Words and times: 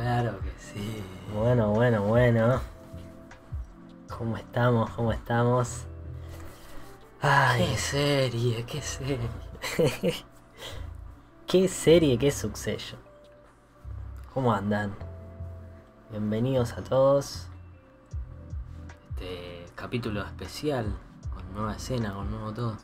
Claro 0.00 0.38
que 0.38 0.52
sí. 0.60 1.02
Bueno, 1.34 1.70
bueno, 1.70 2.04
bueno. 2.04 2.60
¿Cómo 4.08 4.36
estamos? 4.36 4.90
¿Cómo 4.90 5.12
estamos? 5.12 5.86
Ay, 7.20 7.66
Qué 7.66 7.76
serie, 7.76 8.64
qué 8.64 8.80
serie. 8.80 9.18
qué 11.48 11.66
serie, 11.66 12.16
qué 12.20 12.30
Succession. 12.30 13.00
¿Cómo 14.32 14.54
andan? 14.54 14.94
Bienvenidos 16.12 16.74
a 16.74 16.84
todos. 16.84 17.48
Este 19.16 19.66
capítulo 19.74 20.22
especial, 20.22 20.96
con 21.34 21.52
nueva 21.52 21.74
escena, 21.74 22.14
con 22.14 22.30
nuevo 22.30 22.52
todo. 22.52 22.76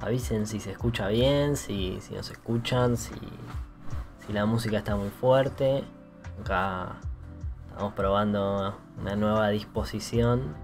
Avisen 0.00 0.48
si 0.48 0.58
se 0.58 0.72
escucha 0.72 1.06
bien, 1.06 1.56
si, 1.56 2.00
si 2.00 2.14
nos 2.14 2.32
escuchan, 2.32 2.96
si, 2.96 3.14
si 4.26 4.32
la 4.32 4.44
música 4.44 4.78
está 4.78 4.96
muy 4.96 5.10
fuerte. 5.10 5.84
Acá 6.42 6.96
estamos 7.68 7.92
probando 7.92 8.74
una 9.00 9.14
nueva 9.14 9.48
disposición 9.50 10.56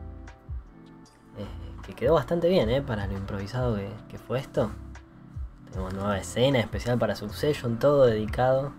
eh, 1.38 1.46
que 1.86 1.94
quedó 1.94 2.14
bastante 2.14 2.48
bien 2.48 2.68
eh, 2.68 2.82
para 2.82 3.06
lo 3.06 3.12
improvisado 3.12 3.76
que, 3.76 3.88
que 4.08 4.18
fue 4.18 4.40
esto. 4.40 4.72
Tenemos 5.70 5.94
nueva 5.94 6.18
escena 6.18 6.58
especial 6.58 6.98
para 6.98 7.14
Succession, 7.14 7.78
todo 7.78 8.06
dedicado 8.06 8.72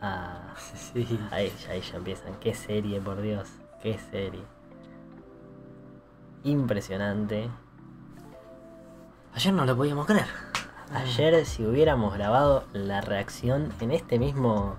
a, 0.00 0.54
Sí. 0.74 1.20
a 1.30 1.40
ella. 1.40 1.70
Ahí 1.70 1.82
ya 1.82 1.98
empiezan. 1.98 2.36
Qué 2.40 2.54
serie, 2.54 2.98
por 2.98 3.20
Dios. 3.20 3.50
Qué 3.82 3.98
serie. 3.98 4.44
Impresionante. 6.42 7.50
Ayer 9.34 9.52
no 9.52 9.66
lo 9.66 9.76
podíamos 9.76 10.06
creer. 10.06 10.26
Ayer 10.94 11.44
si 11.44 11.66
hubiéramos 11.66 12.14
grabado 12.14 12.64
la 12.72 13.02
reacción 13.02 13.74
en 13.80 13.90
este 13.90 14.18
mismo 14.18 14.76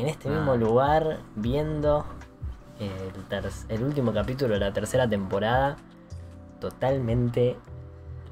en 0.00 0.08
este 0.08 0.28
mismo 0.28 0.52
Ah. 0.52 0.56
lugar 0.56 1.20
viendo 1.34 2.04
el, 3.68 3.82
último 3.82 4.12
capítulo 4.12 4.54
de 4.54 4.60
la 4.60 4.72
tercera 4.72 5.08
temporada 5.08 5.76
totalmente 6.60 7.56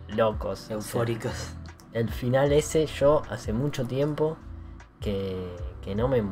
locos. 0.09 0.63
o 0.65 0.67
sea, 0.67 0.77
Eufóricos. 0.77 1.55
el 1.93 2.11
final 2.11 2.53
ese 2.53 2.87
yo 2.87 3.23
hace 3.31 3.53
mucho 3.53 3.85
tiempo 3.87 4.37
que, 5.01 5.55
que 5.83 5.95
no 5.95 6.09
me 6.09 6.23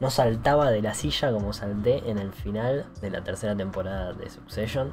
no 0.00 0.10
saltaba 0.10 0.70
de 0.70 0.82
la 0.82 0.92
silla 0.94 1.30
como 1.32 1.52
salté 1.52 2.10
en 2.10 2.18
el 2.18 2.32
final 2.32 2.86
de 3.00 3.10
la 3.10 3.22
tercera 3.22 3.54
temporada 3.56 4.12
de 4.12 4.28
Succession. 4.28 4.92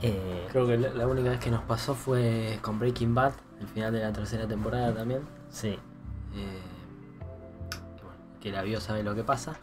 Eh, 0.00 0.46
Creo 0.50 0.66
que 0.66 0.78
la, 0.78 0.90
la 0.94 1.06
única 1.06 1.30
vez 1.30 1.38
que 1.40 1.50
nos 1.50 1.62
pasó 1.64 1.94
fue 1.94 2.58
con 2.62 2.78
Breaking 2.78 3.14
Bad, 3.14 3.32
el 3.60 3.66
final 3.68 3.92
de 3.92 4.00
la 4.00 4.12
tercera 4.12 4.46
temporada 4.46 4.94
también. 4.94 5.22
sí, 5.50 5.78
Eh, 6.34 6.60
que 8.40 8.50
la 8.52 8.62
vio 8.62 8.80
sabe 8.80 9.02
lo 9.02 9.14
que 9.14 9.24
pasa. 9.24 9.56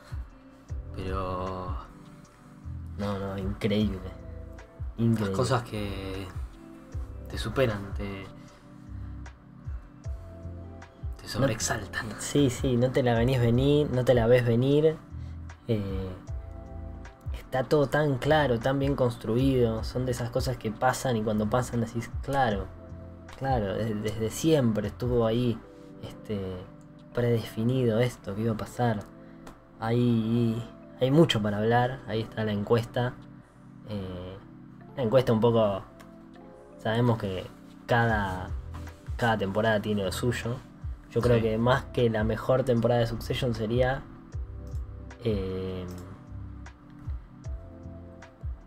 Pero 0.95 1.76
No, 2.98 3.20
no, 3.20 3.38
increíble. 3.38 4.00
las 4.98 5.30
cosas 5.30 5.64
que 5.64 6.26
te 7.30 7.38
superan, 7.38 7.94
te, 7.96 8.26
te 11.22 11.28
sobreexaltan. 11.28 12.08
Sí, 12.20 12.50
sí, 12.50 12.78
no 12.78 12.92
te 12.92 13.03
la 13.03 13.14
venís 13.16 13.40
venir, 13.40 13.90
no 13.92 14.06
te 14.06 14.14
la 14.14 14.28
ves 14.28 14.46
venir. 14.46 14.96
eh, 15.68 16.09
está 17.34 17.64
todo 17.64 17.88
tan 17.88 18.18
claro, 18.18 18.59
tan 18.59 18.80
bien 18.80 18.96
construido. 18.96 19.84
Son 19.84 20.06
de 20.06 20.12
esas 20.12 20.30
cosas 20.30 20.58
que 20.58 20.72
pasan 20.72 21.18
y 21.18 21.23
cuando 21.23 21.50
pasan 21.50 21.81
decís, 21.81 22.09
claro, 22.22 22.66
claro, 23.38 23.73
desde, 23.73 23.96
desde 23.96 24.30
siempre 24.30 24.88
estuvo 24.88 25.26
ahí 25.26 25.58
este, 26.03 26.40
predefinido 27.16 27.99
esto 27.99 28.35
que 28.35 28.41
iba 28.41 28.53
a 28.53 28.58
pasar. 28.58 28.99
Hay, 29.80 30.61
hay 31.01 31.12
mucho 31.12 31.41
para 31.41 31.57
hablar, 31.57 32.00
ahí 32.07 32.22
está 32.22 32.44
la 32.44 32.51
encuesta. 32.51 33.13
eh, 33.90 34.38
la 34.97 35.03
encuesta 35.03 35.31
un 35.34 35.40
poco... 35.40 35.84
Sabemos 36.79 37.17
que 37.17 37.45
cada, 37.88 38.50
cada 39.17 39.38
temporada 39.38 39.79
tiene 39.81 40.03
lo 40.03 40.12
suyo. 40.12 40.56
Yo 41.12 41.22
creo 41.22 41.38
Sí. 41.38 41.41
que 41.44 41.57
más 41.57 41.85
que 41.85 42.09
la 42.09 42.23
mejor 42.23 42.63
temporada 42.63 43.01
de 43.01 43.07
Succession 43.07 43.53
sería 43.56 44.03
eh, 45.23 45.85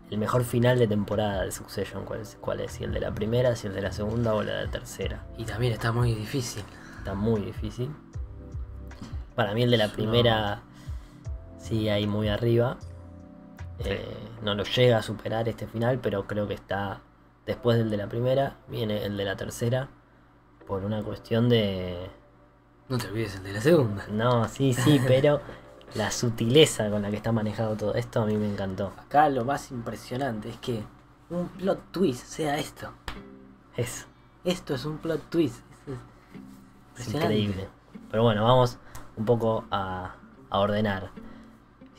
el 0.09 0.17
mejor 0.17 0.43
final 0.43 0.79
de 0.79 0.87
temporada 0.87 1.43
de 1.43 1.51
Succession. 1.51 2.03
¿Cuál 2.05 2.21
es? 2.21 2.37
¿Cuál 2.41 2.59
es? 2.61 2.71
Si 2.73 2.83
el 2.83 2.91
de 2.93 2.99
la 2.99 3.11
primera, 3.13 3.55
si 3.55 3.67
el 3.67 3.73
de 3.73 3.81
la 3.81 3.91
segunda 3.91 4.33
o 4.33 4.43
la 4.43 4.53
de 4.55 4.65
la 4.65 4.71
tercera. 4.71 5.25
Y 5.37 5.45
también 5.45 5.73
está 5.73 5.91
muy 5.91 6.13
difícil. 6.15 6.63
Está 6.97 7.13
muy 7.13 7.41
difícil. 7.41 7.91
Para 9.39 9.53
mí 9.53 9.63
el 9.63 9.71
de 9.71 9.77
la 9.77 9.87
No. 9.87 9.93
primera 9.93 10.59
sí 11.59 11.87
ahí 11.87 12.05
muy 12.05 12.27
arriba. 12.27 12.75
Eh, 13.85 14.05
no 14.43 14.53
lo 14.53 14.65
llega 14.65 14.97
a 14.97 15.01
superar 15.01 15.47
este 15.47 15.65
final, 15.65 15.99
pero 16.03 16.27
creo 16.27 16.45
que 16.45 16.55
está 16.55 16.99
después 17.45 17.77
del 17.77 17.89
de 17.89 17.95
la 17.95 18.09
primera, 18.09 18.57
viene 18.67 19.05
el 19.05 19.15
de 19.15 19.23
la 19.23 19.37
tercera, 19.37 19.87
por 20.67 20.83
una 20.83 21.01
cuestión 21.03 21.47
de... 21.47 22.09
No 22.89 22.97
te 22.97 23.07
olvides 23.07 23.37
el 23.37 23.43
de 23.43 23.53
la 23.53 23.61
segunda. 23.61 24.05
No, 24.11 24.45
sí, 24.49 24.73
sí, 24.73 24.99
pero 25.07 25.39
la 25.95 26.11
sutileza 26.11 26.89
con 26.89 27.01
la 27.03 27.09
que 27.09 27.15
está 27.15 27.31
manejado 27.31 27.77
todo 27.77 27.95
esto 27.95 28.21
a 28.21 28.25
mí 28.25 28.35
me 28.35 28.51
encantó. 28.51 28.91
Acá 28.97 29.29
lo 29.29 29.45
más 29.45 29.71
impresionante 29.71 30.49
es 30.49 30.57
que 30.57 30.83
un 31.29 31.47
plot 31.47 31.79
twist 31.93 32.25
sea 32.25 32.57
esto. 32.57 32.91
Eso, 33.77 34.05
Esto 34.43 34.75
es 34.75 34.83
un 34.83 34.97
plot 34.97 35.29
twist. 35.29 35.59
Es- 35.87 35.93
es 35.93 35.93
es 35.93 37.07
impresionante. 37.07 37.37
increíble. 37.37 37.69
Pero 38.11 38.23
bueno, 38.23 38.43
vamos 38.43 38.77
un 39.19 39.25
poco 39.25 39.65
a, 39.69 40.15
a 40.49 40.59
ordenar. 40.59 41.11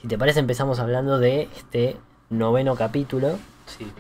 Si 0.01 0.09
te 0.09 0.19
parece 0.19 0.41
empezamos 0.41 0.81
hablando 0.81 1.19
de 1.19 1.43
este 1.57 1.97
noveno 2.31 2.75
capítulo. 2.75 3.39
Sí. 3.67 3.93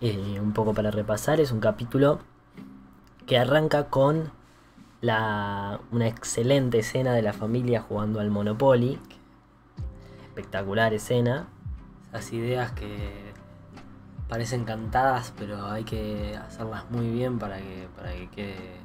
Eh, 0.00 0.38
un 0.40 0.52
poco 0.52 0.72
para 0.72 0.90
repasar, 0.90 1.40
es 1.40 1.52
un 1.52 1.60
capítulo 1.60 2.20
que 3.26 3.38
arranca 3.38 3.84
con 3.84 4.30
la, 5.00 5.80
una 5.90 6.06
excelente 6.06 6.78
escena 6.78 7.12
de 7.12 7.22
la 7.22 7.32
familia 7.32 7.82
jugando 7.82 8.20
al 8.20 8.30
Monopoly. 8.30 8.98
Espectacular 10.24 10.94
escena. 10.94 11.48
Esas 12.08 12.32
ideas 12.32 12.72
que 12.72 13.32
parecen 14.28 14.64
cantadas, 14.64 15.32
pero 15.36 15.66
hay 15.66 15.84
que 15.84 16.36
hacerlas 16.36 16.88
muy 16.90 17.10
bien 17.10 17.38
para 17.38 17.58
que, 17.58 17.88
para 17.96 18.12
que 18.12 18.28
quede 18.30 18.81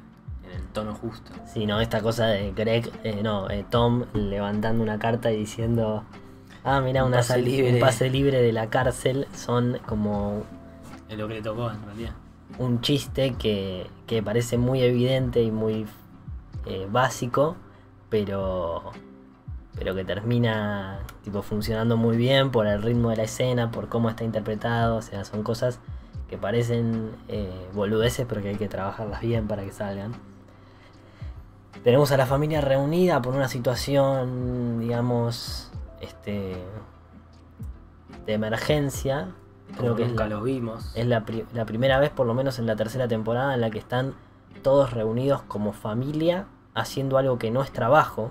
en 0.50 0.60
el 0.60 0.66
tono 0.68 0.94
justo. 0.94 1.30
Sí, 1.46 1.66
no, 1.66 1.80
esta 1.80 2.00
cosa 2.02 2.26
de 2.26 2.52
Greg, 2.52 2.90
eh, 3.04 3.20
no, 3.22 3.48
eh, 3.50 3.64
Tom 3.68 4.04
levantando 4.14 4.82
una 4.82 4.98
carta 4.98 5.30
y 5.32 5.36
diciendo, 5.36 6.04
ah, 6.64 6.80
mira, 6.80 7.02
Un 7.02 7.08
una 7.08 7.18
pase 7.18 7.40
libre". 7.42 7.74
un 7.74 7.80
pase 7.80 8.10
libre 8.10 8.42
de 8.42 8.52
la 8.52 8.68
cárcel, 8.70 9.26
son 9.34 9.78
como 9.86 10.42
Es 11.08 11.16
lo 11.18 11.28
que 11.28 11.34
le 11.34 11.42
tocó 11.42 11.70
en 11.70 11.82
realidad. 11.84 12.12
un 12.58 12.80
chiste 12.80 13.34
que, 13.38 13.86
que 14.06 14.22
parece 14.22 14.58
muy 14.58 14.82
evidente 14.82 15.42
y 15.42 15.50
muy 15.50 15.86
eh, 16.66 16.86
básico, 16.90 17.56
pero, 18.10 18.82
pero 19.76 19.94
que 19.94 20.04
termina 20.04 21.00
tipo, 21.22 21.42
funcionando 21.42 21.96
muy 21.96 22.16
bien 22.16 22.50
por 22.50 22.66
el 22.66 22.82
ritmo 22.82 23.10
de 23.10 23.16
la 23.16 23.22
escena, 23.24 23.70
por 23.70 23.88
cómo 23.88 24.08
está 24.10 24.24
interpretado, 24.24 24.96
o 24.96 25.02
sea, 25.02 25.24
son 25.24 25.42
cosas 25.42 25.78
que 26.28 26.36
parecen 26.36 27.12
eh, 27.28 27.50
boludeces, 27.74 28.26
pero 28.28 28.42
que 28.42 28.48
hay 28.48 28.56
que 28.56 28.68
trabajarlas 28.68 29.20
bien 29.22 29.46
para 29.48 29.64
que 29.64 29.72
salgan. 29.72 30.12
Tenemos 31.84 32.12
a 32.12 32.16
la 32.16 32.26
familia 32.26 32.60
reunida 32.60 33.22
por 33.22 33.34
una 33.34 33.48
situación, 33.48 34.80
digamos, 34.80 35.70
este, 36.00 36.56
de 38.26 38.32
emergencia. 38.32 39.28
Creo 39.76 39.82
Como 39.92 39.96
que 39.96 40.02
es 40.04 40.08
nunca 40.10 40.24
la- 40.24 40.36
lo 40.36 40.42
vimos. 40.42 40.92
es 40.94 41.06
la, 41.06 41.24
pri- 41.24 41.46
la 41.52 41.64
primera 41.64 41.98
vez, 41.98 42.10
por 42.10 42.26
lo 42.26 42.34
menos 42.34 42.58
en 42.58 42.66
la 42.66 42.76
tercera 42.76 43.06
temporada, 43.08 43.54
en 43.54 43.60
la 43.60 43.70
que 43.70 43.78
están 43.78 44.14
todos 44.62 44.92
reunidos 44.92 45.42
como 45.42 45.72
familia 45.72 46.46
haciendo 46.74 47.16
algo 47.18 47.38
que 47.38 47.50
no 47.50 47.62
es 47.62 47.70
trabajo. 47.70 48.30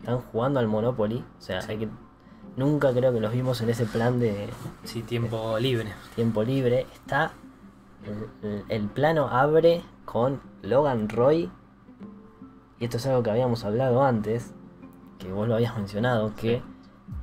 Están 0.00 0.20
jugando 0.20 0.58
al 0.60 0.68
Monopoly. 0.68 1.24
O 1.38 1.42
sea, 1.42 1.60
Sí. 1.60 1.72
hay 1.72 1.78
que, 1.78 1.88
nunca 2.56 2.92
creo 2.92 3.12
que 3.12 3.20
los 3.20 3.32
vimos 3.32 3.60
en 3.60 3.68
ese 3.70 3.84
plan 3.84 4.18
de 4.20 4.48
Sí, 4.84 5.02
tiempo 5.02 5.58
libre. 5.58 5.92
tiempo 6.14 6.42
libre. 6.42 6.86
Está. 6.94 7.32
El 8.68 8.86
plano 8.88 9.28
abre 9.28 9.82
con 10.04 10.40
Logan 10.62 11.08
Roy. 11.08 11.50
Y 12.78 12.84
esto 12.84 12.98
es 12.98 13.06
algo 13.06 13.22
que 13.22 13.30
habíamos 13.30 13.64
hablado 13.64 14.02
antes. 14.02 14.52
Que 15.18 15.32
vos 15.32 15.48
lo 15.48 15.54
habías 15.54 15.76
mencionado. 15.76 16.34
Que 16.36 16.62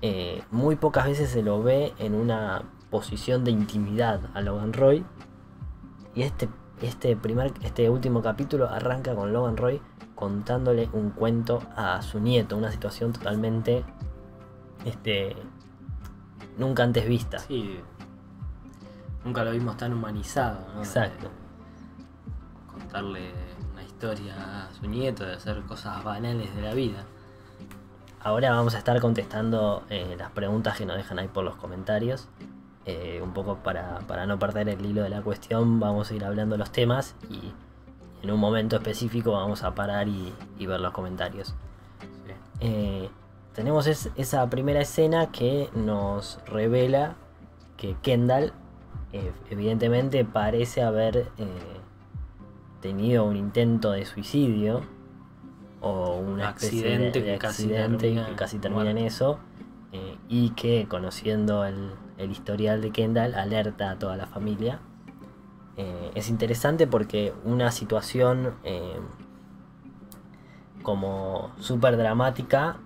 eh, 0.01 0.43
muy 0.51 0.75
pocas 0.75 1.05
veces 1.05 1.29
se 1.29 1.43
lo 1.43 1.63
ve 1.63 1.93
en 1.99 2.15
una 2.15 2.63
posición 2.89 3.43
de 3.43 3.51
intimidad 3.51 4.19
a 4.33 4.41
Logan 4.41 4.73
Roy. 4.73 5.05
Y 6.13 6.23
este, 6.23 6.49
este, 6.81 7.15
primer, 7.15 7.53
este 7.61 7.89
último 7.89 8.21
capítulo 8.21 8.69
arranca 8.69 9.15
con 9.15 9.33
Logan 9.33 9.57
Roy 9.57 9.81
contándole 10.13 10.89
un 10.93 11.11
cuento 11.11 11.61
a 11.75 12.01
su 12.01 12.19
nieto. 12.19 12.57
Una 12.57 12.71
situación 12.71 13.13
totalmente. 13.13 13.83
Este. 14.83 15.35
Nunca 16.57 16.83
antes 16.83 17.07
vista. 17.07 17.39
Sí. 17.39 17.79
Nunca 19.23 19.43
lo 19.43 19.51
vimos 19.51 19.75
tan 19.77 19.93
humanizado, 19.93 20.59
¿no? 20.73 20.79
Exacto. 20.79 21.29
De 21.29 22.71
contarle 22.71 23.44
historia 24.13 24.35
a 24.67 24.73
su 24.73 24.87
nieto, 24.87 25.25
de 25.25 25.33
hacer 25.33 25.61
cosas 25.63 26.03
banales 26.03 26.55
de 26.55 26.61
la 26.61 26.73
vida. 26.73 27.03
Ahora 28.21 28.51
vamos 28.51 28.75
a 28.75 28.79
estar 28.79 28.99
contestando 29.01 29.83
eh, 29.89 30.15
las 30.17 30.31
preguntas 30.31 30.77
que 30.77 30.85
nos 30.85 30.97
dejan 30.97 31.19
ahí 31.19 31.27
por 31.27 31.43
los 31.43 31.55
comentarios. 31.55 32.27
Eh, 32.85 33.19
un 33.23 33.33
poco 33.33 33.57
para, 33.57 33.99
para 34.07 34.27
no 34.27 34.37
perder 34.37 34.69
el 34.69 34.85
hilo 34.85 35.01
de 35.01 35.09
la 35.09 35.21
cuestión, 35.21 35.79
vamos 35.79 36.11
a 36.11 36.13
ir 36.15 36.23
hablando 36.23 36.55
los 36.55 36.71
temas 36.71 37.15
y 37.31 37.51
en 38.21 38.31
un 38.31 38.39
momento 38.39 38.75
específico 38.75 39.31
vamos 39.31 39.63
a 39.63 39.73
parar 39.73 40.07
y, 40.07 40.31
y 40.59 40.65
ver 40.67 40.79
los 40.79 40.91
comentarios. 40.91 41.55
Eh, 42.59 43.09
tenemos 43.53 43.87
es- 43.87 44.11
esa 44.15 44.47
primera 44.51 44.81
escena 44.81 45.31
que 45.31 45.69
nos 45.73 46.39
revela 46.45 47.15
que 47.77 47.95
Kendall 48.03 48.53
eh, 49.13 49.31
evidentemente 49.49 50.23
parece 50.25 50.83
haber 50.83 51.29
eh, 51.39 51.79
tenido 52.85 53.25
un 53.25 53.35
intento 53.35 53.91
de 53.91 54.05
suicidio 54.05 54.81
o 55.81 56.21
de- 56.37 56.43
Accidente 56.43 57.21
de, 57.21 57.33
que 57.33 57.37
casi 57.39 57.63
accidente 57.75 58.13
que 58.13 58.35
casi 58.35 58.59
termina 58.59 58.91
en 58.91 58.97
eso 58.99 59.39
eh, 59.91 60.17
y 60.29 60.51
que 60.51 60.87
conociendo 60.87 61.65
el, 61.65 61.91
el 62.17 62.31
historial 62.31 62.81
de 62.81 62.91
Kendall 62.91 63.33
alerta 63.35 63.91
a 63.91 63.99
toda 63.99 64.17
la 64.17 64.27
familia. 64.27 64.79
Eh, 65.77 66.11
es 66.15 66.29
interesante 66.29 66.87
porque 66.87 67.33
una 67.43 67.71
situación 67.71 68.53
eh, 68.63 68.99
como 70.83 71.51
súper 71.59 71.97
dramática 71.97 72.77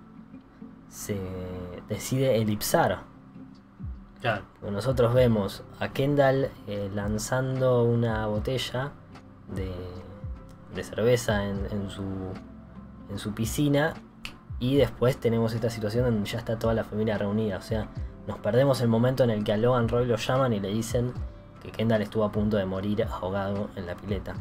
se 0.88 1.20
decide 1.88 2.36
elipsar. 2.40 3.02
Claro, 4.20 4.42
Nosotros 4.70 5.14
vemos 5.14 5.62
a 5.78 5.88
Kendall 5.90 6.50
lanzando 6.94 7.84
una 7.84 8.26
botella 8.26 8.92
de, 9.54 9.72
de 10.74 10.84
cerveza 10.84 11.48
en, 11.48 11.66
en 11.70 11.90
su, 11.90 12.04
en 13.10 13.18
su 13.18 13.34
piscina 13.34 13.94
y 14.58 14.76
después 14.76 15.16
tenemos 15.16 15.54
esta 15.54 15.70
situación 15.70 16.04
donde 16.04 16.28
ya 16.28 16.38
está 16.38 16.58
toda 16.58 16.74
la 16.74 16.84
familia 16.84 17.16
reunida. 17.16 17.56
O 17.56 17.62
sea, 17.62 17.88
nos 18.26 18.38
perdemos 18.38 18.80
el 18.82 18.88
momento 18.88 19.24
en 19.24 19.30
el 19.30 19.42
que 19.42 19.52
a 19.52 19.56
Logan 19.56 19.88
Roy 19.88 20.06
lo 20.06 20.16
llaman 20.16 20.52
y 20.52 20.60
le 20.60 20.68
dicen 20.68 21.12
que 21.62 21.70
Kendall 21.72 22.02
estuvo 22.02 22.24
a 22.24 22.32
punto 22.32 22.56
de 22.56 22.66
morir 22.66 23.02
ahogado 23.04 23.70
en 23.76 23.86
la 23.86 23.96
pileta. 23.96 24.34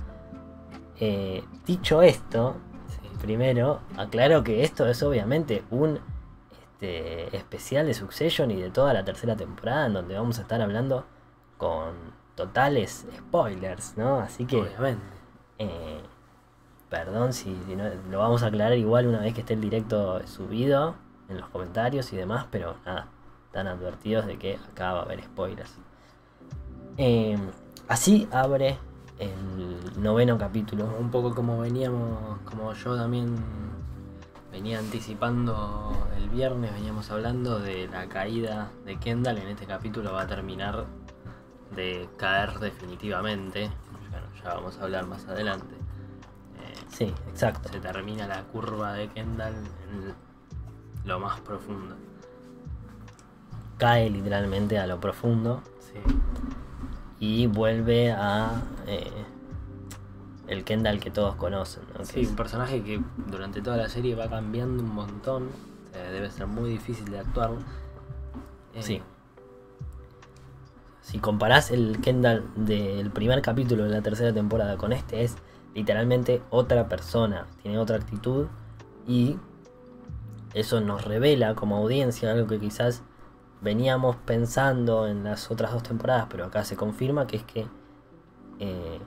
Eh, 1.00 1.44
dicho 1.66 2.02
esto. 2.02 2.58
Primero, 3.22 3.82
aclaro 3.98 4.44
que 4.46 4.64
esto 4.64 4.88
es 4.88 5.04
obviamente 5.04 5.64
un 5.72 6.00
este, 6.80 7.36
especial 7.36 7.86
de 7.86 7.94
Succession 7.94 8.52
y 8.52 8.56
de 8.56 8.70
toda 8.70 8.94
la 8.94 9.04
tercera 9.04 9.36
temporada 9.36 9.88
en 9.88 9.94
donde 9.94 10.16
vamos 10.16 10.40
a 10.40 10.44
estar 10.44 10.62
hablando 10.62 11.06
con 11.58 11.94
totales 12.40 13.06
spoilers, 13.18 13.98
¿no? 13.98 14.20
Así 14.20 14.46
que, 14.46 14.56
obviamente. 14.62 15.04
eh, 15.58 16.00
perdón 16.90 17.34
si, 17.34 17.56
si 17.68 17.76
no, 17.76 17.84
lo 18.10 18.20
vamos 18.20 18.44
a 18.44 18.48
aclarar 18.48 18.78
igual 18.78 19.08
una 19.08 19.20
vez 19.20 19.34
que 19.34 19.42
esté 19.42 19.54
el 19.54 19.62
directo 19.62 20.26
subido 20.26 20.96
en 21.28 21.38
los 21.38 21.50
comentarios 21.50 22.12
y 22.14 22.16
demás, 22.16 22.48
pero 22.50 22.78
nada, 22.86 23.08
están 23.48 23.68
advertidos 23.68 24.26
de 24.26 24.40
que 24.40 24.56
acá 24.72 24.94
va 24.94 25.02
a 25.02 25.04
haber 25.04 25.22
spoilers. 25.22 25.78
Eh, 26.98 27.38
así 27.88 28.28
abre 28.32 28.80
el 29.20 30.02
noveno 30.02 30.38
capítulo. 30.38 30.86
Un 30.98 31.12
poco 31.12 31.36
como 31.36 31.60
veníamos, 31.60 32.40
como 32.46 32.74
yo 32.74 32.96
también 32.96 33.36
venía 34.52 34.80
anticipando 34.80 35.92
el 36.18 36.30
viernes, 36.30 36.74
veníamos 36.74 37.12
hablando 37.12 37.60
de 37.60 37.88
la 37.88 38.08
caída 38.08 38.72
de 38.86 38.98
Kendall. 38.98 39.38
En 39.38 39.50
este 39.50 39.66
capítulo 39.66 40.14
va 40.14 40.22
a 40.24 40.28
terminar 40.28 40.86
de 41.76 42.10
caer 42.18 42.60
definitivamente. 42.60 43.70
Bueno, 44.12 44.28
ya 44.44 44.54
vamos 44.56 44.78
a 44.78 44.84
hablar 44.84 45.06
más 45.08 45.26
adelante. 45.28 45.76
Eh, 45.76 46.74
Sí, 46.90 47.14
exacto. 47.30 47.70
se 47.70 47.80
termina 47.80 48.28
la 48.28 48.44
curva 48.44 48.94
de 48.94 49.08
Kendall 49.10 49.54
en 49.56 50.14
lo 51.06 51.20
más 51.20 51.40
profundo. 51.42 51.96
cae 53.78 54.10
literalmente 54.10 54.78
a 54.78 54.86
lo 54.88 55.00
profundo 55.00 55.62
Sí, 55.80 56.00
y 57.20 57.48
vuelve 57.48 58.12
a 58.12 58.62
eh, 58.88 59.10
el 60.48 60.64
Kendall 60.66 61.00
que 61.00 61.12
todos 61.12 61.36
conocen. 61.36 61.84
Sí, 62.04 62.22
es- 62.22 62.30
un 62.30 62.36
personaje 62.36 62.84
que 62.84 63.02
durante 63.28 63.62
toda 63.62 63.78
la 63.78 63.88
serie 63.88 64.16
va 64.16 64.30
cambiando 64.30 64.84
un 64.84 64.94
montón. 64.94 65.50
eh, 65.94 66.10
debe 66.12 66.30
ser 66.30 66.46
muy 66.48 66.70
difícil 66.70 67.06
de 67.10 67.20
actuar. 67.20 67.52
Sí. 68.80 69.02
Si 71.10 71.18
comparás 71.18 71.72
el 71.72 72.02
Kendall 72.02 72.44
del 72.56 73.10
primer 73.10 73.42
capítulo 73.42 73.86
de 73.86 73.90
la 73.90 74.04
tercera 74.04 74.32
temporada 74.32 74.78
con 74.78 74.94
este, 74.94 75.24
es 75.24 75.38
literalmente 75.74 76.44
otra 76.52 76.88
persona, 76.88 77.48
tiene 77.64 77.80
otra 77.80 77.96
actitud 77.96 78.46
y 79.08 79.40
eso 80.54 80.82
nos 80.82 81.04
revela 81.04 81.56
como 81.56 81.78
audiencia 81.78 82.32
algo 82.32 82.46
que 82.46 82.60
quizás 82.60 83.02
veníamos 83.60 84.18
pensando 84.18 85.08
en 85.08 85.24
las 85.24 85.50
otras 85.50 85.72
dos 85.72 85.82
temporadas, 85.82 86.28
pero 86.30 86.46
acá 86.46 86.64
se 86.64 86.76
confirma 86.76 87.26
que 87.26 87.38
es 87.38 87.44
que 87.44 87.66
eh, 88.60 89.00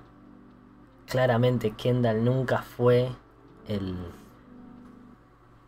claramente 1.06 1.70
Kendall 1.70 2.24
nunca 2.24 2.62
fue 2.62 3.12
el, 3.68 3.94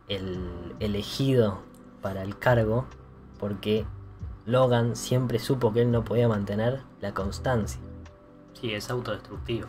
el 0.09 0.75
elegido 0.81 1.59
para 2.01 2.23
el 2.23 2.37
cargo 2.37 2.87
porque 3.39 3.85
Logan 4.45 4.95
siempre 4.95 5.39
supo 5.39 5.73
que 5.73 5.81
él 5.81 5.91
no 5.91 6.03
podía 6.03 6.27
mantener 6.27 6.81
la 7.01 7.13
constancia. 7.13 7.81
Sí, 8.53 8.73
es 8.73 8.89
autodestructivo. 8.89 9.67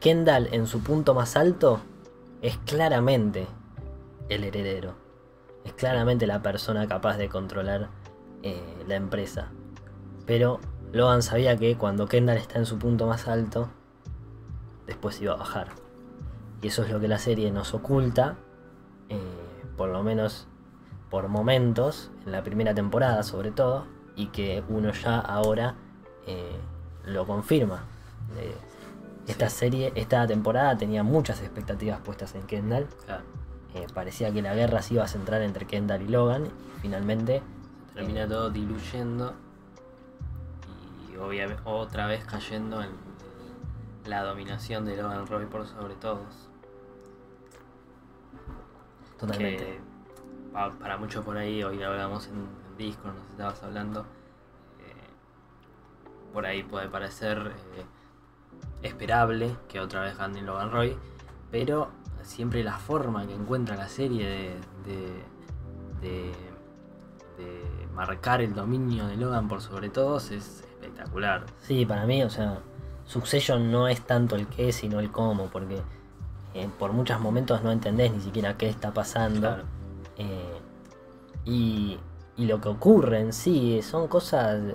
Kendall 0.00 0.48
en 0.52 0.66
su 0.66 0.82
punto 0.82 1.14
más 1.14 1.36
alto 1.36 1.80
es 2.40 2.56
claramente 2.58 3.46
el 4.28 4.44
heredero. 4.44 4.94
Es 5.64 5.72
claramente 5.74 6.26
la 6.26 6.42
persona 6.42 6.86
capaz 6.86 7.16
de 7.18 7.28
controlar 7.28 7.88
eh, 8.42 8.84
la 8.86 8.96
empresa. 8.96 9.50
Pero 10.24 10.60
Logan 10.92 11.22
sabía 11.22 11.56
que 11.56 11.76
cuando 11.76 12.06
Kendall 12.06 12.38
está 12.38 12.58
en 12.58 12.66
su 12.66 12.78
punto 12.78 13.06
más 13.06 13.28
alto, 13.28 13.68
después 14.86 15.20
iba 15.20 15.34
a 15.34 15.36
bajar. 15.36 15.68
Y 16.62 16.68
eso 16.68 16.82
es 16.84 16.90
lo 16.90 17.00
que 17.00 17.08
la 17.08 17.18
serie 17.18 17.50
nos 17.50 17.74
oculta, 17.74 18.36
eh, 19.08 19.20
por 19.76 19.90
lo 19.90 20.02
menos 20.02 20.46
por 21.10 21.28
momentos, 21.28 22.10
en 22.24 22.32
la 22.32 22.42
primera 22.42 22.74
temporada 22.74 23.22
sobre 23.22 23.50
todo, 23.50 23.86
y 24.16 24.26
que 24.28 24.64
uno 24.68 24.92
ya 24.92 25.18
ahora 25.20 25.74
eh, 26.26 26.56
lo 27.04 27.26
confirma. 27.26 27.84
Eh, 28.36 28.54
esta 29.28 29.50
serie, 29.50 29.92
esta 29.94 30.26
temporada 30.26 30.76
tenía 30.76 31.02
muchas 31.02 31.40
expectativas 31.42 32.00
puestas 32.00 32.34
en 32.34 32.42
Kendall. 32.42 32.86
Claro, 33.04 33.22
Eh, 33.74 33.86
parecía 33.92 34.32
que 34.32 34.40
la 34.40 34.54
guerra 34.54 34.80
se 34.80 34.94
iba 34.94 35.04
a 35.04 35.08
centrar 35.08 35.42
entre 35.42 35.66
Kendall 35.66 36.02
y 36.02 36.08
Logan. 36.08 36.46
Y 36.46 36.80
finalmente, 36.80 37.42
termina 37.94 38.26
todo 38.26 38.50
diluyendo 38.50 39.34
y 41.12 41.16
obviamente 41.16 41.62
otra 41.64 42.06
vez 42.06 42.24
cayendo 42.24 42.82
en 42.82 42.90
la 44.06 44.22
dominación 44.22 44.84
de 44.86 44.96
Logan 44.96 45.26
Roy 45.26 45.46
por 45.46 45.66
sobre 45.66 45.94
todos. 45.94 46.48
totalmente. 49.18 49.64
Que 49.64 49.80
para 50.52 50.96
muchos 50.96 51.24
por 51.24 51.36
ahí, 51.36 51.62
hoy 51.62 51.82
hablamos 51.82 52.28
en 52.28 52.65
Discord, 52.76 53.14
nos 53.14 53.30
estabas 53.30 53.62
hablando, 53.62 54.00
eh, 54.80 56.32
por 56.32 56.46
ahí 56.46 56.62
puede 56.62 56.88
parecer 56.88 57.52
eh, 57.76 57.84
esperable 58.82 59.56
que 59.68 59.80
otra 59.80 60.02
vez 60.02 60.16
gane 60.16 60.42
Logan 60.42 60.70
Roy, 60.70 60.96
pero 61.50 61.88
siempre 62.22 62.62
la 62.64 62.78
forma 62.78 63.26
que 63.26 63.34
encuentra 63.34 63.76
la 63.76 63.88
serie 63.88 64.26
de, 64.28 64.60
de, 64.90 65.22
de- 66.08 66.56
de 67.36 67.86
marcar 67.94 68.40
el 68.40 68.54
dominio 68.54 69.06
de 69.06 69.16
Logan 69.16 69.46
por 69.46 69.60
sobre 69.60 69.90
todos 69.90 70.30
es 70.30 70.60
espectacular. 70.62 71.44
Sí, 71.60 71.84
para 71.84 72.06
mí, 72.06 72.22
o 72.22 72.30
sea, 72.30 72.60
Succession 73.04 73.70
no 73.70 73.88
es 73.88 74.00
tanto 74.00 74.36
el 74.36 74.46
qué, 74.48 74.72
sino 74.72 75.00
el 75.00 75.10
cómo, 75.12 75.46
porque 75.48 75.82
eh, 76.54 76.68
por 76.78 76.92
muchos 76.92 77.20
momentos 77.20 77.62
no 77.62 77.70
entendés 77.72 78.12
ni 78.12 78.20
siquiera 78.20 78.56
qué 78.56 78.68
está 78.70 78.92
pasando. 78.94 79.40
Claro. 79.40 79.64
Eh, 80.16 80.58
y, 81.44 81.98
y 82.36 82.46
lo 82.46 82.60
que 82.60 82.68
ocurre 82.68 83.20
en 83.20 83.32
sí 83.32 83.80
son 83.82 84.08
cosas 84.08 84.60
eh, 84.60 84.74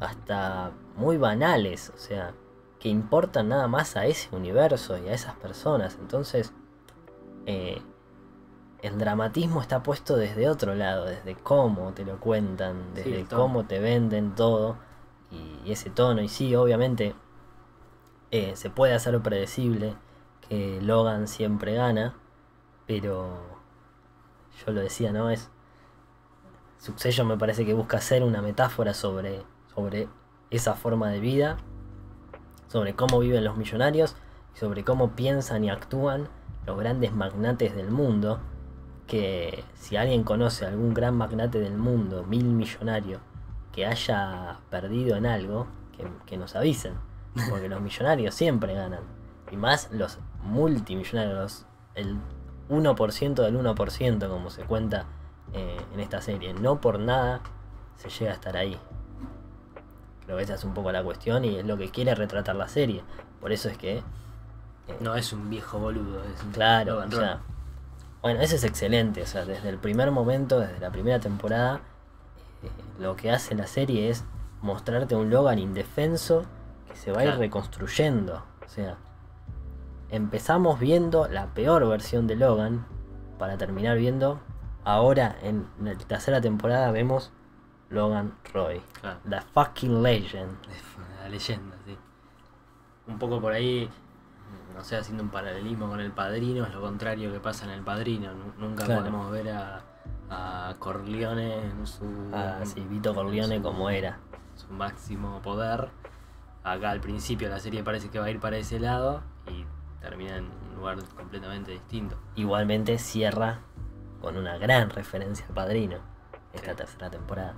hasta 0.00 0.72
muy 0.96 1.16
banales, 1.16 1.90
o 1.94 1.98
sea, 1.98 2.34
que 2.78 2.88
importan 2.88 3.48
nada 3.48 3.68
más 3.68 3.96
a 3.96 4.06
ese 4.06 4.34
universo 4.34 4.98
y 4.98 5.08
a 5.08 5.14
esas 5.14 5.34
personas. 5.36 5.96
Entonces, 6.00 6.52
eh, 7.46 7.80
el 8.82 8.98
dramatismo 8.98 9.60
está 9.60 9.82
puesto 9.82 10.16
desde 10.16 10.48
otro 10.48 10.74
lado, 10.74 11.04
desde 11.04 11.36
cómo 11.36 11.92
te 11.92 12.04
lo 12.04 12.18
cuentan, 12.18 12.94
desde 12.94 13.24
cómo 13.26 13.64
te 13.64 13.78
venden 13.78 14.34
todo 14.34 14.76
y, 15.30 15.60
y 15.64 15.72
ese 15.72 15.90
tono. 15.90 16.20
Y 16.20 16.28
sí, 16.28 16.54
obviamente 16.56 17.14
eh, 18.32 18.56
se 18.56 18.70
puede 18.70 18.94
hacer 18.94 19.20
predecible 19.20 19.94
que 20.48 20.80
Logan 20.80 21.28
siempre 21.28 21.74
gana, 21.74 22.14
pero 22.86 23.36
yo 24.64 24.72
lo 24.72 24.80
decía, 24.80 25.12
¿no? 25.12 25.28
Es. 25.28 25.50
Succession 26.82 27.26
me 27.26 27.38
parece 27.38 27.64
que 27.64 27.74
busca 27.74 27.98
hacer 27.98 28.22
una 28.22 28.42
metáfora 28.42 28.92
sobre, 28.92 29.42
sobre 29.74 30.08
esa 30.50 30.74
forma 30.74 31.10
de 31.10 31.20
vida, 31.20 31.56
sobre 32.66 32.94
cómo 32.94 33.20
viven 33.20 33.44
los 33.44 33.56
millonarios 33.56 34.16
sobre 34.54 34.84
cómo 34.84 35.12
piensan 35.12 35.64
y 35.64 35.70
actúan 35.70 36.28
los 36.66 36.78
grandes 36.78 37.12
magnates 37.12 37.74
del 37.74 37.90
mundo, 37.90 38.40
que 39.06 39.64
si 39.74 39.96
alguien 39.96 40.22
conoce 40.22 40.64
a 40.64 40.68
algún 40.68 40.94
gran 40.94 41.16
magnate 41.16 41.58
del 41.58 41.76
mundo, 41.76 42.24
mil 42.24 42.44
millonario, 42.44 43.20
que 43.72 43.86
haya 43.86 44.60
perdido 44.70 45.16
en 45.16 45.26
algo, 45.26 45.66
que, 46.26 46.36
nos 46.36 46.56
avisen, 46.56 46.94
porque 47.50 47.68
los 47.68 47.80
millonarios 47.80 48.34
siempre 48.34 48.74
ganan, 48.74 49.02
y 49.50 49.56
más 49.56 49.90
los 49.92 50.18
multimillonarios, 50.42 51.66
el 51.94 52.16
1% 52.68 53.34
del 53.34 53.56
1%, 53.56 54.28
como 54.28 54.50
se 54.50 54.64
cuenta 54.64 55.06
eh, 55.54 55.76
en 55.92 56.00
esta 56.00 56.20
serie, 56.20 56.54
no 56.54 56.80
por 56.80 56.98
nada 56.98 57.40
se 57.96 58.08
llega 58.08 58.32
a 58.32 58.34
estar 58.34 58.56
ahí. 58.56 58.78
Creo 60.24 60.36
que 60.36 60.44
esa 60.44 60.54
es 60.54 60.64
un 60.64 60.74
poco 60.74 60.92
la 60.92 61.02
cuestión 61.02 61.44
y 61.44 61.56
es 61.56 61.64
lo 61.64 61.76
que 61.76 61.90
quiere 61.90 62.14
retratar 62.14 62.56
la 62.56 62.68
serie. 62.68 63.02
Por 63.40 63.52
eso 63.52 63.68
es 63.68 63.76
que 63.76 63.98
eh, 63.98 64.02
No 65.00 65.14
es 65.14 65.32
un 65.32 65.50
viejo 65.50 65.78
boludo, 65.78 66.22
es 66.24 66.42
un 66.42 66.52
Claro, 66.52 66.98
o 66.98 67.10
sea, 67.10 67.40
bueno, 68.22 68.40
eso 68.40 68.54
es 68.54 68.64
excelente, 68.64 69.22
o 69.22 69.26
sea, 69.26 69.44
desde 69.44 69.68
el 69.68 69.78
primer 69.78 70.10
momento, 70.10 70.60
desde 70.60 70.78
la 70.78 70.90
primera 70.90 71.18
temporada, 71.18 71.80
eh, 72.62 72.68
lo 73.00 73.16
que 73.16 73.30
hace 73.30 73.54
la 73.54 73.66
serie 73.66 74.10
es 74.10 74.24
mostrarte 74.60 75.16
un 75.16 75.28
Logan 75.28 75.58
indefenso 75.58 76.44
que 76.88 76.96
se 76.96 77.10
va 77.10 77.22
a 77.22 77.24
ir 77.24 77.34
reconstruyendo, 77.34 78.44
o 78.64 78.68
sea, 78.68 78.96
empezamos 80.10 80.78
viendo 80.78 81.26
la 81.26 81.46
peor 81.46 81.88
versión 81.88 82.28
de 82.28 82.36
Logan 82.36 82.86
para 83.38 83.56
terminar 83.56 83.96
viendo, 83.98 84.40
ahora 84.84 85.36
en 85.42 85.66
la 85.80 85.94
tercera 85.96 86.40
temporada 86.40 86.90
vemos 86.90 87.30
Logan 87.90 88.34
Roy, 88.52 88.80
Claro. 89.00 89.18
the 89.28 89.40
fucking 89.52 90.02
legend. 90.02 90.56
La 91.22 91.28
leyenda, 91.28 91.76
sí. 91.86 91.96
Un 93.06 93.18
poco 93.18 93.40
por 93.40 93.52
ahí, 93.52 93.88
no 94.74 94.82
sé, 94.82 94.96
haciendo 94.96 95.22
un 95.22 95.28
paralelismo 95.30 95.88
con 95.88 96.00
el 96.00 96.10
padrino, 96.12 96.64
es 96.64 96.72
lo 96.74 96.80
contrario 96.80 97.30
que 97.32 97.38
pasa 97.40 97.64
en 97.64 97.70
el 97.72 97.82
padrino. 97.82 98.32
Nu- 98.34 98.52
Nunca 98.58 98.84
Claro. 98.84 99.00
podemos 99.00 99.30
ver 99.30 99.50
a, 99.50 99.82
a 100.30 100.74
Corleone 100.78 101.64
en 101.66 101.86
su, 101.86 102.04
Ah, 102.32 102.60
sí, 102.64 102.80
Vito 102.88 103.14
Corleone 103.14 103.56
su- 103.58 103.62
como 103.62 103.88
era. 103.90 104.18
su 104.56 104.68
máximo 104.72 105.40
poder. 105.42 105.90
Acá 106.64 106.90
al 106.90 107.00
principio 107.00 107.48
la 107.48 107.58
serie 107.58 107.82
parece 107.82 108.08
que 108.10 108.18
va 108.18 108.26
a 108.26 108.30
ir 108.30 108.38
para 108.40 108.56
ese 108.56 108.78
lado 108.80 109.22
y 109.48 109.64
termina 110.00 110.36
en 110.36 110.44
un 110.44 110.76
lugar 110.76 110.96
completamente 111.16 111.72
distinto. 111.72 112.16
Igualmente 112.36 112.98
cierra 112.98 113.60
con 114.22 114.36
una 114.38 114.56
gran 114.56 114.88
referencia 114.88 115.44
al 115.48 115.52
padrino 115.54 115.98
esta 116.54 116.70
Sí. 116.70 116.76
tercera 116.78 117.10
temporada. 117.10 117.54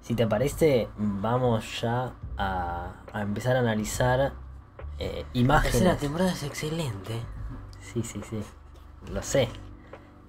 Si 0.00 0.14
te 0.14 0.26
parece, 0.26 0.88
vamos 0.96 1.80
ya 1.82 2.12
a, 2.38 2.92
a 3.12 3.20
empezar 3.22 3.56
a 3.56 3.60
analizar 3.60 4.32
eh, 4.98 5.26
La 5.34 5.40
imágenes. 5.40 5.72
tercera 5.72 5.96
temporada 5.96 6.32
es 6.32 6.42
excelente. 6.44 7.20
Sí, 7.80 8.02
sí, 8.02 8.22
sí. 8.28 8.42
Lo 9.12 9.22
sé. 9.22 9.48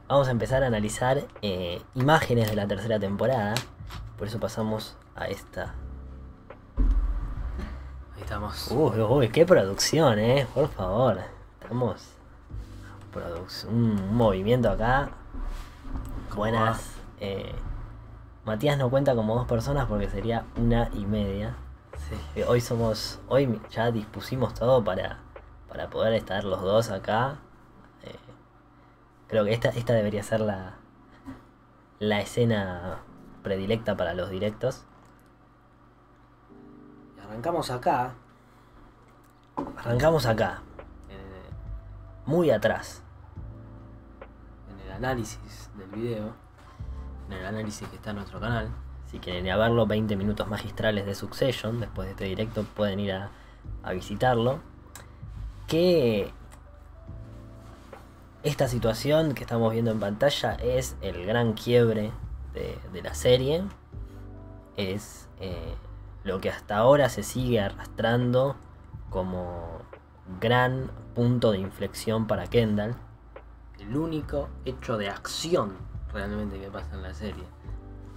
Vamos 0.07 0.27
a 0.27 0.31
empezar 0.31 0.63
a 0.63 0.67
analizar 0.67 1.23
eh, 1.41 1.81
imágenes 1.95 2.49
de 2.49 2.55
la 2.55 2.67
tercera 2.67 2.99
temporada. 2.99 3.53
Por 4.17 4.27
eso 4.27 4.39
pasamos 4.39 4.97
a 5.15 5.27
esta. 5.27 5.73
Ahí 8.15 8.21
estamos. 8.21 8.69
Uy, 8.71 8.99
uy, 9.01 9.29
qué 9.29 9.45
producción, 9.45 10.19
eh. 10.19 10.47
Por 10.53 10.69
favor. 10.69 11.19
Estamos. 11.61 12.15
un 13.69 14.15
movimiento 14.15 14.69
acá. 14.69 15.09
¿Cómo 16.33 16.41
Buenas. 16.41 16.95
eh, 17.19 17.53
Matías 18.45 18.77
no 18.77 18.89
cuenta 18.89 19.15
como 19.15 19.35
dos 19.35 19.47
personas 19.47 19.85
porque 19.85 20.09
sería 20.09 20.45
una 20.57 20.89
y 20.93 21.05
media. 21.05 21.55
Sí. 22.09 22.15
Eh, 22.41 22.45
Hoy 22.45 22.59
somos. 22.59 23.19
Hoy 23.27 23.61
ya 23.69 23.91
dispusimos 23.91 24.53
todo 24.53 24.83
para, 24.83 25.19
para 25.69 25.89
poder 25.89 26.13
estar 26.13 26.43
los 26.43 26.61
dos 26.61 26.89
acá. 26.89 27.37
Eh, 28.03 28.15
creo 29.27 29.45
que 29.45 29.53
esta, 29.53 29.69
esta 29.69 29.93
debería 29.93 30.23
ser 30.23 30.41
la, 30.41 30.75
la 31.99 32.19
escena 32.19 32.99
predilecta 33.43 33.95
para 33.95 34.13
los 34.13 34.29
directos. 34.29 34.85
Y 37.15 37.19
arrancamos 37.21 37.69
acá. 37.69 38.15
Arrancamos 39.77 40.25
acá, 40.25 40.63
muy 42.25 42.49
atrás. 42.49 43.03
en 44.71 44.79
el 44.79 44.91
análisis 44.93 45.62
video, 45.93 46.33
en 47.27 47.33
el 47.33 47.45
análisis 47.45 47.87
que 47.87 47.95
está 47.95 48.11
en 48.11 48.17
nuestro 48.17 48.39
canal. 48.39 48.69
Si 49.09 49.19
quieren 49.19 49.45
ir 49.45 49.55
verlo, 49.55 49.85
20 49.85 50.15
minutos 50.15 50.47
magistrales 50.47 51.05
de 51.05 51.15
Succession, 51.15 51.79
después 51.79 52.07
de 52.07 52.11
este 52.11 52.25
directo 52.25 52.63
pueden 52.63 52.99
ir 52.99 53.13
a, 53.13 53.29
visitarlo. 53.93 54.59
Que 55.67 56.31
esta 58.43 58.67
situación 58.67 59.33
que 59.33 59.43
estamos 59.43 59.71
viendo 59.71 59.91
en 59.91 59.99
pantalla 59.99 60.53
es 60.55 60.95
el 61.01 61.25
gran 61.25 61.53
quiebre 61.53 62.11
de, 62.53 62.77
de 62.91 63.01
la 63.01 63.13
serie. 63.13 63.63
Es 64.75 65.27
eh, 65.39 65.75
lo 66.23 66.41
que 66.41 66.49
hasta 66.49 66.77
ahora 66.77 67.09
se 67.09 67.23
sigue 67.23 67.59
arrastrando 67.59 68.55
como 69.09 69.81
gran 70.39 70.89
punto 71.13 71.51
de 71.51 71.59
inflexión 71.59 72.27
para 72.27 72.47
Kendall. 72.47 72.95
El 73.87 73.97
único 73.97 74.49
hecho 74.65 74.97
de 74.97 75.09
acción 75.09 75.73
realmente 76.13 76.59
que 76.59 76.69
pasa 76.69 76.93
en 76.95 77.01
la 77.03 77.13
serie. 77.13 77.43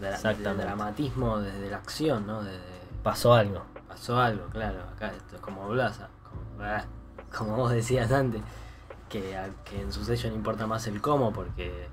Exactamente. 0.01 0.49
del 0.49 0.57
dramatismo 0.59 1.39
desde 1.39 1.71
la 1.71 1.77
acción, 1.79 2.27
¿no? 2.27 2.43
Desde, 2.43 2.61
Pasó 3.03 3.33
algo. 3.35 3.63
pasó 3.89 4.19
algo, 4.21 4.47
claro. 4.49 4.83
Acá 4.95 5.09
esto 5.09 5.37
es 5.37 5.41
como 5.43 5.69
Blasa, 5.69 6.09
como, 6.25 6.63
ah, 6.63 6.85
como 7.37 7.57
vos 7.57 7.71
decías 7.71 8.11
antes, 8.13 8.43
que, 9.09 9.35
en 9.73 9.93
su 9.93 10.05
sello 10.05 10.29
no 10.31 10.37
importa 10.37 10.67
más 10.67 10.87
el 10.89 11.01
cómo, 11.01 11.33
porque 11.33 11.89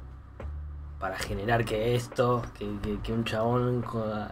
para 0.99 1.17
generar 1.17 1.63
que 1.65 1.95
esto, 1.95 2.41
que, 2.57 2.77
que- 2.81 2.99
que 3.01 3.13
un 3.13 3.23
chabón 3.25 3.83
eh, 3.95 4.27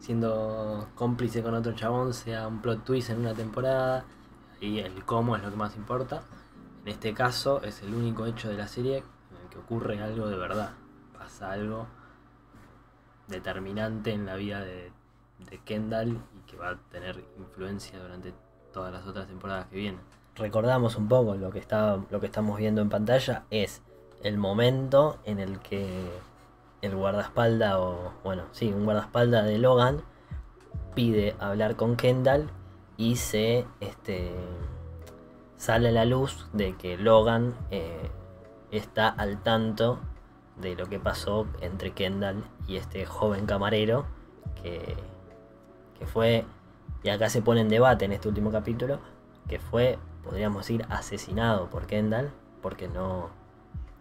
siendo 0.00 0.88
cómplice 0.94 1.42
con 1.42 1.54
otro 1.54 1.72
chabón 1.72 2.14
sea 2.14 2.46
un 2.46 2.60
plot 2.62 2.84
twist 2.84 3.10
en 3.10 3.20
una 3.20 3.34
temporada, 3.34 4.04
y 4.60 4.78
el 4.78 5.04
cómo 5.04 5.36
es 5.36 5.42
lo 5.42 5.50
que 5.50 5.56
más 5.56 5.76
importa. 5.76 6.22
En 6.84 6.90
este 6.90 7.14
caso 7.14 7.62
es 7.62 7.82
el 7.82 7.94
único 7.94 8.26
hecho 8.26 8.50
de 8.50 8.58
la 8.58 8.68
serie 8.68 8.98
en 8.98 9.42
el 9.42 9.48
que 9.48 9.58
ocurre 9.58 10.02
algo 10.02 10.28
de 10.28 10.36
verdad. 10.36 10.72
Pasa 11.16 11.52
algo 11.52 11.86
determinante 13.26 14.12
en 14.12 14.26
la 14.26 14.36
vida 14.36 14.60
de, 14.60 14.92
Kendall 15.64 16.20
y 16.34 16.50
que 16.50 16.56
va 16.56 16.70
a 16.70 16.76
tener 16.90 17.22
influencia 17.38 17.98
durante 18.00 18.34
todas 18.72 18.92
las 18.92 19.06
otras 19.06 19.28
temporadas 19.28 19.66
que 19.66 19.76
vienen. 19.76 20.00
recordamos 20.34 20.96
un 20.96 21.06
poco 21.06 21.36
lo 21.36 21.50
que 21.52 21.60
está 21.60 22.00
lo 22.10 22.18
que 22.20 22.26
estamos 22.26 22.58
viendo 22.58 22.80
en 22.80 22.88
pantalla 22.88 23.44
es 23.50 23.82
el 24.22 24.36
momento 24.36 25.18
en 25.24 25.38
el 25.38 25.60
que 25.60 26.10
el 26.82 26.96
guardaespaldas 26.96 27.74
o 27.76 28.14
bueno 28.24 28.44
sí 28.52 28.72
un 28.72 28.84
guardaespaldas 28.84 29.44
de 29.44 29.58
Logan 29.58 30.02
pide 30.94 31.36
hablar 31.38 31.76
con 31.76 31.94
Kendall 31.94 32.50
y 32.96 33.16
se 33.16 33.66
este 33.80 34.32
sale 35.56 35.88
a 35.88 35.92
la 35.92 36.04
luz 36.04 36.46
de 36.52 36.76
que 36.76 36.96
Logan 36.96 37.54
eh, 37.70 38.10
está 38.70 39.08
al 39.08 39.42
tanto 39.42 39.98
de 40.56 40.74
lo 40.76 40.86
que 40.86 41.00
pasó 41.00 41.46
entre 41.60 41.92
Kendall 41.92 42.44
y 42.66 42.76
este 42.76 43.06
joven 43.06 43.46
camarero 43.46 44.06
que, 44.62 44.96
que 45.98 46.06
fue 46.06 46.44
y 47.02 47.10
acá 47.10 47.28
se 47.28 47.42
pone 47.42 47.60
en 47.60 47.68
debate 47.68 48.04
en 48.06 48.12
este 48.12 48.28
último 48.28 48.50
capítulo 48.50 48.98
que 49.48 49.58
fue, 49.58 49.98
podríamos 50.22 50.62
decir, 50.62 50.86
asesinado 50.88 51.68
por 51.68 51.86
Kendall, 51.86 52.30
porque 52.62 52.88
no, 52.88 53.28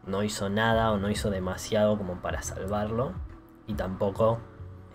no 0.08 0.24
hizo 0.24 0.50
nada 0.50 0.92
o 0.92 0.98
no 0.98 1.10
hizo 1.10 1.30
demasiado 1.30 1.98
como 1.98 2.22
para 2.22 2.42
salvarlo, 2.42 3.12
y 3.68 3.74
tampoco 3.74 4.40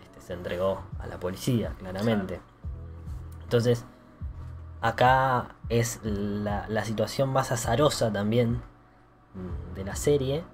este, 0.02 0.20
se 0.20 0.32
entregó 0.32 0.82
a 0.98 1.06
la 1.06 1.20
policía, 1.20 1.74
claramente. 1.78 2.40
Entonces, 3.42 3.84
acá 4.80 5.54
es 5.68 6.00
la, 6.02 6.66
la 6.68 6.84
situación 6.84 7.28
más 7.30 7.52
azarosa 7.52 8.12
también 8.12 8.62
mm, 9.34 9.74
de 9.74 9.84
la 9.84 9.94
serie. 9.96 10.44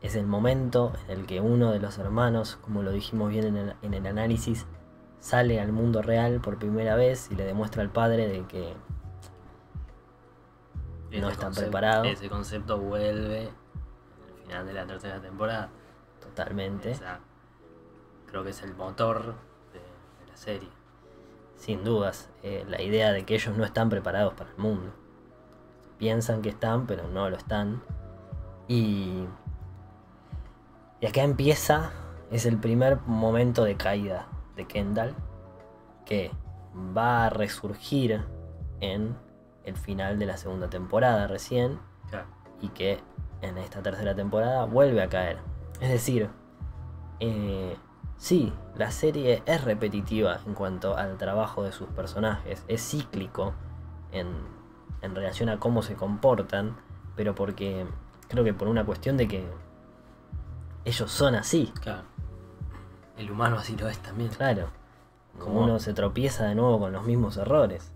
Es 0.00 0.16
el 0.16 0.26
momento 0.26 0.92
en 1.06 1.20
el 1.20 1.26
que 1.26 1.40
uno 1.40 1.70
de 1.70 1.78
los 1.78 1.98
hermanos, 1.98 2.58
como 2.62 2.82
lo 2.82 2.90
dijimos 2.90 3.30
bien 3.30 3.44
en 3.46 3.56
el, 3.56 3.76
en 3.82 3.94
el 3.94 4.06
análisis, 4.06 4.66
sale 5.20 5.60
al 5.60 5.70
mundo 5.72 6.02
real 6.02 6.40
por 6.40 6.58
primera 6.58 6.96
vez 6.96 7.28
y 7.30 7.36
le 7.36 7.44
demuestra 7.44 7.82
al 7.82 7.90
padre 7.90 8.26
de 8.26 8.44
que 8.48 8.74
No 11.20 11.28
concepto- 11.30 11.60
preparados. 11.60 12.06
Ese 12.08 12.28
concepto 12.28 12.78
vuelve 12.78 13.48
al 13.48 14.46
final 14.46 14.66
de 14.66 14.72
la 14.72 14.86
tercera 14.86 15.20
temporada. 15.20 15.70
totalmente, 16.20 16.96
creo 18.26 18.42
que 18.42 18.50
es 18.50 18.62
el 18.62 18.74
motor 18.74 19.34
de, 19.72 19.78
de 20.24 20.26
la 20.30 20.36
serie. 20.36 20.68
Sin 21.62 21.84
dudas, 21.84 22.28
eh, 22.42 22.64
la 22.68 22.82
idea 22.82 23.12
de 23.12 23.24
que 23.24 23.36
ellos 23.36 23.56
no 23.56 23.64
están 23.64 23.88
preparados 23.88 24.34
para 24.34 24.50
el 24.50 24.56
mundo. 24.56 24.92
Piensan 25.96 26.42
que 26.42 26.48
están, 26.48 26.88
pero 26.88 27.06
no 27.06 27.30
lo 27.30 27.36
están. 27.36 27.84
Y, 28.66 29.26
y 31.00 31.06
acá 31.06 31.22
empieza, 31.22 31.92
es 32.32 32.46
el 32.46 32.58
primer 32.58 32.98
momento 33.06 33.62
de 33.62 33.76
caída 33.76 34.26
de 34.56 34.66
Kendall, 34.66 35.14
que 36.04 36.32
va 36.96 37.26
a 37.26 37.30
resurgir 37.30 38.24
en 38.80 39.16
el 39.62 39.76
final 39.76 40.18
de 40.18 40.26
la 40.26 40.38
segunda 40.38 40.68
temporada 40.68 41.28
recién 41.28 41.78
y 42.60 42.70
que 42.70 42.98
en 43.40 43.56
esta 43.58 43.82
tercera 43.82 44.16
temporada 44.16 44.64
vuelve 44.64 45.00
a 45.00 45.08
caer. 45.08 45.38
Es 45.80 45.90
decir, 45.90 46.28
eh, 47.20 47.76
sí, 48.22 48.52
la 48.76 48.92
serie 48.92 49.42
es 49.46 49.64
repetitiva 49.64 50.38
en 50.46 50.54
cuanto 50.54 50.96
al 50.96 51.18
trabajo 51.18 51.64
de 51.64 51.72
sus 51.72 51.88
personajes, 51.88 52.64
es 52.68 52.80
cíclico 52.88 53.52
en, 54.12 54.28
en 55.00 55.14
relación 55.16 55.48
a 55.48 55.58
cómo 55.58 55.82
se 55.82 55.96
comportan, 55.96 56.76
pero 57.16 57.34
porque 57.34 57.84
creo 58.28 58.44
que 58.44 58.54
por 58.54 58.68
una 58.68 58.84
cuestión 58.86 59.16
de 59.16 59.26
que 59.26 59.44
ellos 60.84 61.10
son 61.10 61.34
así, 61.34 61.72
Claro. 61.80 62.02
El 63.18 63.30
humano 63.30 63.56
así 63.58 63.76
lo 63.76 63.88
es 63.88 63.98
también. 63.98 64.30
claro. 64.30 64.68
Como 65.38 65.62
uno 65.64 65.78
se 65.80 65.92
tropieza 65.92 66.44
de 66.44 66.54
nuevo 66.54 66.78
con 66.78 66.92
los 66.92 67.04
mismos 67.04 67.36
errores. 67.38 67.90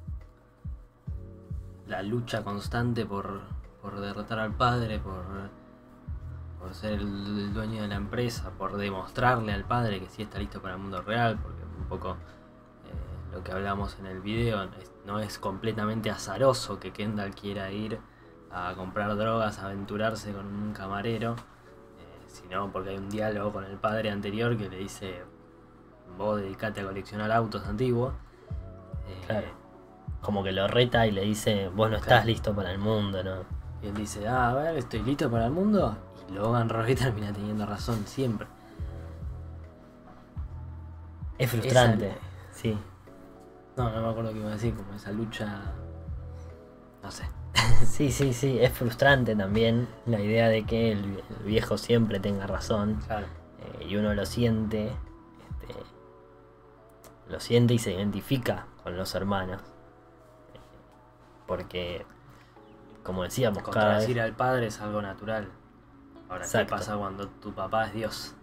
la 1.86 2.02
lucha 2.02 2.42
constante 2.42 3.06
por, 3.06 3.42
por 3.80 4.00
derrotar 4.00 4.40
al 4.40 4.52
padre, 4.52 4.98
por, 4.98 5.24
por 6.58 6.74
ser 6.74 6.94
el, 6.94 7.52
dueño 7.52 7.82
de 7.82 7.88
la 7.88 7.96
empresa, 7.96 8.50
por 8.56 8.76
demostrarle 8.76 9.52
al 9.52 9.64
padre 9.64 10.00
que 10.00 10.08
sí 10.08 10.22
está 10.22 10.38
listo 10.38 10.60
para 10.60 10.74
el 10.74 10.80
mundo 10.80 11.02
real, 11.02 11.38
porque 11.42 11.62
un 11.62 11.84
poco 11.88 12.12
eh, 12.12 13.32
lo 13.32 13.42
que 13.44 13.52
hablamos 13.52 13.96
en 13.98 14.06
el 14.06 14.20
video 14.20 14.62
es- 14.64 14.92
no 15.04 15.20
es 15.20 15.38
completamente 15.38 16.10
azaroso 16.10 16.80
que 16.80 16.92
Kendall 16.92 17.34
quiera 17.34 17.70
ir 17.70 18.00
a 18.50 18.72
comprar 18.74 19.14
drogas, 19.16 19.58
a 19.58 19.66
aventurarse 19.66 20.32
con 20.32 20.46
un 20.46 20.72
camarero, 20.72 21.32
eh, 21.34 22.24
sino 22.28 22.70
porque 22.72 22.90
hay 22.90 22.96
un 22.96 23.10
diálogo 23.10 23.52
con 23.52 23.64
el 23.64 23.76
padre 23.76 24.10
anterior 24.10 24.56
que 24.56 24.68
le 24.68 24.78
dice, 24.78 25.22
vos 26.16 26.40
dedicate 26.40 26.80
a 26.80 26.84
coleccionar 26.86 27.30
autos 27.32 27.64
antiguos. 27.66 28.14
Eh, 29.08 29.22
Claro. 29.26 29.46
Como 30.22 30.42
que 30.42 30.50
lo 30.50 30.66
reta 30.66 31.06
y 31.06 31.12
le 31.12 31.22
dice, 31.22 31.68
vos 31.68 31.88
no 31.90 31.96
estás 31.96 32.24
listo 32.26 32.52
para 32.54 32.72
el 32.72 32.78
mundo, 32.78 33.22
¿no? 33.22 33.42
Y 33.82 33.88
él 33.88 33.94
dice, 33.94 34.26
ah, 34.26 34.50
a 34.50 34.54
ver, 34.54 34.76
estoy 34.76 35.02
listo 35.02 35.30
para 35.30 35.44
el 35.46 35.52
mundo. 35.52 35.96
Logan 36.32 36.68
Roy 36.68 36.94
termina 36.96 37.32
teniendo 37.32 37.66
razón 37.66 38.06
siempre. 38.06 38.46
Es 41.38 41.50
frustrante, 41.50 42.10
Esa- 42.10 42.18
sí. 42.52 42.78
No, 43.76 43.90
no 43.90 44.00
me 44.02 44.08
acuerdo 44.08 44.32
qué 44.32 44.38
iba 44.38 44.48
a 44.48 44.52
decir, 44.54 44.74
como 44.74 44.94
esa 44.94 45.12
lucha. 45.12 45.60
No 47.02 47.10
sé. 47.10 47.24
Sí, 47.84 48.10
sí, 48.10 48.32
sí, 48.32 48.58
es 48.58 48.72
frustrante 48.72 49.36
también 49.36 49.86
la 50.06 50.18
idea 50.20 50.48
de 50.48 50.64
que 50.64 50.92
el, 50.92 51.22
viejo 51.44 51.76
siempre 51.76 52.20
tenga 52.20 52.46
razón 52.46 53.00
Claro. 53.06 53.26
eh, 53.80 53.86
y 53.86 53.96
uno 53.96 54.14
lo 54.14 54.24
siente, 54.24 54.86
este, 54.86 55.74
lo 57.28 57.38
siente 57.40 57.74
y 57.74 57.78
se 57.78 57.92
identifica 57.92 58.66
con 58.82 58.96
los 58.96 59.14
hermanos. 59.14 59.60
Eh, 59.60 60.58
porque, 61.46 62.06
como 63.02 63.24
decíamos, 63.24 63.58
cada 63.58 63.68
vez, 63.68 63.74
Contradecir 63.84 64.20
al 64.20 64.32
padre 64.34 64.66
es 64.68 64.80
algo 64.80 65.02
natural. 65.02 65.48
Ahora, 66.28 66.44
Exacto. 66.44 66.74
¿qué 66.74 66.78
pasa 66.78 66.96
cuando 66.96 67.28
tu 67.28 67.52
papá 67.52 67.86
es 67.86 67.94
Dios? 67.94 68.34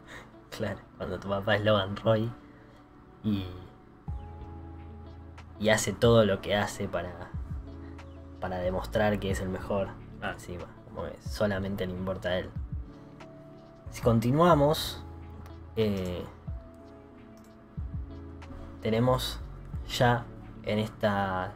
claro, 0.56 0.78
cuando 0.96 1.18
tu 1.18 1.28
papá 1.28 1.56
es 1.56 1.64
Logan 1.64 1.96
Roy 1.96 2.30
y, 3.22 3.46
y 5.58 5.68
hace 5.70 5.92
todo 5.92 6.24
lo 6.24 6.40
que 6.40 6.54
hace 6.54 6.86
para, 6.88 7.30
para 8.40 8.58
demostrar 8.58 9.18
que 9.18 9.30
es 9.30 9.40
el 9.40 9.48
mejor. 9.48 9.88
Ah, 10.22 10.32
encima, 10.32 10.64
como 10.86 11.04
que 11.04 11.16
solamente 11.28 11.86
le 11.86 11.92
importa 11.92 12.30
a 12.30 12.38
él. 12.38 12.50
Si 13.90 14.00
continuamos, 14.00 15.02
eh, 15.76 16.24
tenemos 18.80 19.40
ya 19.88 20.24
en 20.64 20.78
esta 20.78 21.52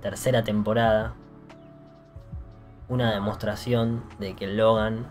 tercera 0.00 0.44
temporada 0.44 1.14
una 2.90 3.12
demostración 3.12 4.02
de 4.18 4.34
que 4.34 4.48
Logan 4.48 5.06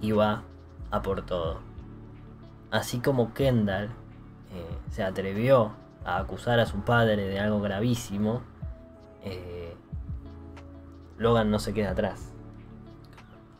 iba 0.00 0.42
a 0.90 1.02
por 1.02 1.22
todo. 1.26 1.60
Así 2.70 3.00
como 3.00 3.34
Kendall 3.34 3.90
eh, 4.50 4.78
se 4.90 5.04
atrevió 5.04 5.72
a 6.06 6.16
acusar 6.16 6.58
a 6.58 6.64
su 6.64 6.80
padre 6.80 7.28
de 7.28 7.38
algo 7.38 7.60
gravísimo, 7.60 8.40
eh, 9.22 9.76
Logan 11.18 11.50
no 11.50 11.58
se 11.58 11.74
queda 11.74 11.90
atrás. 11.90 12.32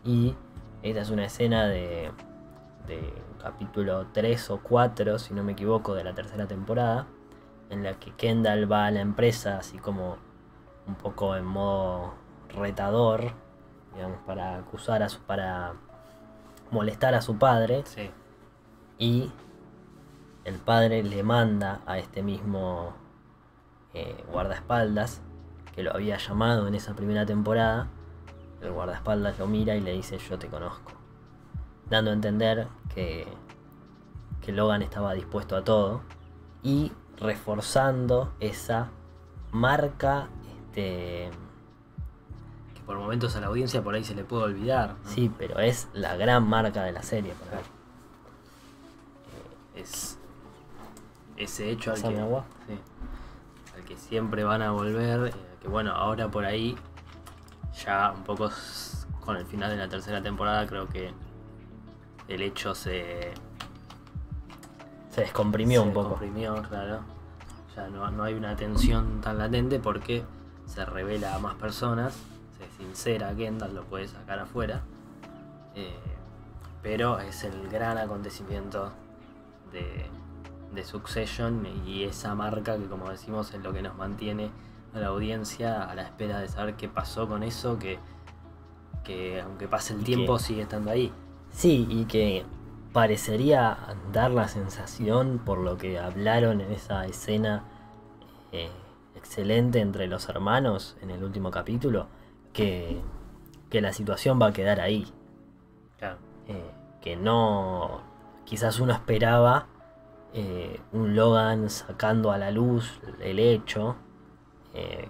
Y 0.02 0.34
esta 0.82 1.02
es 1.02 1.10
una 1.10 1.26
escena 1.26 1.66
de, 1.66 2.10
de 2.86 3.12
capítulo 3.40 4.06
3 4.14 4.50
o 4.50 4.60
4, 4.62 5.18
si 5.18 5.34
no 5.34 5.44
me 5.44 5.52
equivoco, 5.52 5.94
de 5.94 6.04
la 6.04 6.14
tercera 6.14 6.46
temporada, 6.46 7.06
en 7.68 7.82
la 7.82 8.00
que 8.00 8.12
Kendall 8.12 8.70
va 8.70 8.86
a 8.86 8.90
la 8.90 9.02
empresa 9.02 9.58
así 9.58 9.76
como 9.76 10.16
un 10.86 10.94
poco 10.94 11.36
en 11.36 11.44
modo 11.44 12.21
retador, 12.54 13.32
digamos, 13.94 14.18
para 14.26 14.58
acusar 14.58 15.02
a 15.02 15.08
su, 15.08 15.20
para 15.20 15.74
molestar 16.70 17.14
a 17.14 17.22
su 17.22 17.38
padre 17.38 17.82
sí. 17.84 18.10
y 18.98 19.30
el 20.44 20.56
padre 20.56 21.02
le 21.02 21.22
manda 21.22 21.80
a 21.86 21.98
este 21.98 22.22
mismo 22.22 22.94
eh, 23.94 24.24
guardaespaldas 24.30 25.20
que 25.74 25.82
lo 25.82 25.92
había 25.92 26.16
llamado 26.18 26.66
en 26.66 26.74
esa 26.74 26.94
primera 26.94 27.26
temporada. 27.26 27.88
El 28.60 28.72
guardaespaldas 28.72 29.38
lo 29.38 29.46
mira 29.46 29.74
y 29.74 29.80
le 29.80 29.92
dice 29.92 30.18
yo 30.18 30.38
te 30.38 30.48
conozco. 30.48 30.92
Dando 31.88 32.10
a 32.10 32.14
entender 32.14 32.68
que, 32.94 33.26
que 34.40 34.52
Logan 34.52 34.82
estaba 34.82 35.14
dispuesto 35.14 35.56
a 35.56 35.64
todo 35.64 36.02
y 36.62 36.92
reforzando 37.18 38.32
esa 38.40 38.90
marca 39.50 40.28
este, 40.72 41.30
por 42.86 42.96
momentos 42.98 43.34
a 43.36 43.40
la 43.40 43.46
audiencia 43.48 43.82
por 43.82 43.94
ahí 43.94 44.04
se 44.04 44.14
le 44.14 44.24
puede 44.24 44.44
olvidar. 44.44 44.96
¿no? 45.04 45.10
sí, 45.10 45.30
pero 45.38 45.58
es 45.60 45.88
la 45.92 46.16
gran 46.16 46.46
marca 46.48 46.82
de 46.84 46.92
la 46.92 47.02
serie 47.02 47.32
mí. 47.32 47.38
Es 49.74 50.18
ese 51.36 51.70
hecho 51.70 51.92
al 51.92 52.02
que, 52.02 52.20
agua. 52.20 52.44
sí, 52.66 52.78
al 53.76 53.84
que 53.84 53.96
siempre 53.96 54.44
van 54.44 54.62
a 54.62 54.70
volver. 54.72 55.28
eh, 55.28 55.32
que 55.60 55.68
bueno, 55.68 55.92
ahora 55.92 56.28
por 56.28 56.44
ahí, 56.44 56.76
ya 57.84 58.12
un 58.16 58.22
poco 58.24 58.50
con 59.24 59.36
el 59.36 59.46
final 59.46 59.70
de 59.70 59.76
la 59.76 59.88
tercera 59.88 60.20
temporada, 60.22 60.66
creo 60.66 60.88
que 60.88 61.12
el 62.28 62.42
hecho 62.42 62.74
se, 62.74 63.32
Se 65.10 65.22
descomprimió 65.22 65.82
se 65.82 65.88
un 65.88 65.94
poco. 65.94 66.10
comprimió, 66.10 66.54
claro. 66.68 67.00
Ya 67.74 67.88
no, 67.88 68.10
no 68.10 68.24
hay 68.24 68.34
una 68.34 68.54
tensión 68.54 69.20
tan 69.22 69.38
latente 69.38 69.78
porque 69.78 70.22
se 70.66 70.84
revela 70.84 71.34
a 71.34 71.38
más 71.38 71.54
personas, 71.54 72.14
se 72.70 72.76
sincera 72.76 73.34
Kendall, 73.34 73.74
lo 73.74 73.84
puede 73.84 74.08
sacar 74.08 74.38
afuera. 74.38 74.82
eh, 75.74 75.94
pero 76.82 77.18
es 77.20 77.44
el 77.44 77.68
gran 77.68 77.96
acontecimiento 77.96 78.90
de, 79.72 80.06
de 80.74 80.84
Succession 80.84 81.64
y 81.86 82.02
esa 82.04 82.34
marca 82.34 82.76
que 82.76 82.86
como 82.86 83.08
decimos 83.08 83.54
es 83.54 83.62
lo 83.62 83.72
que 83.72 83.82
nos 83.82 83.96
mantiene 83.96 84.50
a 84.92 84.98
la 84.98 85.06
audiencia 85.06 85.84
a 85.84 85.94
la 85.94 86.02
espera 86.02 86.40
de 86.40 86.48
saber 86.48 86.74
qué 86.74 86.88
pasó 86.88 87.28
con 87.28 87.42
eso, 87.44 87.78
que, 87.78 87.98
que 89.04 89.40
aunque 89.40 89.68
pase 89.68 89.94
el 89.94 90.02
tiempo 90.04 90.36
que- 90.38 90.42
sigue 90.42 90.62
estando 90.62 90.90
ahí. 90.90 91.12
Sí, 91.52 91.86
y 91.88 92.04
que 92.06 92.44
parecería 92.92 93.76
dar 94.12 94.30
la 94.32 94.48
sensación, 94.48 95.38
por 95.44 95.58
lo 95.58 95.76
que 95.78 95.98
hablaron 95.98 96.60
en 96.60 96.72
esa 96.72 97.06
escena 97.06 97.62
eh, 98.52 98.70
excelente 99.14 99.80
entre 99.80 100.06
los 100.08 100.28
hermanos 100.28 100.96
en 101.00 101.10
el 101.10 101.22
último 101.24 101.50
capítulo, 101.50 102.08
que, 102.52 103.00
que 103.70 103.80
la 103.80 103.92
situación 103.92 104.40
va 104.40 104.46
a 104.46 104.52
quedar 104.52 104.80
ahí. 104.80 105.06
Claro. 105.98 106.18
Eh, 106.48 106.70
que 107.00 107.16
no. 107.16 108.02
Quizás 108.44 108.80
uno 108.80 108.92
esperaba 108.92 109.66
eh, 110.34 110.80
un 110.92 111.14
Logan 111.14 111.70
sacando 111.70 112.32
a 112.32 112.38
la 112.38 112.50
luz 112.50 113.00
el 113.20 113.38
hecho, 113.38 113.96
eh, 114.74 115.08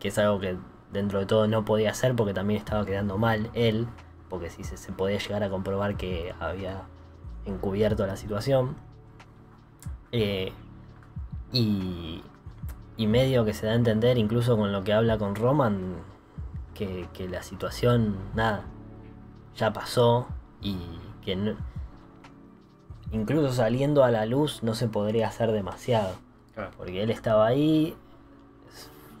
que 0.00 0.08
es 0.08 0.18
algo 0.18 0.40
que 0.40 0.56
dentro 0.90 1.20
de 1.20 1.26
todo 1.26 1.46
no 1.46 1.64
podía 1.64 1.90
hacer 1.90 2.14
porque 2.14 2.34
también 2.34 2.58
estaba 2.58 2.84
quedando 2.84 3.18
mal 3.18 3.50
él, 3.54 3.86
porque 4.28 4.50
si 4.50 4.64
se, 4.64 4.76
se 4.76 4.92
podía 4.92 5.18
llegar 5.18 5.42
a 5.42 5.50
comprobar 5.50 5.96
que 5.96 6.34
había 6.40 6.82
encubierto 7.44 8.06
la 8.06 8.16
situación. 8.16 8.76
Eh, 10.10 10.52
y, 11.52 12.22
y 12.96 13.06
medio 13.06 13.44
que 13.44 13.54
se 13.54 13.66
da 13.66 13.72
a 13.72 13.76
entender, 13.76 14.18
incluso 14.18 14.56
con 14.56 14.72
lo 14.72 14.84
que 14.84 14.92
habla 14.92 15.18
con 15.18 15.34
Roman, 15.34 15.96
que, 16.74 17.08
que 17.12 17.28
la 17.28 17.42
situación, 17.42 18.16
nada, 18.34 18.64
ya 19.56 19.72
pasó 19.72 20.26
y 20.60 20.76
que 21.24 21.36
no- 21.36 21.56
incluso 23.10 23.52
saliendo 23.52 24.04
a 24.04 24.10
la 24.10 24.26
luz 24.26 24.62
no 24.62 24.74
se 24.74 24.88
podría 24.88 25.28
hacer 25.28 25.52
demasiado. 25.52 26.14
Claro. 26.54 26.70
Porque 26.76 27.02
él 27.02 27.10
estaba 27.10 27.46
ahí, 27.46 27.94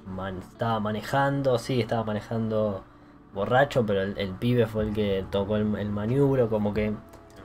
man- 0.06 0.38
estaba 0.50 0.80
manejando, 0.80 1.58
sí, 1.58 1.80
estaba 1.80 2.04
manejando 2.04 2.82
borracho, 3.34 3.84
pero 3.86 4.02
el, 4.02 4.18
el 4.18 4.30
pibe 4.32 4.66
fue 4.66 4.84
el 4.84 4.92
que 4.94 5.24
tocó 5.30 5.56
el, 5.56 5.74
el 5.76 5.90
maniobro, 5.90 6.48
como 6.50 6.74
que 6.74 6.92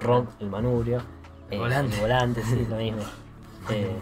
rom- 0.02 0.28
el 0.40 0.50
manubrio. 0.50 1.02
El 1.50 1.58
eh, 1.58 1.60
volante. 1.60 1.96
el 1.96 2.02
volante, 2.02 2.44
sí, 2.44 2.66
lo 2.70 2.76
mismo. 2.78 3.02
Eh, 3.70 4.00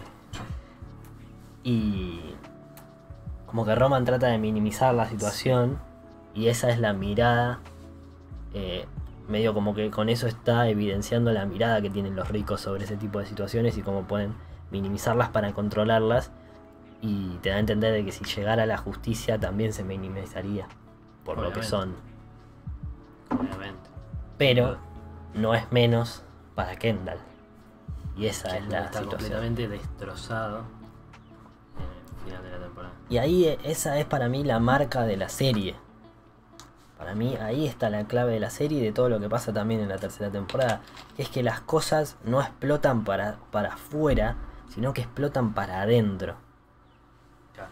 y, 1.64 2.20
como 3.48 3.66
que 3.66 3.74
Roman 3.74 4.06
trata 4.06 4.28
de 4.28 4.38
minimizar 4.38 4.94
la 4.94 5.08
situación 5.10 5.80
y 6.36 6.50
esa 6.50 6.70
es 6.70 6.80
la 6.80 6.94
mirada, 6.94 7.60
eh, 8.54 8.86
medio 9.28 9.54
como 9.54 9.74
que 9.74 9.90
con 9.90 10.10
eso 10.10 10.28
está 10.28 10.68
evidenciando 10.68 11.32
la 11.32 11.46
mirada 11.46 11.82
que 11.82 11.90
tienen 11.90 12.16
los 12.16 12.28
ricos 12.28 12.62
sobre 12.62 12.84
ese 12.84 12.98
tipo 12.98 13.20
de 13.20 13.26
situaciones 13.26 13.78
y 13.78 13.82
cómo 13.82 14.04
pueden 14.04 14.36
minimizarlas 14.70 15.30
para 15.30 15.54
controlarlas 15.54 16.32
y 17.02 17.38
te 17.38 17.50
da 17.50 17.56
a 17.56 17.60
entender 17.60 17.94
de 17.94 18.04
que 18.04 18.12
si 18.12 18.26
llegara 18.26 18.66
la 18.66 18.78
justicia 18.78 19.40
también 19.40 19.74
se 19.74 19.84
minimizaría 19.84 20.68
por 21.24 21.40
lo 21.40 21.52
que 21.54 21.64
son. 21.64 21.96
Obviamente. 23.32 23.90
Pero 24.38 24.78
no 25.34 25.56
es 25.56 25.72
menos 25.72 26.24
para 26.54 26.76
Kendall. 26.76 27.20
Y 28.18 28.28
esa 28.28 28.58
es 28.58 28.68
la 28.68 28.86
está 28.86 29.00
situación. 29.00 29.10
completamente 29.10 29.68
destrozado 29.68 30.64
en 31.78 31.84
el 31.84 32.24
final 32.26 32.44
de 32.44 32.52
la 32.52 32.66
temporada. 32.66 32.94
Y 33.10 33.18
ahí 33.18 33.46
eh, 33.46 33.60
esa 33.64 33.98
es 33.98 34.06
para 34.06 34.30
mí 34.30 34.44
la 34.44 34.60
marca 34.60 35.04
de 35.04 35.18
la 35.18 35.30
serie. 35.30 35.76
Para 36.98 37.14
mí 37.14 37.36
ahí 37.38 37.66
está 37.68 37.90
la 37.90 38.06
clave 38.06 38.34
de 38.34 38.40
la 38.40 38.50
serie 38.50 38.80
y 38.80 38.84
de 38.84 38.92
todo 38.94 39.10
lo 39.10 39.20
que 39.20 39.28
pasa 39.30 39.52
también 39.52 39.82
en 39.82 39.90
la 39.90 39.98
tercera 39.98 40.30
temporada. 40.32 40.82
Que 41.16 41.24
es 41.24 41.30
que 41.30 41.44
las 41.44 41.60
cosas 41.62 42.18
no 42.24 42.42
explotan 42.42 43.04
para, 43.04 43.38
para 43.52 43.74
afuera, 43.74 44.38
sino 44.70 44.94
que 44.94 45.02
explotan 45.02 45.54
para 45.54 45.82
adentro. 45.82 46.36
Claro. 47.54 47.72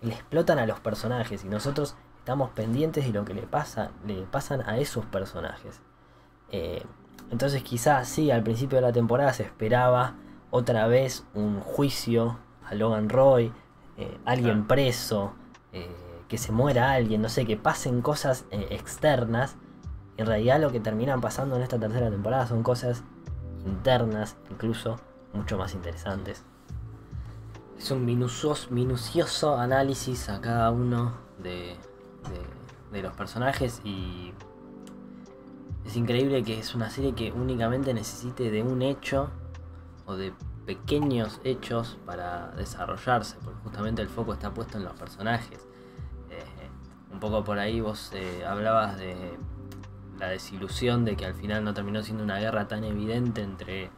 Le 0.00 0.14
explotan 0.14 0.58
a 0.58 0.66
los 0.66 0.80
personajes 0.80 1.44
y 1.44 1.48
nosotros 1.48 1.96
estamos 2.18 2.50
pendientes 2.50 3.04
de 3.04 3.12
lo 3.12 3.24
que 3.24 3.34
le 3.34 3.42
pasa, 3.42 3.90
le 4.06 4.22
pasan 4.22 4.62
a 4.68 4.78
esos 4.78 5.04
personajes. 5.04 5.80
Eh, 6.50 6.82
entonces 7.30 7.62
quizás 7.62 8.08
sí, 8.08 8.30
al 8.30 8.42
principio 8.42 8.76
de 8.76 8.82
la 8.82 8.92
temporada 8.92 9.32
se 9.32 9.42
esperaba 9.42 10.14
otra 10.50 10.86
vez 10.86 11.24
un 11.34 11.60
juicio 11.60 12.38
a 12.64 12.74
Logan 12.74 13.08
Roy, 13.08 13.52
eh, 13.96 14.18
alguien 14.24 14.64
Claro. 14.64 14.68
preso, 14.68 15.32
eh, 15.72 15.88
que 16.32 16.38
se 16.38 16.50
muera 16.50 16.92
alguien, 16.92 17.20
no 17.20 17.28
sé, 17.28 17.44
que 17.44 17.58
pasen 17.58 18.00
cosas 18.00 18.46
eh, 18.50 18.68
externas. 18.70 19.56
En 20.16 20.24
realidad 20.24 20.58
lo 20.62 20.72
que 20.72 20.80
terminan 20.80 21.20
pasando 21.20 21.56
en 21.56 21.62
esta 21.62 21.78
tercera 21.78 22.08
temporada 22.08 22.46
son 22.46 22.62
cosas 22.62 23.02
internas, 23.66 24.36
incluso 24.50 24.98
mucho 25.34 25.58
más 25.58 25.74
interesantes. 25.74 26.42
Es 27.76 27.90
un 27.90 28.06
minucioso, 28.06 28.70
minucioso 28.70 29.58
análisis 29.58 30.30
a 30.30 30.40
cada 30.40 30.70
uno 30.70 31.18
de, 31.36 31.76
de- 32.30 32.92
de 32.92 33.02
los 33.02 33.12
personajes 33.12 33.82
y 33.84 34.32
es 35.84 35.96
increíble 35.96 36.42
que 36.44 36.58
es 36.58 36.74
una 36.74 36.88
serie 36.88 37.14
que 37.14 37.30
únicamente 37.30 37.92
necesite 37.92 38.50
de 38.50 38.62
un 38.62 38.80
hecho 38.80 39.28
o 40.06 40.16
de 40.16 40.32
pequeños 40.64 41.42
hechos 41.44 41.98
para 42.06 42.52
desarrollarse, 42.52 43.36
porque 43.44 43.60
justamente 43.64 44.00
el 44.00 44.08
foco 44.08 44.32
está 44.32 44.54
puesto 44.54 44.78
en 44.78 44.84
los 44.84 44.94
personajes. 44.94 45.66
Un 47.12 47.20
poco 47.20 47.44
por 47.44 47.58
ahí 47.58 47.80
vos 47.80 48.10
eh, 48.14 48.44
hablabas 48.46 48.96
de 48.98 49.14
la 50.18 50.28
desilusión 50.28 51.04
de 51.04 51.16
que 51.16 51.26
al 51.26 51.34
final 51.34 51.64
no 51.64 51.74
terminó 51.74 52.02
siendo 52.02 52.24
una 52.24 52.38
guerra 52.38 52.68
tan 52.68 52.84
evidente 52.84 53.42
entre 53.42 53.90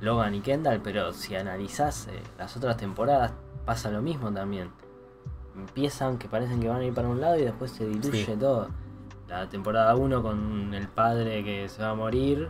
Logan 0.00 0.34
y 0.34 0.40
Kendall, 0.40 0.80
pero 0.82 1.12
si 1.12 1.34
analizás 1.36 2.08
eh, 2.08 2.22
las 2.36 2.56
otras 2.56 2.76
temporadas 2.76 3.32
pasa 3.64 3.90
lo 3.90 4.02
mismo 4.02 4.32
también. 4.32 4.70
Empiezan 5.56 6.18
que 6.18 6.28
parecen 6.28 6.60
que 6.60 6.68
van 6.68 6.80
a 6.80 6.84
ir 6.84 6.94
para 6.94 7.08
un 7.08 7.20
lado 7.20 7.36
y 7.38 7.42
después 7.44 7.70
se 7.72 7.86
diluye 7.86 8.24
Sí. 8.24 8.36
todo. 8.38 8.68
La 9.28 9.48
temporada 9.48 9.94
1 9.96 10.22
con 10.22 10.72
el 10.72 10.88
padre 10.88 11.42
que 11.44 11.68
se 11.68 11.82
va 11.82 11.90
a 11.90 11.94
morir, 11.94 12.48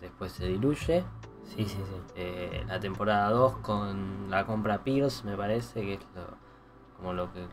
después 0.00 0.32
se 0.32 0.46
diluye. 0.46 1.04
Sí, 1.44 1.64
sí, 1.64 1.76
sí. 1.76 2.00
Eh, 2.16 2.64
la 2.66 2.80
temporada 2.80 3.30
2 3.30 3.58
con 3.58 4.28
la 4.30 4.44
compra 4.46 4.82
Pierce, 4.82 5.24
me 5.24 5.36
parece 5.36 5.82
que 5.82 5.94
es 5.94 6.00
lo- 6.14 6.36
como 6.96 7.12
lo 7.12 7.32
que. 7.32 7.46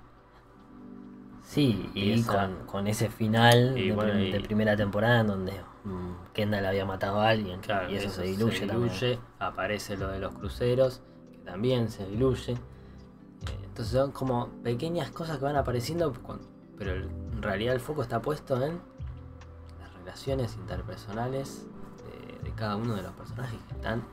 Sí, 1.43 1.89
y 1.93 2.23
con, 2.23 2.65
con 2.65 2.88
ese 2.88 3.10
final 3.10 3.77
Y 3.77 3.89
de, 3.89 3.95
bueno, 3.95 4.13
prim- 4.13 4.23
y- 4.25 4.32
de 4.32 4.39
primera 4.39 4.75
temporada 4.77 5.19
en 5.19 5.27
donde 5.27 5.53
mm, 5.84 6.32
Kendall 6.34 6.65
había 6.65 6.86
matado 6.86 7.19
a 7.19 7.29
alguien 7.29 7.60
Claro, 7.60 7.89
y 7.91 7.95
eso, 7.97 8.10
se 8.10 8.23
diluye, 8.23 8.65
también. 8.65 8.84
diluye, 8.93 9.19
aparece 9.39 9.97
lo 9.97 10.08
de 10.08 10.19
los 10.19 10.34
cruceros, 10.34 11.01
que 11.32 11.38
también 11.39 11.89
se 11.89 12.06
diluye. 12.08 12.53
Eh, 12.53 12.58
Entonces 13.65 13.93
son 13.93 14.12
como 14.12 14.47
pequeñas 14.63 15.12
cosas 15.12 15.38
que 15.38 15.43
van 15.43 15.58
apareciendo, 15.58 16.13
pero 16.77 16.93
en 16.95 17.41
realidad 17.41 17.73
el 17.75 17.82
foco 17.82 18.01
está 18.01 18.21
puesto 18.21 18.56
en 18.63 18.79
las 19.79 19.93
relaciones 19.95 20.56
interpersonales 20.56 21.65
de, 22.39 22.49
de 22.49 22.56
cada 22.56 22.77
uno 22.77 22.95
de 22.95 23.01
los 23.03 23.12
personajes 23.13 23.60
que 23.67 23.73
están 23.75 24.03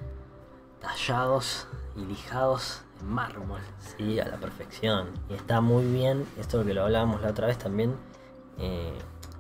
tallados 0.80 1.68
y 1.96 2.04
lijados 2.04 2.82
mármol, 3.02 3.60
sí, 3.78 4.18
a 4.20 4.26
la 4.28 4.36
perfección. 4.36 5.08
Y 5.28 5.34
está 5.34 5.60
muy 5.60 5.84
bien, 5.84 6.26
esto 6.38 6.64
que 6.64 6.74
lo 6.74 6.84
hablábamos 6.84 7.20
la 7.22 7.30
otra 7.30 7.46
vez 7.46 7.58
también, 7.58 7.94
eh, 8.58 8.92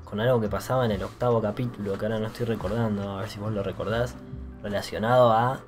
con 0.04 0.20
algo 0.20 0.40
que 0.40 0.48
pasaba 0.48 0.84
en 0.84 0.90
el 0.92 1.02
octavo 1.02 1.40
capítulo, 1.40 1.96
que 1.98 2.06
ahora 2.06 2.18
no 2.18 2.26
estoy 2.26 2.46
recordando, 2.46 3.10
a 3.10 3.20
ver 3.20 3.28
si 3.28 3.38
vos 3.38 3.52
lo 3.52 3.62
recordás, 3.62 4.16
relacionado 4.62 5.32
a 5.32 5.60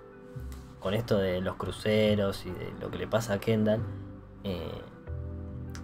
con 0.80 0.94
esto 0.94 1.16
de 1.18 1.40
los 1.40 1.54
cruceros 1.56 2.44
y 2.44 2.50
de 2.50 2.72
lo 2.80 2.90
que 2.90 2.98
le 2.98 3.06
pasa 3.06 3.34
a 3.34 3.38
Kendall, 3.38 3.80
eh, 4.42 4.80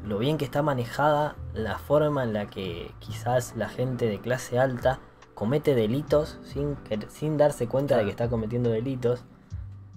lo 0.05 0.18
bien 0.18 0.38
que 0.38 0.44
está 0.44 0.61
manejada 0.62 1.37
la 1.55 1.79
forma 1.79 2.25
en 2.25 2.33
la 2.33 2.47
que 2.47 2.90
quizás 2.99 3.55
la 3.57 3.68
gente 3.68 4.09
de 4.09 4.21
clase 4.21 4.59
alta 4.59 4.99
comete 5.35 5.75
delitos 5.77 6.38
sin, 6.42 6.75
que- 6.77 7.07
sin 7.11 7.37
darse 7.37 7.68
cuenta 7.68 7.97
de 7.97 8.05
que 8.05 8.11
está 8.11 8.29
cometiendo 8.29 8.71
delitos. 8.71 9.21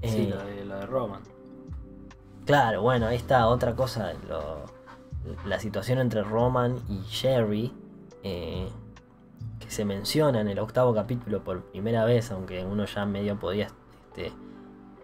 Sí, 0.04 0.28
Eh, 0.28 0.30
lo 0.30 0.43
de, 0.45 0.65
lo 0.65 0.76
de 0.78 0.86
Roman. 0.86 1.21
Claro, 2.45 2.82
bueno, 2.82 3.08
ahí 3.08 3.15
está 3.17 3.47
otra 3.47 3.75
cosa, 3.75 4.13
lo- 4.27 4.65
la 5.45 5.60
situación 5.60 5.99
entre 5.99 6.23
Roman 6.23 6.77
y 6.89 7.01
Jerry, 7.04 7.73
eh, 8.23 8.67
que 9.60 9.69
se 9.69 9.86
menciona 9.86 10.41
en 10.41 10.47
el 10.47 10.60
octavo 10.60 10.93
capítulo 10.93 11.43
por 11.43 11.62
primera 11.65 12.04
vez, 12.06 12.32
aunque 12.32 12.65
uno 12.65 12.86
ya 12.86 13.06
medio 13.06 13.38
podía 13.39 13.67
este, 14.10 14.32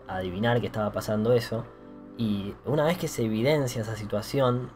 adivinar 0.08 0.60
que 0.60 0.67
estaba 0.67 0.91
pasando 0.91 1.34
eso. 1.34 1.63
Y 2.17 2.56
una 2.65 2.86
vez 2.86 2.97
que 2.97 3.08
se 3.08 3.23
evidencia 3.26 3.84
esa 3.84 3.95
situación, 3.95 4.71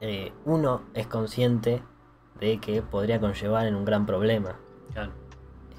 eh, 0.00 0.32
uno 0.44 0.82
es 0.94 1.06
consciente 1.06 1.80
de 2.40 2.58
que 2.58 2.82
podría 2.82 3.20
conllevar 3.20 3.66
en 3.66 3.76
un 3.76 3.84
gran 3.84 4.04
problema 4.04 4.56
Claro. 4.92 5.12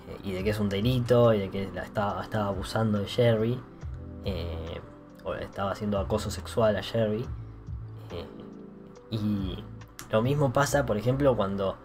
eh, 0.08 0.17
y 0.24 0.32
de 0.32 0.43
que 0.46 0.52
es 0.52 0.60
un 0.62 0.69
delito 0.69 1.34
y 1.34 1.39
de 1.39 1.50
que 1.50 1.69
la 1.74 1.84
estaba, 1.84 2.22
estaba 2.24 2.48
abusando 2.48 3.00
de 3.00 3.06
Jerry 3.08 3.60
eh, 4.24 4.80
estaba 5.39 5.71
haciendo 5.71 5.99
acoso 5.99 6.29
sexual 6.31 6.75
a 6.75 6.83
Jerry 6.83 7.25
eh, 8.12 8.25
y 9.12 9.63
lo 10.12 10.21
mismo 10.21 10.51
pasa 10.53 10.86
por 10.86 10.97
ejemplo 10.97 11.36
cuando 11.36 11.77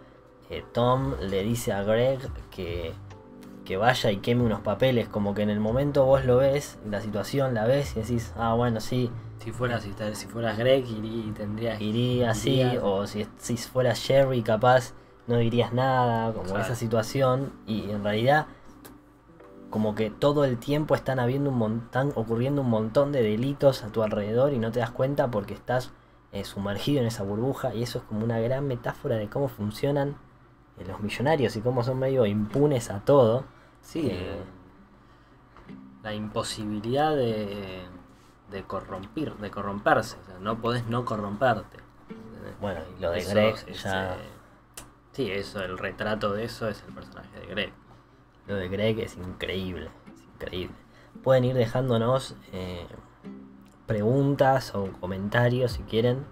eh, 0.51 0.65
Tom 0.73 1.15
le 1.21 1.43
dice 1.45 1.73
a 1.73 1.83
Greg 1.83 2.21
que, 2.51 2.93
que 3.65 3.77
vaya 3.77 4.11
y 4.11 4.17
queme 4.19 4.43
unos 4.45 4.61
papeles 4.61 5.09
como 5.09 5.35
que 5.35 5.43
en 5.43 5.51
el 5.51 5.61
momento 5.61 6.05
vos 6.05 6.25
lo 6.25 6.39
ves 6.39 6.79
la 6.89 7.01
situación 7.01 7.55
la 7.55 7.65
ves 7.65 7.97
y 7.97 8.01
decís 8.01 8.33
ah 8.37 8.55
bueno 8.55 8.81
sí 8.81 9.11
Si 9.39 9.53
fueras, 9.53 9.83
si, 9.83 9.95
si 10.15 10.27
fueras 10.27 10.59
Greg, 10.59 10.85
irí- 10.87 11.33
tendrías. 11.33 11.81
iría 11.81 12.31
así, 12.31 12.61
o 12.83 13.07
si, 13.07 13.27
si 13.39 13.57
fuera 13.57 13.95
Jerry 13.95 14.43
capaz 14.43 14.93
no 15.29 15.37
dirías 15.37 15.73
nada, 15.73 16.33
como 16.33 16.47
Claro. 16.47 16.63
esa 16.63 16.75
situación, 16.75 17.53
y 17.67 17.91
en 17.91 18.03
realidad 18.03 18.47
como 19.71 19.95
que 19.95 20.11
todo 20.11 20.45
el 20.45 20.59
tiempo 20.59 20.95
están 20.95 21.19
habiendo 21.19 21.51
un 21.51 21.59
montón, 21.59 22.13
ocurriendo 22.15 22.63
un 22.63 22.71
montón 22.71 23.13
de 23.13 23.23
delitos 23.23 23.85
a 23.85 23.89
tu 23.89 24.03
alrededor 24.03 24.53
y 24.53 24.59
no 24.59 24.73
te 24.73 24.81
das 24.81 24.91
cuenta 24.91 25.31
porque 25.31 25.55
estás 25.55 25.93
eh, 26.33 26.45
sumergido 26.45 27.01
en 27.01 27.07
esa 27.07 27.23
burbuja 27.23 27.75
y 27.75 27.83
eso 27.83 27.99
es 27.99 28.05
como 28.05 28.25
una 28.25 28.39
gran 28.41 28.67
metáfora 28.67 29.17
de 29.17 29.29
cómo 29.29 29.49
funcionan 29.49 30.17
eh, 30.79 30.85
los 30.87 31.01
millonarios 31.01 31.57
y 31.57 31.61
cómo 31.61 31.83
son 31.83 31.99
medio 31.99 32.25
impunes 32.27 32.91
a 32.91 33.01
todo. 33.01 33.45
Sí, 33.81 34.07
Eh, 34.07 34.13
eh, 34.13 34.43
la 36.03 36.15
imposibilidad 36.15 37.15
de, 37.15 37.83
de, 38.51 38.63
corrompir, 38.65 39.35
de 39.35 39.51
corromperse. 39.51 40.17
O 40.23 40.25
sea, 40.25 40.39
no 40.39 40.61
podés 40.61 40.87
no 40.87 41.05
corromperte. 41.05 41.79
Bueno, 42.61 42.81
y 42.97 43.03
lo 43.03 43.11
de 43.11 43.19
Eso 43.19 43.31
Greg 43.31 43.67
ya... 43.73 44.17
sí, 45.13 45.31
eso, 45.31 45.61
el 45.63 45.77
retrato 45.77 46.33
de 46.33 46.45
eso 46.45 46.69
es 46.69 46.83
el 46.87 46.95
personaje 46.95 47.41
de 47.41 47.47
Greg. 47.47 47.73
Lo 48.49 48.57
de 48.57 48.69
Greg 48.69 48.99
es 49.01 49.17
increíble, 49.17 49.91
es 50.15 50.23
increíble. 50.35 50.75
Pueden 51.23 51.45
ir 51.45 51.55
dejándonos 51.55 52.35
eh, 52.53 52.87
preguntas 53.87 54.75
o 54.75 54.89
comentarios 55.01 55.73
si 55.73 55.83
quieren 55.83 56.25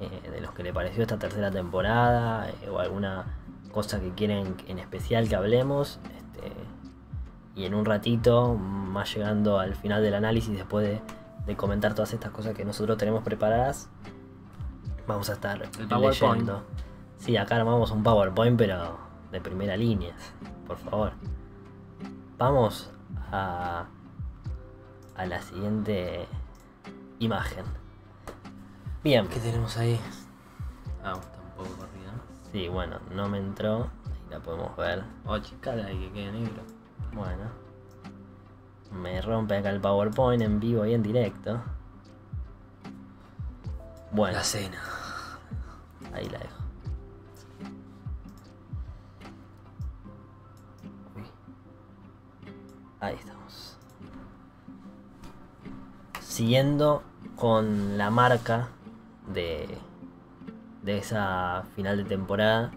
eh, 0.00 0.30
de 0.30 0.40
los 0.40 0.52
que 0.52 0.62
le 0.62 0.72
pareció 0.72 1.02
esta 1.02 1.18
tercera 1.18 1.50
temporada 1.50 2.48
eh, 2.50 2.68
o 2.68 2.78
alguna 2.78 3.38
cosa 3.72 4.00
que 4.00 4.10
quieren 4.12 4.54
en 4.68 4.78
especial 4.78 5.28
que 5.28 5.36
hablemos. 5.36 5.98
este, 6.04 6.52
y 7.56 7.64
en 7.66 7.74
un 7.74 7.84
ratito, 7.84 8.54
más 8.54 9.14
llegando 9.14 9.58
al 9.60 9.74
final 9.76 10.02
del 10.02 10.14
análisis, 10.14 10.54
después 10.56 10.86
de, 10.86 11.00
de 11.46 11.56
comentar 11.56 11.94
todas 11.94 12.12
estas 12.12 12.32
cosas 12.32 12.54
que 12.54 12.64
nosotros 12.64 12.98
tenemos 12.98 13.22
preparadas, 13.22 13.88
vamos 15.06 15.30
a 15.30 15.34
estar 15.34 15.62
El 15.78 15.86
PowerPoint. 15.88 16.40
leyendo. 16.40 16.62
Sí, 17.18 17.36
acá 17.36 17.56
armamos 17.56 17.90
un 17.92 18.02
PowerPoint, 18.02 18.58
pero 18.58 18.98
de 19.30 19.40
primera 19.40 19.76
línea, 19.76 20.14
por 20.66 20.76
favor. 20.78 21.12
Vamos 22.44 22.90
a, 23.32 23.86
a 25.16 25.24
la 25.24 25.40
siguiente 25.40 26.28
imagen. 27.18 27.64
Bien. 29.02 29.26
¿Qué 29.28 29.40
tenemos 29.40 29.78
ahí? 29.78 29.98
Ah, 31.02 31.12
está 31.18 31.38
un 31.40 31.50
poco 31.56 31.70
corrida. 31.78 32.12
Sí, 32.52 32.68
bueno, 32.68 32.98
no 33.14 33.30
me 33.30 33.38
entró. 33.38 33.84
Ahí 33.84 34.20
la 34.30 34.40
podemos 34.40 34.76
ver. 34.76 35.04
Oh, 35.24 35.38
chicala 35.38 35.90
y 35.90 35.98
que 36.00 36.12
quede 36.12 36.32
negro. 36.32 36.62
Bueno. 37.14 37.44
Me 38.92 39.22
rompe 39.22 39.56
acá 39.56 39.70
el 39.70 39.80
PowerPoint 39.80 40.42
en 40.42 40.60
vivo 40.60 40.84
y 40.84 40.92
en 40.92 41.02
directo. 41.02 41.62
Bueno, 44.12 44.36
La 44.36 44.44
cena. 44.44 44.82
ahí 46.12 46.28
la 46.28 46.40
dejo. 46.40 46.53
Ahí 53.04 53.16
estamos. 53.16 53.76
Siguiendo 56.20 57.02
con 57.36 57.98
la 57.98 58.08
marca 58.08 58.68
de, 59.30 59.76
de 60.82 60.96
esa 60.96 61.64
final 61.76 61.98
de 61.98 62.04
temporada, 62.04 62.70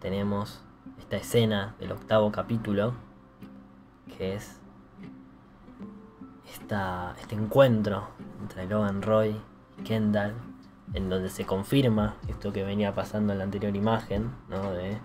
tenemos 0.00 0.60
esta 0.98 1.16
escena 1.16 1.76
del 1.78 1.92
octavo 1.92 2.32
capítulo, 2.32 2.94
que 4.18 4.34
es 4.34 4.58
esta, 6.52 7.14
este 7.20 7.36
encuentro 7.36 8.08
entre 8.40 8.66
Logan 8.66 9.00
Roy 9.00 9.40
y 9.78 9.82
Kendall, 9.84 10.34
en 10.92 11.08
donde 11.08 11.28
se 11.28 11.46
confirma 11.46 12.16
esto 12.26 12.52
que 12.52 12.64
venía 12.64 12.96
pasando 12.96 13.32
en 13.32 13.38
la 13.38 13.44
anterior 13.44 13.76
imagen, 13.76 14.32
¿no? 14.48 14.72
De 14.72 14.98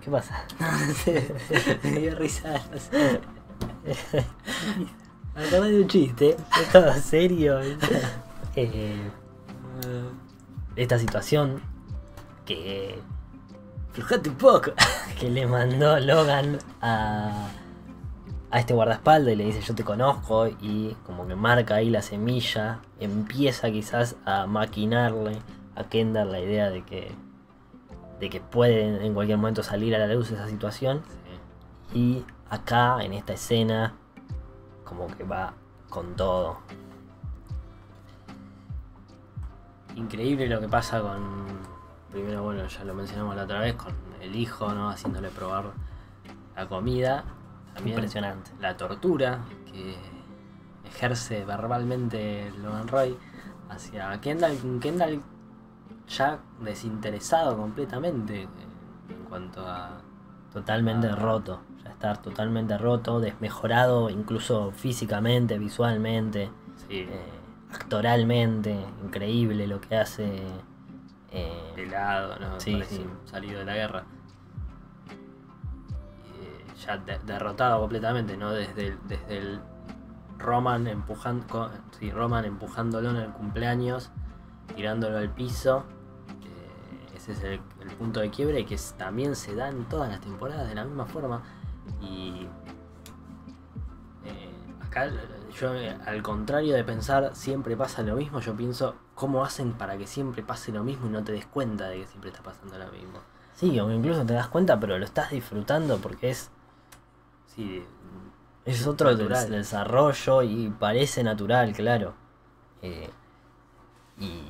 ¿Qué 0.00 0.10
pasa? 0.10 0.44
Me 1.82 1.90
dio 1.90 2.14
risa. 2.16 2.60
no 2.70 2.78
sé. 2.78 3.20
De 5.70 5.82
un 5.82 5.86
chiste, 5.86 6.36
es 6.60 6.72
todo 6.72 6.92
serio. 6.94 7.60
Eh, 8.56 9.10
esta 10.74 10.98
situación 10.98 11.62
que, 12.44 12.98
Flojate 13.92 14.30
un 14.30 14.34
poco. 14.36 14.72
que 15.20 15.30
le 15.30 15.46
mandó 15.46 15.98
Logan 16.00 16.58
a, 16.80 17.50
a 18.50 18.58
este 18.58 18.74
guardaespaldas 18.74 19.32
y 19.32 19.36
le 19.36 19.44
dice 19.44 19.60
yo 19.60 19.74
te 19.74 19.84
conozco 19.84 20.48
y 20.48 20.96
como 21.06 21.26
que 21.26 21.34
marca 21.36 21.76
ahí 21.76 21.90
la 21.90 22.02
semilla, 22.02 22.80
empieza 22.98 23.70
quizás 23.70 24.16
a 24.24 24.46
maquinarle 24.46 25.38
a 25.76 25.84
Kendall 25.84 26.32
la 26.32 26.40
idea 26.40 26.70
de 26.70 26.82
que, 26.84 27.12
de 28.20 28.30
que 28.30 28.40
puede 28.40 29.04
en 29.06 29.14
cualquier 29.14 29.38
momento 29.38 29.62
salir 29.62 29.94
a 29.94 29.98
la 29.98 30.12
luz 30.12 30.30
esa 30.30 30.48
situación 30.48 31.02
Sí. 31.92 31.98
y 31.98 32.24
acá 32.50 33.02
en 33.02 33.12
esta 33.12 33.32
escena 33.34 33.94
como 34.84 35.06
que 35.06 35.24
va 35.24 35.54
con 35.88 36.16
todo. 36.16 36.58
Increíble 39.96 40.46
lo 40.48 40.60
que 40.60 40.68
pasa 40.68 41.00
con. 41.00 41.46
Primero, 42.12 42.42
bueno, 42.42 42.66
ya 42.66 42.84
lo 42.84 42.94
mencionamos 42.94 43.36
la 43.36 43.44
otra 43.44 43.60
vez, 43.60 43.74
con 43.74 43.92
el 44.20 44.34
hijo, 44.36 44.72
¿no? 44.72 44.88
Haciéndole 44.88 45.28
probar 45.28 45.72
la 46.56 46.66
comida. 46.68 47.24
También 47.74 47.96
Impresionante. 47.96 48.50
la 48.60 48.76
tortura 48.76 49.40
que 49.70 49.94
ejerce 50.88 51.44
verbalmente 51.44 52.50
Logan 52.62 52.88
Roy 52.88 53.16
hacia 53.68 54.20
Kendall. 54.20 54.56
Kendall 54.80 55.20
ya 56.08 56.38
desinteresado 56.60 57.56
completamente 57.56 58.42
en 58.42 59.24
cuanto 59.28 59.66
a. 59.66 60.00
Totalmente 60.52 61.08
Ah. 61.08 61.16
roto. 61.16 61.60
Ya 61.84 61.90
estar 61.90 62.20
totalmente 62.22 62.76
roto, 62.78 63.20
desmejorado 63.20 64.08
incluso 64.10 64.70
físicamente, 64.72 65.58
visualmente, 65.58 66.50
Sí, 66.88 67.00
eh, 67.00 67.28
actoralmente. 67.72 68.76
Increíble 69.04 69.66
lo 69.66 69.80
que 69.80 69.96
hace. 69.96 70.42
eh, 71.30 71.72
pelado, 71.74 72.38
¿no? 72.38 72.58
sí, 72.58 72.82
salido 73.26 73.58
de 73.58 73.64
la 73.66 73.74
guerra. 73.74 74.04
Eh, 76.40 76.64
ya 76.86 76.96
de- 76.96 77.18
derrotado 77.26 77.80
completamente, 77.80 78.36
¿no? 78.38 78.50
Desde 78.52 78.88
el, 78.88 78.98
desde 79.08 79.36
el 79.38 79.60
Roman 80.38 80.86
empujando 80.86 81.70
sí, 81.98 82.10
Roman 82.10 82.44
empujándolo 82.46 83.10
en 83.10 83.16
el 83.16 83.30
cumpleaños, 83.32 84.10
tirándolo 84.74 85.18
al 85.18 85.28
piso. 85.30 85.84
Ese 87.28 87.32
es 87.54 87.60
el, 87.80 87.88
el 87.88 87.94
punto 87.96 88.20
de 88.20 88.30
quiebre 88.30 88.64
que 88.66 88.74
es- 88.74 88.94
también 88.98 89.36
se 89.36 89.54
da 89.54 89.68
en 89.68 89.84
todas 89.84 90.08
las 90.08 90.20
temporadas 90.20 90.68
de 90.68 90.74
la 90.74 90.84
misma 90.84 91.06
forma. 91.06 91.42
Y 92.00 92.46
eh, 94.24 94.50
acá 94.86 95.10
yo, 95.58 95.70
al 96.06 96.22
contrario 96.22 96.74
de 96.74 96.84
pensar 96.84 97.34
siempre 97.34 97.76
pasa 97.76 98.02
lo 98.02 98.16
mismo, 98.16 98.40
yo 98.40 98.54
pienso 98.54 98.94
cómo 99.14 99.44
hacen 99.44 99.72
para 99.72 99.96
que 99.96 100.06
siempre 100.06 100.42
pase 100.42 100.72
lo 100.72 100.84
mismo 100.84 101.06
y 101.06 101.10
no 101.10 101.22
te 101.24 101.32
des 101.32 101.46
cuenta 101.46 101.88
de 101.88 102.00
que 102.00 102.06
siempre 102.06 102.30
está 102.30 102.42
pasando 102.42 102.78
lo 102.78 102.90
mismo. 102.92 103.18
sí, 103.54 103.78
o 103.80 103.90
incluso 103.90 104.24
te 104.24 104.34
das 104.34 104.48
cuenta, 104.48 104.78
pero 104.78 104.98
lo 104.98 105.04
estás 105.04 105.30
disfrutando 105.30 105.98
porque 105.98 106.30
es, 106.30 106.50
Sí, 107.46 107.82
es 108.64 108.86
otro 108.86 109.10
Natural. 109.10 109.50
desarrollo 109.50 110.42
y 110.42 110.68
parece 110.78 111.24
natural, 111.24 111.72
claro. 111.72 112.14
Eh, 112.82 113.10
y, 114.20 114.42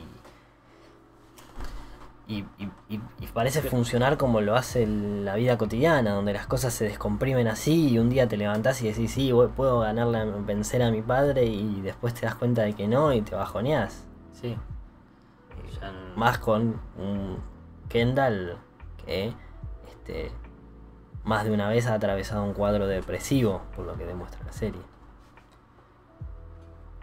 y, 2.28 2.44
y- 2.88 3.00
parece 3.32 3.62
funcionar 3.62 4.16
como 4.18 4.40
lo 4.40 4.54
hace 4.54 4.86
la 4.86 5.34
vida 5.36 5.56
cotidiana, 5.56 6.12
donde 6.12 6.32
las 6.34 6.46
cosas 6.46 6.74
se 6.74 6.84
descomprimen 6.84 7.48
así 7.48 7.88
y 7.88 7.98
un 7.98 8.10
día 8.10 8.28
te 8.28 8.36
levantás 8.36 8.82
y 8.82 8.88
decís, 8.88 9.12
sí, 9.12 9.32
voy- 9.32 9.48
puedo 9.48 9.80
ganarle, 9.80 10.18
a- 10.18 10.24
vencer 10.24 10.82
a 10.82 10.90
mi 10.90 11.00
padre 11.02 11.44
y 11.46 11.80
después 11.80 12.14
te 12.14 12.26
das 12.26 12.34
cuenta 12.34 12.62
de 12.62 12.74
que 12.74 12.86
no 12.88 13.12
y 13.12 13.22
te 13.22 13.34
bajoneás. 13.34 14.06
sí. 14.32 14.56
Ya 15.80 15.92
no- 15.92 16.16
Más 16.16 16.38
con 16.38 16.80
un 16.98 17.38
Kendall 17.88 18.58
que 19.04 19.32
este, 19.88 20.32
más 21.24 21.44
de 21.44 21.52
una 21.52 21.68
vez 21.68 21.86
ha 21.86 21.94
atravesado 21.94 22.42
un 22.42 22.52
cuadro 22.54 22.86
depresivo, 22.86 23.62
por 23.76 23.86
lo 23.86 23.96
que 23.96 24.04
demuestra 24.06 24.42
la 24.44 24.52
serie. 24.52 24.80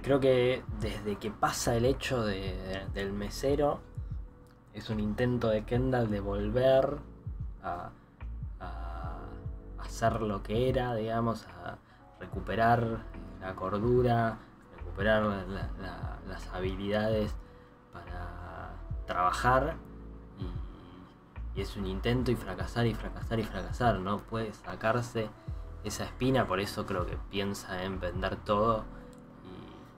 Creo 0.01 0.19
que 0.19 0.63
desde 0.79 1.15
que 1.15 1.31
pasa 1.31 1.75
el 1.75 1.85
hecho 1.85 2.23
de- 2.25 2.85
del 2.93 3.11
mesero, 3.13 3.79
es 4.75 4.89
un 4.89 4.99
intento 4.99 5.47
de 5.49 5.63
Kendall 5.63 6.09
de 6.11 6.19
volver 6.19 6.97
a, 7.63 7.89
a 8.59 9.19
hacer 9.79 10.21
lo 10.21 10.43
que 10.43 10.69
era, 10.69 10.93
digamos, 10.95 11.45
a 11.63 11.77
recuperar 12.19 12.99
la 13.41 13.55
cordura, 13.55 14.37
recuperar 14.77 15.23
la- 15.23 15.69
la- 15.81 16.19
las 16.27 16.47
habilidades 16.53 17.33
para 17.93 18.71
trabajar. 19.07 19.75
Y 21.55 21.61
es 21.61 21.77
un 21.77 21.85
intento 21.87 22.31
y 22.31 22.35
fracasar 22.35 22.85
y 22.85 22.93
fracasar 22.93 23.39
y 23.39 23.43
fracasar. 23.43 23.99
No 23.99 24.17
puede 24.19 24.53
sacarse 24.53 25.29
esa 25.85 26.03
espina, 26.03 26.45
por 26.47 26.59
eso 26.59 26.85
creo 26.85 27.05
que 27.05 27.17
piensa 27.29 27.83
en 27.83 27.99
vender 28.01 28.35
todo 28.35 28.83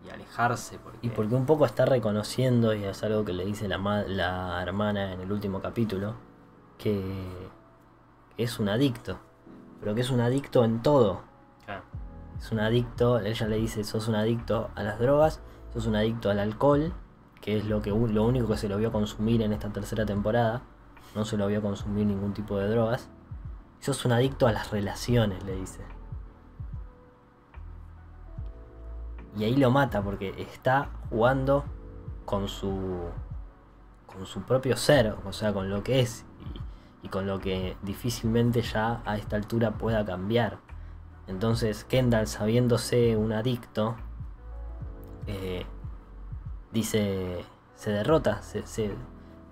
y, 0.08 0.10
alejarse. 0.10 0.80
Porque, 0.80 1.00
Y 1.02 1.10
porque 1.10 1.36
un 1.36 1.46
poco 1.46 1.66
está 1.66 1.86
reconociendo, 1.86 2.74
y 2.74 2.84
es 2.84 3.04
algo 3.04 3.26
que 3.26 3.34
le 3.34 3.46
dice 3.46 3.68
la, 3.68 3.78
ma- 3.78 4.04
la 4.04 4.62
hermana 4.62 5.14
en 5.14 5.22
el 5.22 5.32
último 5.32 5.62
capítulo, 5.62 6.16
que 6.78 7.50
es 8.38 8.60
un 8.60 8.70
adicto, 8.70 9.18
pero 9.80 9.94
que 9.96 10.02
es 10.02 10.10
un 10.10 10.22
adicto 10.22 10.64
en 10.64 10.82
todo. 10.82 11.22
Es 12.40 12.52
un 12.52 12.60
adicto, 12.60 13.20
ella 13.20 13.48
le 13.48 13.56
dice, 13.58 13.84
sos 13.84 14.08
un 14.08 14.14
adicto 14.16 14.70
a 14.76 14.84
las 14.84 15.00
drogas, 15.00 15.40
sos 15.74 15.88
un 15.88 15.96
adicto 15.96 16.30
al 16.30 16.40
alcohol, 16.40 16.94
que 17.42 17.58
es 17.58 17.66
lo, 17.66 17.82
que, 17.82 17.90
lo 17.90 18.24
único 18.26 18.48
que 18.48 18.58
se 18.58 18.70
lo 18.70 18.78
vio 18.78 18.92
consumir 18.92 19.42
en 19.42 19.54
esta 19.54 19.70
tercera 19.70 20.06
temporada, 20.06 20.62
no 21.16 21.26
se 21.26 21.36
lo 21.36 21.48
vio 21.48 21.64
consumir 21.64 22.06
ningún 22.06 22.34
tipo 22.36 22.58
de 22.60 22.68
drogas. 22.70 23.10
Sos 23.80 24.06
un 24.06 24.12
adicto 24.12 24.46
a 24.46 24.52
las 24.52 24.70
relaciones, 24.70 25.44
le 25.46 25.56
dice. 25.56 25.82
Y 29.38 29.44
ahí 29.44 29.56
lo 29.56 29.70
mata 29.72 30.02
porque 30.02 30.34
está 30.38 30.90
jugando 31.10 31.64
con 32.26 32.48
su 32.48 33.10
con 34.06 34.26
su 34.26 34.42
propio 34.42 34.76
ser, 34.78 35.16
o 35.26 35.32
sea, 35.34 35.54
con 35.54 35.70
lo 35.70 35.84
que 35.84 36.00
es 36.00 36.26
y, 37.04 37.10
con 37.10 37.28
lo 37.28 37.40
que 37.40 37.78
difícilmente 37.84 38.62
ya 38.62 39.02
a 39.06 39.16
esta 39.18 39.36
altura 39.36 39.72
pueda 39.72 40.04
cambiar. 40.06 40.58
Entonces 41.28 41.84
Kendall, 41.86 42.28
sabiéndose 42.28 43.16
un 43.16 43.32
adicto, 43.32 43.96
eh, 45.28 45.66
dice, 46.72 47.44
se 47.76 47.92
derrota, 47.92 48.42
se, 48.42 48.66
se- 48.66 48.96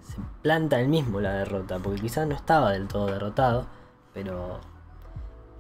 se 0.02 0.18
planta 0.42 0.80
él 0.80 0.88
mismo 0.90 1.20
la 1.20 1.34
derrota, 1.34 1.80
porque 1.80 2.02
quizás 2.02 2.28
no 2.28 2.36
estaba 2.36 2.72
del 2.72 2.88
todo 2.88 3.08
derrotado, 3.08 3.66
pero 4.14 4.60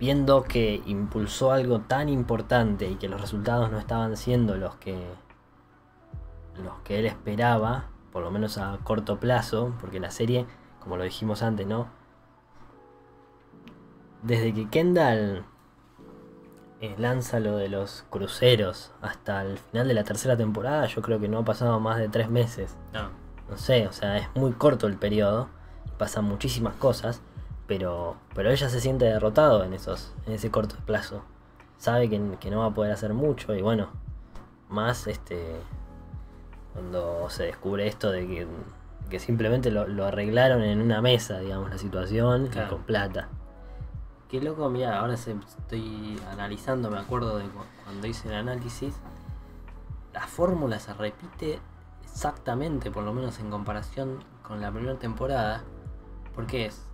viendo 0.05 0.43
que 0.43 0.83
impulsó 0.85 1.51
algo 1.51 1.79
tan 1.79 2.09
importante 2.09 2.87
y 2.87 2.95
que 2.95 3.09
los 3.09 3.19
resultados 3.19 3.71
no 3.71 3.79
estaban 3.79 4.15
siendo 4.17 4.55
los 4.55 4.75
que 4.75 4.95
los 6.63 6.79
que 6.83 6.99
él 6.99 7.07
esperaba, 7.07 7.87
por 8.11 8.21
lo 8.21 8.29
menos 8.29 8.59
a 8.59 8.77
corto 8.83 9.19
plazo, 9.19 9.73
porque 9.81 9.99
la 9.99 10.11
serie, 10.11 10.45
como 10.79 10.95
lo 10.95 11.03
dijimos 11.03 11.41
antes, 11.41 11.65
¿no? 11.65 11.87
Desde 14.21 14.53
que 14.53 14.69
Kendall 14.69 15.43
eh, 16.81 16.93
lanza 16.99 17.39
lo 17.39 17.57
de 17.57 17.67
los 17.67 18.05
cruceros 18.11 18.93
hasta 19.01 19.41
el 19.41 19.57
final 19.57 19.87
de 19.87 19.95
la 19.95 20.03
tercera 20.03 20.37
temporada, 20.37 20.85
yo 20.85 21.01
creo 21.01 21.19
que 21.19 21.27
no 21.27 21.39
ha 21.39 21.45
pasado 21.45 21.79
más 21.79 21.97
de 21.97 22.09
tres 22.09 22.29
meses. 22.29 22.77
No. 22.93 23.09
No 23.49 23.57
sé, 23.57 23.87
o 23.87 23.91
sea, 23.91 24.17
es 24.17 24.27
muy 24.35 24.51
corto 24.51 24.85
el 24.85 24.97
periodo, 24.97 25.49
pasan 25.97 26.25
muchísimas 26.25 26.75
cosas, 26.75 27.21
pero, 27.67 28.15
pero 28.33 28.51
ella 28.51 28.69
se 28.69 28.79
siente 28.79 29.05
derrotado 29.05 29.63
en, 29.63 29.73
esos, 29.73 30.13
en 30.25 30.33
ese 30.33 30.51
corto 30.51 30.75
plazo. 30.85 31.23
Sabe 31.77 32.09
que, 32.09 32.21
que 32.39 32.49
no 32.51 32.59
va 32.59 32.67
a 32.67 32.73
poder 32.73 32.91
hacer 32.91 33.13
mucho 33.13 33.53
y 33.55 33.61
bueno, 33.61 33.89
más 34.69 35.07
este 35.07 35.55
cuando 36.73 37.29
se 37.29 37.43
descubre 37.43 37.87
esto 37.87 38.11
de 38.11 38.27
que, 38.27 38.47
que 39.09 39.19
simplemente 39.19 39.71
lo, 39.71 39.87
lo 39.87 40.05
arreglaron 40.05 40.61
en 40.61 40.81
una 40.81 41.01
mesa, 41.01 41.39
digamos, 41.39 41.69
la 41.69 41.77
situación, 41.77 42.47
y 42.47 42.49
con 42.69 42.83
plata. 42.83 43.29
Qué 44.29 44.41
loco, 44.41 44.69
mira, 44.69 44.99
ahora 44.99 45.15
se- 45.15 45.35
estoy 45.59 46.19
analizando, 46.31 46.89
me 46.91 46.97
acuerdo 46.99 47.37
de 47.37 47.45
cu- 47.45 47.63
cuando 47.85 48.07
hice 48.07 48.27
el 48.27 48.33
análisis. 48.35 48.95
La 50.13 50.27
fórmula 50.27 50.79
se 50.79 50.93
repite 50.93 51.59
exactamente, 52.03 52.91
por 52.91 53.03
lo 53.03 53.13
menos 53.13 53.39
en 53.39 53.49
comparación 53.49 54.23
con 54.43 54.59
la 54.61 54.71
primera 54.71 54.95
temporada. 54.97 55.63
Porque 56.33 56.65
es 56.65 56.84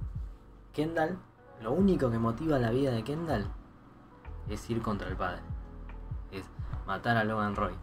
Kendall, 0.74 1.18
lo 1.62 1.72
único 1.74 2.10
que 2.10 2.18
motiva 2.18 2.58
la 2.60 2.72
vida 2.72 2.92
de 2.92 3.04
Kendall 3.04 3.46
es 4.50 4.70
ir 4.70 4.82
contra 4.82 5.08
el 5.10 5.16
padre. 5.16 5.42
Es 6.32 6.46
matar 6.88 7.18
a 7.18 7.24
Logan 7.24 7.56
Roy. 7.56 7.74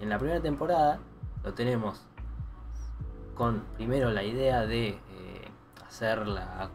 En 0.00 0.08
la 0.08 0.18
primera 0.18 0.40
temporada 0.40 0.98
lo 1.44 1.54
tenemos 1.54 2.06
con 3.34 3.62
primero 3.76 4.10
la 4.10 4.22
idea 4.22 4.64
de 4.66 4.88
eh, 4.88 5.00
hacer 5.86 6.26
la 6.26 6.70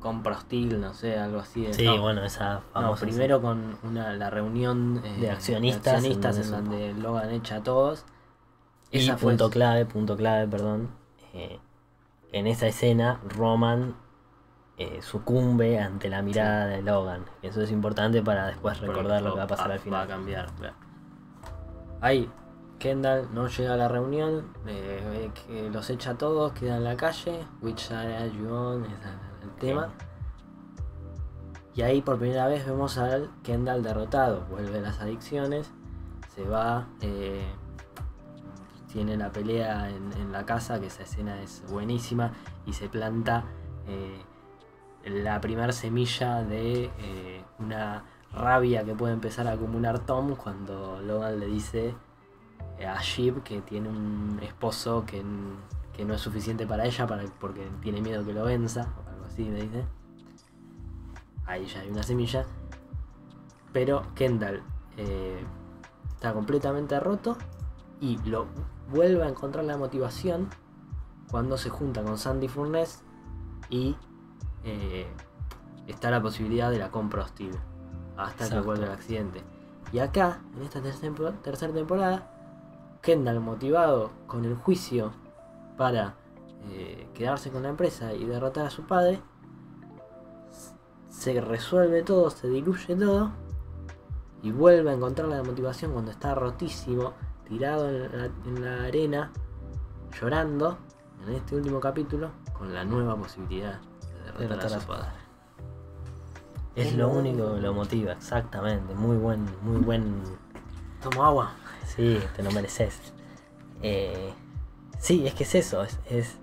compra 0.00 0.32
hostil, 0.36 0.80
no 0.80 0.94
sé, 0.94 1.18
algo 1.18 1.40
así. 1.40 1.62
de- 1.66 1.74
Sí, 1.74 1.84
no, 1.84 2.00
bueno, 2.00 2.22
esa 2.22 2.62
no, 2.74 2.94
primero 2.94 3.40
con 3.42 3.76
una, 3.82 4.12
la 4.12 4.30
reunión 4.30 5.00
eh, 5.04 5.16
De 5.20 5.30
accionistas, 5.30 5.94
accionistas 5.94 6.38
en 6.38 6.50
donde 6.50 6.94
Logan 6.94 7.30
echa 7.30 7.56
a 7.56 7.62
todos. 7.62 8.04
Y 8.90 8.98
Esa 8.98 9.16
punto 9.16 9.50
clave, 9.50 9.84
punto 9.84 10.16
clave, 10.16 10.46
perdón. 10.46 10.88
eh, 11.34 11.58
en 12.32 12.46
esa 12.46 12.66
escena, 12.66 13.20
Roman 13.28 13.94
eh, 14.78 15.00
sucumbe 15.02 15.78
ante 15.80 16.08
la 16.08 16.22
mirada 16.22 16.66
de 16.66 16.82
Logan. 16.82 17.24
Eso 17.42 17.62
es 17.62 17.70
importante 17.70 18.22
para 18.22 18.46
después 18.48 18.78
recordar 18.80 19.22
lo 19.22 19.32
que 19.32 19.38
va 19.38 19.44
a 19.44 19.48
pasar 19.48 19.66
al 19.72 19.78
Va 19.78 19.80
a 19.80 19.84
final. 19.84 20.06
cambiar. 20.08 20.46
Ahí, 22.00 22.30
Kendall 22.78 23.28
no 23.32 23.46
llega 23.48 23.72
a 23.74 23.76
la 23.76 23.88
reunión, 23.88 24.52
eh, 24.66 25.02
ve 25.10 25.30
que 25.46 25.70
los 25.70 25.88
echa 25.88 26.10
a 26.10 26.18
todos, 26.18 26.52
queda 26.52 26.76
en 26.76 26.84
la 26.84 26.96
calle. 26.96 27.44
Which 27.62 27.90
are 27.90 28.30
you 28.32 28.52
on? 28.52 28.84
Ese 28.84 28.94
es 28.94 29.44
el 29.44 29.50
tema. 29.58 29.88
Y 31.74 31.82
ahí 31.82 32.00
por 32.02 32.18
primera 32.18 32.46
vez 32.46 32.66
vemos 32.66 32.96
al 32.98 33.30
Kendall 33.42 33.82
derrotado. 33.82 34.44
Vuelve 34.50 34.78
a 34.78 34.82
las 34.82 35.00
adicciones. 35.00 35.70
Se 36.34 36.44
va. 36.44 36.86
eh, 37.00 37.44
tiene 38.92 39.16
la 39.18 39.30
pelea 39.30 39.90
en, 39.90 40.10
en 40.14 40.32
la 40.32 40.46
casa, 40.46 40.80
que 40.80 40.86
esa 40.86 41.02
escena 41.02 41.40
es 41.42 41.62
buenísima. 41.70 42.32
Y 42.64 42.72
se 42.72 42.88
planta 42.88 43.44
eh, 43.86 44.22
la 45.06 45.40
primera 45.40 45.72
semilla 45.72 46.42
de 46.42 46.90
eh, 46.98 47.44
una 47.58 48.04
rabia 48.32 48.84
que 48.84 48.94
puede 48.94 49.12
empezar 49.12 49.46
a 49.46 49.52
acumular 49.52 50.00
Tom 50.00 50.34
cuando 50.34 51.00
Logan 51.00 51.38
le 51.38 51.46
dice 51.46 51.94
eh, 52.78 52.86
a 52.86 53.00
Sheep 53.00 53.42
que 53.42 53.62
tiene 53.62 53.88
un 53.88 54.38
esposo 54.42 55.04
que, 55.06 55.22
que 55.92 56.04
no 56.04 56.14
es 56.14 56.20
suficiente 56.20 56.66
para 56.66 56.84
ella 56.84 57.06
para, 57.06 57.24
porque 57.40 57.68
tiene 57.80 58.00
miedo 58.00 58.24
que 58.24 58.32
lo 58.32 58.44
venza, 58.44 58.92
o 59.04 59.08
algo 59.08 59.24
así 59.26 59.44
le 59.44 59.62
dice. 59.62 59.84
Ahí 61.46 61.66
ya 61.66 61.80
hay 61.80 61.88
una 61.90 62.02
semilla. 62.02 62.44
Pero 63.72 64.02
Kendall 64.14 64.62
eh, 64.96 65.44
está 66.14 66.32
completamente 66.32 66.98
roto 66.98 67.36
y 68.00 68.18
lo 68.28 68.46
vuelve 68.90 69.24
a 69.24 69.28
encontrar 69.28 69.64
la 69.64 69.76
motivación 69.76 70.48
cuando 71.30 71.56
se 71.56 71.70
junta 71.70 72.02
con 72.02 72.18
Sandy 72.18 72.48
Furness 72.48 73.02
y 73.68 73.96
eh, 74.66 75.06
está 75.86 76.10
la 76.10 76.20
posibilidad 76.20 76.70
de 76.70 76.78
la 76.78 76.90
compra 76.90 77.22
hostil 77.22 77.52
hasta 78.16 78.44
Exacto. 78.44 78.54
que 78.62 78.66
vuelve 78.66 78.84
el 78.86 78.90
accidente. 78.90 79.42
Y 79.92 80.00
acá, 80.00 80.40
en 80.56 80.62
esta 80.62 80.82
tercera 80.82 81.02
tempo- 81.14 81.32
tercera 81.42 81.72
temporada, 81.72 82.32
Kendall 83.00 83.40
motivado 83.40 84.10
con 84.26 84.44
el 84.44 84.56
juicio 84.56 85.12
para 85.76 86.14
eh, 86.70 87.08
quedarse 87.14 87.50
con 87.52 87.62
la 87.62 87.68
empresa 87.68 88.12
y 88.12 88.24
derrotar 88.24 88.66
a 88.66 88.70
su 88.70 88.82
padre, 88.86 89.20
se 91.08 91.40
resuelve 91.40 92.02
todo, 92.02 92.30
se 92.30 92.48
diluye 92.48 92.96
todo 92.96 93.30
y 94.42 94.50
vuelve 94.50 94.90
a 94.90 94.94
encontrar 94.94 95.28
la 95.28 95.42
motivación 95.42 95.92
cuando 95.92 96.10
está 96.10 96.34
rotísimo, 96.34 97.12
tirado 97.48 97.88
en 97.88 98.02
la, 98.18 98.24
en 98.44 98.64
la 98.64 98.84
arena, 98.84 99.32
llorando 100.20 100.78
en 101.24 101.34
este 101.34 101.54
último 101.56 101.78
capítulo 101.80 102.30
con 102.58 102.74
la 102.74 102.84
nueva 102.84 103.16
posibilidad 103.16 103.80
derrotar, 104.36 104.72
a 104.74 104.80
su 104.80 104.86
padre. 104.86 105.08
Es 106.74 106.94
lo 106.94 107.08
único 107.08 107.54
que 107.54 107.60
lo 107.62 107.72
motiva, 107.72 108.12
exactamente. 108.12 108.94
Muy 108.94 109.16
buen, 109.16 109.46
muy 109.62 109.80
buen. 109.80 110.22
Toma 111.02 111.28
agua. 111.28 111.52
Sí, 111.86 112.18
te 112.34 112.42
lo 112.42 112.50
mereces. 112.50 112.98
Eh, 113.82 114.32
sí, 114.98 115.26
es 115.26 115.34
que 115.34 115.44
es 115.44 115.54
eso. 115.54 115.82
Es, 115.84 115.98
es- 116.10 116.36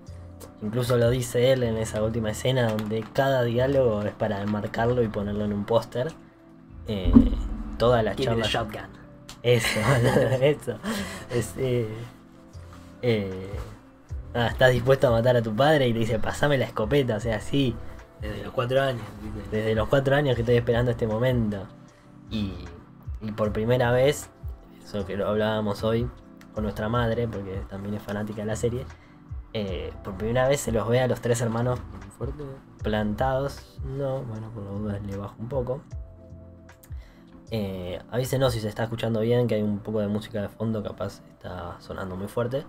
incluso 0.62 0.96
lo 0.96 1.10
dice 1.10 1.52
él 1.52 1.62
en 1.62 1.76
esa 1.76 2.02
última 2.02 2.30
escena 2.30 2.68
donde 2.68 3.04
cada 3.12 3.42
diálogo 3.42 4.02
es 4.02 4.12
para 4.14 4.40
enmarcarlo 4.42 5.02
y 5.02 5.08
ponerlo 5.08 5.44
en 5.44 5.52
un 5.52 5.64
póster. 5.64 6.12
Eh, 6.88 7.12
toda 7.78 8.02
la 8.02 8.14
Give 8.14 8.26
charla. 8.26 8.46
shotgun. 8.46 8.88
Eso, 9.42 9.78
eso. 10.40 10.78
Es, 11.30 11.52
eh, 11.58 11.88
eh, 14.34 14.38
ah, 14.38 14.46
estás 14.48 14.72
dispuesto 14.72 15.08
a 15.08 15.10
matar 15.10 15.36
a 15.36 15.42
tu 15.42 15.54
padre 15.54 15.88
y 15.88 15.92
te 15.92 16.00
dice, 16.00 16.18
pasame 16.18 16.58
la 16.58 16.66
escopeta, 16.66 17.16
o 17.16 17.20
sea, 17.20 17.40
sí, 17.40 17.74
Desde 18.20 18.42
los 18.42 18.52
cuatro 18.52 18.82
años. 18.82 19.02
¿viste? 19.22 19.56
desde 19.56 19.74
los 19.74 19.88
cuatro 19.88 20.16
años 20.16 20.34
que 20.34 20.42
estoy 20.42 20.56
esperando 20.56 20.90
este 20.90 21.06
momento. 21.06 21.66
Y, 22.30 22.52
y 23.20 23.32
por 23.32 23.52
primera 23.52 23.92
vez, 23.92 24.30
eso 24.84 25.06
que 25.06 25.16
lo 25.16 25.28
hablábamos 25.28 25.82
hoy 25.84 26.08
con 26.54 26.64
nuestra 26.64 26.88
madre, 26.88 27.28
porque 27.28 27.62
también 27.68 27.94
es 27.94 28.02
fanática 28.02 28.42
de 28.42 28.46
la 28.46 28.56
serie, 28.56 28.86
eh, 29.52 29.92
por 30.02 30.14
primera 30.14 30.48
vez 30.48 30.60
se 30.60 30.72
los 30.72 30.88
ve 30.88 31.00
a 31.00 31.06
los 31.06 31.20
tres 31.20 31.40
hermanos 31.40 31.78
plantados. 32.82 33.78
No, 33.84 34.22
bueno, 34.22 34.50
por 34.50 34.64
las 34.64 34.72
dudas 34.72 35.02
le 35.02 35.16
bajo 35.16 35.36
un 35.38 35.48
poco. 35.48 35.80
Eh, 37.52 38.00
avísenos 38.10 38.52
si 38.52 38.60
se 38.60 38.68
está 38.68 38.82
escuchando 38.82 39.20
bien, 39.20 39.46
que 39.46 39.54
hay 39.54 39.62
un 39.62 39.78
poco 39.78 40.00
de 40.00 40.08
música 40.08 40.42
de 40.42 40.48
fondo, 40.48 40.82
capaz 40.82 41.22
está 41.34 41.76
sonando 41.80 42.16
muy 42.16 42.26
fuerte. 42.26 42.64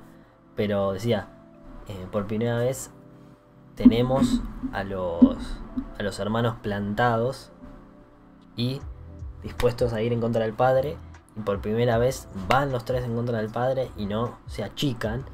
Pero 0.55 0.93
decía, 0.93 1.27
eh, 1.87 2.07
por 2.11 2.27
primera 2.27 2.57
vez 2.57 2.91
tenemos 3.75 4.41
a 4.71 4.83
los, 4.83 5.37
a 5.99 6.03
los 6.03 6.19
hermanos 6.19 6.55
plantados 6.61 7.51
y 8.55 8.81
dispuestos 9.43 9.93
a 9.93 10.01
ir 10.01 10.13
en 10.13 10.21
contra 10.21 10.43
del 10.43 10.53
padre. 10.53 10.97
Y 11.37 11.41
por 11.41 11.59
primera 11.59 11.97
vez 11.97 12.27
van 12.47 12.71
los 12.71 12.85
tres 12.85 13.03
en 13.03 13.15
contra 13.15 13.39
del 13.39 13.49
padre 13.49 13.91
y 13.97 14.05
no 14.05 14.37
se 14.47 14.63
achican, 14.63 15.25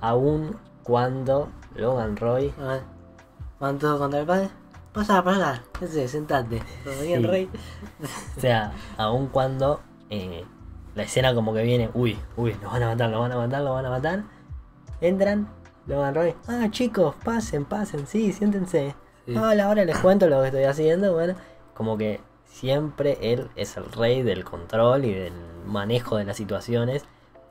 aun 0.00 0.56
cuando 0.82 1.48
Logan 1.74 2.16
Roy 2.16 2.52
¿Van 3.60 3.78
todos 3.78 4.00
contra 4.00 4.20
el 4.20 4.26
padre? 4.26 4.50
Pasa, 4.92 5.22
pasa. 5.22 5.62
Ese, 5.80 6.08
sentate. 6.08 6.62
Sí. 7.00 7.16
rey. 7.16 7.48
O 8.36 8.40
sea, 8.40 8.72
aun 8.96 9.28
cuando 9.28 9.80
eh, 10.08 10.44
la 10.94 11.02
escena 11.02 11.34
como 11.34 11.52
que 11.52 11.62
viene, 11.62 11.90
uy, 11.94 12.18
uy, 12.36 12.56
lo 12.62 12.70
van 12.70 12.82
a 12.82 12.86
matar, 12.86 13.10
lo 13.10 13.20
van 13.20 13.32
a 13.32 13.36
matar, 13.36 13.62
lo 13.62 13.72
van 13.74 13.86
a 13.86 13.90
matar. 13.90 14.24
Entran, 15.00 15.48
Logan 15.86 16.14
Roy, 16.14 16.34
ah 16.48 16.68
chicos, 16.70 17.14
pasen, 17.24 17.64
pasen, 17.64 18.06
sí, 18.06 18.32
siéntense. 18.32 18.94
Sí. 19.26 19.36
Hola, 19.36 19.64
ahora 19.66 19.84
les 19.84 19.98
cuento 19.98 20.28
lo 20.28 20.40
que 20.40 20.46
estoy 20.48 20.64
haciendo. 20.64 21.12
Bueno, 21.14 21.34
como 21.74 21.96
que 21.98 22.20
siempre 22.44 23.18
él 23.32 23.50
es 23.56 23.76
el 23.76 23.90
rey 23.92 24.22
del 24.22 24.44
control 24.44 25.04
y 25.04 25.14
del 25.14 25.32
manejo 25.66 26.16
de 26.16 26.24
las 26.24 26.36
situaciones. 26.36 27.04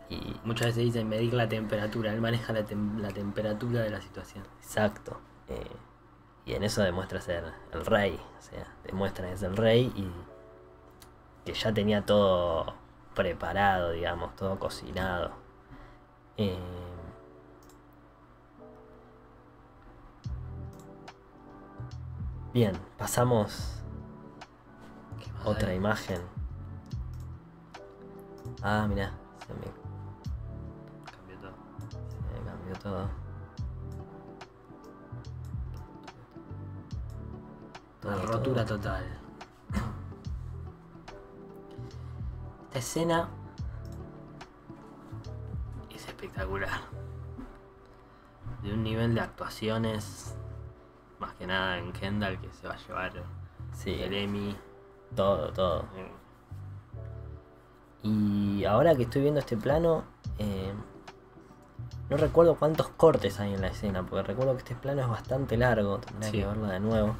Y 0.09 0.35
Muchas 0.43 0.67
veces 0.67 0.83
dicen 0.85 1.07
medir 1.09 1.33
la 1.33 1.47
temperatura. 1.47 2.11
Él 2.13 2.21
maneja 2.21 2.51
la, 2.53 2.65
tem- 2.65 2.97
la 2.99 3.09
temperatura 3.09 3.81
de 3.81 3.89
la 3.91 4.01
situación. 4.01 4.43
exacto. 4.61 5.19
eh, 5.47 5.67
y 6.45 6.53
en 6.53 6.63
eso 6.63 6.81
demuestra 6.81 7.21
ser 7.21 7.43
el 7.73 7.85
rey. 7.85 8.19
O 8.39 8.41
sea, 8.41 8.65
demuestra 8.83 9.27
que 9.27 9.33
es 9.33 9.43
el 9.43 9.55
rey 9.55 9.91
y 9.95 10.09
que 11.45 11.53
ya 11.53 11.71
tenía 11.71 12.03
todo 12.05 12.73
preparado, 13.13 13.91
digamos, 13.91 14.35
todo 14.35 14.57
cocinado. 14.57 15.31
Eh, 16.37 16.57
bien, 22.53 22.77
pasamos 22.97 23.75
¿Qué 25.19 25.31
más 25.31 25.45
otra 25.45 25.73
imagen. 25.73 26.21
Ah, 28.61 28.85
mira, 28.89 29.11
se 29.45 29.53
me, 29.53 29.59
Cambió 31.11 31.37
todo. 31.39 31.51
se 31.89 32.39
me 32.39 32.45
cambió 32.45 32.75
todo. 32.81 33.09
Todo, 38.01 38.25
rotura 38.27 38.65
todo. 38.65 38.77
total. 38.77 39.05
Esta 42.67 42.79
escena 42.79 43.29
es 45.93 46.07
espectacular. 46.07 46.81
De 48.63 48.73
un 48.73 48.83
nivel 48.83 49.15
de 49.15 49.21
actuaciones, 49.21 50.35
que 51.39 51.47
nada 51.47 51.77
en 51.79 51.91
Kendall, 51.93 52.39
que 52.39 52.51
se 52.53 52.67
va 52.67 52.75
a 52.75 52.77
llevar 52.77 53.13
Sí, 53.73 53.93
el 54.01 54.13
Emmy. 54.13 54.55
todo, 55.15 55.51
todo. 55.53 55.85
Y 58.03 58.63
ahora 58.65 58.95
que 58.95 59.03
estoy 59.03 59.21
viendo 59.23 59.39
este 59.39 59.57
plano, 59.57 60.03
eh, 60.37 60.73
no 62.09 62.17
recuerdo 62.17 62.55
cuántos 62.55 62.89
cortes 62.89 63.39
hay 63.39 63.53
en 63.53 63.61
la 63.61 63.67
escena, 63.67 64.03
porque 64.05 64.23
recuerdo 64.23 64.53
que 64.53 64.59
este 64.59 64.75
plano 64.75 65.01
es 65.01 65.07
bastante 65.09 65.57
largo, 65.57 65.97
tendría 65.99 66.31
Sí. 66.31 66.37
que 66.39 66.45
verlo 66.45 66.67
de 66.67 66.79
nuevo. 66.79 67.15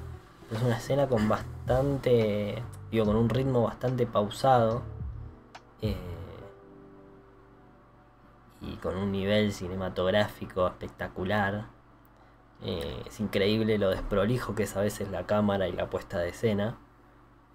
Es 0.52 0.62
una 0.62 0.78
escena 0.78 1.08
con 1.08 1.28
bastante, 1.30 2.64
digo, 2.92 3.06
con 3.06 3.16
un 3.16 3.30
ritmo 3.30 3.64
bastante 3.64 4.06
pausado. 4.06 4.82
eh, 5.82 5.96
y 8.62 8.76
con 8.76 8.98
un 8.98 9.14
nivel 9.14 9.54
cinematográfico 9.54 10.68
espectacular. 10.68 11.68
Eh, 12.62 13.04
es 13.08 13.20
increíble 13.20 13.78
lo 13.78 13.90
desprolijo 13.90 14.54
que 14.54 14.64
es 14.64 14.76
a 14.76 14.82
veces 14.82 15.10
la 15.12 15.26
cámara 15.26 15.68
y 15.68 15.72
la 15.72 15.90
puesta 15.90 16.20
de 16.20 16.30
escena 16.30 16.78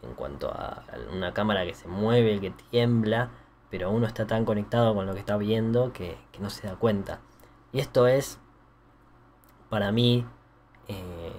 en 0.02 0.14
cuanto 0.14 0.48
a 0.48 0.84
una 1.12 1.32
cámara 1.34 1.64
que 1.64 1.74
se 1.74 1.88
mueve, 1.88 2.40
que 2.40 2.50
tiembla, 2.70 3.30
pero 3.70 3.90
uno 3.90 4.06
está 4.06 4.26
tan 4.26 4.44
conectado 4.44 4.94
con 4.94 5.06
lo 5.06 5.14
que 5.14 5.20
está 5.20 5.36
viendo 5.36 5.92
que, 5.92 6.18
que 6.32 6.40
no 6.40 6.50
se 6.50 6.66
da 6.66 6.76
cuenta. 6.76 7.20
Y 7.72 7.80
esto 7.80 8.06
es, 8.06 8.38
para 9.68 9.92
mí, 9.92 10.26
eh, 10.88 11.32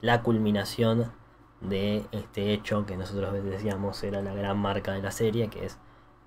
la 0.00 0.22
culminación 0.22 1.12
de 1.60 2.04
este 2.10 2.52
hecho 2.52 2.84
que 2.86 2.96
nosotros 2.96 3.32
decíamos 3.44 4.02
era 4.02 4.22
la 4.22 4.34
gran 4.34 4.58
marca 4.58 4.92
de 4.92 5.02
la 5.02 5.12
serie, 5.12 5.48
que 5.48 5.66
es 5.66 5.78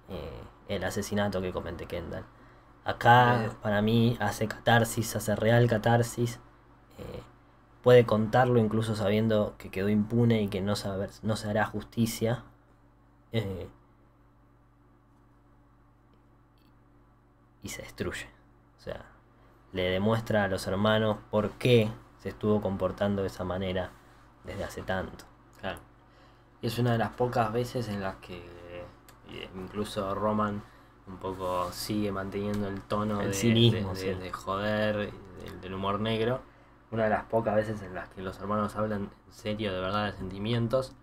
eh, 0.07 0.41
el 0.70 0.84
asesinato 0.84 1.41
que 1.41 1.51
comete 1.51 1.86
Kendall. 1.86 2.24
Acá, 2.86 3.49
para 3.61 3.82
mí, 3.82 4.16
hace 4.20 4.47
catarsis, 4.47 5.16
hace 5.16 5.36
real 5.36 5.68
catarsis. 5.68 6.39
Eh, 6.97 7.21
puede 7.83 8.05
contarlo 8.05 8.59
incluso 8.59 8.95
sabiendo 8.95 9.55
que 9.57 9.69
quedó 9.69 9.89
impune 9.89 10.41
y 10.41 10.47
que 10.47 10.61
no, 10.61 10.75
saber, 10.75 11.09
no 11.23 11.35
se 11.35 11.49
hará 11.49 11.65
justicia. 11.65 12.43
eh, 13.31 13.67
y 17.63 17.69
se 17.69 17.81
destruye. 17.81 18.27
O 18.79 18.81
sea, 18.81 19.05
le 19.73 19.83
demuestra 19.89 20.43
a 20.43 20.47
los 20.47 20.67
hermanos 20.67 21.17
por 21.31 21.51
qué 21.51 21.89
se 22.19 22.29
estuvo 22.29 22.61
comportando 22.61 23.21
de 23.23 23.27
esa 23.27 23.43
manera 23.43 23.89
desde 24.43 24.63
hace 24.63 24.81
tanto. 24.83 25.25
Claro. 25.59 25.79
Y 26.61 26.67
es 26.67 26.77
una 26.79 26.91
de 26.93 26.97
las 26.99 27.09
pocas 27.11 27.51
veces 27.51 27.87
en 27.89 28.01
las 28.01 28.17
que 28.17 28.37
eh, 28.37 29.49
incluso 29.55 30.13
Roman 30.15 30.63
un 31.07 31.17
poco 31.17 31.71
sigue 31.71 32.11
manteniendo 32.11 32.67
el 32.67 32.81
tono 32.81 33.21
El 33.21 33.27
de, 33.27 33.33
cinismo, 33.33 33.93
de- 33.93 34.01
de- 34.05 34.13
sí. 34.15 34.19
de 34.21 34.31
joder, 34.31 34.95
del, 35.43 35.61
del 35.61 35.73
humor 35.73 35.99
negro. 35.99 36.41
Una 36.95 37.03
de 37.03 37.09
las 37.09 37.25
pocas 37.25 37.53
veces 37.55 37.81
en 37.81 37.93
las 37.93 38.07
que 38.07 38.21
los 38.21 38.39
hermanos 38.39 38.77
hablan 38.77 39.01
en 39.27 39.33
serio 39.33 39.73
de 39.73 39.81
verdad 39.81 40.05
de 40.05 40.13
sentimientos. 40.17 40.93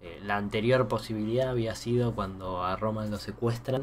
Eh, 0.00 0.18
la 0.24 0.36
anterior 0.38 0.88
posibilidad 0.88 1.50
había 1.50 1.74
sido 1.74 2.14
cuando 2.14 2.64
a 2.64 2.76
Roman 2.76 3.10
lo 3.10 3.18
secuestran 3.18 3.82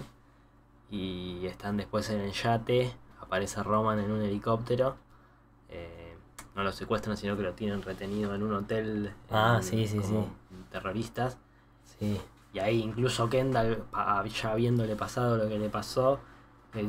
y 0.90 1.46
están 1.46 1.78
después 1.78 2.10
en 2.10 2.22
el 2.22 2.32
yate, 2.32 2.92
aparece 3.22 3.62
Roman 3.62 4.00
en 4.00 4.10
un 4.10 4.24
helicóptero. 4.24 4.96
eh, 5.70 6.16
no 6.56 6.64
lo 6.64 6.72
secuestran, 6.72 7.16
sino 7.16 7.38
que 7.38 7.44
lo 7.44 7.54
tienen 7.54 7.84
retenido 7.84 8.34
en 8.34 8.42
un 8.42 8.54
hotel 8.54 9.14
Ah, 9.30 9.58
en- 9.58 9.64
sí, 9.64 9.86
sí, 9.88 9.98
como 10.00 10.24
sí. 10.24 10.56
terroristas. 10.72 11.38
Sí. 12.00 12.20
Y 12.54 12.60
ahí 12.60 12.82
incluso 12.82 13.30
Kendall, 13.30 13.84
ya 14.30 14.52
habiéndole 14.54 14.96
pasado 14.96 15.38
lo 15.38 15.48
que 15.48 15.60
le 15.60 15.70
pasó, 15.70 16.20
"Eh, 16.74 16.84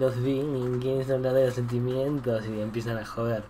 los 0.00 0.14
¿quiénes 0.80 1.08
hablar 1.10 1.34
de 1.34 1.46
los 1.46 1.54
sentimientos? 1.54 2.46
Y 2.48 2.60
empiezan 2.60 2.96
a 2.98 3.04
joder. 3.06 3.44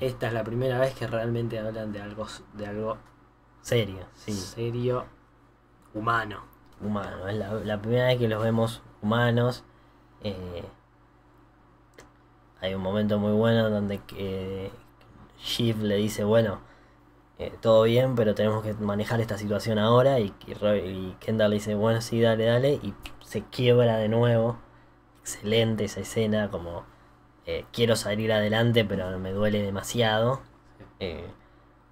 Esta 0.00 0.28
es 0.28 0.32
la 0.32 0.44
primera 0.44 0.78
vez 0.78 0.94
que 0.94 1.06
realmente 1.06 1.58
hablan 1.58 1.92
de 1.92 2.00
algo, 2.00 2.26
de 2.54 2.66
algo 2.66 2.98
Serio, 3.62 4.06
sí. 4.16 4.32
serio, 4.32 5.04
humano. 5.94 6.42
humano. 6.80 7.28
Es 7.28 7.36
la, 7.36 7.52
la 7.54 7.80
primera 7.82 8.06
vez 8.06 8.18
que 8.18 8.28
los 8.28 8.42
vemos 8.42 8.82
humanos. 9.02 9.64
eh, 10.22 10.64
hay 12.60 12.74
un 12.74 12.82
momento 12.82 13.18
muy 13.18 13.32
bueno 13.32 13.70
donde 13.70 13.98
que 13.98 14.70
Shiv 15.38 15.78
le 15.82 15.96
dice, 15.96 16.24
bueno, 16.24 16.60
eh, 17.38 17.52
todo 17.60 17.84
bien, 17.84 18.14
pero 18.14 18.34
tenemos 18.34 18.62
que 18.62 18.74
manejar 18.74 19.20
esta 19.20 19.38
situación 19.38 19.78
ahora. 19.78 20.20
Y, 20.20 20.34
y 20.46 20.52
y 20.52 21.16
Kendall 21.20 21.50
le 21.50 21.56
dice, 21.56 21.74
bueno, 21.74 22.00
sí, 22.02 22.20
dale, 22.20 22.44
dale. 22.46 22.74
Y 22.82 22.94
se 23.24 23.42
quiebra 23.44 23.96
de 23.96 24.08
nuevo. 24.08 24.58
Excelente 25.22 25.84
esa 25.84 26.00
escena, 26.00 26.50
como 26.50 26.84
eh, 27.52 27.66
quiero 27.72 27.96
salir 27.96 28.32
adelante, 28.32 28.84
pero 28.84 29.18
me 29.18 29.32
duele 29.32 29.60
demasiado. 29.60 30.40
Eh, 31.00 31.28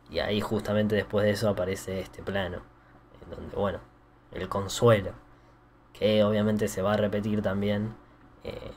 y 0.09 0.21
ahí 0.21 0.41
justamente 0.41 0.95
después 0.95 1.25
de 1.25 1.33
eso 1.33 1.49
aparece 1.49 1.99
este 2.01 2.23
plano, 2.23 2.59
en 3.23 3.31
donde, 3.31 3.57
bueno, 3.57 3.81
el 4.31 4.49
consuelo, 4.49 5.11
que 5.93 6.23
obviamente 6.23 6.69
se 6.69 6.81
va 6.81 6.93
a 6.93 6.97
repetir 6.97 7.43
también 7.43 7.97
eh, 8.45 8.71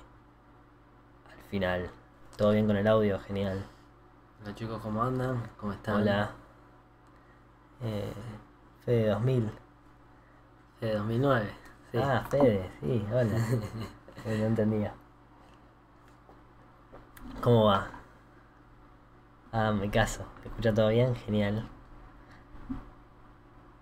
al 1.32 1.44
final. 1.52 1.92
¿Todo 2.36 2.52
bien 2.52 2.66
con 2.66 2.76
el 2.78 2.88
audio? 2.88 3.20
Genial. 3.20 3.64
Hola 4.42 4.56
chicos, 4.56 4.82
¿cómo 4.82 5.04
andan? 5.04 5.52
¿Cómo 5.58 5.74
están? 5.74 6.02
Hola. 6.02 6.32
Fede 8.86 9.10
2000. 9.10 9.52
De 10.82 10.94
2009. 10.96 11.52
Sí. 11.92 11.98
Ah, 12.02 12.26
Fede, 12.28 12.72
sí, 12.80 13.06
hola. 13.12 13.38
No 14.26 14.46
entendía. 14.46 14.94
¿Cómo 17.42 17.66
va? 17.66 17.89
Ah, 19.52 19.72
me 19.72 19.89
caso. 19.89 20.24
¿Te 20.44 20.50
escucha 20.50 20.72
todo 20.72 20.89
bien? 20.89 21.16
Genial. 21.16 21.68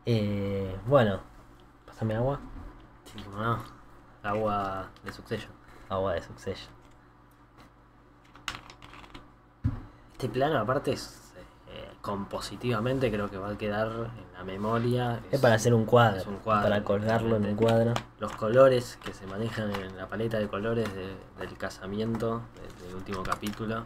Eh, 0.05 0.79
bueno, 0.87 1.19
pásame 1.85 2.15
agua. 2.15 2.39
Sí, 3.03 3.21
cómo 3.21 3.37
no. 3.37 3.61
Agua 4.23 4.89
de 5.03 5.11
Succession. 5.11 5.51
Agua 5.89 6.13
de 6.13 6.21
Succession. 6.21 6.71
Este 10.13 10.29
plano 10.29 10.57
aparte 10.57 10.93
es 10.93 11.28
compositivamente 12.01 13.11
creo 13.11 13.29
que 13.29 13.37
va 13.37 13.49
a 13.49 13.57
quedar 13.57 13.87
en 13.87 14.33
la 14.33 14.43
memoria. 14.43 15.19
Es 15.31 15.39
para 15.41 15.55
hacer 15.55 15.73
un 15.73 15.85
cuadro. 15.85 16.17
es 16.21 16.27
un 16.27 16.37
cuadro, 16.37 16.63
para 16.69 16.83
colgarlo 16.83 17.35
en 17.35 17.45
un 17.45 17.55
cuadro. 17.55 17.93
Los 18.19 18.31
colores 18.33 18.97
que 19.03 19.13
se 19.13 19.27
manejan 19.27 19.71
en 19.75 19.97
la 19.97 20.07
paleta 20.07 20.39
de 20.39 20.47
colores 20.47 20.87
de- 20.95 21.15
del 21.39 21.57
casamiento 21.57 22.41
de- 22.79 22.85
del 22.85 22.95
último 22.95 23.21
capítulo 23.23 23.83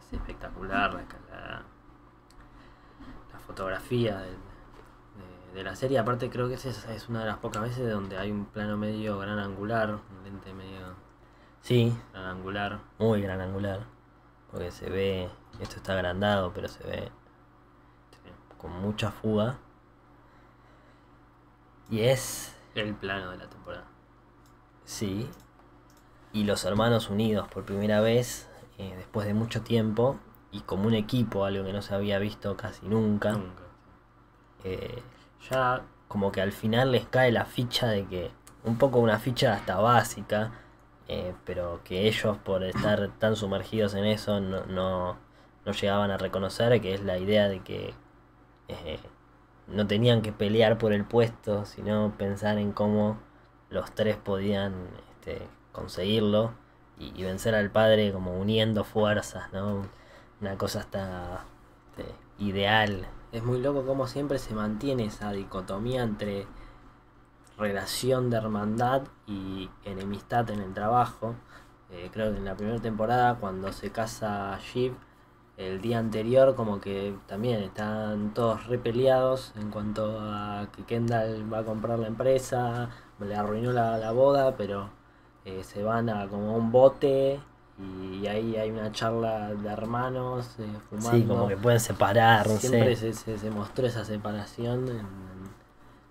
es 0.00 0.12
espectacular. 0.14 0.92
La, 0.94 1.00
la- 1.38 1.62
la 3.32 3.38
fotografía 3.46 4.18
de, 4.20 4.32
de 5.54 5.62
la 5.64 5.76
serie, 5.76 5.98
aparte 5.98 6.30
creo 6.30 6.48
que 6.48 6.54
esa 6.54 6.70
es, 6.70 6.84
es 6.88 7.08
una 7.10 7.20
de 7.20 7.26
las 7.26 7.36
pocas 7.38 7.62
veces 7.62 7.90
donde 7.90 8.16
hay 8.18 8.30
un 8.30 8.46
plano 8.46 8.76
medio 8.78 9.18
gran 9.18 9.38
angular, 9.38 9.90
un 9.90 10.24
lente 10.24 10.52
medio 10.54 10.94
Sí, 11.60 11.94
gran 12.12 12.24
angular. 12.26 12.78
muy 12.98 13.20
gran 13.20 13.40
angular. 13.40 13.80
Porque 14.52 14.70
se 14.70 14.88
ve, 14.90 15.30
esto 15.60 15.76
está 15.76 15.94
agrandado, 15.94 16.52
pero 16.54 16.68
se 16.68 16.84
ve 16.84 17.10
con 18.58 18.70
mucha 18.80 19.10
fuga. 19.10 19.58
Y 21.90 22.00
es, 22.00 22.54
El 22.74 22.94
plano 22.94 23.30
de 23.32 23.38
la 23.38 23.48
temporada. 23.50 23.86
sí, 24.84 25.28
y 26.32 26.44
los 26.44 26.64
hermanos 26.64 27.10
unidos 27.10 27.48
por 27.48 27.64
primera 27.64 28.00
vez, 28.00 28.48
eh, 28.78 28.94
después 28.96 29.26
de 29.26 29.34
mucho 29.34 29.62
tiempo, 29.62 30.18
y 30.50 30.60
como 30.62 30.86
un 30.86 30.94
equipo, 30.94 31.44
algo 31.44 31.64
que 31.64 31.72
no 31.72 31.82
se 31.82 31.94
había 31.94 32.18
visto 32.18 32.56
casi 32.56 32.86
nunca. 32.88 33.32
Nunca. 33.32 33.64
eh, 34.64 35.02
Ya 35.50 35.82
como 36.08 36.32
que 36.32 36.40
al 36.42 36.52
final 36.52 36.92
les 36.92 37.06
cae 37.06 37.32
la 37.32 37.44
ficha 37.46 37.88
de 37.88 38.06
que, 38.06 38.30
un 38.64 38.78
poco 38.78 38.98
una 39.00 39.18
ficha 39.18 39.54
hasta 39.54 39.76
básica, 39.76 40.52
eh, 41.14 41.34
pero 41.44 41.82
que 41.84 42.08
ellos 42.08 42.38
por 42.38 42.64
estar 42.64 43.10
tan 43.18 43.36
sumergidos 43.36 43.92
en 43.92 44.06
eso 44.06 44.40
no, 44.40 44.64
no, 44.64 45.18
no 45.66 45.72
llegaban 45.72 46.10
a 46.10 46.16
reconocer, 46.16 46.80
que 46.80 46.94
es 46.94 47.02
la 47.02 47.18
idea 47.18 47.50
de 47.50 47.60
que 47.60 47.92
eh, 48.68 48.98
no 49.66 49.86
tenían 49.86 50.22
que 50.22 50.32
pelear 50.32 50.78
por 50.78 50.94
el 50.94 51.04
puesto, 51.04 51.66
sino 51.66 52.14
pensar 52.16 52.56
en 52.56 52.72
cómo 52.72 53.18
los 53.68 53.92
tres 53.92 54.16
podían 54.16 54.72
este, 55.10 55.46
conseguirlo 55.72 56.52
y, 56.98 57.22
vencer 57.22 57.54
al 57.56 57.70
padre 57.70 58.10
como 58.10 58.40
uniendo 58.40 58.82
fuerzas, 58.82 59.52
¿no? 59.52 59.82
Una 60.40 60.56
cosa 60.56 60.80
hasta 60.80 61.44
este, 61.90 62.10
ideal. 62.38 63.06
Es 63.32 63.42
muy 63.42 63.60
loco 63.60 63.84
como 63.84 64.06
siempre 64.06 64.38
se 64.38 64.54
mantiene 64.54 65.04
esa 65.04 65.30
dicotomía 65.32 66.04
entre 66.04 66.46
relación 67.62 68.28
de 68.28 68.36
hermandad 68.36 69.02
y 69.26 69.70
enemistad 69.84 70.50
en 70.50 70.60
el 70.60 70.74
trabajo. 70.74 71.34
Eh, 71.90 72.10
creo 72.12 72.32
que 72.32 72.38
en 72.38 72.44
la 72.44 72.56
primera 72.56 72.80
temporada, 72.80 73.36
cuando 73.36 73.72
se 73.72 73.90
casa 73.90 74.58
Shiv, 74.60 74.94
el 75.56 75.80
día 75.80 75.98
anterior 75.98 76.54
como 76.54 76.80
que 76.80 77.14
también 77.26 77.62
están 77.62 78.34
todos 78.34 78.66
repeleados 78.66 79.52
en 79.56 79.70
cuanto 79.70 80.18
a 80.20 80.66
que 80.74 80.82
Kendall 80.84 81.52
va 81.52 81.58
a 81.58 81.64
comprar 81.64 81.98
la 81.98 82.08
empresa, 82.08 82.88
le 83.20 83.36
arruinó 83.36 83.72
la, 83.72 83.98
la 83.98 84.10
boda, 84.10 84.56
pero 84.56 84.90
eh, 85.44 85.62
se 85.62 85.82
van 85.82 86.08
a 86.08 86.26
como 86.28 86.56
un 86.56 86.72
bote 86.72 87.40
y 87.78 88.26
ahí 88.26 88.56
hay 88.56 88.70
una 88.70 88.92
charla 88.92 89.54
de 89.54 89.68
hermanos 89.68 90.56
eh, 90.58 90.66
fumando. 90.88 91.10
Sí, 91.10 91.24
como 91.24 91.48
que 91.48 91.56
pueden 91.56 91.80
separarse. 91.80 92.58
Siempre 92.58 92.96
se, 92.96 93.12
se, 93.12 93.38
se 93.38 93.50
mostró 93.50 93.86
esa 93.86 94.04
separación 94.04 94.88
en, 94.88 95.06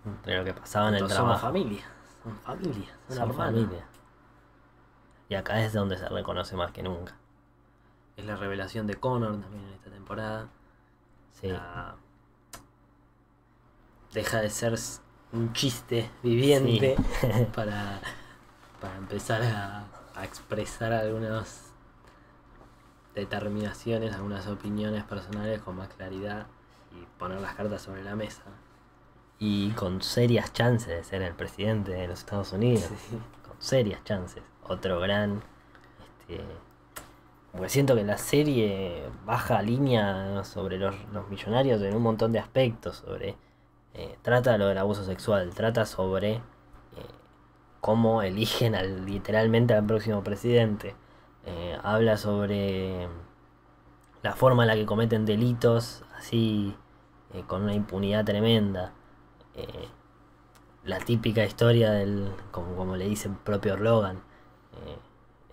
Entre 0.05 0.37
lo 0.37 0.43
que 0.43 0.53
pasaba 0.53 0.89
en 0.89 0.95
el 0.95 0.99
somos 1.01 1.15
trabajo. 1.15 1.39
familia, 1.41 1.83
son 2.23 2.35
familia, 2.39 2.89
son, 3.07 3.33
familia. 3.33 3.85
Y 5.29 5.35
acá 5.35 5.61
es 5.63 5.73
donde 5.73 5.97
se 5.97 6.07
reconoce 6.09 6.55
más 6.55 6.71
que 6.71 6.83
nunca. 6.83 7.15
Es 8.17 8.25
la 8.25 8.35
revelación 8.35 8.87
de 8.87 8.95
Connor 8.95 9.39
también 9.39 9.63
en 9.65 9.73
esta 9.73 9.89
temporada. 9.89 10.47
Sí. 11.39 11.47
La- 11.47 11.95
Deja 14.13 14.41
de 14.41 14.49
ser 14.49 14.75
un 15.31 15.53
chiste 15.53 16.11
viviente 16.21 16.97
para, 17.55 18.01
para 18.81 18.97
empezar 18.97 19.41
a, 19.41 19.85
a 20.15 20.25
expresar 20.25 20.91
algunas 20.91 21.71
determinaciones, 23.15 24.13
algunas 24.13 24.47
opiniones 24.47 25.03
personales 25.05 25.61
con 25.61 25.77
más 25.77 25.87
claridad 25.89 26.47
y 26.91 27.05
poner 27.17 27.39
las 27.39 27.55
cartas 27.55 27.81
sobre 27.81 28.03
la 28.03 28.15
mesa. 28.15 28.41
Y 29.43 29.71
con 29.71 30.03
serias 30.03 30.53
chances 30.53 30.87
de 30.89 31.03
ser 31.03 31.23
el 31.23 31.33
presidente 31.33 31.89
de 31.93 32.07
los 32.07 32.19
Estados 32.19 32.53
Unidos. 32.53 32.89
Con 33.47 33.55
serias 33.59 34.03
chances. 34.03 34.43
Otro 34.67 34.99
gran. 34.99 35.41
Este, 36.19 36.43
porque 37.51 37.69
siento 37.69 37.95
que 37.95 38.03
la 38.03 38.19
serie 38.19 39.01
baja 39.25 39.63
línea 39.63 40.43
sobre 40.43 40.77
los, 40.77 40.93
los 41.11 41.27
millonarios 41.27 41.81
en 41.81 41.95
un 41.95 42.03
montón 42.03 42.31
de 42.31 42.37
aspectos. 42.37 42.97
Sobre. 42.97 43.35
eh, 43.95 44.15
trata 44.21 44.59
lo 44.59 44.67
del 44.67 44.77
abuso 44.77 45.03
sexual. 45.03 45.49
Trata 45.55 45.87
sobre. 45.87 46.33
eh, 46.35 46.41
cómo 47.79 48.21
eligen 48.21 48.75
al, 48.75 49.07
literalmente 49.07 49.73
al 49.73 49.83
próximo 49.87 50.23
presidente. 50.23 50.95
Eh, 51.47 51.79
habla 51.81 52.17
sobre 52.17 53.07
la 54.21 54.33
forma 54.35 54.63
en 54.63 54.67
la 54.67 54.75
que 54.75 54.85
cometen 54.85 55.25
delitos 55.25 56.03
así 56.15 56.75
con 57.47 57.63
una 57.63 57.73
impunidad 57.73 58.23
tremenda. 58.23 58.93
Eh, 59.55 59.87
la 60.83 60.99
típica 60.99 61.43
historia 61.45 61.91
del, 61.91 62.31
como, 62.51 62.75
como 62.75 62.95
le 62.95 63.07
dice 63.07 63.27
el 63.29 63.35
propio 63.35 63.77
Logan, 63.77 64.17
eh, 64.85 64.97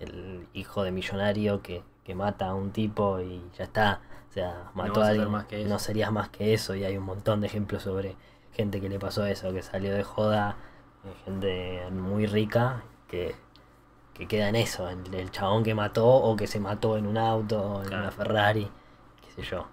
el 0.01 0.47
hijo 0.55 0.83
de 0.85 0.91
millonario 0.93 1.63
que, 1.63 1.83
que 2.05 2.15
mata 2.15 2.49
a 2.49 2.55
un 2.55 2.71
tipo 2.73 3.21
y 3.21 3.43
ya 3.57 3.65
está. 3.65 4.01
O 4.31 4.33
sea, 4.33 4.71
mató 4.75 5.01
vas 5.01 5.09
a 5.09 5.11
alguien, 5.13 5.31
más 5.31 5.47
que 5.47 5.65
no 5.65 5.79
serías 5.79 6.13
más 6.13 6.29
que 6.31 6.55
eso 6.55 6.75
y 6.75 6.85
hay 6.85 6.97
un 6.97 7.05
montón 7.05 7.41
de 7.41 7.47
ejemplos 7.49 7.83
sobre 7.83 8.17
gente 8.53 8.81
que 8.81 8.89
le 8.89 8.99
pasó 8.99 9.25
eso, 9.27 9.53
que 9.53 9.63
salió 9.63 9.95
de 9.95 10.03
joda, 10.05 10.57
eh, 11.05 11.13
gente 11.25 11.91
muy 11.93 12.27
rica 12.27 12.83
que, 13.09 13.35
que 14.15 14.27
queda 14.29 14.49
en 14.49 14.57
eso, 14.57 14.89
en 14.91 15.13
el 15.15 15.31
chabón 15.31 15.65
que 15.65 15.75
mató 15.75 16.07
o 16.09 16.37
que 16.37 16.47
se 16.47 16.61
mató 16.61 16.97
en 16.97 17.07
un 17.07 17.19
auto, 17.19 17.83
en 17.83 17.89
Claro. 17.89 18.03
una 18.05 18.13
Ferrari, 18.13 18.71
qué 19.23 19.43
sé 19.43 19.51
yo. 19.51 19.67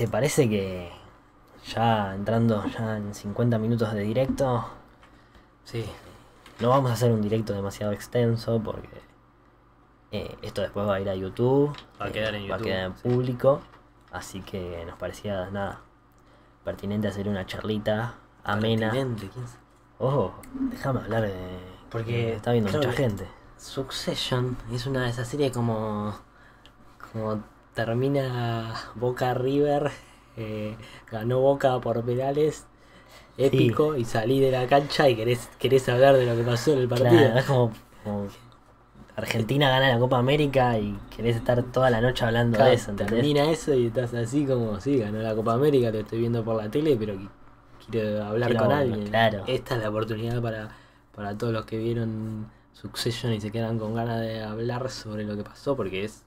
¿Te 0.00 0.08
parece 0.08 0.48
que 0.48 0.90
ya 1.66 2.14
entrando 2.14 2.64
ya 2.68 2.96
en 2.96 3.14
50 3.14 3.58
minutos 3.58 3.92
de 3.92 4.00
directo, 4.00 4.64
Sí, 5.62 5.84
no 6.58 6.70
vamos 6.70 6.90
a 6.90 6.94
hacer 6.94 7.12
un 7.12 7.20
directo 7.20 7.52
demasiado 7.52 7.92
extenso 7.92 8.58
porque 8.64 9.02
eh, 10.10 10.38
esto 10.40 10.62
después 10.62 10.88
va 10.88 10.94
a 10.94 11.00
ir 11.02 11.10
a 11.10 11.14
YouTube, 11.14 11.76
Va 12.00 12.06
a 12.06 12.08
eh, 12.08 12.12
quedar 12.12 12.34
en 12.34 12.44
va 12.50 12.54
a 12.54 12.56
YouTube, 12.56 12.64
quedar 12.64 12.86
en 12.86 12.96
sí. 12.96 13.08
público, 13.10 13.60
así 14.10 14.40
que 14.40 14.86
nos 14.86 14.96
parecía 14.96 15.50
nada 15.50 15.80
pertinente 16.64 17.06
hacer 17.06 17.28
una 17.28 17.44
charlita 17.44 18.14
amena. 18.42 18.90
pertinente. 18.90 19.28
Ojo, 19.98 20.32
déjame 20.70 21.00
hablar 21.00 21.24
de 21.24 21.58
Porque, 21.90 22.36
está 22.36 22.52
viendo 22.52 22.72
mucha 22.72 22.92
gente. 22.92 23.28
Succession 23.58 24.56
es 24.72 24.86
una 24.86 25.02
de 25.02 25.10
esas 25.10 25.28
series 25.28 25.52
como. 25.52 26.14
como 27.12 27.59
termina 27.86 28.74
Boca 28.94 29.34
River, 29.34 29.90
eh, 30.36 30.76
ganó 31.10 31.40
Boca 31.40 31.80
por 31.80 32.04
penales, 32.04 32.66
épico, 33.38 33.96
y 33.96 34.04
salí 34.04 34.40
de 34.40 34.50
la 34.52 34.66
cancha 34.68 35.08
y 35.08 35.16
querés, 35.16 35.48
querés 35.58 35.88
hablar 35.88 36.16
de 36.16 36.26
lo 36.26 36.36
que 36.36 36.44
pasó 36.44 36.72
en 36.72 36.80
el 36.80 36.88
partido. 36.88 37.30
Claro, 37.30 37.38
es 37.38 37.44
como, 37.46 37.72
como 38.04 38.28
Argentina 39.16 39.70
gana 39.70 39.90
la 39.90 39.98
Copa 39.98 40.18
América 40.18 40.78
y 40.78 40.98
querés 41.14 41.36
estar 41.36 41.62
toda 41.64 41.90
la 41.90 42.00
noche 42.00 42.24
hablando 42.24 42.56
Claro, 42.56 42.70
de 42.70 42.74
eso, 42.76 42.90
¿entendés? 42.90 43.18
termina 43.18 43.50
eso 43.50 43.74
y 43.74 43.86
estás 43.86 44.14
así 44.14 44.44
como, 44.46 44.80
sí, 44.80 44.98
ganó 44.98 45.18
la 45.20 45.34
Copa 45.34 45.54
América, 45.54 45.90
lo 45.90 46.00
estoy 46.00 46.20
viendo 46.20 46.44
por 46.44 46.56
la 46.56 46.70
tele, 46.70 46.96
pero 46.98 47.14
qui- 47.14 47.28
quiero 47.90 48.24
hablar 48.24 48.50
Quiero 48.50 48.64
con 48.64 48.72
alguien. 48.72 49.04
claro. 49.10 49.44
Esta 49.46 49.76
es 49.76 49.82
la 49.82 49.90
oportunidad 49.90 50.42
para, 50.42 50.70
para 51.14 51.36
todos 51.36 51.52
los 51.52 51.64
que 51.66 51.78
vieron 51.78 52.46
Succession 52.72 53.32
y 53.32 53.40
se 53.40 53.50
quedan 53.50 53.78
con 53.78 53.94
ganas 53.94 54.20
de 54.20 54.42
hablar 54.42 54.90
sobre 54.90 55.24
lo 55.24 55.36
que 55.36 55.44
pasó, 55.44 55.76
porque 55.76 56.04
es 56.04 56.24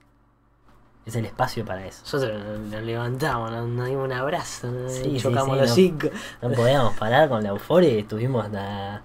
Es 1.06 1.14
el 1.16 1.26
espacio 1.26 1.64
para 1.66 1.86
eso. 1.86 2.00
Nosotros 2.02 2.42
nos, 2.70 2.82
levantamos, 2.82 3.50
nos, 3.50 3.68
nos 3.68 3.86
dimos 3.88 4.04
un 4.06 4.12
abrazo, 4.12 4.70
nos 4.70 4.92
Sí, 4.92 5.18
chocamos 5.20 5.54
sí, 5.54 5.60
los 5.60 5.68
no. 5.68 5.74
cinco. 5.74 6.08
No 6.40 6.50
podíamos 6.52 6.94
parar 6.96 7.28
con 7.28 7.42
la 7.42 7.50
euforia 7.50 7.90
y 7.90 7.98
estuvimos 7.98 8.48
na- 8.50 9.02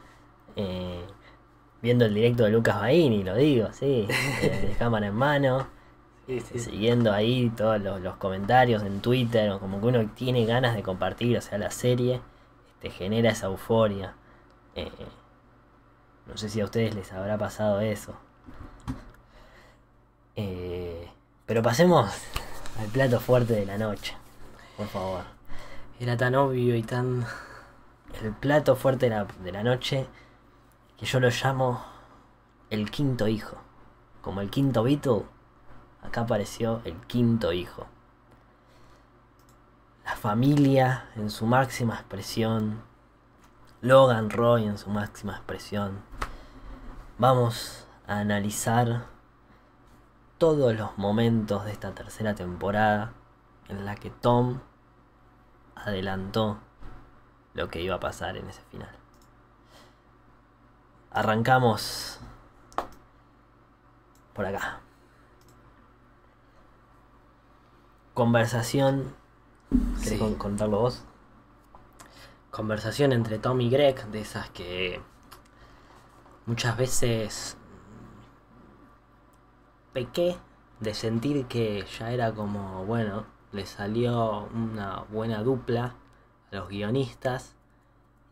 eh, 0.55 1.03
viendo 1.81 2.05
el 2.05 2.13
directo 2.13 2.43
de 2.43 2.51
Lucas 2.51 2.79
Baini, 2.79 3.23
lo 3.23 3.35
digo, 3.35 3.67
sí, 3.73 4.07
eh, 4.41 4.67
de 4.69 4.75
cámara 4.77 5.07
en 5.07 5.15
mano, 5.15 5.67
siguiendo 6.55 7.11
ahí 7.11 7.49
todos 7.57 7.81
los, 7.81 7.99
los 8.01 8.15
comentarios 8.17 8.83
en 8.83 9.01
Twitter, 9.01 9.51
como 9.59 9.81
que 9.81 9.87
uno 9.87 10.09
tiene 10.15 10.45
ganas 10.45 10.75
de 10.75 10.83
compartir, 10.83 11.37
o 11.37 11.41
sea, 11.41 11.57
la 11.57 11.71
serie 11.71 12.21
te 12.81 12.89
genera 12.91 13.31
esa 13.31 13.47
euforia. 13.47 14.13
Eh, 14.75 14.89
no 16.27 16.37
sé 16.37 16.47
si 16.47 16.61
a 16.61 16.65
ustedes 16.65 16.95
les 16.95 17.11
habrá 17.11 17.37
pasado 17.37 17.81
eso. 17.81 18.13
Eh, 20.35 21.09
pero 21.49 21.63
pasemos 21.63 22.11
al 22.79 22.85
plato 22.89 23.19
fuerte 23.19 23.55
de 23.55 23.65
la 23.65 23.79
noche, 23.79 24.15
por 24.77 24.85
favor. 24.85 25.23
Era 25.99 26.15
tan 26.15 26.35
obvio 26.35 26.75
y 26.75 26.83
tan. 26.83 27.25
El 28.21 28.33
plato 28.33 28.75
fuerte 28.75 29.09
de 29.09 29.15
la, 29.15 29.25
de 29.25 29.51
la 29.51 29.63
noche, 29.63 30.07
que 30.95 31.07
yo 31.07 31.19
lo 31.19 31.29
llamo 31.31 31.83
el 32.69 32.91
quinto 32.91 33.27
hijo. 33.27 33.57
Como 34.21 34.41
el 34.41 34.51
quinto 34.51 34.83
Beatle, 34.83 35.23
acá 36.03 36.21
apareció 36.21 36.81
el 36.85 36.97
quinto 37.07 37.51
hijo. 37.51 37.87
La 40.05 40.15
familia 40.17 41.09
en 41.15 41.31
su 41.31 41.47
máxima 41.47 41.95
expresión. 41.95 42.83
Logan 43.81 44.29
Roy 44.29 44.65
en 44.65 44.77
su 44.77 44.91
máxima 44.91 45.33
expresión. 45.33 46.03
Vamos 47.17 47.87
a 48.05 48.19
analizar 48.19 49.07
todos 50.39 50.73
los 50.75 50.97
momentos 50.97 51.65
de 51.65 51.71
esta 51.71 51.93
tercera 51.93 52.33
temporada 52.33 53.13
en 53.67 53.85
la 53.85 53.95
que 53.95 54.09
Tom 54.09 54.59
adelantó 55.75 56.57
lo 57.53 57.69
que 57.69 57.81
iba 57.81 57.95
a 57.95 57.99
pasar 57.99 58.35
en 58.37 58.47
ese 58.49 58.61
final. 58.71 58.89
Arrancamos 61.11 62.19
por 64.33 64.45
acá. 64.45 64.79
Conversación. 68.13 69.13
¿Querés 70.01 70.09
Sí. 70.09 70.17
con- 70.19 70.35
contarlo 70.35 70.79
vos? 70.79 71.03
Conversación 72.51 73.13
entre 73.13 73.37
Tom 73.39 73.61
y 73.61 73.69
Greg, 73.69 74.07
de 74.07 74.21
esas 74.21 74.49
que. 74.49 75.01
muchas 76.45 76.75
veces. 76.77 77.57
Pequé 79.99 80.37
de 80.79 80.93
sentir 80.93 81.45
que 81.47 81.85
ya 81.99 82.11
era 82.13 82.31
como, 82.31 82.85
bueno, 82.85 83.25
le 83.51 83.65
salió 83.65 84.47
una 84.53 85.03
buena 85.11 85.43
dupla 85.43 85.95
a 86.51 86.55
los 86.55 86.69
guionistas 86.69 87.53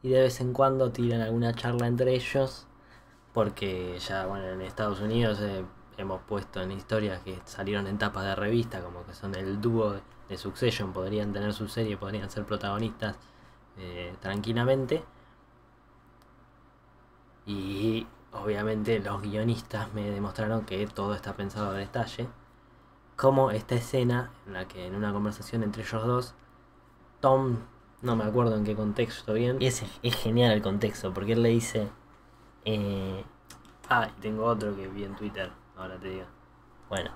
y 0.01 0.09
de 0.09 0.21
vez 0.21 0.39
en 0.39 0.53
cuando 0.53 0.91
tiran 0.91 1.19
alguna 1.19 1.53
charla 1.53 1.87
entre 1.87 2.15
ellos 2.15 2.67
porque 3.33 3.99
ya, 3.99 4.25
bueno, 4.27 4.45
en 4.47 4.61
Estados 4.61 5.01
Unidos 5.01 5.39
eh, 5.41 5.65
hemos 5.97 6.21
puesto 6.21 6.61
en 6.61 6.71
historias 6.71 7.21
que 7.21 7.37
salieron 7.43 7.85
en 7.87 7.97
tapas 7.97 8.23
de 8.23 8.35
revista 8.35 8.81
como 8.81 9.05
que 9.05 9.13
son 9.13 9.35
el 9.35 9.59
dúo 9.59 9.95
de, 10.29 10.37
Succession, 10.37 10.93
podrían 10.93 11.33
tener 11.33 11.53
su 11.53 11.67
serie, 11.67 11.97
podrían 11.97 12.29
ser 12.29 12.45
protagonistas 12.45 13.17
eh, 13.77 14.13
tranquilamente. 14.21 15.03
Y 17.45 18.05
obviamente 18.33 18.99
los 18.99 19.21
guionistas 19.21 19.93
me 19.93 20.09
demostraron 20.09 20.65
que 20.65 20.85
todo 20.87 21.13
está 21.13 21.33
pensado 21.35 21.71
a 21.71 21.73
detalle. 21.73 22.27
Como 23.15 23.51
esta 23.51 23.75
escena 23.75 24.29
en 24.45 24.53
la 24.53 24.67
que 24.67 24.85
en 24.85 24.95
una 24.95 25.11
conversación 25.11 25.63
entre 25.63 25.83
ellos 25.83 26.05
dos, 26.05 26.35
Tom, 27.19 27.57
no 28.01 28.15
me 28.15 28.23
acuerdo 28.25 28.55
en 28.55 28.63
qué 28.63 28.75
contexto 28.75 29.33
bien. 29.33 29.57
Y 29.59 29.65
ese 29.67 29.87
es 30.03 30.15
genial 30.15 30.51
el 30.51 30.61
contexto, 30.61 31.13
porque 31.13 31.33
él 31.33 31.41
le 31.43 31.49
dice. 31.49 31.87
eh, 32.65 33.23
Ah, 33.89 34.09
y 34.15 34.21
tengo 34.21 34.45
otro 34.45 34.75
que 34.75 34.87
vi 34.87 35.03
en 35.05 35.15
Twitter, 35.15 35.49
ahora 35.77 35.97
te 35.97 36.09
digo. 36.09 36.25
Bueno, 36.89 37.11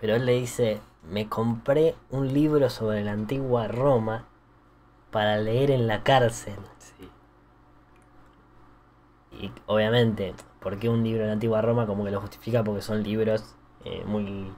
pero 0.00 0.16
él 0.16 0.26
le 0.26 0.32
dice, 0.32 0.80
me 1.08 1.28
compré 1.28 1.94
un 2.10 2.32
libro 2.32 2.68
sobre 2.68 3.04
la 3.04 3.12
antigua 3.12 3.68
Roma 3.68 4.24
para 5.10 5.38
leer 5.38 5.70
en 5.70 5.86
la 5.86 6.02
cárcel. 6.02 6.56
Sí. 6.78 7.08
Y 9.32 9.50
obviamente, 9.66 10.34
¿por 10.60 10.78
qué 10.78 10.88
un 10.88 11.04
libro 11.04 11.22
de 11.22 11.28
la 11.28 11.32
antigua 11.34 11.62
Roma? 11.62 11.86
Como 11.86 12.04
que 12.04 12.10
lo 12.10 12.20
justifica 12.20 12.64
porque 12.64 12.82
son 12.82 13.02
libros 13.02 13.54
eh, 13.84 14.02
muy 14.04 14.52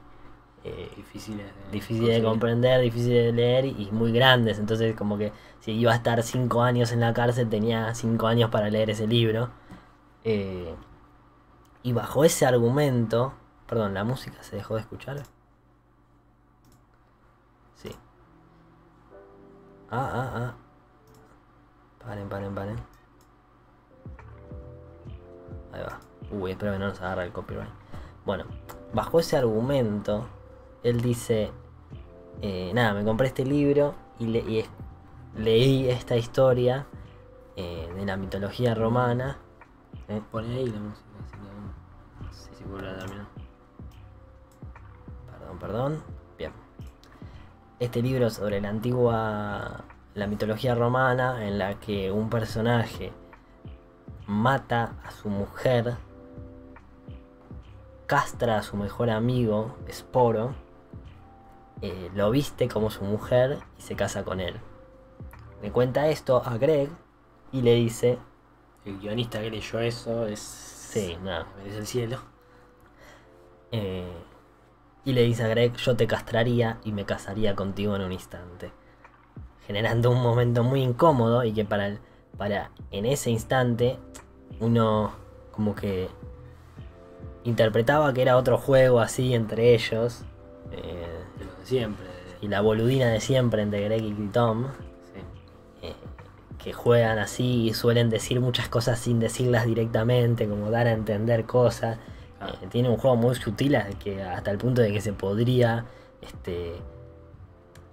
eh, 0.64 0.90
Difíciles 0.96 1.46
de, 1.46 1.72
difíciles 1.72 2.16
de 2.16 2.22
comprender, 2.22 2.80
difíciles 2.80 3.26
de 3.26 3.32
leer 3.32 3.64
y 3.66 3.88
muy 3.90 4.12
grandes. 4.12 4.58
Entonces, 4.58 4.94
como 4.94 5.18
que 5.18 5.32
si 5.60 5.72
iba 5.72 5.92
a 5.92 5.96
estar 5.96 6.22
cinco 6.22 6.62
años 6.62 6.92
en 6.92 7.00
la 7.00 7.12
cárcel, 7.12 7.48
tenía 7.48 7.94
cinco 7.94 8.28
años 8.28 8.50
para 8.50 8.70
leer 8.70 8.90
ese 8.90 9.06
libro. 9.06 9.50
Eh, 10.24 10.74
y 11.82 11.92
bajo 11.92 12.24
ese 12.24 12.46
argumento, 12.46 13.34
perdón, 13.66 13.94
la 13.94 14.04
música 14.04 14.42
se 14.42 14.56
dejó 14.56 14.74
de 14.76 14.82
escuchar. 14.82 15.22
Sí. 17.74 17.90
Ah, 19.90 20.10
ah, 20.14 20.30
ah. 20.36 20.54
Paren, 22.04 22.28
paren, 22.28 22.54
paren. 22.54 22.91
Ahí 25.72 25.80
va. 25.82 25.98
Uy, 26.30 26.52
espero 26.52 26.72
que 26.72 26.78
no 26.78 26.88
nos 26.88 27.00
agarre 27.00 27.24
el 27.24 27.32
copyright. 27.32 27.68
Bueno, 28.24 28.44
bajo 28.92 29.18
ese 29.20 29.36
argumento, 29.36 30.26
él 30.82 31.00
dice, 31.00 31.50
eh, 32.40 32.70
nada, 32.74 32.94
me 32.94 33.04
compré 33.04 33.26
este 33.28 33.44
libro 33.44 33.94
y, 34.18 34.26
le- 34.26 34.40
y 34.40 34.58
es- 34.60 34.70
leí 35.36 35.88
esta 35.88 36.16
historia 36.16 36.86
eh, 37.56 37.90
de 37.94 38.06
la 38.06 38.16
mitología 38.16 38.74
romana. 38.74 39.38
eh, 40.08 40.22
Pone 40.30 40.54
ahí 40.56 40.66
la 40.66 40.80
música. 40.80 41.08
así 41.24 41.32
que- 41.36 42.24
No 42.24 42.32
sé 42.32 42.54
si 42.54 42.64
vuelve 42.64 42.88
a 42.90 42.98
terminar. 42.98 43.26
Perdón, 45.30 45.58
perdón. 45.58 46.02
Bien. 46.38 46.52
Este 47.78 48.00
libro 48.02 48.30
sobre 48.30 48.60
la 48.60 48.68
antigua, 48.70 49.84
la 50.14 50.26
mitología 50.26 50.74
romana, 50.74 51.46
en 51.46 51.58
la 51.58 51.78
que 51.80 52.10
un 52.12 52.30
personaje 52.30 53.12
mata 54.26 54.94
a 55.04 55.10
su 55.10 55.28
mujer, 55.28 55.96
castra 58.06 58.58
a 58.58 58.62
su 58.62 58.76
mejor 58.76 59.10
amigo, 59.10 59.76
Sporo, 59.90 60.54
eh, 61.80 62.10
lo 62.14 62.30
viste 62.30 62.68
como 62.68 62.90
su 62.90 63.04
mujer 63.04 63.58
y 63.78 63.82
se 63.82 63.96
casa 63.96 64.24
con 64.24 64.40
él. 64.40 64.54
Le 65.62 65.70
cuenta 65.72 66.08
esto 66.08 66.42
a 66.44 66.56
Greg 66.58 66.90
y 67.52 67.62
le 67.62 67.74
dice, 67.74 68.18
El 68.84 68.98
guionista 68.98 69.40
que 69.40 69.50
leyó 69.50 69.78
eso 69.80 70.26
es. 70.26 70.40
sí, 70.40 71.16
nada, 71.22 71.46
Merece 71.56 71.78
el 71.78 71.86
cielo. 71.86 72.18
Eh, 73.70 74.12
y 75.04 75.12
le 75.12 75.22
dice 75.22 75.44
a 75.44 75.48
Greg, 75.48 75.74
yo 75.76 75.96
te 75.96 76.06
castraría 76.06 76.78
y 76.84 76.92
me 76.92 77.04
casaría 77.04 77.54
contigo 77.56 77.96
en 77.96 78.02
un 78.02 78.12
instante. 78.12 78.72
Generando 79.66 80.10
un 80.10 80.20
momento 80.22 80.62
muy 80.62 80.82
incómodo 80.82 81.44
y 81.44 81.52
que 81.52 81.64
para, 81.64 81.86
el- 81.88 82.00
para 82.36 82.70
en 82.90 83.06
ese 83.06 83.30
instante 83.30 83.98
uno 84.60 85.12
como 85.52 85.74
que 85.74 86.08
interpretaba 87.44 88.12
que 88.12 88.22
era 88.22 88.36
otro 88.36 88.58
juego 88.58 89.00
así 89.00 89.34
entre 89.34 89.74
ellos. 89.74 90.24
eh, 90.70 91.06
De 91.38 91.44
lo 91.44 91.52
de 91.56 91.66
siempre. 91.66 92.06
y 92.40 92.48
la 92.48 92.60
boludina 92.60 93.08
de 93.08 93.20
siempre 93.20 93.62
entre 93.62 93.82
Greg 93.84 94.02
y 94.02 94.28
Tom. 94.28 94.66
Sí. 95.12 95.20
eh, 95.88 95.94
que 96.58 96.72
juegan 96.72 97.18
así 97.18 97.68
y 97.68 97.74
suelen 97.74 98.08
decir 98.10 98.40
muchas 98.40 98.68
cosas 98.68 98.98
sin 99.00 99.18
decirlas 99.18 99.66
directamente, 99.66 100.48
como 100.48 100.70
dar 100.70 100.86
a 100.86 100.92
entender 100.92 101.44
cosas. 101.44 101.98
Ah. 102.40 102.48
Eh, 102.62 102.66
tiene 102.70 102.88
un 102.88 102.96
juego 102.96 103.16
muy 103.16 103.34
sutil 103.34 103.76
que 104.02 104.22
hasta 104.22 104.50
el 104.50 104.58
punto 104.58 104.80
de 104.82 104.92
que 104.92 105.00
se 105.00 105.12
podría 105.12 105.84
este, 106.20 106.74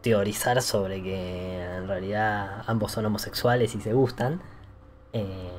teorizar 0.01 0.61
sobre 0.61 1.01
que 1.03 1.63
en 1.63 1.87
realidad 1.87 2.63
ambos 2.67 2.91
son 2.91 3.05
homosexuales 3.05 3.75
y 3.75 3.81
se 3.81 3.93
gustan. 3.93 4.41
Eh, 5.13 5.51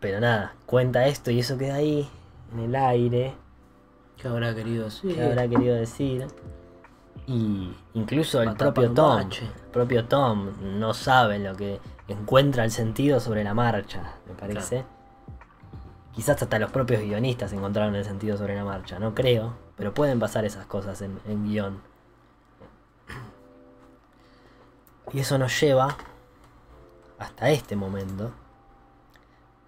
pero 0.00 0.20
nada, 0.20 0.54
cuenta 0.66 1.06
esto 1.06 1.30
y 1.30 1.40
eso 1.40 1.58
queda 1.58 1.76
ahí, 1.76 2.08
en 2.52 2.60
el 2.60 2.76
aire. 2.76 3.34
¿Qué 4.16 4.28
habrá 4.28 4.54
querido 4.54 4.84
decir? 4.84 5.14
¿Qué 5.14 5.22
habrá 5.22 5.48
querido 5.48 5.74
decir? 5.74 6.26
Y 7.26 7.74
incluso 7.94 8.40
el 8.40 8.54
propio 8.54 8.92
Tom, 8.92 9.20
el 9.20 9.70
propio 9.72 10.04
Tom 10.04 10.52
no 10.78 10.94
sabe 10.94 11.38
lo 11.38 11.56
que 11.56 11.80
encuentra 12.06 12.64
el 12.64 12.70
sentido 12.70 13.18
sobre 13.18 13.42
la 13.42 13.52
marcha, 13.52 14.14
me 14.28 14.34
parece. 14.34 14.84
Quizás 16.14 16.40
hasta 16.40 16.58
los 16.58 16.70
propios 16.70 17.02
guionistas 17.02 17.52
encontraron 17.52 17.94
el 17.94 18.04
sentido 18.04 18.36
sobre 18.36 18.54
la 18.54 18.64
marcha, 18.64 18.98
no 18.98 19.14
creo, 19.14 19.54
pero 19.76 19.92
pueden 19.92 20.18
pasar 20.18 20.44
esas 20.44 20.66
cosas 20.66 21.02
en, 21.02 21.18
en 21.26 21.44
guion. 21.44 21.80
Y 25.16 25.20
eso 25.20 25.38
nos 25.38 25.58
lleva 25.58 25.96
hasta 27.18 27.48
este 27.48 27.74
momento. 27.74 28.32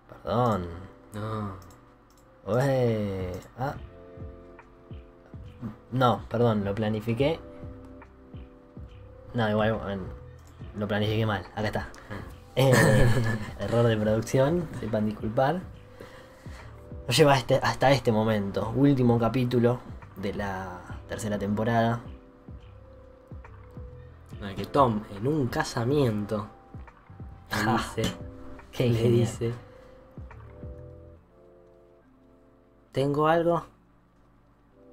Perdón. 0.07 0.67
No. 1.15 1.55
Ué, 2.45 3.33
ah. 3.59 3.75
No, 5.91 6.21
perdón, 6.29 6.67
lo 6.67 6.75
planifiqué. 6.75 7.41
No, 9.33 9.49
igual 9.49 9.73
bueno, 9.73 10.03
lo 10.77 10.87
planifiqué 10.87 11.25
mal. 11.25 11.47
Acá 11.55 11.69
está. 11.69 11.89
Eh, 12.55 12.71
error 13.59 13.87
de 13.87 13.97
producción, 13.97 14.69
sepan 14.79 15.07
disculpar. 15.07 15.63
Nos 17.07 17.17
lleva 17.17 17.39
este- 17.39 17.61
hasta 17.63 17.91
este 17.91 18.13
momento, 18.13 18.71
último 18.77 19.19
capítulo 19.19 19.81
de 20.17 20.35
la 20.35 20.83
tercera 21.09 21.39
temporada. 21.39 22.03
Que 24.39 24.64
Tom, 24.66 25.03
en 25.16 25.26
un 25.26 25.49
casamiento, 25.49 26.49
le 27.51 27.72
dice. 27.72 28.03
Qué 28.72 28.89
le 28.89 29.11
dice. 29.11 29.55
Tengo 32.93 33.26
algo. 33.26 33.64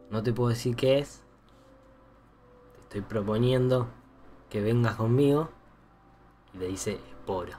No 0.09 0.23
te 0.23 0.33
puedo 0.33 0.49
decir 0.49 0.75
qué 0.75 0.99
es. 0.99 1.23
Te 2.73 2.81
estoy 2.81 3.01
proponiendo 3.01 3.87
que 4.49 4.61
vengas 4.61 4.95
conmigo. 4.95 5.49
Y 6.53 6.57
le 6.57 6.67
dice 6.67 6.93
Esporo. 7.09 7.57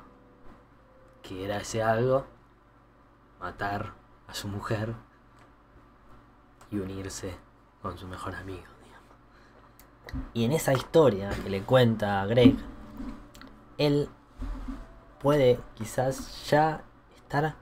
Que 1.22 1.45
era 1.45 1.59
ese 1.59 1.82
algo. 1.82 2.26
Matar 3.41 3.95
a 4.26 4.34
su 4.34 4.49
mujer. 4.49 4.95
Y 6.70 6.78
unirse 6.78 7.37
con 7.82 7.97
su 7.97 8.07
mejor 8.07 8.34
amigo. 8.34 8.76
Y 10.35 10.45
en 10.45 10.53
esa 10.53 10.73
historia 10.73 11.31
que 11.43 11.51
le 11.51 11.63
cuenta 11.63 12.23
a 12.23 12.27
Greg, 12.27 12.57
él 13.79 14.09
puede 15.21 15.59
quizás 15.75 16.49
ya 16.49 16.83
estar 17.17 17.55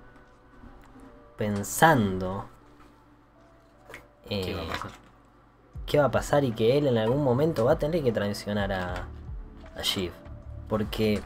pensando 1.36 2.46
¿Qué 4.28 4.50
eh, 4.50 4.54
va 4.54 4.62
a 4.62 4.66
pasar? 4.68 4.90
qué 5.86 5.98
va 5.98 6.04
a 6.06 6.10
pasar 6.10 6.44
y 6.44 6.52
que 6.52 6.78
él 6.78 6.86
en 6.86 6.98
algún 6.98 7.22
momento 7.22 7.64
va 7.64 7.72
a 7.72 7.78
tener 7.78 8.02
que 8.02 8.12
traicionar 8.12 8.72
a, 8.72 9.08
a 9.76 9.82
Shiv. 9.82 10.12
Porque 10.68 11.20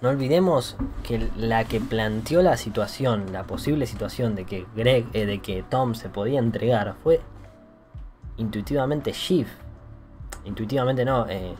no 0.00 0.08
olvidemos 0.10 0.76
que 1.02 1.30
la 1.36 1.64
que 1.64 1.80
planteó 1.80 2.42
la 2.42 2.56
situación, 2.56 3.32
la 3.32 3.44
posible 3.44 3.86
situación 3.86 4.34
de 4.34 4.44
que 4.44 4.66
Greg, 4.74 5.06
eh, 5.12 5.26
de 5.26 5.40
que 5.40 5.62
Tom 5.62 5.94
se 5.94 6.08
podía 6.08 6.38
entregar, 6.38 6.94
fue 7.02 7.20
intuitivamente 8.36 9.12
Shiv. 9.12 9.46
Intuitivamente 10.44 11.04
no, 11.04 11.26
eh, 11.28 11.54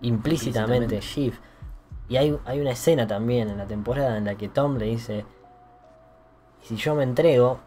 implícitamente 0.00 0.96
Implícitamente. 0.96 1.00
Shiv. 1.00 1.34
Y 2.08 2.16
hay, 2.16 2.38
hay 2.44 2.60
una 2.60 2.70
escena 2.70 3.06
también 3.06 3.48
en 3.48 3.58
la 3.58 3.66
temporada 3.66 4.16
en 4.18 4.26
la 4.26 4.34
que 4.34 4.48
Tom 4.48 4.76
le 4.76 4.86
dice, 4.86 5.24
¿y 6.62 6.66
si 6.66 6.76
yo 6.76 6.94
me 6.94 7.02
entrego? 7.02 7.60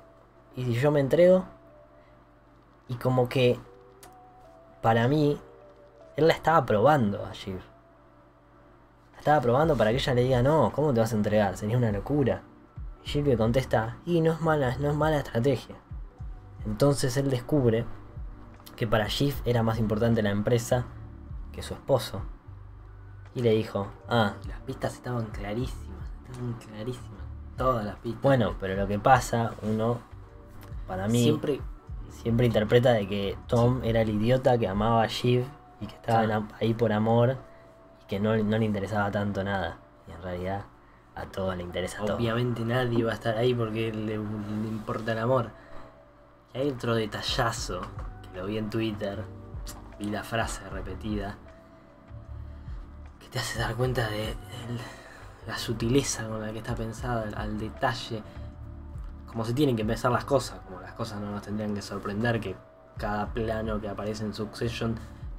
¿Y 0.55 0.65
si 0.65 0.73
yo 0.73 0.91
me 0.91 0.99
entrego? 0.99 1.45
Y 2.87 2.95
como 2.95 3.27
que, 3.27 3.59
para 4.81 5.07
mí, 5.07 5.39
él 6.15 6.27
la 6.27 6.33
estaba 6.33 6.65
probando 6.65 7.25
a 7.25 7.33
Shiv. 7.33 7.59
La 9.13 9.19
estaba 9.19 9.41
probando 9.41 9.75
para 9.75 9.89
que 9.91 9.97
ella 9.97 10.13
le 10.13 10.23
diga, 10.23 10.41
no, 10.41 10.71
¿cómo 10.73 10.93
te 10.93 10.99
vas 10.99 11.13
a 11.13 11.15
entregar? 11.15 11.57
Sería 11.57 11.77
una 11.77 11.91
locura. 11.91 12.43
Y 13.03 13.09
Shiv 13.09 13.27
le 13.27 13.37
contesta, 13.37 13.97
y 14.05 14.21
no 14.21 14.31
es 14.33 14.41
mala, 14.41 14.77
no 14.77 14.89
es 14.89 14.95
mala 14.95 15.17
estrategia. 15.17 15.75
Entonces 16.65 17.17
él 17.17 17.29
descubre 17.29 17.85
que 18.77 18.87
para 18.87 19.07
Shiv 19.07 19.35
era 19.43 19.63
más 19.63 19.77
importante 19.79 20.21
la 20.21 20.29
empresa 20.29 20.85
que 21.51 21.61
su 21.61 21.73
esposo. 21.73 22.21
Y 23.35 23.41
le 23.41 23.51
dijo, 23.51 23.87
ah, 24.07 24.35
Las 24.47 24.61
pistas 24.61 24.93
estaban 24.93 25.25
clarísimas. 25.25 26.07
Estaban 26.29 26.53
clarísimas. 26.53 27.21
Todas 27.57 27.85
las 27.85 27.95
pistas. 27.97 28.21
bueno, 28.21 28.55
pero 28.59 28.75
lo 28.75 28.87
que 28.87 28.99
pasa, 28.99 29.51
uno, 29.63 29.97
para 30.87 31.07
mí, 31.07 31.23
Siempre 31.23 31.59
siempre 32.09 32.45
interpreta 32.47 32.93
de 32.93 33.07
que 33.07 33.37
Tom 33.47 33.81
era 33.83 34.01
el 34.01 34.09
idiota 34.09 34.57
que 34.57 34.67
amaba 34.67 35.03
a 35.03 35.07
Shiv 35.07 35.43
y 35.81 35.85
que 35.87 35.95
estaba 35.95 36.23
Claro. 36.23 36.47
ahí 36.59 36.73
por 36.73 36.91
amor 36.93 37.37
y 38.03 38.05
que 38.07 38.19
no, 38.19 38.35
no 38.37 38.57
le 38.57 38.65
interesaba 38.65 39.11
tanto 39.11 39.43
nada. 39.43 39.77
Y 40.07 40.11
en 40.11 40.21
realidad 40.21 40.65
a 41.15 41.25
todo 41.25 41.55
le 41.55 41.63
interesa 41.63 42.03
todo. 42.05 42.15
Obviamente 42.15 42.63
nadie 42.63 43.03
va 43.03 43.11
a 43.11 43.15
estar 43.15 43.37
ahí 43.37 43.53
porque 43.53 43.91
le, 43.91 44.17
le 44.17 44.67
importa 44.67 45.11
el 45.13 45.19
amor. 45.19 45.49
hay 46.53 46.69
otro 46.69 46.95
detallazo 46.95 47.81
lo 48.35 48.45
vi 48.45 48.57
en 48.57 48.69
Twitter, 48.69 49.23
vi 49.99 50.09
la 50.09 50.23
frase 50.23 50.67
repetida, 50.69 51.35
que 53.19 53.27
te 53.29 53.39
hace 53.39 53.59
dar 53.59 53.75
cuenta 53.75 54.07
de 54.09 54.35
la 55.47 55.57
sutileza 55.57 56.27
con 56.27 56.41
la 56.41 56.51
que 56.51 56.59
está 56.59 56.75
pensada, 56.75 57.23
al, 57.23 57.35
al 57.35 57.57
detalle, 57.57 58.21
como 59.27 59.43
se 59.45 59.53
tienen 59.53 59.75
que 59.75 59.81
empezar 59.81 60.11
las 60.11 60.25
cosas, 60.25 60.59
como 60.65 60.79
las 60.81 60.93
cosas 60.93 61.19
no 61.19 61.31
nos 61.31 61.41
tendrían 61.41 61.73
que 61.73 61.81
sorprender, 61.81 62.39
que 62.39 62.55
cada 62.97 63.27
plano 63.33 63.79
que 63.79 63.89
aparece 63.89 64.23
en 64.23 64.33
Succession 64.33 64.95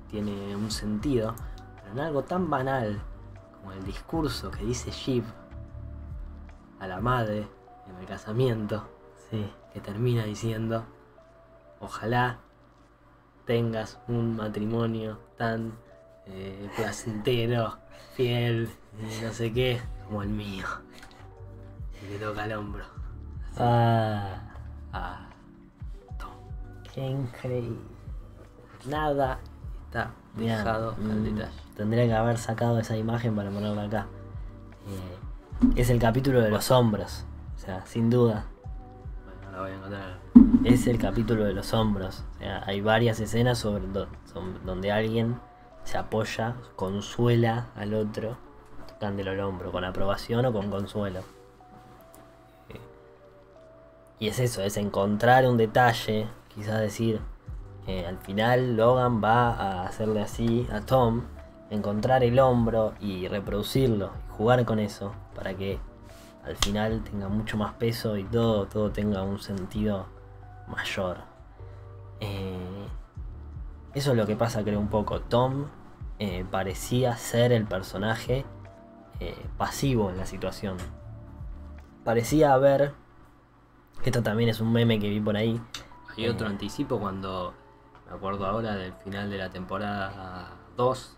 tiene 0.09 0.55
un 0.57 0.71
sentido, 0.71 1.35
pero 1.77 1.93
en 1.93 2.01
algo 2.01 2.23
tan 2.23 2.49
banal 2.49 3.01
como 3.57 3.73
el 3.73 3.85
discurso 3.85 4.51
que 4.51 4.65
dice 4.65 4.91
Shiv 4.91 5.25
a 6.81 6.87
la 6.87 7.01
madre 7.01 7.49
en 7.89 7.97
el 7.97 8.07
casamiento, 8.07 8.89
Sí. 9.31 9.51
que 9.75 9.81
termina 9.81 10.25
diciendo, 10.25 10.85
ojalá 11.81 12.39
tengas 13.49 13.99
un 14.09 14.37
matrimonio 14.37 15.19
tan 15.39 15.73
eh, 16.27 16.69
placentero, 16.77 17.79
fiel, 18.15 18.69
y 19.01 19.25
no 19.25 19.33
sé 19.33 19.55
qué, 19.55 19.81
como 20.05 20.23
el 20.23 20.29
mío. 20.29 20.67
Y 22.05 22.11
le 22.13 22.19
toca 22.19 22.45
el 22.45 22.53
hombro. 22.53 22.85
Ah, 23.57 24.43
Ah, 24.93 25.29
qué 26.95 27.07
increíble. 27.07 27.79
nada 28.87 29.39
está 29.87 30.11
dejado 30.35 30.91
al 30.93 31.03
mm, 31.21 31.25
detalle. 31.25 31.53
Tendría 31.75 32.07
que 32.07 32.15
haber 32.15 32.37
sacado 32.37 32.79
esa 32.79 32.97
imagen 32.99 33.35
para 33.35 33.51
ponerla 33.51 33.85
acá. 33.85 34.07
Eh, 34.87 35.81
es 35.81 35.89
el 35.89 35.99
capítulo 35.99 36.43
de 36.43 36.51
los 36.51 36.71
hombros. 36.71 37.25
O 37.57 37.59
sea, 37.59 37.85
sin 37.87 38.11
duda. 38.11 38.45
Bueno, 39.25 39.53
la 39.53 39.61
voy 39.63 39.71
a 39.71 39.75
encontrar. 39.75 40.19
Es 40.65 40.87
el 40.87 40.99
capítulo 40.99 41.45
de 41.45 41.53
los 41.53 41.75
hombros. 41.75 42.25
O 42.37 42.39
sea, 42.39 42.63
hay 42.67 42.81
varias 42.81 43.21
escenas 43.21 43.59
sobre 43.59 43.85
donde 44.65 44.93
alguien 44.93 45.41
se 45.85 45.99
apoya, 45.99 46.57
consuela 46.77 47.69
al 47.77 47.95
otro, 47.95 48.37
tocándole 48.87 49.33
el 49.33 49.41
hombro, 49.41 49.73
con 49.73 49.85
aprobación 49.85 50.45
o 50.47 50.53
con 50.53 50.71
consuelo. 50.71 51.21
Eh, 52.69 52.81
Y 54.19 54.29
es 54.29 54.39
eso, 54.39 54.63
es 54.63 54.77
encontrar 54.77 55.47
un 55.47 55.57
detalle, 55.57 56.29
quizás 56.55 56.81
decir, 56.81 57.21
eh, 57.87 58.07
al 58.07 58.19
final 58.19 58.77
Logan 58.77 59.23
va 59.23 59.51
a 59.51 59.87
hacerle 59.87 60.21
así 60.21 60.67
a 60.73 60.81
Tom, 60.81 61.23
encontrar 61.71 62.23
el 62.25 62.39
hombro 62.39 62.95
y 63.01 63.29
reproducirlo, 63.29 64.11
jugar 64.37 64.65
con 64.65 64.79
eso, 64.79 65.13
para 65.35 65.55
que 65.55 65.79
al 66.45 66.57
final 66.57 67.03
tenga 67.05 67.29
mucho 67.29 67.57
más 67.57 67.75
peso 67.75 68.17
y 68.17 68.25
todo, 68.25 68.67
todo 68.67 68.91
tenga 68.91 69.23
un 69.23 69.39
sentido 69.39 70.07
mayor. 70.69 71.19
Eh, 72.21 72.87
eso 73.95 74.13
es 74.13 74.17
lo 74.17 74.27
que 74.27 74.37
pasa, 74.37 74.63
creo, 74.63 74.81
un 74.81 74.89
poco. 74.89 75.21
Tom 75.21 75.67
eh, 76.19 76.45
parecía 76.51 77.17
ser 77.17 77.53
el 77.53 77.65
personaje 77.65 78.45
eh, 79.21 79.47
pasivo 79.57 80.11
en 80.11 80.17
la 80.17 80.27
situación. 80.27 80.77
Parecía 82.05 82.53
haber. 82.53 82.95
Esto 84.05 84.23
también 84.23 84.49
es 84.51 84.61
un 84.61 84.73
meme 84.73 84.99
que 84.99 85.09
vi 85.09 85.21
por 85.21 85.37
ahí. 85.37 85.61
Hay 86.17 86.29
otro 86.29 86.47
anticipo 86.47 86.99
cuando 86.99 87.55
me 88.09 88.17
acuerdo 88.17 88.47
ahora 88.47 88.75
del 88.75 88.93
final 88.93 89.31
de 89.31 89.39
la 89.39 89.51
temporada 89.51 90.51
2 90.77 91.17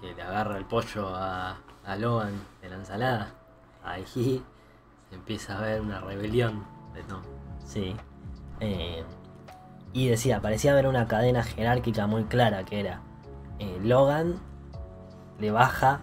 que 0.00 0.14
le 0.14 0.22
agarra 0.22 0.56
el 0.56 0.64
pollo 0.64 1.08
a, 1.14 1.58
a 1.84 1.96
Logan 1.96 2.32
de 2.62 2.70
la 2.70 2.76
ensalada. 2.76 3.34
Ahí 3.82 4.04
se 4.06 4.42
empieza 5.14 5.58
a 5.58 5.60
ver 5.62 5.80
una 5.80 6.00
rebelión 6.00 6.64
de 6.94 7.02
Tom. 7.02 7.22
Sí. 7.64 7.96
Eh, 8.60 9.02
y 9.92 10.08
decía, 10.08 10.40
parecía 10.40 10.72
haber 10.72 10.86
una 10.86 11.08
cadena 11.08 11.42
jerárquica 11.42 12.06
muy 12.06 12.24
clara 12.24 12.64
que 12.64 12.80
era 12.80 13.00
eh, 13.58 13.78
Logan 13.82 14.36
le 15.38 15.50
baja 15.50 16.00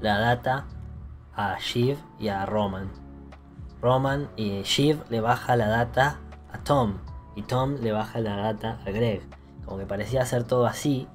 la 0.00 0.18
data 0.18 0.66
a 1.34 1.58
Shiv 1.58 1.98
y 2.18 2.28
a 2.28 2.44
Roman. 2.46 2.90
Roman 3.80 4.28
y 4.36 4.62
Shiv 4.62 5.02
le 5.10 5.20
baja 5.20 5.56
la 5.56 5.68
data 5.68 6.18
a 6.52 6.58
Tom. 6.58 6.98
Y 7.36 7.42
Tom 7.42 7.76
le 7.80 7.92
baja 7.92 8.20
la 8.20 8.36
data 8.36 8.78
a 8.86 8.90
Greg. 8.90 9.22
Como 9.64 9.78
que 9.78 9.86
parecía 9.86 10.24
ser 10.24 10.44
todo 10.44 10.66
así. 10.66 11.08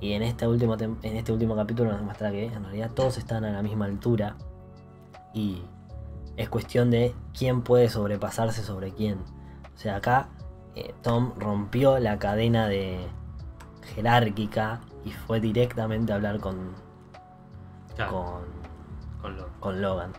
Y 0.00 0.12
en 0.12 0.22
este 0.22 0.46
último, 0.46 0.76
en 0.78 0.98
este 1.02 1.32
último 1.32 1.56
capítulo 1.56 1.92
nos 1.92 2.02
muestra 2.02 2.30
que 2.30 2.46
en 2.46 2.62
realidad 2.62 2.90
todos 2.92 3.18
están 3.18 3.44
a 3.44 3.50
la 3.50 3.62
misma 3.62 3.86
altura. 3.86 4.36
Y 5.34 5.62
es 6.36 6.48
cuestión 6.48 6.90
de 6.90 7.14
quién 7.36 7.62
puede 7.62 7.88
sobrepasarse 7.88 8.62
sobre 8.62 8.92
quién. 8.92 9.18
O 9.76 9.78
sea, 9.78 9.96
acá 9.96 10.28
eh, 10.74 10.94
Tom 11.02 11.32
rompió 11.38 11.98
la 11.98 12.18
cadena 12.18 12.66
de 12.66 13.06
jerárquica 13.94 14.80
y 15.04 15.12
fue 15.12 15.38
directamente 15.40 16.12
a 16.12 16.16
hablar 16.16 16.40
con, 16.40 16.56
con, 18.10 18.42
con 19.22 19.36
lo- 19.36 19.48
con 19.60 19.80
Logan. 19.82 20.12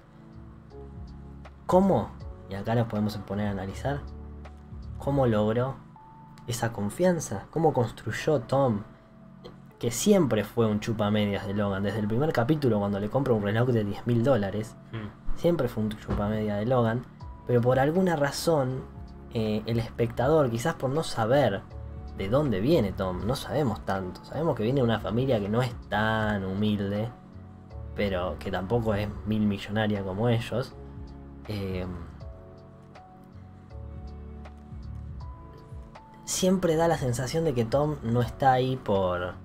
¿Cómo? 1.65 2.09
Y 2.49 2.55
acá 2.55 2.75
nos 2.75 2.87
podemos 2.87 3.17
poner 3.17 3.47
a 3.47 3.51
analizar. 3.51 3.99
¿Cómo 4.97 5.27
logró 5.27 5.75
esa 6.47 6.71
confianza? 6.71 7.45
¿Cómo 7.51 7.73
construyó 7.73 8.39
Tom? 8.41 8.81
Que 9.79 9.91
siempre 9.91 10.43
fue 10.43 10.65
un 10.65 10.79
chupamedias 10.79 11.45
de 11.45 11.53
Logan. 11.53 11.83
Desde 11.83 11.99
el 11.99 12.07
primer 12.07 12.31
capítulo, 12.33 12.79
cuando 12.79 12.99
le 12.99 13.09
compra 13.09 13.33
un 13.33 13.43
reloj 13.43 13.69
de 13.69 13.83
10 13.83 14.07
mil 14.07 14.23
dólares, 14.23 14.75
Mm. 14.91 15.37
siempre 15.37 15.67
fue 15.67 15.83
un 15.83 15.89
chupamedia 15.89 16.55
de 16.55 16.65
Logan, 16.65 17.05
pero 17.45 17.61
por 17.61 17.79
alguna 17.79 18.15
razón 18.15 18.81
eh, 19.33 19.63
el 19.65 19.79
espectador, 19.79 20.49
quizás 20.49 20.75
por 20.75 20.89
no 20.89 21.03
saber 21.03 21.61
de 22.17 22.29
dónde 22.29 22.59
viene 22.61 22.93
Tom, 22.93 23.25
no 23.27 23.35
sabemos 23.35 23.85
tanto, 23.85 24.23
sabemos 24.25 24.55
que 24.55 24.63
viene 24.63 24.79
de 24.81 24.85
una 24.85 24.99
familia 24.99 25.39
que 25.39 25.49
no 25.49 25.61
es 25.61 25.73
tan 25.89 26.45
humilde, 26.45 27.09
pero 27.95 28.37
que 28.39 28.51
tampoco 28.51 28.93
es 28.95 29.07
mil 29.25 29.41
millonaria 29.45 30.03
como 30.03 30.29
ellos. 30.29 30.73
eh, 31.47 31.85
siempre 36.25 36.75
da 36.75 36.87
la 36.87 36.97
sensación 36.97 37.45
de 37.45 37.53
que 37.53 37.65
Tom 37.65 37.95
no 38.03 38.21
está 38.21 38.51
ahí 38.51 38.75
por, 38.75 39.35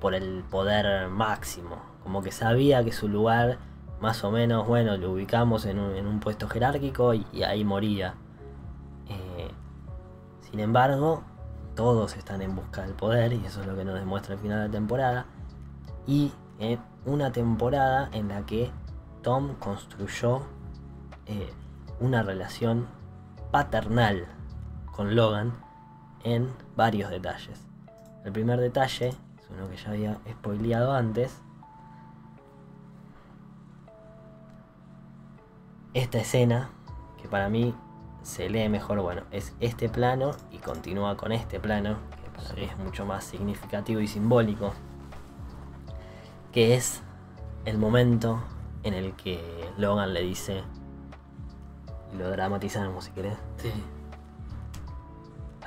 por 0.00 0.14
el 0.14 0.42
poder 0.50 1.08
máximo, 1.08 1.76
como 2.02 2.22
que 2.22 2.32
sabía 2.32 2.84
que 2.84 2.92
su 2.92 3.08
lugar 3.08 3.58
más 4.00 4.24
o 4.24 4.30
menos, 4.30 4.66
bueno, 4.66 4.96
lo 4.96 5.12
ubicamos 5.12 5.64
en 5.66 5.78
un, 5.78 5.94
en 5.94 6.06
un 6.06 6.20
puesto 6.20 6.48
jerárquico 6.48 7.14
y, 7.14 7.26
y 7.32 7.42
ahí 7.44 7.64
moría. 7.64 8.14
Eh, 10.54 10.56
sin 10.56 10.60
embargo, 10.60 11.22
todos 11.74 12.16
están 12.16 12.40
en 12.40 12.54
busca 12.54 12.82
del 12.82 12.94
poder 12.94 13.32
y 13.32 13.44
eso 13.44 13.60
es 13.60 13.66
lo 13.66 13.76
que 13.76 13.84
nos 13.84 13.98
demuestra 13.98 14.34
el 14.34 14.40
final 14.40 14.58
de 14.58 14.66
la 14.68 14.72
temporada. 14.72 15.26
Y 16.06 16.32
en 16.60 16.78
una 17.04 17.32
temporada 17.32 18.08
en 18.12 18.28
la 18.28 18.46
que 18.46 18.70
Tom 19.22 19.56
construyó 19.56 20.42
eh, 21.26 21.52
una 21.98 22.22
relación 22.22 22.86
paternal 23.50 24.26
con 24.92 25.16
Logan 25.16 25.54
en 26.22 26.52
varios 26.76 27.10
detalles. 27.10 27.66
El 28.24 28.32
primer 28.32 28.60
detalle 28.60 29.08
es 29.08 29.50
uno 29.50 29.68
que 29.68 29.76
ya 29.76 29.90
había 29.90 30.18
spoileado 30.30 30.92
antes, 30.92 31.40
esta 35.94 36.18
escena, 36.18 36.70
que 37.20 37.28
para 37.28 37.48
mí 37.48 37.74
se 38.24 38.48
lee 38.50 38.68
mejor, 38.68 39.00
bueno, 39.00 39.22
es 39.30 39.54
este 39.60 39.88
plano 39.88 40.32
y 40.50 40.58
continúa 40.58 41.16
con 41.16 41.30
este 41.30 41.60
plano, 41.60 41.96
que 42.22 42.30
para 42.30 42.54
mí 42.54 42.64
es 42.64 42.76
mucho 42.78 43.06
más 43.06 43.22
significativo 43.24 44.00
y 44.00 44.08
simbólico, 44.08 44.72
que 46.52 46.74
es 46.74 47.02
el 47.64 47.78
momento 47.78 48.42
en 48.82 48.94
el 48.94 49.12
que 49.14 49.70
Logan 49.78 50.12
le 50.14 50.22
dice, 50.22 50.62
y 52.12 52.16
lo 52.16 52.30
dramatizamos 52.30 53.04
si 53.04 53.10
querés, 53.12 53.36
Sí. 53.58 53.72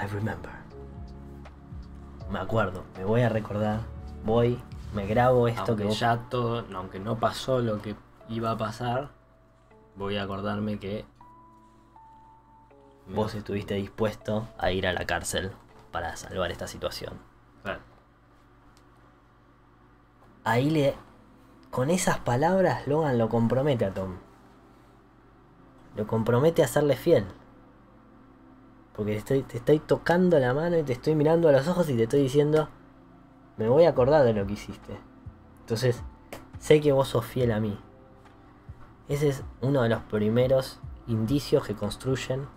I 0.01 0.05
remember. 0.08 0.51
Me 2.32 2.39
acuerdo, 2.39 2.84
me 2.97 3.05
voy 3.05 3.22
a 3.22 3.30
recordar, 3.30 3.82
voy, 4.26 4.60
me 4.93 5.05
grabo 5.08 5.47
esto 5.47 5.62
aunque 5.68 5.84
que 5.84 5.89
vos- 5.89 5.99
ya 5.99 6.18
todo, 6.30 6.66
aunque 6.76 6.99
no 6.99 7.18
pasó 7.18 7.60
lo 7.62 7.82
que 7.82 7.95
iba 8.30 8.51
a 8.51 8.58
pasar, 8.58 9.10
voy 9.95 10.18
a 10.18 10.24
acordarme 10.24 10.78
que 10.80 11.05
vos 13.14 13.36
estuviste 13.36 13.76
dispuesto 13.76 14.47
a 14.58 14.72
ir 14.72 14.88
a 14.88 14.93
la 14.93 15.05
cárcel 15.05 15.51
para 15.91 16.16
salvar 16.16 16.51
esta 16.51 16.68
situación. 16.68 17.14
Claro. 17.64 17.80
Ahí 20.43 20.70
le. 20.70 20.95
Con 21.72 21.89
esas 21.89 22.20
palabras, 22.20 22.88
Logan 22.88 23.18
lo 23.18 23.30
compromete 23.30 23.86
a 23.86 23.93
Tom. 23.93 24.16
Lo 25.95 26.08
compromete 26.08 26.64
a 26.64 26.68
serle 26.68 26.95
fiel. 26.95 27.26
Porque 28.93 29.14
te 29.14 29.18
estoy, 29.18 29.43
te 29.43 29.58
estoy 29.58 29.80
tocando 29.80 30.39
la 30.39 30.53
mano 30.53 30.78
y 30.78 30.84
te 30.84 30.93
estoy 30.93 31.16
mirando 31.16 31.49
a 31.49 31.51
los 31.51 31.68
ojos 31.68 31.89
y 31.89 31.95
te 31.95 32.03
estoy 32.03 32.22
diciendo. 32.22 32.70
Me 33.58 33.68
voy 33.68 33.86
a 33.86 33.89
acordar 33.89 34.24
de 34.24 34.34
lo 34.34 34.45
que 34.45 34.53
hiciste. 34.53 34.97
Entonces, 35.62 36.01
sé 36.60 36.80
que 36.80 36.91
vos 36.91 37.10
sos 37.10 37.26
fiel 37.26 37.51
a 37.51 37.60
mí. 37.60 37.78
Ese 39.08 39.30
es 39.30 39.43
uno 39.62 39.84
de 39.84 39.89
los 39.89 40.01
primeros 40.03 40.80
indicios 41.08 41.66
que 41.66 41.76
construyen 41.76 42.47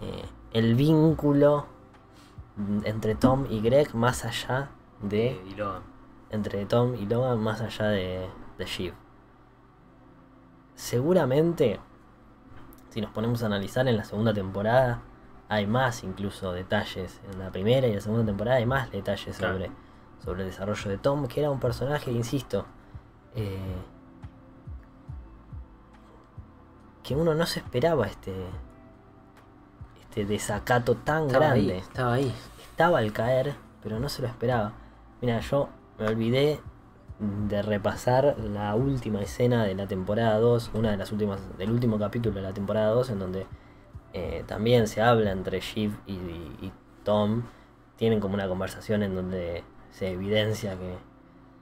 eh, 0.00 0.24
el 0.52 0.74
vínculo 0.74 1.66
entre 2.84 3.14
Tom 3.14 3.46
y 3.48 3.60
Greg 3.60 3.94
más 3.94 4.24
allá 4.24 4.70
de... 5.02 5.28
Eh, 5.28 5.42
y 5.50 5.54
Logan. 5.54 5.82
Entre 6.30 6.64
Tom 6.66 6.94
y 6.94 7.06
Logan 7.06 7.40
más 7.40 7.60
allá 7.60 7.86
de, 7.86 8.28
de 8.58 8.64
Shiv. 8.64 8.94
Seguramente, 10.74 11.80
si 12.90 13.00
nos 13.00 13.10
ponemos 13.10 13.42
a 13.42 13.46
analizar 13.46 13.86
en 13.88 13.96
la 13.96 14.04
segunda 14.04 14.32
temporada, 14.32 15.02
hay 15.48 15.66
más 15.66 16.04
incluso 16.04 16.52
detalles. 16.52 17.20
En 17.32 17.38
la 17.38 17.50
primera 17.50 17.86
y 17.86 17.94
la 17.94 18.00
segunda 18.00 18.24
temporada 18.24 18.58
hay 18.58 18.66
más 18.66 18.90
detalles 18.90 19.36
Claro. 19.36 19.54
sobre, 19.54 19.70
sobre 20.24 20.42
el 20.42 20.48
desarrollo 20.50 20.90
de 20.90 20.98
Tom, 20.98 21.26
que 21.26 21.40
era 21.40 21.50
un 21.50 21.60
personaje, 21.60 22.10
insisto, 22.12 22.66
eh, 23.34 23.58
que 27.02 27.14
uno 27.16 27.34
no 27.34 27.46
se 27.46 27.60
esperaba 27.60 28.06
este, 28.06 28.32
este 30.10 30.24
desacato 30.24 30.96
tan 30.96 31.26
Estaba 31.26 31.52
ahí, 31.52 31.66
grande 31.66 31.78
estaba 31.78 32.12
ahí. 32.14 32.34
estaba 32.70 32.98
al 32.98 33.12
caer, 33.12 33.54
pero 33.82 34.00
no 34.00 34.08
se 34.08 34.22
lo 34.22 34.28
esperaba. 34.28 34.72
Mira, 35.22 35.38
yo 35.40 35.68
me 35.98 36.06
olvidé 36.08 36.60
de 37.20 37.62
repasar 37.62 38.36
la 38.38 38.74
última 38.74 39.20
escena 39.22 39.64
de 39.64 39.74
la 39.74 39.86
temporada 39.86 40.38
2, 40.38 40.72
una 40.74 40.90
de 40.90 40.96
las 40.96 41.12
últimas, 41.12 41.40
del 41.58 41.70
último 41.70 41.98
capítulo 41.98 42.34
de 42.34 42.42
la 42.42 42.52
temporada 42.52 42.90
2, 42.90 43.10
en 43.10 43.18
donde 43.20 43.46
eh, 44.12 44.42
también 44.48 44.88
se 44.88 45.00
habla 45.00 45.30
entre 45.30 45.60
Shiv 45.60 45.92
y, 46.06 46.14
y 46.14 46.72
Tom. 47.04 47.42
Tienen 47.96 48.18
como 48.18 48.34
una 48.34 48.48
conversación 48.48 49.02
en 49.04 49.14
donde 49.14 49.62
se 49.90 50.10
evidencia 50.10 50.76
que, 50.76 50.96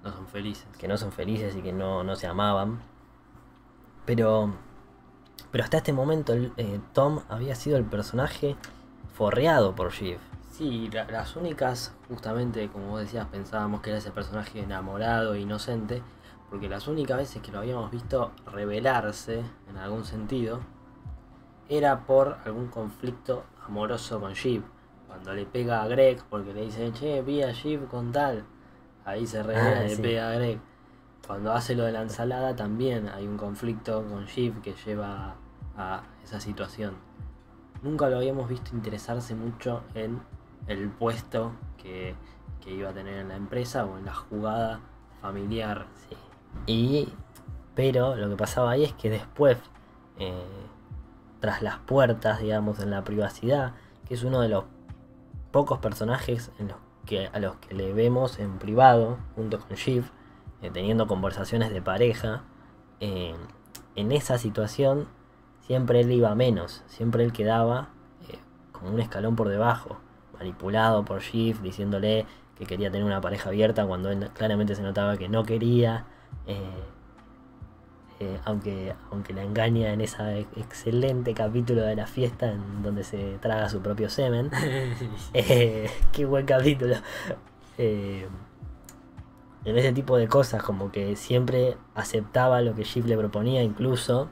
No 0.04 0.12
son 0.12 0.26
felices. 0.28 0.66
que 0.78 0.88
no 0.88 0.96
son 0.96 1.12
felices 1.12 1.54
y 1.56 1.60
que 1.60 1.72
no, 1.72 2.02
no 2.04 2.16
se 2.16 2.26
amaban. 2.28 2.80
Pero, 4.06 4.54
pero 5.50 5.64
hasta 5.64 5.78
este 5.78 5.92
momento 5.92 6.32
el, 6.32 6.52
eh, 6.56 6.80
Tom 6.92 7.20
había 7.28 7.54
sido 7.54 7.76
el 7.76 7.84
personaje 7.84 8.56
forreado 9.14 9.74
por 9.74 9.92
Shiv. 9.92 10.18
Sí, 10.50 10.88
la- 10.92 11.04
las 11.04 11.36
únicas, 11.36 11.94
justamente 12.08 12.68
como 12.68 12.88
vos 12.88 13.00
decías, 13.00 13.26
pensábamos 13.26 13.80
que 13.80 13.90
era 13.90 13.98
ese 13.98 14.10
personaje 14.10 14.60
enamorado 14.60 15.34
e 15.34 15.40
inocente, 15.40 16.02
porque 16.50 16.68
las 16.68 16.88
únicas 16.88 17.18
veces 17.18 17.40
que 17.42 17.52
lo 17.52 17.58
habíamos 17.58 17.90
visto 17.90 18.32
revelarse 18.46 19.42
en 19.68 19.76
algún 19.76 20.04
sentido 20.04 20.60
era 21.68 22.06
por 22.06 22.38
algún 22.44 22.68
conflicto 22.68 23.44
amoroso 23.66 24.20
con 24.20 24.32
Shiv. 24.32 24.62
Cuando 25.06 25.34
le 25.34 25.46
pega 25.46 25.82
a 25.82 25.86
Greg, 25.88 26.22
porque 26.28 26.52
le 26.54 26.62
dice, 26.62 26.90
che, 26.92 27.22
vi 27.22 27.42
a 27.42 27.52
Shiv 27.52 27.86
con 27.88 28.12
tal, 28.12 28.44
ahí 29.04 29.26
se 29.26 29.42
revela 29.42 29.80
Ah, 29.80 29.84
y 29.84 29.88
le 29.90 29.96
sí. 29.96 30.02
pega 30.02 30.30
a 30.30 30.34
Greg. 30.34 30.58
Cuando 31.28 31.52
hace 31.52 31.74
lo 31.74 31.84
de 31.84 31.92
la 31.92 32.00
ensalada 32.00 32.56
también 32.56 33.10
hay 33.10 33.26
un 33.26 33.36
conflicto 33.36 34.02
con 34.02 34.24
Shiv 34.24 34.62
que 34.62 34.72
lleva 34.86 35.34
a 35.76 36.02
esa 36.24 36.40
situación. 36.40 36.94
Nunca 37.82 38.08
lo 38.08 38.16
habíamos 38.16 38.48
visto 38.48 38.74
interesarse 38.74 39.34
mucho 39.34 39.82
en 39.92 40.22
el 40.68 40.88
puesto 40.88 41.52
que, 41.76 42.14
que 42.62 42.72
iba 42.72 42.88
a 42.88 42.94
tener 42.94 43.18
en 43.18 43.28
la 43.28 43.36
empresa 43.36 43.84
o 43.84 43.98
en 43.98 44.06
la 44.06 44.14
jugada 44.14 44.80
familiar. 45.20 45.86
Sí. 46.08 46.16
Y, 46.66 47.12
pero 47.74 48.16
lo 48.16 48.30
que 48.30 48.36
pasaba 48.36 48.70
ahí 48.70 48.84
es 48.84 48.94
que 48.94 49.10
después, 49.10 49.58
eh, 50.18 50.46
tras 51.40 51.60
las 51.60 51.76
puertas, 51.76 52.40
digamos, 52.40 52.80
en 52.80 52.88
la 52.88 53.04
privacidad, 53.04 53.74
que 54.06 54.14
es 54.14 54.22
uno 54.22 54.40
de 54.40 54.48
los 54.48 54.64
pocos 55.52 55.78
personajes 55.78 56.50
en 56.58 56.68
los 56.68 56.78
que, 57.04 57.26
a 57.26 57.38
los 57.38 57.56
que 57.56 57.74
le 57.74 57.92
vemos 57.92 58.38
en 58.38 58.58
privado, 58.58 59.18
junto 59.36 59.60
con 59.60 59.76
Shiv, 59.76 60.10
eh, 60.62 60.70
teniendo 60.72 61.06
conversaciones 61.06 61.70
de 61.70 61.82
pareja, 61.82 62.42
eh, 63.00 63.34
en 63.94 64.12
esa 64.12 64.38
situación 64.38 65.06
siempre 65.66 66.00
él 66.00 66.10
iba 66.10 66.34
menos, 66.34 66.82
siempre 66.88 67.24
él 67.24 67.32
quedaba 67.32 67.90
eh, 68.28 68.38
como 68.72 68.90
un 68.90 69.00
escalón 69.00 69.36
por 69.36 69.48
debajo, 69.48 69.98
manipulado 70.36 71.04
por 71.04 71.20
Shiv, 71.20 71.60
diciéndole 71.62 72.26
que 72.56 72.66
quería 72.66 72.90
tener 72.90 73.06
una 73.06 73.20
pareja 73.20 73.50
abierta 73.50 73.86
cuando 73.86 74.10
él 74.10 74.30
claramente 74.34 74.74
se 74.74 74.82
notaba 74.82 75.16
que 75.16 75.28
no 75.28 75.44
quería. 75.44 76.06
eh, 78.20 78.38
aunque, 78.44 78.94
aunque 79.12 79.32
la 79.32 79.44
engaña 79.44 79.92
en 79.92 80.00
ese 80.00 80.40
excelente 80.56 81.34
capítulo 81.34 81.82
de 81.82 81.94
la 81.94 82.06
fiesta 82.08 82.50
en 82.50 82.82
donde 82.82 83.04
se 83.04 83.38
traga 83.38 83.68
su 83.68 83.80
propio 83.80 84.10
semen. 84.10 84.50
Qué 85.32 86.24
buen 86.24 86.44
capítulo. 86.44 86.96
En 89.68 89.76
ese 89.76 89.92
tipo 89.92 90.16
de 90.16 90.28
cosas, 90.28 90.62
como 90.62 90.90
que 90.90 91.14
siempre 91.14 91.76
aceptaba 91.94 92.62
lo 92.62 92.74
que 92.74 92.84
Shiv 92.84 93.04
le 93.04 93.18
proponía, 93.18 93.62
incluso 93.62 94.30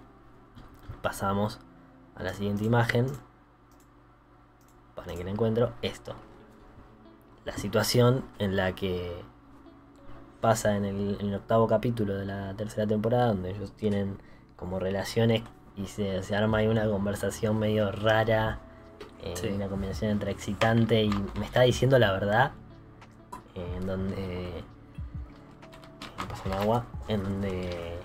pasamos 1.02 1.60
a 2.14 2.22
la 2.22 2.32
siguiente 2.32 2.64
imagen. 2.64 3.06
Para 4.94 5.14
que 5.14 5.22
la 5.24 5.30
encuentro, 5.30 5.74
esto. 5.82 6.14
La 7.44 7.52
situación 7.58 8.24
en 8.38 8.56
la 8.56 8.74
que 8.74 9.12
pasa 10.40 10.74
en 10.74 10.86
el, 10.86 11.18
en 11.20 11.26
el 11.26 11.34
octavo 11.34 11.66
capítulo 11.66 12.14
de 12.14 12.24
la 12.24 12.54
tercera 12.54 12.86
temporada, 12.86 13.26
donde 13.28 13.50
ellos 13.50 13.72
tienen 13.72 14.16
como 14.56 14.78
relaciones 14.78 15.42
y 15.76 15.84
se, 15.84 16.22
se 16.22 16.34
arma 16.34 16.58
ahí 16.58 16.68
una 16.68 16.88
conversación 16.88 17.58
medio 17.58 17.92
rara, 17.92 18.60
eh, 19.22 19.34
Sí. 19.36 19.48
una 19.48 19.68
combinación 19.68 20.12
entre 20.12 20.30
excitante 20.30 21.04
y 21.04 21.10
me 21.38 21.44
está 21.44 21.60
diciendo 21.60 21.98
la 21.98 22.10
verdad, 22.12 22.52
eh, 23.54 23.74
en 23.76 23.86
donde... 23.86 24.64
me 26.18 26.24
pasa 26.26 26.42
un 26.46 26.52
agua, 26.52 26.84
en 27.08 27.22
donde 27.22 27.98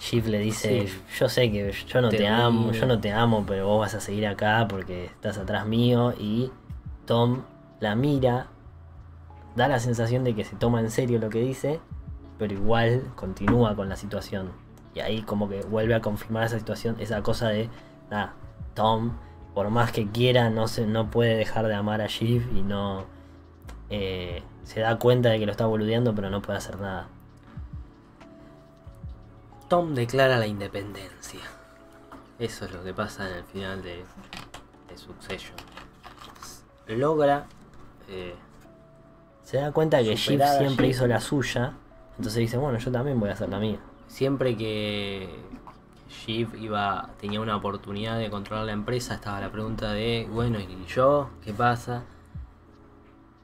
Shiv 0.00 0.26
le 0.26 0.38
dice, 0.38 0.88
Sí. 0.88 1.02
yo 1.18 1.28
sé 1.28 1.50
que 1.50 1.72
yo 1.72 2.00
no 2.00 2.08
te, 2.10 2.18
Te 2.18 2.28
amo, 2.28 2.66
miro". 2.68 2.72
yo 2.74 2.86
no 2.86 3.00
te 3.00 3.12
amo, 3.12 3.44
pero 3.46 3.66
vos 3.66 3.80
vas 3.80 3.94
a 3.94 4.00
seguir 4.00 4.26
acá 4.26 4.66
porque 4.68 5.06
estás 5.06 5.38
atrás 5.38 5.66
mío 5.66 6.12
y 6.18 6.50
Tom 7.06 7.42
la 7.80 7.94
mira, 7.94 8.46
da 9.56 9.68
la 9.68 9.78
sensación 9.78 10.24
de 10.24 10.34
que 10.34 10.44
se 10.44 10.56
toma 10.56 10.80
en 10.80 10.90
serio 10.90 11.18
lo 11.18 11.28
que 11.30 11.40
dice, 11.40 11.80
pero 12.38 12.52
igual 12.54 13.02
continúa 13.14 13.76
con 13.76 13.88
la 13.88 13.96
situación. 13.96 14.50
Y 14.94 15.00
ahí 15.00 15.22
como 15.22 15.48
que 15.48 15.60
vuelve 15.62 15.94
a 15.94 16.00
confirmar 16.00 16.44
esa 16.44 16.58
situación, 16.58 16.96
esa 16.98 17.22
cosa 17.22 17.48
de, 17.48 17.68
ah, 18.10 18.32
Tom, 18.74 19.12
por 19.54 19.70
más 19.70 19.92
que 19.92 20.08
quiera, 20.08 20.50
no, 20.50 20.66
se, 20.66 20.86
no 20.86 21.10
puede 21.10 21.36
dejar 21.36 21.66
de 21.68 21.74
amar 21.74 22.00
a 22.00 22.06
Shiv 22.06 22.48
y 22.56 22.62
no... 22.62 23.04
eh, 23.90 24.42
se 24.64 24.80
da 24.80 24.98
cuenta 24.98 25.28
de 25.28 25.38
que 25.38 25.46
lo 25.46 25.52
está 25.52 25.66
boludeando, 25.66 26.14
pero 26.14 26.30
no 26.30 26.40
puede 26.42 26.58
hacer 26.58 26.80
nada. 26.80 27.06
Tom 29.74 29.92
declara 29.92 30.38
la 30.38 30.46
independencia. 30.46 31.40
Eso 32.38 32.64
es 32.64 32.70
lo 32.72 32.84
que 32.84 32.94
pasa 32.94 33.28
en 33.28 33.38
el 33.38 33.42
final 33.44 33.82
de, 33.82 34.04
de 34.88 34.96
Succession. 34.96 35.56
Logra 36.86 37.46
eh, 38.08 38.36
Se 39.42 39.56
da 39.56 39.72
cuenta 39.72 40.00
que 40.00 40.16
Superada 40.16 40.58
siempre 40.60 40.86
hizo 40.86 41.08
la 41.08 41.20
suya, 41.20 41.72
entonces 42.16 42.36
dice, 42.38 42.56
bueno, 42.56 42.78
yo 42.78 42.92
también 42.92 43.18
voy 43.18 43.30
a 43.30 43.32
hacer 43.32 43.48
la 43.48 43.58
mía. 43.58 43.80
siempre 44.06 44.56
que 44.56 45.28
Shiv 46.08 46.54
iba, 46.54 47.10
tenía 47.20 47.40
una 47.40 47.56
oportunidad 47.56 48.16
de 48.20 48.30
controlar 48.30 48.66
la 48.66 48.72
empresa, 48.72 49.14
estaba 49.14 49.40
la 49.40 49.50
pregunta 49.50 49.90
de, 49.92 50.28
bueno, 50.30 50.60
¿y 50.60 50.84
yo? 50.86 51.30
¿Qué 51.44 51.52
pasa? 51.52 52.04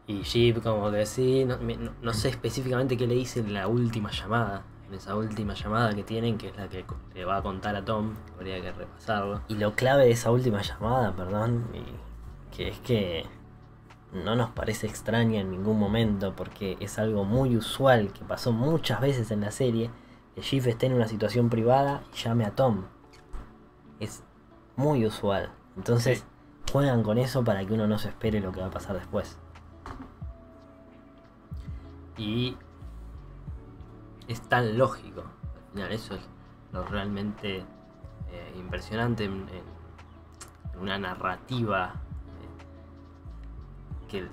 Y 0.06 0.22
Shiv 0.22 0.62
como 0.62 0.92
que 0.92 1.06
sí, 1.06 1.44
no- 1.44 1.58
no 2.00 2.12
sé 2.14 2.28
específicamente 2.28 2.96
qué 2.96 3.08
le 3.08 3.14
dice 3.16 3.40
en 3.40 3.52
la 3.52 3.66
última 3.66 4.12
llamada, 4.12 4.62
en 4.90 4.96
esa 4.96 5.14
última 5.14 5.54
llamada 5.54 5.94
que 5.94 6.02
tienen, 6.02 6.36
que 6.36 6.48
es 6.48 6.56
la 6.56 6.68
que 6.68 6.84
le 7.14 7.24
va 7.24 7.36
a 7.36 7.42
contar 7.42 7.76
a 7.76 7.84
Tom, 7.84 8.14
habría 8.34 8.60
que 8.60 8.72
repasarlo. 8.72 9.40
Y 9.46 9.54
lo 9.54 9.74
clave 9.74 10.06
de 10.06 10.10
esa 10.10 10.32
última 10.32 10.62
llamada, 10.62 11.14
perdón, 11.14 11.68
y 11.72 12.56
que 12.56 12.68
es 12.68 12.78
que 12.80 13.24
no 14.12 14.34
nos 14.34 14.50
parece 14.50 14.88
extraña 14.88 15.40
en 15.40 15.52
ningún 15.52 15.78
momento 15.78 16.34
porque 16.34 16.76
es 16.80 16.98
algo 16.98 17.24
muy 17.24 17.56
usual 17.56 18.12
que 18.12 18.24
pasó 18.24 18.50
muchas 18.50 19.00
veces 19.00 19.30
en 19.30 19.42
la 19.42 19.52
serie, 19.52 19.92
que 20.34 20.40
Shiv 20.40 20.66
esté 20.66 20.86
en 20.86 20.94
una 20.94 21.06
situación 21.06 21.50
privada 21.50 22.02
y 22.12 22.16
llame 22.16 22.44
a 22.44 22.56
Tom. 22.56 22.86
Es 24.00 24.24
muy 24.74 25.06
usual. 25.06 25.52
Entonces 25.76 26.24
juegan 26.72 27.04
con 27.04 27.16
eso 27.18 27.44
para 27.44 27.64
que 27.64 27.74
uno 27.74 27.86
no 27.86 27.98
se 27.98 28.08
espere 28.08 28.40
lo 28.40 28.50
que 28.50 28.60
va 28.60 28.66
a 28.66 28.70
pasar 28.70 28.96
después. 28.96 29.38
Y 32.18 32.56
es 34.32 34.40
tan 34.42 34.78
lógico. 34.78 35.22
Al 35.22 35.72
final, 35.72 35.92
eso 35.92 36.14
es 36.14 36.20
lo 36.72 36.84
realmente 36.84 37.58
eh, 37.58 38.54
impresionante 38.56 39.24
en, 39.24 39.46
una 40.80 40.98
narrativa. 40.98 41.92
eh, 44.00 44.08
que, 44.08 44.28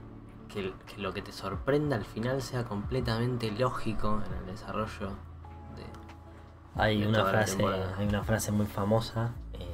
que- 0.48 0.74
que 0.86 1.02
lo 1.02 1.14
que 1.14 1.22
te 1.22 1.32
sorprenda 1.32 1.96
al 1.98 2.06
final 2.06 2.42
sea 2.42 2.64
completamente 2.64 3.52
lógico 3.52 4.22
en 4.26 4.34
el 4.40 4.46
desarrollo 4.46 5.10
de. 5.76 6.82
Hay 6.82 7.02
de 7.02 7.08
una 7.08 7.20
toda 7.20 7.32
frase, 7.32 7.66
hay 7.98 8.08
una 8.08 8.24
frase 8.24 8.52
muy 8.52 8.66
famosa 8.66 9.32
eh, 9.54 9.66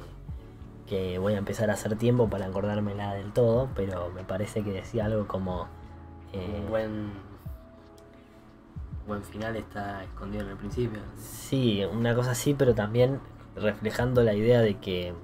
que 0.86 1.18
voy 1.18 1.34
a 1.34 1.38
empezar 1.38 1.70
a 1.70 1.74
hacer 1.74 1.96
tiempo 1.96 2.28
para 2.28 2.46
acordármela 2.46 3.14
del 3.14 3.32
todo, 3.32 3.68
pero 3.76 4.10
me 4.10 4.24
parece 4.24 4.64
que 4.64 4.72
decía 4.72 5.04
algo 5.06 5.26
como 5.28 5.68
eh, 6.32 6.60
Un 6.64 6.70
buen. 6.70 7.12
Buen 9.06 9.22
final 9.22 9.56
está 9.56 10.02
escondido 10.02 10.44
en 10.44 10.50
el 10.50 10.56
principio. 10.56 11.00
sí, 11.18 11.84
una 11.84 12.14
cosa 12.14 12.30
así, 12.30 12.54
pero 12.54 12.74
también 12.74 13.20
reflejando 13.54 14.22
la 14.22 14.34
idea 14.34 14.60
de 14.60 14.78
que 14.78 15.14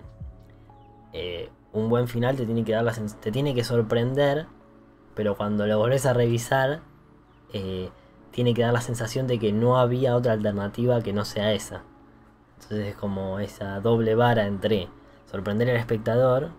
eh, 1.12 1.51
un 1.72 1.89
buen 1.89 2.09
final 2.09 2.37
te 2.37 2.47
tiene 2.47 2.64
que 2.64 2.72
dar 2.72 2.85
la 2.85 2.93
te 2.93 3.33
tiene 3.33 3.55
que 3.55 3.64
sorprender, 3.64 4.47
pero 5.14 5.37
cuando 5.37 5.66
lo 5.66 5.78
volvés 5.78 6.07
a 6.07 6.12
revisar, 6.12 6.81
eh, 7.53 7.91
tiene 8.31 8.55
que 8.55 8.62
dar 8.62 8.72
la 8.72 8.81
sensación 8.81 9.26
de 9.26 9.39
que 9.39 9.53
no 9.53 9.78
había 9.78 10.16
otra 10.16 10.33
alternativa 10.33 11.01
que 11.03 11.12
no 11.12 11.24
sea 11.24 11.53
esa. 11.53 11.83
Entonces 12.55 12.89
es 12.89 12.97
como 12.97 13.39
esa 13.39 13.81
doble 13.81 14.14
vara 14.14 14.47
entre 14.47 14.89
sorprender 15.31 15.70
al 15.70 15.76
espectador, 15.76 16.51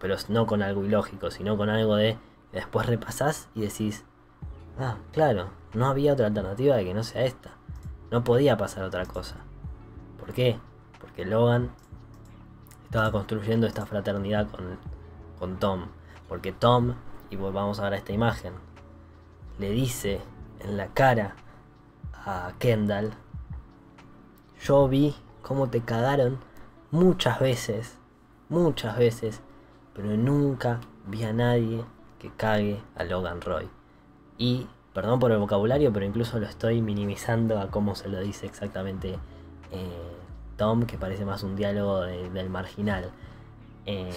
pero 0.00 0.16
no 0.28 0.46
con 0.46 0.62
algo 0.62 0.84
ilógico, 0.84 1.30
sino 1.30 1.56
con 1.56 1.70
algo 1.70 1.96
de 1.96 2.18
después 2.52 2.86
repasás 2.86 3.48
y 3.54 3.60
decís, 3.60 4.04
ah, 4.78 4.96
claro, 5.12 5.50
no 5.76 5.86
había 5.86 6.14
otra 6.14 6.28
alternativa 6.28 6.76
de 6.76 6.84
que 6.84 6.94
no 6.94 7.04
sea 7.04 7.24
esta. 7.24 7.50
No 8.10 8.24
podía 8.24 8.56
pasar 8.56 8.84
otra 8.84 9.04
cosa. 9.04 9.36
¿Por 10.18 10.32
qué? 10.32 10.58
Porque 11.00 11.26
Logan 11.26 11.70
estaba 12.84 13.12
construyendo 13.12 13.66
esta 13.66 13.84
fraternidad 13.84 14.48
con, 14.50 14.78
con 15.38 15.58
Tom. 15.58 15.88
Porque 16.28 16.52
Tom, 16.52 16.94
y 17.28 17.36
volvamos 17.36 17.78
a 17.78 17.84
ver 17.84 17.94
esta 17.94 18.12
imagen, 18.12 18.54
le 19.58 19.70
dice 19.70 20.20
en 20.60 20.78
la 20.78 20.88
cara 20.88 21.36
a 22.12 22.52
Kendall, 22.58 23.12
yo 24.62 24.88
vi 24.88 25.14
cómo 25.42 25.68
te 25.68 25.82
cagaron 25.82 26.38
muchas 26.90 27.38
veces, 27.38 27.98
muchas 28.48 28.96
veces, 28.96 29.42
pero 29.92 30.16
nunca 30.16 30.80
vi 31.06 31.24
a 31.24 31.34
nadie 31.34 31.84
que 32.18 32.30
cague 32.30 32.82
a 32.96 33.04
Logan 33.04 33.42
Roy. 33.42 33.68
Y, 34.38 34.68
perdón 34.96 35.20
por 35.20 35.30
el 35.30 35.36
vocabulario, 35.36 35.92
pero 35.92 36.06
incluso 36.06 36.38
lo 36.38 36.46
estoy 36.46 36.80
minimizando 36.80 37.60
a 37.60 37.70
cómo 37.70 37.94
se 37.94 38.08
lo 38.08 38.18
dice 38.18 38.46
exactamente 38.46 39.18
eh, 39.70 40.16
Tom, 40.56 40.86
que 40.86 40.96
parece 40.96 41.26
más 41.26 41.42
un 41.42 41.54
diálogo 41.54 42.00
del 42.00 42.48
marginal. 42.48 43.10
Eh, 43.84 44.08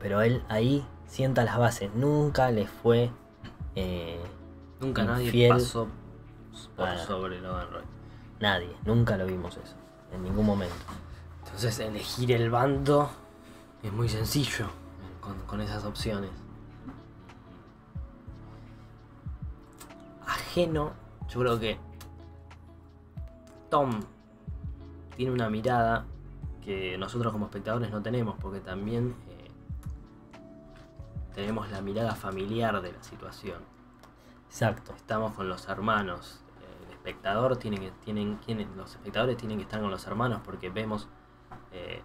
pero 0.00 0.20
él 0.20 0.42
ahí 0.48 0.84
sienta 1.06 1.44
las 1.44 1.58
bases, 1.58 1.94
nunca 1.94 2.50
le 2.50 2.66
fue... 2.66 3.12
Eh, 3.76 4.18
nunca 4.80 5.04
nadie 5.04 5.48
pasó 5.48 5.86
por 6.74 6.98
sobre 6.98 7.40
Logan 7.40 7.70
Roy. 7.70 7.84
Nadie, 8.40 8.74
nunca 8.84 9.16
lo 9.16 9.26
vimos 9.26 9.56
eso, 9.58 9.76
en 10.12 10.24
ningún 10.24 10.44
momento. 10.44 10.74
Entonces 11.44 11.78
elegir 11.78 12.32
el 12.32 12.50
bando 12.50 13.10
es 13.80 13.92
muy 13.92 14.08
sencillo 14.08 14.66
con, 15.46 15.60
esas 15.60 15.84
opciones. 15.84 16.32
Ajeno, 20.54 20.92
yo 21.26 21.40
creo 21.40 21.58
que 21.58 21.80
Tom 23.70 23.90
tiene 25.16 25.32
una 25.32 25.50
mirada 25.50 26.06
que 26.64 26.96
nosotros 26.96 27.32
como 27.32 27.46
espectadores 27.46 27.90
no 27.90 28.00
tenemos, 28.00 28.36
porque 28.40 28.60
también 28.60 29.16
eh, 29.30 29.50
tenemos 31.34 31.68
la 31.72 31.80
mirada 31.80 32.14
familiar 32.14 32.80
de 32.82 32.92
la 32.92 33.02
situación. 33.02 33.62
Exacto. 34.46 34.94
Estamos 34.94 35.34
con 35.34 35.48
los 35.48 35.68
hermanos, 35.68 36.44
espectador 36.92 37.56
tiene 37.56 37.80
que, 37.80 37.90
tienen, 38.04 38.38
los 38.76 38.92
espectadores 38.92 39.36
tienen 39.36 39.58
que 39.58 39.64
estar 39.64 39.80
con 39.80 39.90
los 39.90 40.06
hermanos 40.06 40.40
porque 40.44 40.70
vemos 40.70 41.08
eh, 41.72 42.00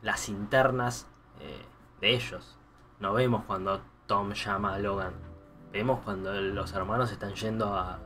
las 0.00 0.30
internas 0.30 1.06
eh, 1.40 1.66
de 2.00 2.14
ellos. 2.14 2.56
No 2.98 3.12
vemos 3.12 3.44
cuando 3.44 3.82
Tom 4.06 4.32
llama 4.32 4.72
a 4.72 4.78
Logan. 4.78 5.27
Vemos 5.72 6.00
cuando 6.04 6.32
los 6.32 6.72
hermanos 6.72 7.12
están 7.12 7.34
yendo 7.34 7.74
a, 7.74 8.00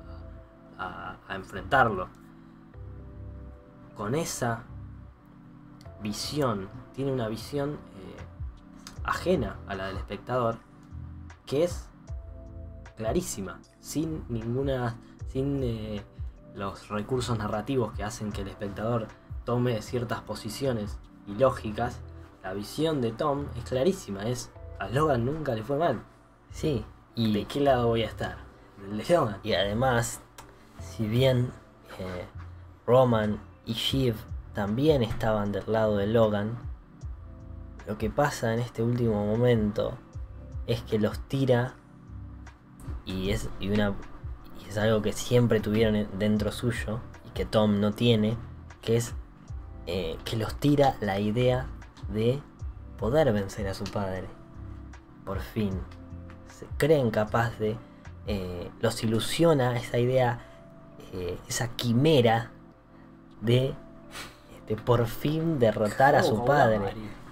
enfrentarlo. 1.28 2.08
Con 3.96 4.14
esa 4.14 4.64
visión, 6.02 6.68
tiene 6.92 7.12
una 7.12 7.28
visión 7.28 7.74
eh, 7.74 8.16
ajena 9.04 9.56
a 9.68 9.76
la 9.76 9.86
del 9.86 9.96
espectador, 9.96 10.56
que 11.46 11.64
es 11.64 11.88
clarísima, 12.96 13.60
sin 13.78 14.24
ninguna 14.28 14.96
sin 15.28 15.62
eh, 15.62 16.04
los 16.54 16.88
recursos 16.88 17.38
narrativos 17.38 17.92
que 17.94 18.04
hacen 18.04 18.32
que 18.32 18.42
el 18.42 18.48
espectador 18.48 19.08
tome 19.44 19.80
ciertas 19.80 20.20
posiciones 20.20 20.98
ilógicas, 21.26 22.00
la 22.42 22.52
visión 22.52 23.00
de 23.00 23.12
Tom 23.12 23.46
es 23.56 23.64
clarísima, 23.64 24.24
es 24.24 24.50
a 24.78 24.88
Logan 24.88 25.24
nunca 25.24 25.54
le 25.54 25.62
fue 25.62 25.78
mal. 25.78 26.02
Sí. 26.50 26.84
Y 27.14 27.32
¿De 27.32 27.44
qué 27.44 27.60
lado 27.60 27.88
voy 27.88 28.02
a 28.02 28.06
estar? 28.06 28.36
Y 29.42 29.52
además, 29.52 30.20
si 30.80 31.06
bien 31.06 31.52
eh, 31.98 32.24
Roman 32.86 33.40
y 33.66 33.74
Shiv 33.74 34.16
también 34.54 35.02
estaban 35.02 35.52
del 35.52 35.64
lado 35.66 35.98
de 35.98 36.06
Logan, 36.06 36.58
lo 37.86 37.98
que 37.98 38.10
pasa 38.10 38.54
en 38.54 38.60
este 38.60 38.82
último 38.82 39.26
momento 39.26 39.98
es 40.66 40.82
que 40.82 40.98
los 40.98 41.18
tira 41.28 41.74
y 43.04 43.30
es 43.30 43.48
y 43.60 43.70
una 43.70 43.94
es 44.72 44.78
algo 44.78 45.02
que 45.02 45.12
siempre 45.12 45.60
tuvieron 45.60 46.08
dentro 46.18 46.50
suyo 46.50 47.00
y 47.26 47.30
que 47.30 47.44
Tom 47.44 47.78
no 47.78 47.92
tiene, 47.92 48.38
que 48.80 48.96
es 48.96 49.14
eh, 49.86 50.16
que 50.24 50.36
los 50.36 50.54
tira 50.54 50.96
la 51.02 51.20
idea 51.20 51.66
de 52.08 52.40
poder 52.96 53.30
vencer 53.34 53.68
a 53.68 53.74
su 53.74 53.84
padre. 53.84 54.24
Por 55.26 55.40
fin. 55.40 55.78
Se 56.62 56.76
creen 56.76 57.10
capaz 57.10 57.58
de... 57.58 57.76
Eh, 58.28 58.70
los 58.80 59.02
ilusiona 59.02 59.76
esa 59.76 59.98
idea, 59.98 60.38
eh, 61.12 61.36
esa 61.48 61.66
quimera 61.74 62.52
de, 63.40 63.74
de, 64.68 64.76
por 64.76 65.08
fin 65.08 65.58
derrotar 65.58 66.14
a 66.14 66.22
su 66.22 66.44
padre. 66.44 66.78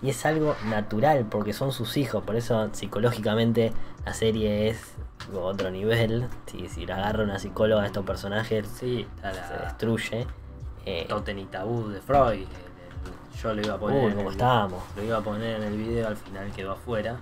Y 0.02 0.10
es 0.10 0.26
algo 0.26 0.56
natural 0.66 1.26
porque 1.30 1.52
son 1.52 1.70
sus 1.70 1.96
hijos, 1.96 2.24
por 2.24 2.34
eso 2.34 2.70
psicológicamente 2.72 3.72
la 4.04 4.14
serie 4.14 4.68
es 4.68 4.94
otro 5.32 5.70
nivel. 5.70 6.26
Si, 6.46 6.68
si 6.68 6.86
la 6.86 6.96
agarra 6.96 7.22
una 7.22 7.38
psicóloga 7.38 7.82
a 7.82 7.86
estos 7.86 8.04
personajes, 8.04 8.66
sí, 8.66 9.06
se 9.20 9.64
destruye. 9.64 10.26
Eh, 10.86 11.06
Toten 11.08 11.38
y 11.38 11.44
tabú 11.44 11.88
de 11.88 12.00
Freud. 12.00 12.46
yo 13.40 13.54
lo 13.54 13.62
iba 13.62 13.74
a 13.74 13.78
poner. 13.78 14.12
como 14.16 14.32
estábamos. 14.32 14.82
Lo 14.96 15.04
iba 15.04 15.18
a 15.18 15.20
poner 15.20 15.60
en 15.60 15.62
el 15.68 15.76
video, 15.76 16.08
al 16.08 16.16
final 16.16 16.50
quedó 16.50 16.72
afuera. 16.72 17.20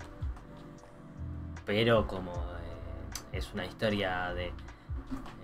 Pero 1.69 2.09
como 2.09 2.33
eh, 2.33 3.37
es 3.37 3.53
una 3.53 3.65
historia 3.65 4.35
de 4.35 4.53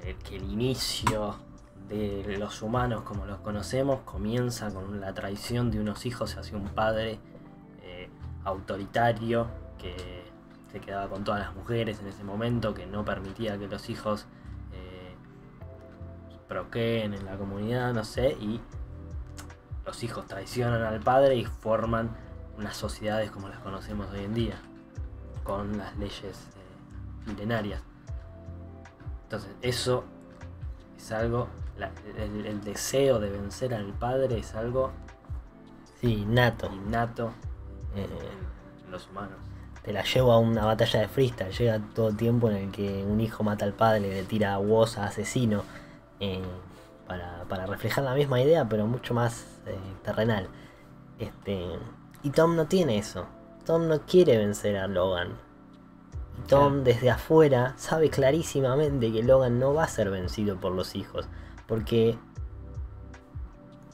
eh, 0.03 0.17
que 0.25 0.37
el 0.37 0.51
inicio 0.51 1.37
de 1.89 2.37
los 2.39 2.63
humanos 2.63 3.03
como 3.03 3.27
los 3.27 3.39
conocemos 3.41 4.01
comienza 4.01 4.73
con 4.73 5.01
la 5.01 5.13
traición 5.13 5.71
de 5.71 5.79
unos 5.79 6.07
hijos 6.07 6.37
hacia 6.37 6.57
un 6.57 6.71
padre 6.71 7.21
autoritario 8.45 9.49
que 9.79 10.25
se 10.71 10.81
quedaba 10.81 11.09
con 11.09 11.25
todas 11.25 11.41
las 11.41 11.55
mujeres 11.55 12.01
en 12.01 12.09
ese 12.09 12.25
momento, 12.25 12.75
que 12.75 12.87
no 12.87 13.05
permitía 13.05 13.59
que 13.59 13.69
los 13.69 13.89
hijos 13.91 14.27
eh, 14.73 15.15
proqueen 16.49 17.15
en 17.15 17.25
la 17.25 17.37
comunidad, 17.37 17.93
no 17.95 18.05
sé, 18.05 18.37
y 18.41 18.61
los 19.87 20.03
hijos 20.03 20.27
traicionan 20.27 20.83
al 20.83 21.01
padre 21.01 21.37
y 21.37 21.45
forman 21.45 22.11
unas 22.59 22.77
sociedades 22.77 23.31
como 23.31 23.49
las 23.49 23.59
conocemos 23.61 24.11
hoy 24.13 24.25
en 24.25 24.35
día, 24.35 24.61
con 25.45 25.79
las 25.79 25.97
leyes 25.97 26.49
eh, 26.57 27.31
milenarias. 27.31 27.81
Entonces, 29.25 29.51
eso 29.63 30.05
es 30.97 31.13
algo, 31.13 31.49
el, 32.17 32.61
deseo 32.63 33.21
de 33.21 33.31
vencer 33.31 33.75
al 33.75 33.93
padre 33.93 34.39
es 34.39 34.55
algo 34.55 34.91
sí, 36.01 36.15
innato, 36.15 36.71
innato 36.73 37.33
eh, 37.95 38.09
en 38.85 38.91
los 38.91 39.09
humanos 39.09 39.39
te 39.85 39.93
la 39.93 40.03
llevo 40.03 40.33
a 40.33 40.39
una 40.39 40.65
batalla 40.65 41.01
de 41.01 41.09
freestyle. 41.09 41.53
Llega 41.53 41.79
todo 41.95 42.09
el 42.09 42.17
tiempo 42.17 42.49
en 42.49 42.57
el 42.57 42.71
que 42.73 43.05
un 43.05 43.21
hijo 43.21 43.45
mata 43.45 43.67
al 43.67 43.75
padre, 43.75 44.01
le 44.01 44.23
tira 44.23 44.55
a 44.55 44.59
voz 44.59 44.97
a 44.97 45.05
asesino. 45.05 45.63
Eh, 46.21 46.43
para, 47.07 47.67
reflejar 47.67 48.03
la 48.05 48.15
misma 48.15 48.41
idea, 48.41 48.67
pero 48.69 48.87
mucho 48.87 49.13
más 49.13 49.47
eh, 49.67 49.77
terrenal. 50.03 50.49
Este, 51.19 51.69
y 52.23 52.31
Tom 52.31 52.57
no 52.57 52.67
tiene 52.67 52.99
eso. 52.99 53.27
Tom 53.65 53.89
no 53.89 54.01
quiere 54.03 54.39
vencer 54.39 54.77
a 54.77 54.87
Logan. 54.87 55.39
Tom 56.49 56.85
desde 56.85 57.11
afuera 57.11 57.75
sabe 57.77 58.11
clarísimamente 58.11 59.13
que 59.13 59.23
Logan 59.23 59.59
no 59.59 59.73
va 59.73 59.85
a 59.85 59.89
ser 59.89 60.11
vencido 60.11 60.57
por 60.57 60.73
los 60.73 60.95
hijos. 60.95 61.27
Porque... 61.67 62.19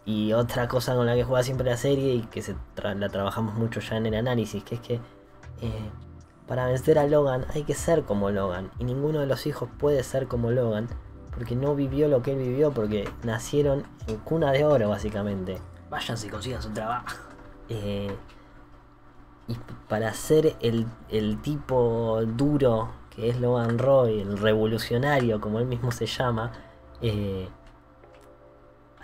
Y 0.05 0.33
otra 0.33 0.67
cosa 0.67 0.97
con 0.97 1.07
la 1.07 1.15
que 1.15 1.25
juega 1.25 1.43
siempre 1.45 1.71
la 1.71 1.77
serie 1.77 2.15
y 2.15 2.23
que 2.23 2.43
se 2.43 2.57
la 2.83 3.09
trabajamos 3.11 3.55
mucho 3.55 3.81
ya 3.81 3.97
en 3.97 4.07
el 4.07 4.15
análisis, 4.15 4.65
que 4.65 4.77
es 4.77 4.81
que 4.81 4.95
eh, 5.61 5.91
para 6.49 6.67
vencer 6.67 6.99
a 6.99 7.07
Logan 7.07 7.47
hay 7.55 7.63
que 7.63 7.75
ser 7.75 8.03
como 8.03 8.31
Logan. 8.31 8.73
Y 8.81 8.85
ninguno 8.85 9.21
de 9.21 9.27
los 9.27 9.47
hijos 9.47 9.69
puede 9.79 10.03
ser 10.03 10.27
como 10.27 10.51
Logan. 10.51 10.89
Porque 11.33 11.55
no 11.55 11.77
vivió 11.77 12.09
lo 12.09 12.23
que 12.23 12.33
él 12.33 12.39
vivió. 12.39 12.73
Porque 12.73 13.09
nacieron 13.23 13.85
en 14.09 14.17
cuna 14.17 14.51
de 14.51 14.65
oro, 14.65 14.89
básicamente. 14.89 15.59
Váyanse 15.91 16.27
y 16.27 16.31
consigan 16.31 16.61
su 16.61 16.71
trabajo. 16.71 17.07
Eh, 17.69 18.11
y 19.51 19.57
para 19.89 20.15
ser 20.15 20.57
el, 20.61 20.87
tipo 21.43 22.21
duro 22.25 22.91
que 23.11 23.29
es 23.29 23.41
Logan 23.41 23.79
Roy, 23.79 24.21
el 24.21 24.39
revolucionario, 24.39 25.41
como 25.41 25.59
él 25.59 25.67
mismo 25.67 25.91
se 25.91 26.07
llama, 26.07 26.53
eh, 27.03 27.49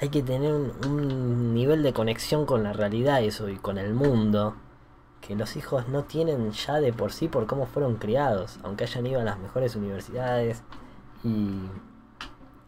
hay 0.01 0.09
que 0.09 0.23
tener 0.23 0.53
un, 0.53 1.53
nivel 1.55 1.83
de 1.83 1.93
conexión 1.93 2.47
con 2.47 2.63
la 2.63 2.73
realidad 2.73 3.23
eso 3.23 3.49
y 3.49 3.57
con 3.57 3.79
el 3.79 3.95
mundo 3.95 4.55
que 5.21 5.35
los 5.35 5.57
hijos 5.57 5.89
no 5.89 6.05
tienen 6.05 6.53
ya 6.53 6.75
de 6.75 6.93
por 6.93 7.13
sí 7.13 7.27
por 7.27 7.47
cómo 7.47 7.67
fueron 7.67 7.97
criados, 7.97 8.61
aunque 8.63 8.85
hayan 8.85 9.07
ido 9.07 9.21
a 9.21 9.25
las 9.25 9.39
mejores 9.41 9.75
universidades 9.75 10.63
y, 11.25 11.63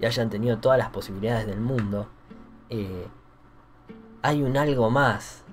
hayan 0.05 0.31
tenido 0.31 0.59
todas 0.59 0.79
las 0.79 0.91
posibilidades 0.91 1.47
del 1.47 1.61
mundo, 1.61 2.07
eh, 2.71 3.07
hay 4.23 4.43
un 4.43 4.57
algo 4.57 4.91
más. 4.91 5.45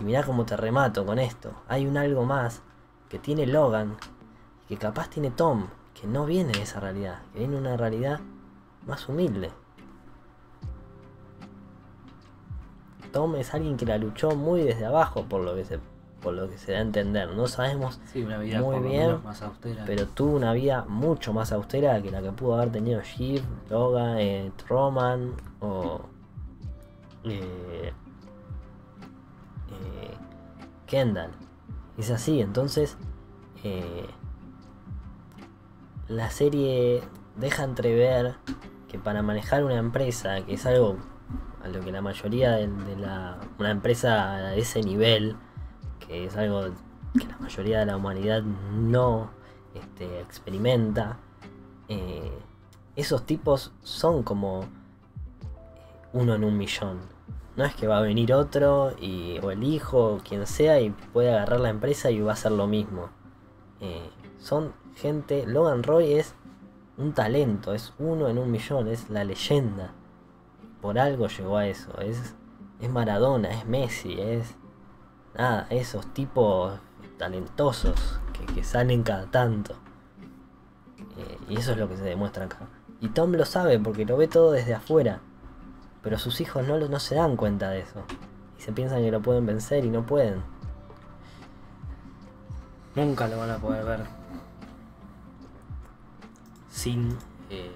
Y 0.00 0.04
mirá 0.04 0.22
cómo 0.22 0.44
te 0.44 0.56
remato 0.56 1.04
con 1.04 1.18
esto. 1.18 1.52
Hay 1.68 1.86
un 1.86 1.96
algo 1.96 2.24
más 2.24 2.62
que 3.08 3.18
tiene 3.18 3.46
Logan 3.46 3.96
y 4.64 4.74
que 4.74 4.76
capaz 4.78 5.10
tiene 5.10 5.30
Tom, 5.30 5.66
que 5.92 6.06
no 6.06 6.24
viene 6.24 6.52
de 6.52 6.62
esa 6.62 6.80
realidad, 6.80 7.20
que 7.32 7.40
viene 7.40 7.54
de 7.54 7.60
una 7.60 7.76
realidad 7.76 8.20
más 8.86 9.08
humilde. 9.08 9.50
Tom 13.12 13.36
es 13.36 13.52
alguien 13.52 13.76
que 13.76 13.84
la 13.84 13.98
luchó 13.98 14.34
muy 14.34 14.62
desde 14.62 14.86
abajo 14.86 15.24
por 15.28 15.42
lo 15.42 15.54
que 15.54 15.64
se 15.64 15.78
por 16.22 16.34
lo 16.34 16.48
que 16.48 16.56
se 16.56 16.72
da 16.72 16.78
a 16.78 16.82
entender. 16.82 17.30
No 17.34 17.48
sabemos 17.48 18.00
muy 18.14 18.78
bien, 18.88 19.18
pero 19.84 20.06
tuvo 20.06 20.36
una 20.36 20.52
vida 20.52 20.84
mucho 20.88 21.32
más 21.32 21.52
austera 21.52 22.00
que 22.00 22.10
la 22.10 22.22
que 22.22 22.30
pudo 22.30 22.54
haber 22.54 22.70
tenido 22.70 23.02
Shiv, 23.02 23.42
Logan, 23.68 24.18
eh, 24.18 24.52
Roman 24.68 25.32
o 25.60 26.00
eh, 27.24 27.92
eh, 27.92 27.92
Es 31.96 32.10
así, 32.10 32.42
entonces 32.42 32.98
eh, 33.64 34.06
la 36.06 36.30
serie 36.30 37.02
deja 37.36 37.64
entrever 37.64 38.34
que 38.88 38.98
para 38.98 39.22
manejar 39.22 39.64
una 39.64 39.78
empresa, 39.78 40.44
que 40.44 40.52
es 40.52 40.66
algo 40.66 40.98
a 41.64 41.68
lo 41.68 41.80
que 41.80 41.92
la 41.92 42.02
mayoría 42.02 42.52
de, 42.52 42.96
la, 42.98 43.38
una 43.58 43.70
empresa 43.70 44.34
a 44.34 44.54
ese 44.54 44.82
nivel, 44.82 45.36
que 46.06 46.26
es 46.26 46.36
algo 46.36 46.64
que 47.18 47.26
la 47.26 47.38
mayoría 47.38 47.78
de 47.78 47.86
la 47.86 47.96
humanidad 47.96 48.42
no 48.42 49.30
este, 49.74 50.20
experimenta, 50.20 51.16
eh, 51.88 52.38
esos 52.96 53.24
tipos 53.24 53.72
son 53.82 54.22
como 54.22 54.66
uno 56.12 56.34
en 56.34 56.44
un 56.44 56.58
millón. 56.58 57.11
No 57.56 57.64
es 57.64 57.74
que 57.74 57.86
va 57.86 57.98
a 57.98 58.02
venir 58.02 58.32
otro 58.32 58.92
y, 59.00 59.38
o 59.42 59.50
el 59.50 59.62
hijo 59.62 60.14
o 60.14 60.18
quien 60.18 60.46
sea 60.46 60.80
y 60.80 60.90
puede 60.90 61.30
agarrar 61.30 61.60
la 61.60 61.68
empresa 61.68 62.10
y 62.10 62.20
va 62.20 62.30
a 62.30 62.34
hacer 62.34 62.52
lo 62.52 62.66
mismo. 62.66 63.10
Eh, 63.80 64.10
son 64.38 64.72
gente, 64.96 65.46
Logan 65.46 65.82
Roy 65.82 66.14
es 66.14 66.34
un 66.96 67.12
talento, 67.12 67.74
es 67.74 67.92
uno 67.98 68.28
en 68.28 68.38
un 68.38 68.50
millón, 68.50 68.88
es 68.88 69.10
la 69.10 69.24
leyenda. 69.24 69.92
Por 70.80 70.98
algo 70.98 71.28
llegó 71.28 71.56
a 71.58 71.66
eso, 71.66 71.98
es, 72.00 72.34
es 72.80 72.90
Maradona, 72.90 73.50
es 73.50 73.66
Messi, 73.66 74.20
es 74.20 74.56
nada, 75.34 75.66
esos 75.70 76.12
tipos 76.12 76.78
talentosos 77.18 78.20
que, 78.54 78.64
salen 78.64 79.02
cada 79.02 79.26
tanto. 79.30 79.74
Eh, 81.16 81.38
y 81.48 81.56
eso 81.58 81.72
es 81.72 81.78
lo 81.78 81.88
que 81.88 81.96
se 81.96 82.04
demuestra 82.04 82.46
acá. 82.46 82.68
Y 83.00 83.08
Tom 83.08 83.32
lo 83.32 83.44
sabe 83.44 83.78
porque 83.78 84.04
lo 84.04 84.16
ve 84.16 84.28
todo 84.28 84.52
desde 84.52 84.74
afuera. 84.74 85.20
Pero 86.02 86.18
sus 86.18 86.40
hijos 86.40 86.66
no, 86.66 86.78
no 86.78 86.98
se 87.00 87.14
dan 87.14 87.36
cuenta 87.36 87.70
de 87.70 87.80
eso. 87.80 88.02
Y 88.58 88.62
se 88.62 88.72
piensan 88.72 89.02
que 89.02 89.10
lo 89.10 89.22
pueden 89.22 89.46
vencer 89.46 89.84
y 89.84 89.90
no 89.90 90.04
pueden. 90.04 90.42
Nunca 92.94 93.28
lo 93.28 93.38
van 93.38 93.50
a 93.50 93.56
poder 93.56 93.84
ver 93.84 94.22
sin, 96.82 97.16
eh, 97.48 97.70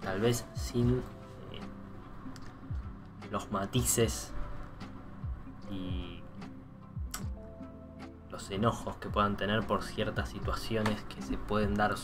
tal 0.00 0.20
vez 0.20 0.46
sin 0.54 0.98
eh, 0.98 1.60
los 3.32 3.50
matices 3.50 4.32
y 5.70 6.22
los 8.30 8.48
enojos 8.50 8.96
que 8.98 9.08
puedan 9.08 9.36
tener 9.36 9.66
por 9.66 9.82
ciertas 9.82 10.28
situaciones 10.28 11.02
que 11.04 11.20
se 11.20 11.36
pueden 11.36 11.74
dar 11.74 11.94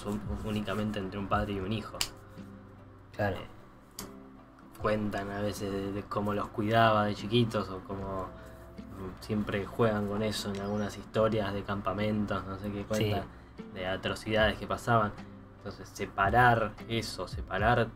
únicamente 0.44 0.98
entre 0.98 1.20
un 1.20 1.28
padre 1.28 1.52
y 1.52 1.60
un 1.60 1.72
hijo. 1.72 1.98
Claro. 3.14 3.36
Eh, 3.36 3.57
cuentan 4.80 5.30
a 5.30 5.40
veces 5.40 5.94
de, 5.94 6.02
cómo 6.04 6.32
los 6.34 6.48
cuidaba 6.48 7.04
de 7.06 7.14
chiquitos 7.14 7.68
o 7.68 7.80
cómo 7.80 8.28
siempre 9.20 9.64
juegan 9.64 10.08
con 10.08 10.22
eso 10.22 10.52
en 10.52 10.60
algunas 10.60 10.96
historias 10.96 11.52
de 11.52 11.62
campamentos, 11.62 12.44
no 12.46 12.58
sé 12.58 12.70
qué 12.70 12.84
cuentan, 12.84 13.24
de 13.74 13.86
atrocidades 13.86 14.58
que 14.58 14.66
pasaban. 14.66 15.12
Entonces, 15.58 15.88
separar 15.92 16.72
eso, 16.88 17.28
separar 17.28 17.88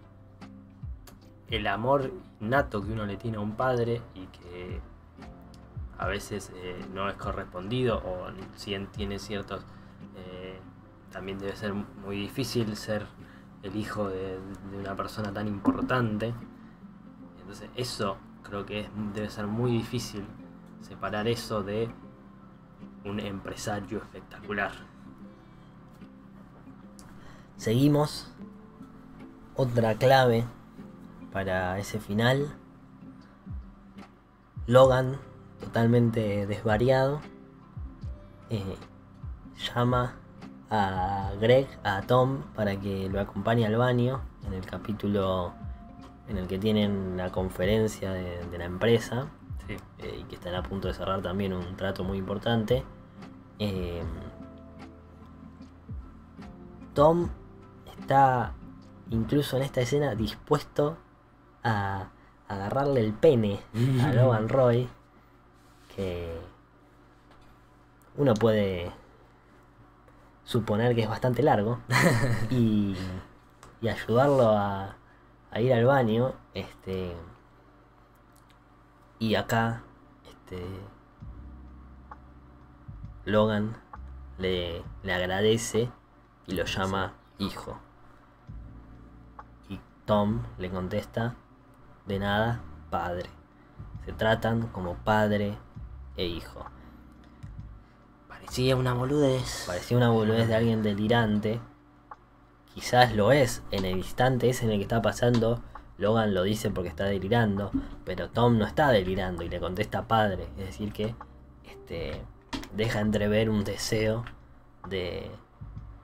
el 1.49 1.67
amor 1.67 2.11
innato 2.41 2.83
que 2.83 2.93
uno 2.93 3.07
le 3.07 3.17
tiene 3.17 3.37
a 3.37 3.41
un 3.41 3.57
padre 3.57 4.01
y 4.15 4.27
que 4.27 4.81
a 5.99 6.07
veces 6.07 6.53
eh, 6.57 6.85
no 6.93 7.09
es 7.09 7.17
correspondido 7.17 7.99
o 7.99 8.29
si 8.57 8.77
tiene 8.93 9.19
ciertos... 9.19 9.65
Eh, 10.17 10.59
también 11.11 11.39
debe 11.39 11.55
ser 11.55 11.75
muy 11.75 12.17
difícil 12.17 12.75
ser 12.75 13.07
el 13.63 13.77
hijo 13.77 14.09
de 14.09 14.39
una 14.77 14.97
persona 14.97 15.33
tan 15.33 15.47
importante 15.47 16.35
entonces 17.53 17.71
eso 17.77 18.17
creo 18.43 18.65
que 18.65 18.89
debe 19.13 19.29
ser 19.29 19.47
muy 19.47 19.73
difícil 19.73 20.25
separar 20.81 21.29
eso 21.29 21.63
de 21.63 21.91
un 23.05 23.21
empresario 23.21 23.99
espectacular. 23.99 24.73
Seguimos. 27.59 28.33
Otra 29.55 29.97
clave 29.97 30.45
para 31.31 31.79
ese 31.79 32.01
final. 32.01 32.57
Logan, 34.67 35.19
totalmente 35.61 36.47
desvariado, 36.47 37.21
eh, 38.49 38.77
llama 39.59 40.15
a 40.71 41.33
Greg, 41.39 41.69
a 41.85 42.01
Tom, 42.01 42.45
para 42.55 42.81
que 42.81 43.11
lo 43.11 43.21
acompañe 43.21 43.67
al 43.67 43.77
baño 43.77 44.23
en 44.47 44.55
el 44.55 44.65
capítulo 44.65 45.53
en 46.33 46.39
el 46.39 46.49
que 46.49 46.59
tienen 46.59 47.17
la 47.19 47.31
conferencia 47.31 48.11
de, 48.13 48.59
la 48.59 48.65
empresa 48.65 49.29
eh, 49.69 50.19
y 50.21 50.25
que 50.25 50.37
están 50.37 50.55
a 50.55 50.63
punto 50.63 50.89
de 50.89 50.95
cerrar 50.95 51.21
también 51.21 51.53
un 51.53 51.77
trato 51.77 52.05
muy 52.05 52.19
importante. 52.19 52.85
Eh, 53.59 54.03
Tom 56.95 57.29
está 57.99 58.55
incluso 59.11 59.59
en 59.59 59.63
esta 59.63 59.83
escena 59.83 60.15
dispuesto 60.15 60.97
a 61.63 62.09
agarrarle 62.49 63.01
el 63.01 63.13
pene 63.13 63.61
a 64.03 64.13
Logan 64.15 64.49
Roy, 64.49 64.89
que 65.95 66.35
uno 68.17 68.33
puede 68.35 68.91
suponer 70.45 70.95
que 70.95 71.03
es 71.03 71.09
bastante 71.09 71.43
largo, 71.43 71.81
y 72.51 72.97
ayudarlo 73.83 74.51
a, 74.51 74.97
a 75.53 75.61
ir 75.61 75.73
al 75.75 75.85
baño, 75.85 76.33
este, 76.55 77.15
y 79.19 79.35
acá, 79.35 79.83
este, 80.29 80.65
Logan 83.27 83.77
le, 84.39 84.83
le 85.03 85.13
agradece 85.13 85.91
y 86.47 86.55
lo 86.55 86.65
llama 86.65 87.13
hijo. 87.39 87.79
Y 89.69 89.79
Tom 90.07 90.43
le 90.59 90.71
contesta, 90.71 91.37
de 92.07 92.19
nada, 92.19 92.63
padre. 92.91 93.29
Se 94.07 94.13
tratan 94.13 94.69
como 94.69 94.95
padre 94.95 95.59
e 96.17 96.27
hijo. 96.27 96.65
Parecía 98.27 98.75
una 98.75 98.95
boludez. 98.95 99.65
Parecía 99.67 99.99
una 99.99 100.09
boludez 100.09 100.49
de 100.49 100.57
alguien 100.57 100.83
delirante 100.83 101.61
quizás 102.75 103.15
lo 103.15 103.33
es 103.33 103.63
en 103.71 103.85
el 103.85 103.99
instante 103.99 104.49
ese 104.49 104.65
en 104.65 104.73
el 104.73 104.79
que 104.79 104.83
está 104.83 105.03
pasando. 105.03 105.63
Logan 105.99 106.35
lo 106.35 106.43
dice 106.43 106.71
porque 106.71 106.89
está 106.89 107.05
delirando, 107.05 107.71
pero 108.05 108.31
Tom 108.31 108.59
no 108.59 108.67
está 108.67 108.91
delirando 108.91 109.45
y 109.45 109.49
le 109.49 109.61
contesta 109.61 110.09
padre. 110.09 110.49
Es 110.59 110.67
decir, 110.67 110.93
que 110.93 111.15
este, 111.65 112.23
deja 112.75 113.01
entrever 113.01 113.51
un 113.51 113.63
deseo 113.63 114.25
de, 114.89 115.31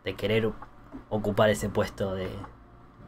de 0.04 0.14
querer 0.14 0.52
ocupar 1.08 1.50
ese 1.50 1.68
puesto 1.68 2.14
de, 2.14 2.28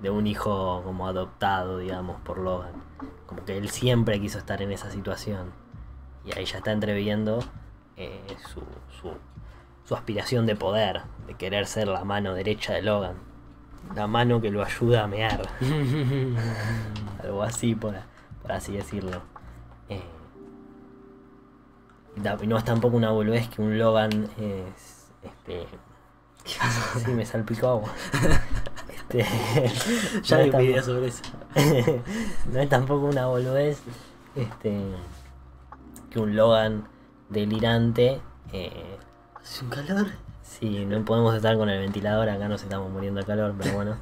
de 0.01 0.11
un 0.11 0.27
hijo 0.27 0.83
como 0.85 1.07
adoptado, 1.07 1.79
digamos, 1.79 2.21
por 2.23 2.39
Logan. 2.39 2.83
Como 3.27 3.45
que 3.45 3.57
él 3.57 3.69
siempre 3.69 4.21
quiso 4.21 4.39
estar 4.39 4.61
en 4.63 4.73
esa 4.73 4.91
situación. 4.91 5.53
Y 6.25 6.37
ahí 6.37 6.45
ya 6.45 6.59
está 6.59 6.73
entreviendo 6.73 7.39
eh, 7.97 8.37
su, 8.49 8.63
su, 9.01 9.13
su 9.85 9.95
aspiración 9.95 10.47
de 10.47 10.57
poder, 10.57 11.03
de 11.27 11.35
querer 11.35 11.67
ser 11.67 11.89
la 11.89 12.05
mano 12.05 12.35
derecha 12.35 12.73
de 12.73 12.83
Logan 12.83 13.30
la 13.95 14.07
mano 14.07 14.41
que 14.41 14.51
lo 14.51 14.63
ayuda 14.63 15.05
a 15.05 15.07
mear. 15.07 15.49
Algo 17.23 17.43
así, 17.43 17.75
por, 17.75 17.95
así 18.49 18.73
decirlo. 18.73 19.23
Eh, 19.89 20.03
no 22.47 22.59
es 22.59 22.65
tampoco 22.65 22.97
una 22.97 23.11
boludez 23.11 23.49
que 23.49 23.63
un 23.63 23.79
Logan 23.79 24.29
es. 24.39 25.11
Este. 25.23 25.67
Sí, 27.05 27.11
me 27.11 27.27
salpicó 27.27 27.69
agua. 27.69 27.91
Este, 29.11 29.27
ya 30.23 30.37
no 30.37 30.43
hay 30.45 30.51
un 30.51 30.59
video 30.59 30.83
sobre 30.85 31.09
eso. 31.09 31.23
no 32.53 32.61
es 32.61 32.69
tampoco 32.69 33.07
una 33.07 33.27
boludez 33.27 33.83
este, 34.37 34.81
que 36.11 36.21
un 36.21 36.37
Logan 36.37 36.87
delirante. 37.29 38.21
Eh, 38.53 38.99
Hace 39.35 39.65
un 39.65 39.71
calor. 39.71 40.07
Sí, 40.51 40.85
no 40.85 41.05
podemos 41.05 41.35
estar 41.35 41.57
con 41.57 41.69
el 41.69 41.81
ventilador, 41.81 42.29
acá 42.29 42.49
nos 42.49 42.63
estamos 42.63 42.91
muriendo 42.91 43.21
de 43.21 43.27
calor, 43.27 43.55
pero 43.57 43.75
bueno. 43.75 43.97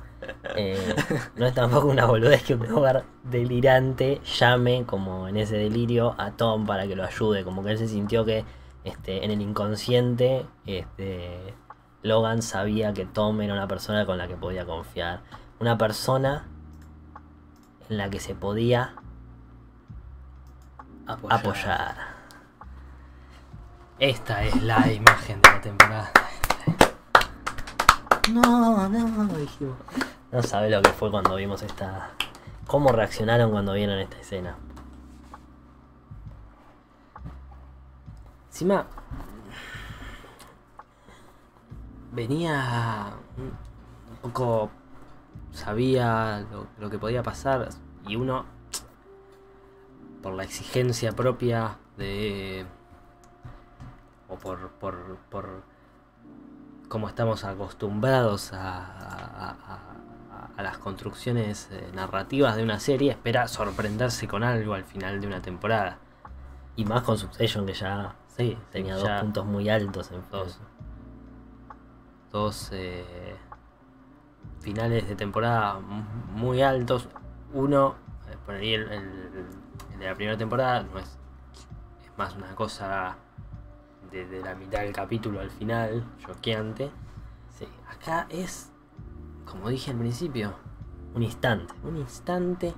Eh, 0.56 0.94
no 1.36 1.46
es 1.46 1.54
tampoco 1.54 1.88
una 1.88 2.06
boludez 2.06 2.42
que 2.42 2.54
un 2.54 2.66
Logan 2.68 3.04
delirante 3.22 4.20
llame, 4.24 4.84
como 4.84 5.28
en 5.28 5.36
ese 5.36 5.56
delirio, 5.56 6.14
a 6.18 6.32
Tom 6.32 6.66
para 6.66 6.88
que 6.88 6.96
lo 6.96 7.04
ayude. 7.04 7.44
Como 7.44 7.62
que 7.62 7.70
él 7.70 7.78
se 7.78 7.86
sintió 7.86 8.24
que 8.24 8.44
este, 8.82 9.24
en 9.24 9.30
el 9.30 9.40
inconsciente 9.40 10.46
este, 10.66 11.54
Logan 12.02 12.42
sabía 12.42 12.92
que 12.92 13.04
Tom 13.04 13.40
era 13.42 13.52
una 13.52 13.68
persona 13.68 14.06
con 14.06 14.18
la 14.18 14.26
que 14.26 14.36
podía 14.36 14.64
confiar. 14.64 15.20
Una 15.60 15.78
persona 15.78 16.48
en 17.88 17.96
la 17.96 18.10
que 18.10 18.18
se 18.18 18.34
podía 18.34 18.94
apoyar. 21.06 21.96
Esta 23.98 24.44
es 24.44 24.62
la 24.62 24.92
imagen 24.92 25.40
de 25.42 25.50
la 25.50 25.60
temporada. 25.60 26.12
No, 28.32 28.88
no, 28.88 29.26
dijimos. 29.38 29.76
No 30.30 30.42
sabes 30.42 30.70
lo 30.70 30.82
que 30.82 30.90
fue 30.90 31.10
cuando 31.10 31.36
vimos 31.36 31.62
esta. 31.62 32.10
¿Cómo 32.66 32.92
reaccionaron 32.92 33.50
cuando 33.50 33.72
vieron 33.72 33.98
esta 33.98 34.18
escena? 34.18 34.56
Encima. 38.48 38.86
Venía. 42.12 43.12
Un 43.38 44.16
poco. 44.20 44.70
Sabía 45.52 46.44
lo, 46.50 46.66
lo 46.78 46.90
que 46.90 46.98
podía 46.98 47.22
pasar. 47.22 47.70
Y 48.06 48.16
uno. 48.16 48.44
Por 50.22 50.34
la 50.34 50.44
exigencia 50.44 51.12
propia 51.12 51.78
de. 51.96 52.66
O 54.28 54.36
por. 54.36 54.68
por. 54.72 55.16
por 55.30 55.77
como 56.88 57.08
estamos 57.08 57.44
acostumbrados 57.44 58.52
a, 58.52 58.78
a- 58.78 59.50
a- 59.50 59.50
a- 59.50 60.48
a 60.56 60.62
las 60.62 60.78
construcciones 60.78 61.68
eh, 61.70 61.90
narrativas 61.94 62.56
de 62.56 62.62
una 62.62 62.80
serie, 62.80 63.10
espera 63.12 63.46
sorprenderse 63.48 64.26
con 64.26 64.42
algo 64.42 64.74
al 64.74 64.84
final 64.84 65.20
de 65.20 65.26
una 65.26 65.40
temporada. 65.42 65.98
Y 66.76 66.84
más 66.84 67.02
con 67.02 67.18
Succession, 67.18 67.66
que 67.66 67.74
ya 67.74 68.14
Sí, 68.28 68.56
tenía 68.70 68.96
ya 68.96 69.14
dos 69.14 69.20
puntos 69.22 69.46
muy 69.46 69.68
altos 69.68 70.10
en 70.12 70.22
dos, 70.30 70.58
dos 72.30 72.70
eh, 72.72 73.36
finales 74.60 75.08
de 75.08 75.14
temporada 75.16 75.78
muy 76.34 76.62
altos. 76.62 77.08
Uno, 77.52 77.94
eh, 78.30 78.36
por 78.46 78.54
ahí 78.56 78.74
el, 78.74 78.82
el- 78.92 79.46
el 79.92 79.98
de 79.98 80.06
la 80.06 80.14
primera 80.14 80.36
temporada, 80.38 80.82
no 80.84 80.98
es, 80.98 81.06
es 82.04 82.16
más 82.16 82.34
una 82.36 82.54
cosa 82.54 83.16
de, 84.10 84.26
de 84.26 84.40
la 84.40 84.54
mitad 84.54 84.80
del 84.80 84.92
capítulo 84.92 85.40
al 85.40 85.50
final, 85.50 86.04
choqueante. 86.18 86.90
Sí, 87.58 87.66
Acá 87.90 88.26
es, 88.30 88.70
como 89.44 89.68
dije 89.68 89.90
al 89.90 89.98
principio, 89.98 90.54
un 91.14 91.22
instante. 91.22 91.72
un 91.84 91.96
instante 91.96 92.74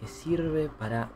que 0.00 0.06
sirve 0.08 0.68
para 0.78 1.10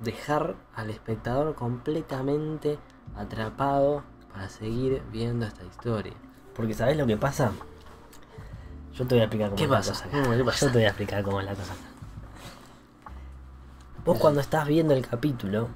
dejar 0.00 0.56
al 0.74 0.90
espectador 0.90 1.54
completamente 1.54 2.78
atrapado 3.16 4.02
para 4.32 4.48
seguir 4.48 5.02
viendo 5.10 5.46
esta 5.46 5.64
historia. 5.64 6.12
Porque 6.54 6.74
¿sabes 6.74 6.96
lo 6.96 7.06
que 7.06 7.16
pasa? 7.16 7.52
Yo 8.92 9.06
te 9.06 9.14
voy 9.14 9.20
a 9.22 9.24
explicar 9.24 9.48
cómo 9.50 9.56
¿Qué 9.56 9.64
es 9.64 9.70
la 9.70 9.76
cosa. 9.78 10.04
¿Qué 10.10 10.44
pasa? 10.44 10.66
Yo 10.66 10.72
te 10.72 10.78
voy 10.78 10.84
a 10.84 10.88
explicar 10.88 11.22
cómo 11.22 11.40
es 11.40 11.46
la 11.46 11.54
cosa 11.54 11.72
acá. 11.72 11.82
Vos 14.04 14.18
cuando 14.18 14.40
estás 14.40 14.66
viendo 14.68 14.94
el 14.94 15.06
capítulo, 15.06 15.68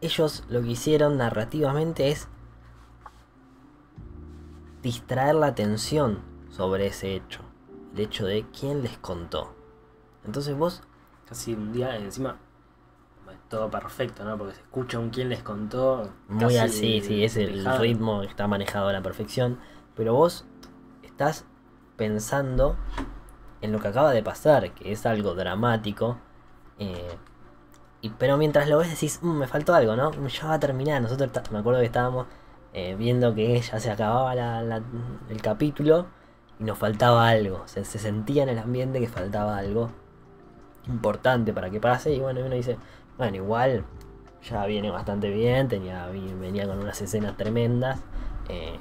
ellos 0.00 0.44
lo 0.48 0.62
que 0.62 0.68
hicieron 0.68 1.16
narrativamente 1.18 2.08
es 2.10 2.28
distraer 4.82 5.34
la 5.34 5.48
atención 5.48 6.20
sobre 6.50 6.86
ese 6.86 7.14
hecho. 7.14 7.40
El 7.94 8.00
hecho 8.00 8.26
de 8.26 8.46
quién 8.58 8.82
les 8.82 8.98
contó. 8.98 9.54
Entonces 10.24 10.56
vos, 10.56 10.82
Casi 11.28 11.52
un 11.52 11.72
día 11.72 11.94
encima 11.96 12.38
es 13.30 13.38
todo 13.50 13.70
perfecto, 13.70 14.24
¿no? 14.24 14.38
Porque 14.38 14.54
se 14.54 14.60
escucha 14.62 14.98
un 14.98 15.10
quién 15.10 15.28
les 15.28 15.42
contó. 15.42 16.10
muy 16.28 16.56
así, 16.56 17.02
sí, 17.02 17.22
es 17.22 17.36
el 17.36 17.52
despejado. 17.52 17.82
ritmo 17.82 18.20
que 18.22 18.28
está 18.28 18.46
manejado 18.46 18.88
a 18.88 18.92
la 18.94 19.02
perfección. 19.02 19.58
Pero 19.94 20.14
vos 20.14 20.46
estás 21.02 21.44
pensando 21.96 22.76
en 23.60 23.72
lo 23.72 23.78
que 23.80 23.88
acaba 23.88 24.12
de 24.12 24.22
pasar, 24.22 24.72
que 24.72 24.90
es 24.92 25.04
algo 25.04 25.34
dramático. 25.34 26.18
eh, 26.78 27.18
y, 28.00 28.10
pero 28.10 28.36
mientras 28.36 28.68
lo 28.68 28.78
ves 28.78 28.90
decís, 28.90 29.20
"Mm, 29.22 29.38
me 29.38 29.46
faltó 29.48 29.74
algo, 29.74 29.96
¿no? 29.96 30.12
Ya 30.28 30.46
va 30.46 30.54
a 30.54 30.60
terminar. 30.60 31.02
Nosotros 31.02 31.30
me 31.50 31.58
acuerdo 31.58 31.80
que 31.80 31.86
estábamos 31.86 32.26
eh, 32.74 32.94
viendo 32.96 33.34
que 33.34 33.60
ya 33.60 33.80
se 33.80 33.90
acababa 33.90 34.32
el 34.34 35.42
capítulo 35.42 36.06
y 36.60 36.64
nos 36.64 36.78
faltaba 36.78 37.28
algo. 37.28 37.62
Se, 37.66 37.84
se 37.84 37.98
sentía 37.98 38.42
en 38.44 38.50
el 38.50 38.58
ambiente 38.58 39.00
que 39.00 39.08
faltaba 39.08 39.56
algo 39.58 39.90
importante 40.86 41.52
para 41.52 41.70
que 41.70 41.80
pase. 41.80 42.12
Y 42.14 42.20
bueno, 42.20 42.40
uno 42.44 42.54
dice, 42.54 42.76
bueno, 43.16 43.36
igual 43.36 43.84
ya 44.48 44.64
viene 44.66 44.90
bastante 44.90 45.30
bien, 45.30 45.68
venía 45.68 46.66
con 46.66 46.78
unas 46.78 47.00
escenas 47.00 47.36
tremendas. 47.36 48.00
eh, 48.48 48.78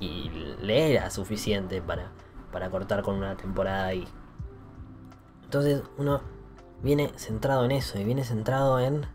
y 0.00 0.30
le 0.62 0.92
era 0.92 1.10
suficiente 1.10 1.82
para, 1.82 2.10
para 2.52 2.70
cortar 2.70 3.02
con 3.02 3.16
una 3.16 3.36
temporada 3.36 3.86
ahí. 3.86 4.06
Entonces 5.44 5.82
uno 5.96 6.20
viene 6.82 7.12
centrado 7.16 7.64
en 7.64 7.70
eso 7.72 7.98
y 7.98 8.04
viene 8.04 8.24
centrado 8.24 8.78
en 8.80 9.06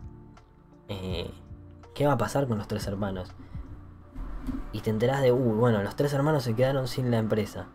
eh, 0.88 1.30
qué 1.94 2.06
va 2.06 2.14
a 2.14 2.18
pasar 2.18 2.46
con 2.46 2.58
los 2.58 2.68
tres 2.68 2.86
hermanos. 2.86 3.32
Y 4.72 4.80
te 4.80 4.90
enterás 4.90 5.22
de, 5.22 5.32
uy, 5.32 5.56
bueno, 5.56 5.82
los 5.82 5.96
tres 5.96 6.12
hermanos 6.12 6.42
se 6.42 6.54
quedaron 6.54 6.88
sin 6.88 7.10
la 7.10 7.18
empresa. 7.18 7.66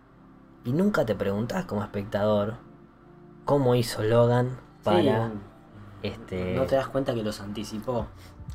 Y 0.66 0.74
nunca 0.74 1.06
te 1.06 1.16
preguntás 1.16 1.66
como 1.66 1.82
espectador 1.84 2.56
cómo 3.45 3.76
hizo 3.76 4.03
Logan 4.03 4.57
para... 4.84 5.30
Sí, 5.30 5.34
este, 6.03 6.56
No 6.56 6.66
te 6.66 6.76
das 6.76 6.88
cuenta 6.88 7.14
que 7.14 7.24
los 7.24 7.40
anticipó. 7.41 8.07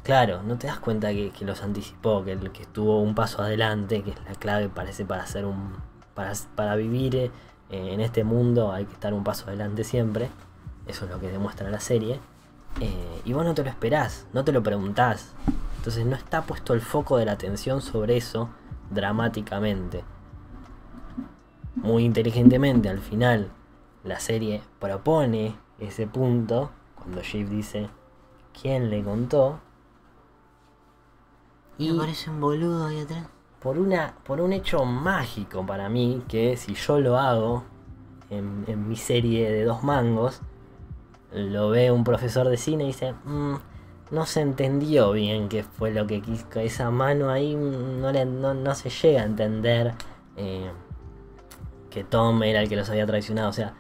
Claro, 0.02 0.42
no 0.42 0.58
te 0.58 0.66
das 0.66 0.78
cuenta 0.78 1.08
que, 1.10 1.30
que 1.30 1.44
los 1.46 1.62
anticipó, 1.62 2.22
que, 2.24 2.32
el- 2.32 2.52
que 2.52 2.62
estuvo 2.62 3.00
un 3.00 3.14
paso 3.14 3.42
adelante, 3.42 4.02
que 4.02 4.10
es 4.10 4.24
la 4.26 4.34
clave 4.34 4.68
parece 4.68 5.04
para 5.06 5.22
hacer 5.22 5.46
un. 5.46 5.76
para, 6.14 6.32
para 6.54 6.76
vivir 6.76 7.16
eh, 7.16 7.30
en 7.70 8.00
este 8.00 8.22
mundo 8.22 8.70
hay 8.72 8.84
que 8.84 8.92
estar 8.92 9.14
un 9.14 9.24
paso 9.24 9.46
adelante 9.48 9.82
siempre. 9.82 10.28
Eso 10.86 11.04
es 11.04 11.10
lo 11.10 11.20
que 11.20 11.28
demuestra 11.28 11.70
la 11.70 11.80
serie. 11.80 12.20
Eh, 12.80 13.22
y 13.24 13.32
vos 13.32 13.44
no 13.44 13.54
te 13.54 13.62
lo 13.62 13.70
esperás, 13.70 14.26
no 14.32 14.44
te 14.44 14.52
lo 14.52 14.62
preguntás. 14.62 15.32
Entonces 15.76 16.04
no 16.06 16.16
está 16.16 16.42
puesto 16.42 16.74
el 16.74 16.80
foco 16.80 17.18
de 17.18 17.26
la 17.26 17.32
atención 17.32 17.80
sobre 17.80 18.16
eso 18.16 18.48
dramáticamente. 18.90 20.04
Muy 21.76 22.04
inteligentemente 22.04 22.88
al 22.88 23.00
final 23.00 23.50
la 24.02 24.20
serie 24.20 24.62
propone 24.78 25.56
ese 25.78 26.06
punto 26.06 26.70
cuando 26.94 27.22
Shiv 27.22 27.48
dice 27.48 27.88
quién 28.52 28.90
le 28.90 29.02
contó 29.02 29.58
y 31.76 31.90
un 31.90 32.40
boludo 32.40 32.86
ahí 32.86 33.00
atrás. 33.00 33.26
por 33.60 33.78
una 33.78 34.14
por 34.24 34.40
un 34.40 34.52
hecho 34.52 34.84
mágico 34.84 35.66
para 35.66 35.88
mí 35.88 36.22
que 36.28 36.56
si 36.56 36.74
yo 36.74 37.00
lo 37.00 37.18
hago 37.18 37.64
en, 38.30 38.64
en 38.68 38.88
mi 38.88 38.96
serie 38.96 39.50
de 39.50 39.64
dos 39.64 39.82
mangos 39.82 40.40
lo 41.34 41.70
ve 41.70 41.90
un 41.90 42.04
profesor 42.04 42.48
de 42.48 42.56
cine 42.56 42.84
y 42.84 42.88
dice 42.88 43.12
"Mm, 43.24 43.54
no 44.10 44.26
se 44.26 44.40
entendió 44.40 45.12
bien 45.12 45.48
qué 45.48 45.62
fue 45.64 45.90
lo 45.90 46.06
que 46.06 46.20
quiso 46.22 46.46
esa 46.60 46.90
mano 46.90 47.30
ahí 47.30 47.56
mm, 47.56 48.00
no, 48.00 48.12
le- 48.12 48.24
no, 48.24 48.54
no 48.54 48.74
se 48.74 48.90
llega 48.90 49.22
a 49.22 49.24
entender 49.24 49.94
eh, 50.36 50.70
que 51.90 52.04
Tom 52.04 52.42
era 52.42 52.60
el 52.60 52.68
que 52.68 52.76
los 52.76 52.88
había 52.90 53.06
traicionado. 53.06 53.48
O 53.50 53.52
sea 53.52 53.74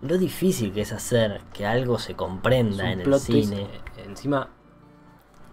lo 0.00 0.16
difícil 0.16 0.72
que 0.72 0.82
es 0.82 0.92
hacer 0.92 1.40
que 1.52 1.66
algo 1.66 1.98
se 1.98 2.14
comprenda 2.14 2.92
en 2.92 3.00
el 3.00 3.04
cine. 3.46 3.68
Encima, 4.06 4.48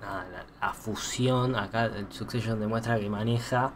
nada, 0.01 0.25
la, 0.31 0.45
la 0.67 0.73
fusión, 0.73 1.55
acá 1.55 1.85
el 1.85 2.05
Succession 2.11 2.59
demuestra 2.59 2.99
que 2.99 3.09
maneja, 3.09 3.71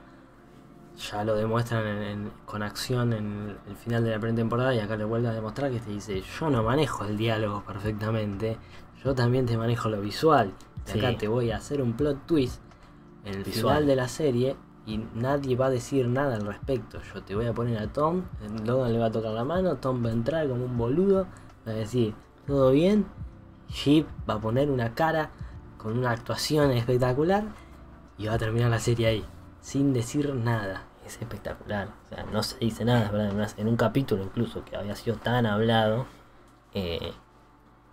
ya 0.99 1.23
lo 1.23 1.35
demuestran 1.35 1.85
en- 1.87 2.03
en- 2.03 2.31
con 2.45 2.61
acción 2.61 3.13
en 3.13 3.57
el 3.67 3.75
final 3.75 4.03
de 4.03 4.11
la 4.11 4.19
primera 4.19 4.37
temporada 4.37 4.75
y 4.75 4.79
acá 4.79 4.95
le 4.97 5.05
vuelve 5.05 5.27
a 5.29 5.33
demostrar 5.33 5.71
que 5.71 5.79
te 5.79 5.89
dice, 5.91 6.21
yo 6.21 6.49
no 6.49 6.61
manejo 6.63 7.05
el 7.05 7.17
diálogo 7.17 7.63
perfectamente, 7.65 8.57
yo 9.03 9.15
también 9.15 9.45
te 9.45 9.57
manejo 9.57 9.89
lo 9.89 10.01
visual. 10.01 10.53
Y 10.87 10.91
Sí. 10.91 10.99
acá 10.99 11.17
te 11.17 11.27
voy 11.27 11.51
a 11.51 11.57
hacer 11.57 11.81
un 11.81 11.93
plot 11.93 12.25
twist 12.25 12.61
en 13.25 13.35
el 13.35 13.43
Visual. 13.43 13.75
final 13.75 13.87
de 13.87 13.95
la 13.95 14.07
serie 14.07 14.55
y 14.85 14.97
nadie 15.15 15.55
va 15.55 15.67
a 15.67 15.69
decir 15.69 16.07
nada 16.07 16.35
al 16.35 16.45
respecto. 16.45 16.99
Yo 17.13 17.21
te 17.23 17.35
voy 17.35 17.45
a 17.45 17.53
poner 17.53 17.77
a 17.77 17.87
Tom, 17.87 18.23
Logan 18.65 18.91
le 18.91 18.99
va 18.99 19.05
a 19.07 19.11
tocar 19.11 19.31
la 19.31 19.43
mano, 19.43 19.75
Tom 19.77 20.03
va 20.03 20.09
a 20.09 20.13
entrar 20.13 20.47
como 20.49 20.65
un 20.65 20.77
boludo, 20.77 21.27
va 21.67 21.71
a 21.71 21.75
decir, 21.75 22.13
¿todo 22.47 22.71
bien? 22.71 23.05
Jeep 23.69 24.07
va 24.27 24.33
a 24.35 24.39
poner 24.39 24.69
una 24.71 24.95
cara 24.95 25.29
con 25.77 25.97
una 25.97 26.11
actuación 26.11 26.71
espectacular 26.71 27.43
y 28.17 28.25
va 28.27 28.33
a 28.33 28.37
terminar 28.39 28.69
la 28.71 28.79
serie 28.79 29.07
ahí, 29.07 29.25
sin 29.61 29.93
decir 29.93 30.33
nada. 30.33 30.83
Es 31.09 31.21
espectacular. 31.21 31.89
No 32.31 32.43
se 32.43 32.57
dice 32.59 32.85
nada. 32.85 33.11
En 33.57 33.67
un 33.67 33.75
capítulo 33.75 34.23
incluso 34.23 34.63
que 34.63 34.75
había 34.75 34.95
sido 34.95 35.17
tan 35.17 35.45
hablado, 35.45 36.05
eh, 36.73 37.13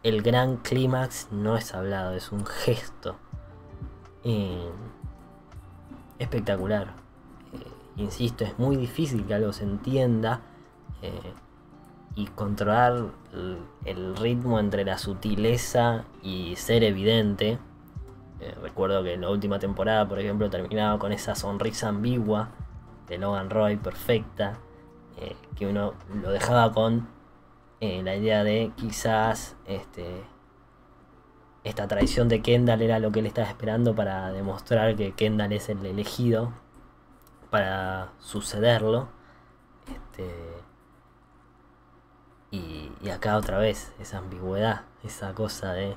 el 0.02 0.22
gran 0.22 0.58
clímax 0.58 1.28
no 1.32 1.56
es 1.56 1.74
hablado, 1.74 2.14
es 2.14 2.30
un 2.30 2.44
gesto. 2.46 3.16
Eh, 4.22 4.70
espectacular. 6.18 6.88
Eh, 7.52 8.02
insisto, 8.02 8.44
es 8.44 8.58
muy 8.58 8.76
difícil 8.76 9.24
que 9.26 9.34
algo 9.34 9.52
se 9.52 9.64
entienda 9.64 10.40
y 12.16 12.26
controlar 12.28 13.10
el, 13.84 14.16
ritmo 14.16 14.58
entre 14.58 14.84
la 14.84 14.98
sutileza 14.98 16.04
y 16.22 16.56
ser 16.56 16.82
evidente. 16.82 17.58
recuerdo 18.60 19.04
que 19.04 19.12
en 19.12 19.20
la 19.20 19.30
última 19.30 19.60
temporada, 19.60 20.08
por 20.08 20.18
ejemplo, 20.18 20.50
terminaba 20.50 20.98
con 20.98 21.12
esa 21.12 21.36
sonrisa 21.36 21.88
ambigua 21.88 22.48
de 23.06 23.18
Logan 23.18 23.50
Roy 23.50 23.76
perfecta, 23.76 24.58
eh, 25.18 25.36
que 25.56 25.66
uno 25.66 25.94
lo 26.14 26.30
dejaba 26.30 26.72
con 26.72 27.08
eh, 27.80 28.02
la 28.02 28.16
idea 28.16 28.44
de 28.44 28.72
quizás 28.76 29.56
este, 29.66 30.24
esta 31.64 31.88
traición 31.88 32.28
de 32.28 32.42
Kendall 32.42 32.82
era 32.82 32.98
lo 32.98 33.12
que 33.12 33.20
él 33.20 33.26
estaba 33.26 33.48
esperando 33.48 33.94
para 33.94 34.30
demostrar 34.32 34.96
que 34.96 35.12
Kendall 35.12 35.52
es 35.52 35.68
el 35.68 35.84
elegido 35.84 36.52
para 37.50 38.12
sucederlo. 38.18 39.08
Este, 39.86 40.28
y, 42.50 42.92
y 43.00 43.10
acá 43.10 43.36
otra 43.36 43.58
vez, 43.58 43.92
esa 43.98 44.18
ambigüedad, 44.18 44.82
esa 45.02 45.34
cosa 45.34 45.72
de 45.72 45.96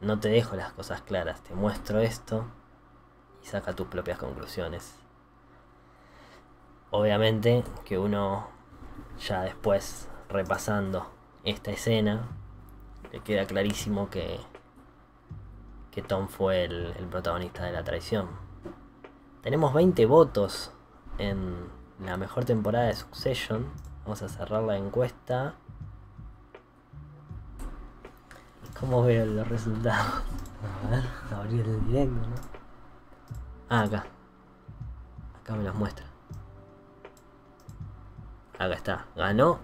no 0.00 0.20
te 0.20 0.28
dejo 0.28 0.56
las 0.56 0.72
cosas 0.72 1.02
claras, 1.02 1.42
te 1.42 1.54
muestro 1.54 2.00
esto 2.00 2.44
y 3.42 3.46
saca 3.46 3.74
tus 3.74 3.88
propias 3.88 4.18
conclusiones. 4.18 4.97
Obviamente 6.90 7.64
que 7.84 7.98
uno 7.98 8.48
ya 9.18 9.42
después 9.42 10.08
repasando 10.30 11.06
esta 11.44 11.70
escena 11.70 12.28
le 13.12 13.20
queda 13.20 13.46
clarísimo 13.46 14.08
que, 14.08 14.40
que 15.90 16.02
Tom 16.02 16.28
fue 16.28 16.64
el, 16.64 16.94
protagonista 17.10 17.64
de 17.64 17.72
la 17.72 17.84
traición. 17.84 18.28
Tenemos 19.42 19.74
20 19.74 20.06
votos 20.06 20.72
en 21.18 21.68
la 22.00 22.16
mejor 22.16 22.44
temporada 22.44 22.86
de 22.86 22.94
Succession. 22.94 23.66
Vamos 24.04 24.22
a 24.22 24.28
cerrar 24.28 24.62
la 24.62 24.76
encuesta. 24.76 25.54
¿Cómo 28.80 29.02
veo 29.02 29.26
los 29.26 29.48
resultados? 29.48 30.22
A 30.86 30.90
ver, 30.90 31.04
abrir 31.34 31.66
el 31.66 31.86
directo, 31.86 32.14
¿no? 32.14 32.36
Ah, 33.68 33.82
acá. 33.82 34.06
Acá 35.40 35.54
me 35.54 35.64
los 35.64 35.74
muestra. 35.74 36.07
Acá 38.58 38.74
está. 38.74 39.06
Ganó 39.16 39.60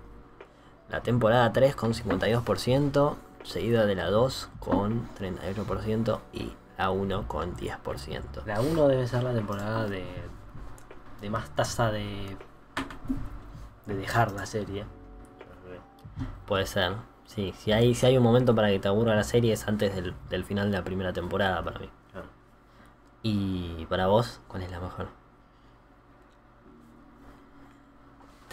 la 0.89 1.03
temporada 1.03 1.53
3 1.53 1.75
con 1.75 1.93
52%, 1.93 3.17
seguida 3.43 3.87
de 3.87 3.95
la 3.95 4.11
2 4.11 4.51
con 4.61 5.09
38% 5.19 6.21
y 6.33 6.53
la 6.79 6.91
1 6.91 7.29
con 7.29 7.57
10%. 7.57 8.45
La 8.47 8.61
1 8.61 8.89
debe 8.89 9.07
ser 9.07 9.23
la 9.23 9.35
temporada 9.35 9.87
de, 9.87 10.05
de 11.21 11.31
más 11.31 11.51
tasa 11.51 11.91
de, 11.91 12.37
de 13.87 13.95
dejar 13.97 14.33
la 14.33 14.47
serie. 14.47 14.85
Puede 16.47 16.67
ser. 16.67 16.93
Sí, 17.25 17.55
si 17.57 17.73
hay, 17.73 17.95
si 17.95 18.07
hay 18.07 18.17
un 18.17 18.23
momento 18.23 18.55
para 18.55 18.69
que 18.69 18.79
te 18.79 18.89
aburra 18.89 19.17
la 19.17 19.25
serie 19.25 19.55
es 19.55 19.67
antes 19.67 19.95
del, 19.95 20.15
del 20.29 20.45
final 20.45 20.71
de 20.71 20.77
la 20.77 20.85
primera 20.85 21.13
temporada 21.13 21.63
para 21.65 21.79
mí. 21.81 21.91
¿Y 23.23 23.87
para 23.87 24.07
vos 24.07 24.41
cuál 24.47 24.63
es 24.63 24.71
la 24.71 24.81
mejor? 24.81 25.09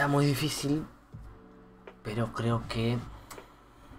Está 0.02 0.10
muy 0.12 0.26
difícil, 0.26 0.84
pero 2.02 2.34
creo 2.34 2.64
que, 2.68 2.98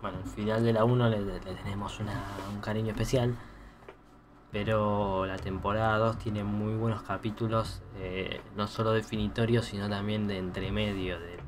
bueno, 0.01 0.19
al 0.19 0.29
final 0.31 0.65
de 0.65 0.73
la 0.73 0.83
1 0.83 1.09
le, 1.09 1.39
tenemos 1.39 2.01
un 2.01 2.61
cariño 2.61 2.91
especial, 2.91 3.37
pero 4.51 5.27
la 5.27 5.37
temporada 5.37 5.99
2 5.99 6.19
tiene 6.19 6.43
muy 6.43 6.75
buenos 6.75 7.03
capítulos, 7.03 7.83
eh, 7.99 8.41
no 8.57 8.67
solo 8.67 8.91
definitorios, 8.91 9.67
sino 9.67 9.89
también 9.89 10.27
de 10.27 10.39
entremedio, 10.39 11.21
de, 11.21 11.39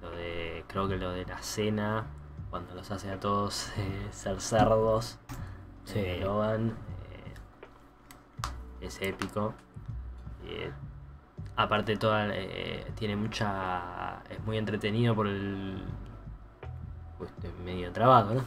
lo, 0.00 0.10
de, 0.12 0.64
creo 0.68 0.86
que 0.86 0.96
lo 0.96 1.10
de 1.10 1.24
la 1.24 1.42
cena, 1.42 2.06
cuando 2.48 2.76
los 2.76 2.88
hace 2.92 3.10
a 3.10 3.18
todos 3.18 3.72
eh, 3.76 4.06
ser 4.12 4.40
cerdos, 4.40 5.18
sí. 5.84 5.98
Eh, 5.98 6.20
Logan, 6.22 6.76
es 8.80 9.02
épico 9.02 9.52
aparte 11.56 11.96
toda 11.96 12.28
eh, 12.32 12.86
tiene 12.94 13.16
mucha 13.16 14.22
es 14.30 14.38
muy 14.44 14.58
entretenido 14.58 15.14
por 15.14 15.26
el 15.26 15.82
pues, 17.18 17.30
medio 17.64 17.90
trabado 17.92 18.34
no 18.34 18.44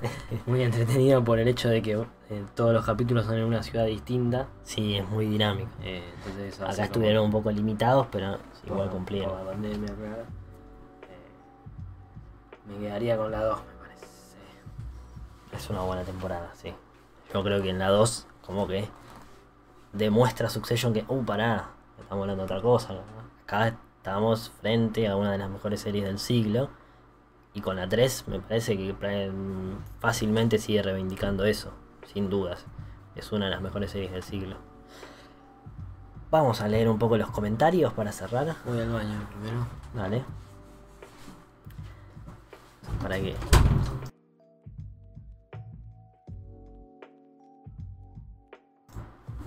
muy 0.46 0.62
entretenido 0.62 1.22
por 1.24 1.38
el 1.38 1.48
hecho 1.48 1.68
de 1.68 1.82
que 1.82 1.92
eh, 2.30 2.44
todos 2.54 2.72
los 2.72 2.84
capítulos 2.84 3.24
son 3.26 3.36
en 3.36 3.44
una 3.44 3.62
ciudad 3.62 3.86
distinta. 3.86 4.48
Sí 4.64 4.96
es 4.96 5.08
muy 5.08 5.26
dinámico. 5.26 5.70
Eh, 5.82 6.02
entonces 6.16 6.60
acá 6.60 6.84
estuvieron 6.84 7.24
un 7.26 7.30
poco 7.30 7.50
limitados 7.50 8.06
pero 8.10 8.38
igual 8.66 8.90
cumplieron. 8.90 9.32
me 12.66 12.78
quedaría 12.78 13.16
con 13.16 13.30
la 13.30 13.42
2 13.44 13.58
me 13.58 13.86
parece. 13.86 14.06
Es 15.52 15.70
una 15.70 15.80
buena 15.80 16.02
temporada 16.02 16.50
sí. 16.54 16.72
Yo 17.32 17.42
creo 17.42 17.62
que 17.62 17.70
en 17.70 17.78
la 17.78 17.88
2 17.88 18.26
como 18.44 18.66
que 18.66 18.88
demuestra 19.92 20.48
Succession 20.48 20.92
que 20.92 21.04
uh 21.08 21.24
pará 21.24 21.70
estamos 22.00 22.22
hablando 22.22 22.46
de 22.46 22.52
otra 22.52 22.62
cosa. 22.62 22.94
Acá 23.44 23.76
estamos 23.96 24.50
frente 24.60 25.08
a 25.08 25.16
una 25.16 25.32
de 25.32 25.38
las 25.38 25.50
mejores 25.50 25.80
series 25.80 26.04
del 26.04 26.18
siglo. 26.18 26.70
Y 27.54 27.60
con 27.62 27.76
la 27.76 27.88
3 27.88 28.28
me 28.28 28.38
parece 28.40 28.76
que 28.76 28.94
fácilmente 29.98 30.58
sigue 30.58 30.82
reivindicando 30.82 31.44
eso, 31.44 31.72
sin 32.12 32.28
dudas. 32.28 32.66
Es 33.14 33.32
una 33.32 33.46
de 33.46 33.52
las 33.52 33.62
mejores 33.62 33.90
series 33.90 34.12
del 34.12 34.22
siglo. 34.22 34.56
Vamos 36.30 36.60
a 36.60 36.68
leer 36.68 36.88
un 36.88 36.98
poco 36.98 37.16
los 37.16 37.30
comentarios 37.30 37.92
para 37.94 38.12
cerrar. 38.12 38.56
Voy 38.66 38.80
al 38.80 38.90
baño 38.90 39.26
primero. 39.30 39.66
Dale. 39.94 40.24
Para 43.00 43.16
que. 43.16 43.34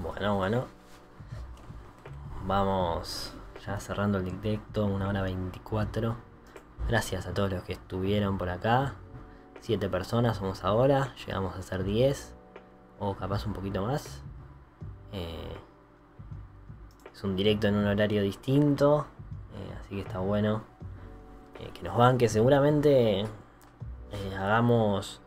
Bueno, 0.02 0.38
bueno. 0.38 0.79
Vamos 2.50 3.32
ya 3.64 3.80
cerrando 3.80 4.18
el 4.18 4.42
directo, 4.42 4.88
una 4.88 5.08
hora 5.08 5.22
24. 5.22 6.16
Gracias 6.88 7.28
a 7.28 7.34
todos 7.36 7.52
los 7.52 7.62
que 7.62 7.74
estuvieron 7.74 8.40
por 8.40 8.50
acá. 8.50 8.96
Siete 9.60 9.88
personas 9.88 10.38
somos 10.38 10.64
ahora, 10.64 11.14
llegamos 11.28 11.56
a 11.56 11.62
ser 11.62 11.84
10 11.84 12.34
o 12.98 13.14
capaz 13.14 13.46
un 13.46 13.54
poquito 13.54 13.84
más. 13.86 14.24
Eh, 15.12 15.58
es 17.14 17.24
un 17.24 17.36
directo 17.36 17.68
en 17.68 17.76
un 17.76 17.86
horario 17.86 18.24
distinto, 18.24 19.06
eh, 19.54 19.78
así 19.80 19.98
que 19.98 20.02
está 20.02 20.18
bueno 20.18 20.64
eh, 21.60 21.70
que 21.72 21.84
nos 21.84 21.96
van, 21.96 22.18
que 22.18 22.30
seguramente 22.30 23.28
hagamos 24.36 25.22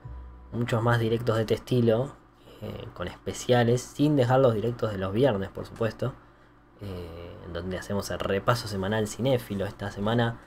muchos 0.51 0.82
más 0.82 0.99
directos 0.99 1.36
de 1.36 1.43
este 1.43 1.55
estilo, 1.55 2.16
con 2.94 3.07
especiales, 3.07 3.81
sin 3.81 4.16
dejar 4.16 4.40
los 4.40 4.55
directos 4.55 4.90
de 4.90 4.99
los 4.99 5.12
viernes, 5.12 5.51
por 5.51 5.66
supuesto. 5.66 6.15
Eh, 6.82 7.38
donde 7.52 7.78
hacemos 7.78 8.10
el 8.10 8.18
repaso 8.18 8.66
semanal 8.66 9.06
cinéfilo. 9.06 9.66
Esta 9.66 9.90
semana 9.92 10.40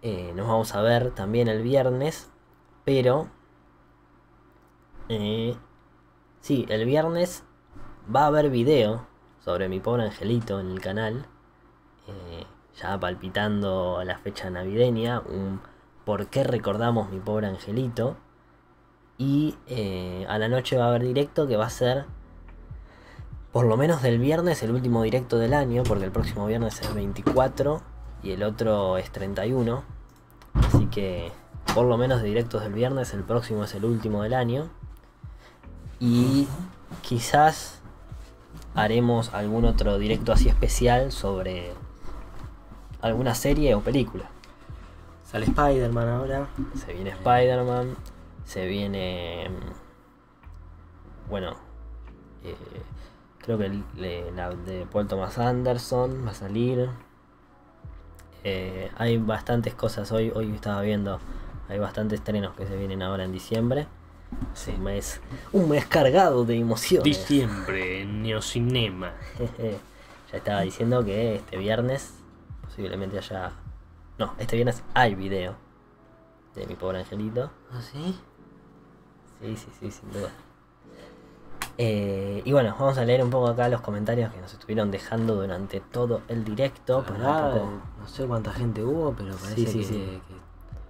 eh, 0.00 0.32
nos 0.34 0.48
vamos 0.48 0.74
a 0.74 0.80
ver 0.80 1.10
también 1.10 1.48
el 1.48 1.62
viernes, 1.62 2.30
pero... 2.84 3.28
Eh, 5.08 5.54
sí, 6.40 6.64
el 6.70 6.86
viernes 6.86 7.44
va 8.14 8.22
a 8.22 8.26
haber 8.28 8.48
video 8.48 9.06
sobre 9.44 9.68
mi 9.68 9.78
pobre 9.80 10.04
angelito 10.04 10.60
en 10.60 10.70
el 10.70 10.80
canal. 10.80 11.26
ya 12.80 12.98
palpitando 12.98 14.02
la 14.04 14.18
fecha 14.18 14.50
navideña, 14.50 15.20
un 15.20 15.60
por 16.04 16.28
qué 16.28 16.44
recordamos 16.44 17.10
mi 17.10 17.20
pobre 17.20 17.48
angelito. 17.48 18.16
Y 19.18 19.56
a 20.28 20.38
la 20.38 20.48
noche 20.48 20.76
va 20.78 20.86
a 20.86 20.88
haber 20.88 21.02
directo 21.02 21.46
que 21.46 21.56
va 21.56 21.66
a 21.66 21.70
ser 21.70 22.06
por 23.56 23.64
lo 23.64 23.78
menos 23.78 24.02
del 24.02 24.18
viernes, 24.18 24.62
el 24.62 24.70
último 24.70 25.02
directo 25.02 25.38
del 25.38 25.54
año, 25.54 25.82
porque 25.82 26.04
el 26.04 26.12
próximo 26.12 26.46
viernes 26.46 26.78
es 26.82 26.92
24 26.92 27.80
y 28.22 28.32
el 28.32 28.42
otro 28.42 28.98
es 28.98 29.10
31. 29.10 29.82
Así 30.52 30.84
que 30.88 31.32
por 31.74 31.86
lo 31.86 31.96
menos 31.96 32.20
de 32.20 32.28
directos 32.28 32.62
del 32.62 32.74
viernes, 32.74 33.14
el 33.14 33.24
próximo 33.24 33.64
es 33.64 33.74
el 33.74 33.86
último 33.86 34.22
del 34.22 34.34
año. 34.34 34.68
Y 36.00 36.46
quizás 37.00 37.80
haremos 38.74 39.32
algún 39.32 39.64
otro 39.64 39.96
directo 39.96 40.32
así 40.32 40.50
especial 40.50 41.10
sobre 41.10 41.72
alguna 43.00 43.34
serie 43.34 43.74
o 43.74 43.80
película. 43.80 44.28
Sale 45.24 45.46
Spider-Man 45.46 46.08
ahora. 46.10 46.48
Se 46.84 46.92
viene 46.92 47.08
Spider-Man. 47.08 47.96
Se 48.44 48.66
viene... 48.66 49.48
Mm, 49.48 51.30
bueno. 51.30 51.54
Eh, 52.44 52.54
Creo 53.46 53.58
que 53.58 53.70
la 54.34 54.50
de 54.50 54.86
Paul 54.90 55.06
Thomas 55.06 55.38
Anderson 55.38 56.26
va 56.26 56.32
a 56.32 56.34
salir. 56.34 56.90
Eh, 58.42 58.90
hay 58.96 59.18
bastantes 59.18 59.72
cosas. 59.72 60.10
Hoy, 60.10 60.32
hoy 60.34 60.52
estaba 60.52 60.82
viendo. 60.82 61.20
Hay 61.68 61.78
bastantes 61.78 62.18
estrenos 62.18 62.56
que 62.56 62.66
se 62.66 62.76
vienen 62.76 63.02
ahora 63.02 63.22
en 63.22 63.30
diciembre. 63.30 63.86
Sí. 64.52 64.72
Un 64.72 64.82
mes, 64.82 65.20
un 65.52 65.68
mes 65.68 65.86
cargado 65.86 66.44
de 66.44 66.58
emociones. 66.58 67.04
Diciembre, 67.04 68.04
Neocinema. 68.04 69.12
ya 70.32 70.38
estaba 70.38 70.62
diciendo 70.62 71.04
que 71.04 71.36
este 71.36 71.56
viernes 71.56 72.14
posiblemente 72.62 73.16
haya. 73.18 73.52
No, 74.18 74.34
este 74.38 74.56
viernes 74.56 74.82
hay 74.92 75.14
video 75.14 75.54
de 76.56 76.66
mi 76.66 76.74
pobre 76.74 76.98
angelito. 76.98 77.52
¿Ah, 77.70 77.80
sí? 77.80 78.18
Sí, 79.40 79.56
sí, 79.56 79.68
sí, 79.78 79.90
sin 79.92 80.10
duda. 80.10 80.32
Eh, 81.78 82.42
y 82.44 82.52
bueno, 82.52 82.74
vamos 82.78 82.96
a 82.96 83.04
leer 83.04 83.22
un 83.22 83.30
poco 83.30 83.48
acá 83.48 83.68
los 83.68 83.82
comentarios 83.82 84.32
que 84.32 84.40
nos 84.40 84.52
estuvieron 84.52 84.90
dejando 84.90 85.34
durante 85.34 85.80
todo 85.80 86.22
el 86.28 86.44
directo. 86.44 87.04
no 87.18 88.08
sé 88.08 88.26
cuánta 88.26 88.52
gente 88.52 88.82
hubo, 88.82 89.12
pero 89.12 89.34
parece 89.36 89.80
que, 89.80 90.20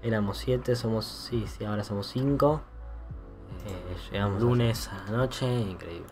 éramos 0.02 0.38
siete, 0.38 0.76
somos, 0.76 1.06
sí, 1.06 1.46
sí, 1.46 1.64
ahora 1.64 1.82
somos 1.82 2.06
cinco. 2.06 2.60
Eh, 3.66 3.96
llegamos 4.12 4.40
lunes 4.40 4.88
a 4.88 5.10
la 5.10 5.16
noche, 5.16 5.46
increíble. 5.46 6.06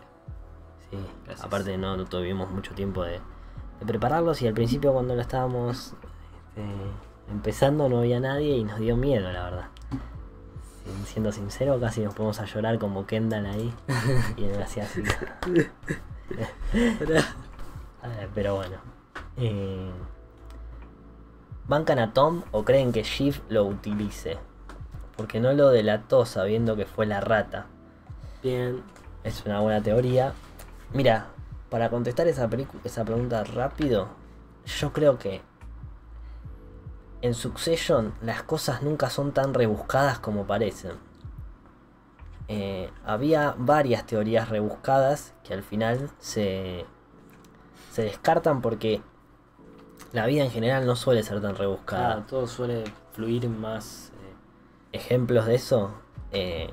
Sí, 0.89 0.97
aparte 1.41 1.77
no, 1.77 2.03
tuvimos 2.05 2.51
mucho 2.51 2.73
tiempo 2.73 3.03
de, 3.03 3.21
prepararlos 3.85 4.41
y 4.41 4.47
al 4.47 4.53
principio 4.53 4.93
cuando 4.93 5.15
lo 5.15 5.21
estábamos 5.21 5.93
este, 6.49 6.65
empezando 7.29 7.87
no 7.89 7.99
había 7.99 8.19
nadie 8.19 8.57
y 8.57 8.63
nos 8.63 8.79
dio 8.79 8.95
miedo, 8.97 9.31
la 9.31 9.43
verdad 9.43 9.69
siendo 11.05 11.31
sincero, 11.31 11.79
casi 11.79 12.01
nos 12.01 12.13
ponemos 12.13 12.39
a 12.39 12.45
llorar 12.45 12.79
como 12.79 13.05
Kendall 13.05 13.45
ahí. 13.45 13.73
y 14.37 14.43
él 14.45 14.61
hacía 14.61 14.83
así. 14.83 15.03
Pero 18.33 18.55
bueno. 18.55 18.77
Eh, 19.37 19.91
¿Bancan 21.67 21.99
a 21.99 22.13
Tom 22.13 22.43
o 22.51 22.63
creen 22.63 22.91
que 22.91 23.03
Shiv 23.03 23.41
lo 23.49 23.65
utilice? 23.65 24.37
Porque 25.17 25.39
no 25.39 25.53
lo 25.53 25.69
delató 25.69 26.25
sabiendo 26.25 26.75
que 26.75 26.85
fue 26.85 27.05
la 27.05 27.21
rata. 27.21 27.65
Bien. 28.43 28.83
Es 29.23 29.43
una 29.45 29.59
buena 29.59 29.81
teoría. 29.81 30.33
Mira, 30.93 31.27
para 31.69 31.89
contestar 31.89 32.27
esa, 32.27 32.47
esa 32.83 33.03
pregunta 33.03 33.43
rápido, 33.43 34.09
yo 34.65 34.93
creo 34.93 35.17
que 35.17 35.41
en 37.25 37.33
Succession 37.33 38.13
las 38.21 38.43
cosas 38.43 38.83
nunca 38.83 39.09
son 39.09 39.31
tan 39.31 39.53
rebuscadas 39.53 40.19
como 40.19 40.45
parecen. 40.45 40.93
Eh, 42.47 42.91
había 43.03 43.55
varias 43.57 44.05
teorías 44.05 44.49
rebuscadas 44.49 45.33
que 45.43 45.55
al 45.55 45.63
final 45.63 46.11
se, 46.19 46.85
se 47.91 48.03
descartan 48.03 48.61
porque 48.61 49.01
la 50.13 50.27
vida 50.27 50.43
en 50.43 50.51
general 50.51 50.85
no 50.85 50.95
suele 50.95 51.23
ser 51.23 51.41
tan 51.41 51.55
rebuscada. 51.55 52.25
todo 52.27 52.45
suele 52.47 52.83
fluir 53.13 53.49
más. 53.49 54.11
Eh, 54.13 54.97
Ejemplos 54.97 55.47
de 55.47 55.55
eso, 55.55 55.91
eh, 56.31 56.69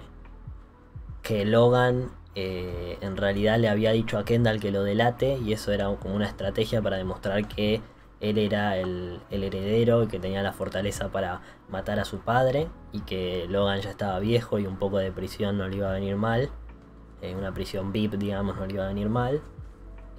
que 1.23 1.45
Logan 1.45 2.11
en 2.35 3.19
realidad 3.19 3.59
le 3.59 3.69
había 3.69 3.93
dicho 3.93 4.17
a 4.17 4.25
Kendall 4.25 4.59
que 4.59 4.71
lo 4.71 4.85
delate 4.85 5.37
y 5.37 5.53
eso 5.53 5.71
era 5.71 5.95
como 5.97 6.15
una 6.15 6.27
estrategia 6.27 6.81
para 6.81 6.97
demostrar 6.97 7.47
que 7.47 7.83
él 8.23 8.39
era 8.39 8.77
el, 8.77 9.21
heredero 9.31 10.05
y 10.05 10.07
que 10.07 10.21
tenía 10.21 10.43
la 10.43 10.53
fortaleza 10.53 11.11
para 11.11 11.43
matar 11.69 11.99
a 11.99 12.05
su 12.05 12.21
padre 12.21 12.69
y 12.93 13.01
que 13.01 13.47
Logan 13.49 13.81
ya 13.81 13.91
estaba 13.91 14.21
viejo 14.21 14.61
y 14.61 14.67
un 14.67 14.77
poco 14.77 14.99
de 14.99 15.11
prisión 15.11 15.59
no 15.59 15.69
le 15.69 15.79
iba 15.79 15.91
a 15.91 15.95
venir 15.95 16.17
mal. 16.17 16.49
Eh, 17.21 17.35
una 17.35 17.53
prisión 17.53 17.93
VIP, 17.93 18.15
digamos, 18.15 18.57
no 18.57 18.67
le 18.67 18.75
iba 18.75 18.85
a 18.85 18.89
venir 18.89 19.09
mal. 19.09 19.43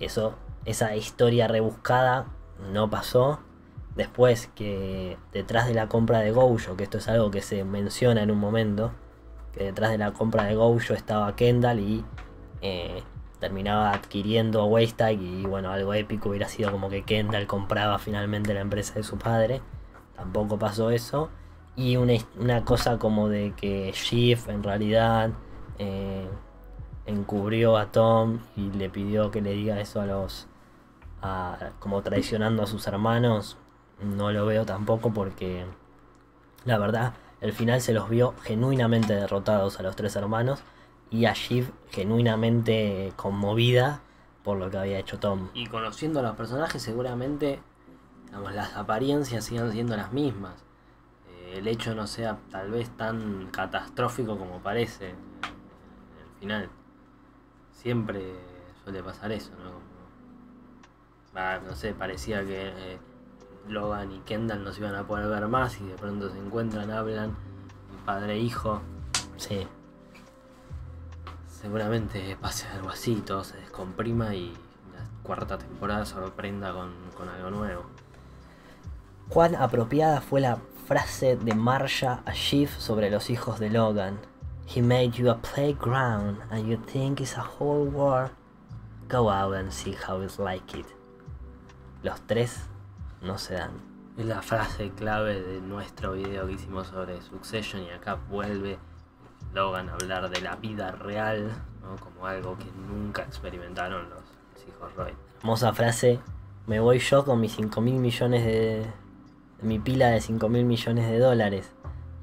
Eso, 0.02 0.36
esa 0.66 0.94
historia 0.98 1.48
rebuscada 1.48 2.28
no 2.74 2.90
pasó. 2.90 3.40
Después 3.96 4.48
que 4.54 5.18
detrás 5.32 5.68
de 5.68 5.74
la 5.74 5.88
compra 5.88 6.20
de 6.20 6.32
Gojo, 6.32 6.76
que 6.76 6.84
esto 6.84 6.98
es 6.98 7.08
algo 7.08 7.32
que 7.32 7.42
se 7.42 7.64
menciona 7.64 8.22
en 8.22 8.32
un 8.32 8.40
momento, 8.40 8.92
que 9.54 9.64
detrás 9.64 9.92
de 9.92 9.98
la 9.98 10.12
compra 10.12 10.44
de 10.44 10.56
Gojo 10.56 10.94
estaba 10.94 11.36
Kendall 11.38 11.80
y 11.80 12.04
eh, 12.62 13.02
terminaba 13.44 13.92
adquiriendo 13.92 14.64
Waystag 14.68 15.20
y 15.20 15.46
bueno, 15.46 15.70
algo 15.70 15.94
épico 15.94 16.30
hubiera 16.30 16.48
sido 16.48 16.72
como 16.72 16.90
que 16.90 17.04
Kendall 17.04 17.46
compraba 17.46 18.00
finalmente 18.00 18.54
la 18.54 18.62
empresa 18.62 18.94
de 18.94 19.04
su 19.04 19.18
padre. 19.18 19.62
Tampoco 20.16 20.58
pasó 20.58 20.92
eso. 20.92 21.30
Y 21.76 21.98
una, 21.98 22.64
cosa 22.64 22.98
como 23.00 23.28
de 23.28 23.54
que 23.58 23.92
Shift 23.92 24.48
en 24.48 24.64
realidad 24.64 25.32
eh, 25.78 26.26
encubrió 27.06 27.76
a 27.76 27.92
Tom 27.92 28.40
y 28.56 28.72
le 28.72 28.90
pidió 28.90 29.30
que 29.30 29.42
le 29.42 29.52
diga 29.52 29.82
eso 29.82 30.00
a 30.00 30.06
los... 30.06 30.48
como 31.80 32.02
traicionando 32.02 32.64
a 32.64 32.68
sus 32.68 32.88
hermanos. 32.88 33.58
No 34.02 34.32
lo 34.32 34.46
veo 34.46 34.66
tampoco 34.66 35.14
porque 35.14 35.66
la 36.64 36.78
verdad 36.78 37.14
el 37.42 37.52
final 37.52 37.82
se 37.82 37.94
los 37.94 38.10
vio 38.10 38.36
genuinamente 38.44 39.14
derrotados 39.14 39.82
a 39.82 39.84
los 39.84 39.98
tres 39.98 40.16
hermanos 40.16 40.64
y 41.14 41.28
a 41.28 41.34
Shiv 41.34 41.72
genuinamente 41.92 43.14
conmovida 43.16 44.02
por 44.44 44.58
lo 44.58 44.72
que 44.72 44.78
había 44.78 44.98
hecho 44.98 45.20
Tom. 45.20 45.50
Y 45.54 45.68
conociendo 45.68 46.20
a 46.20 46.24
los 46.24 46.36
personajes 46.36 46.82
seguramente 46.82 47.60
las 48.32 48.76
apariencias 48.76 49.46
sigan 49.46 49.72
siendo 49.72 49.96
las 49.96 50.12
mismas. 50.12 50.56
Eh, 51.30 51.60
el 51.60 51.68
hecho 51.68 51.94
no 51.94 52.08
sea 52.08 52.40
tal 52.50 52.72
vez 52.72 52.90
tan 52.98 53.50
catastrófico 53.52 54.40
como 54.40 54.58
parece 54.64 55.10
en 55.10 55.16
el 55.16 56.40
final. 56.40 56.70
Siempre 57.72 58.34
suele 58.84 59.04
pasar 59.04 59.32
eso, 59.32 59.52
¿no? 59.64 59.94
no 61.68 61.76
sé, 61.76 61.94
parecía 61.94 62.44
que 62.44 62.70
eh, 62.70 62.98
Logan 63.68 64.12
y 64.12 64.20
Kendall 64.22 64.64
no 64.64 64.72
se 64.72 64.82
iban 64.82 64.96
a 64.96 65.06
poder 65.06 65.28
ver 65.30 65.48
más 65.48 65.80
y 65.80 65.86
de 65.86 65.94
pronto 65.94 66.32
se 66.32 66.40
encuentran, 66.40 66.90
hablan, 66.90 67.36
padre 68.04 68.34
e 68.34 68.40
hijo. 68.40 68.82
Sí 69.38 69.68
seguramente 71.64 72.38
pase 72.42 72.68
algo 72.68 72.90
así, 72.90 73.16
todo 73.26 73.46
se 73.46 73.56
descomprima 73.56 74.36
y 74.36 74.50
la 74.94 75.24
cuarta 75.24 75.58
temporada 75.58 76.06
sorprenda 76.06 76.74
con, 76.74 76.92
con 77.16 77.30
algo 77.30 77.52
nuevo. 77.52 77.86
¿Cuán 79.30 79.56
apropiada 79.56 80.20
fue 80.20 80.42
la 80.42 80.58
frase 80.86 81.38
de 81.38 81.56
Marsha 81.56 82.22
a 82.26 82.34
Shiv 82.34 82.70
sobre 82.70 83.10
los 83.10 83.30
hijos 83.30 83.62
de 83.62 83.70
Logan? 83.70 84.20
He 84.76 84.82
made 84.82 85.12
you 85.12 85.30
a 85.30 85.38
playground 85.42 86.40
and 86.52 86.68
you 86.68 86.78
think 86.92 87.22
it's 87.22 87.38
a 87.38 87.42
whole 87.42 87.90
world. 87.90 88.32
Go 89.08 89.30
out 89.30 89.56
and 89.56 89.72
see 89.72 89.96
how 89.96 90.22
it's 90.22 90.40
like 90.40 90.78
it. 90.78 90.86
Los 92.04 92.20
tres 92.28 92.60
no 93.22 93.38
se 93.38 93.54
dan. 93.54 93.72
Es 94.18 94.26
la 94.26 94.42
frase 94.42 94.92
clave 94.92 95.42
de 95.42 95.62
nuestro 95.62 96.12
video 96.12 96.46
que 96.46 96.54
hicimos 96.54 96.88
sobre 96.88 97.22
Succession 97.22 97.84
y 97.84 97.90
acá 97.92 98.16
vuelve 98.30 98.78
Logan 99.54 99.90
hablar 99.90 100.30
de 100.30 100.42
la 100.42 100.56
vida 100.56 100.92
real, 100.92 101.52
como 102.00 102.26
algo 102.26 102.58
que 102.58 102.66
nunca 102.88 103.24
experimentaron 103.24 104.10
los, 104.10 104.22
hijos 104.68 104.94
Roy. 104.96 105.14
Hermosa 105.40 105.74
frase, 105.74 106.20
me 106.66 106.80
voy 106.80 107.00
yo 107.00 107.24
con 107.24 107.40
mis 107.40 107.54
5 107.56 107.82
mil 107.82 107.96
millones 107.96 108.46
de... 108.46 108.86
mi 109.62 109.80
pila 109.80 110.10
de 110.10 110.22
5 110.22 110.50
mil 110.50 110.66
millones 110.66 111.10
de 111.10 111.20
dólares. 111.20 111.72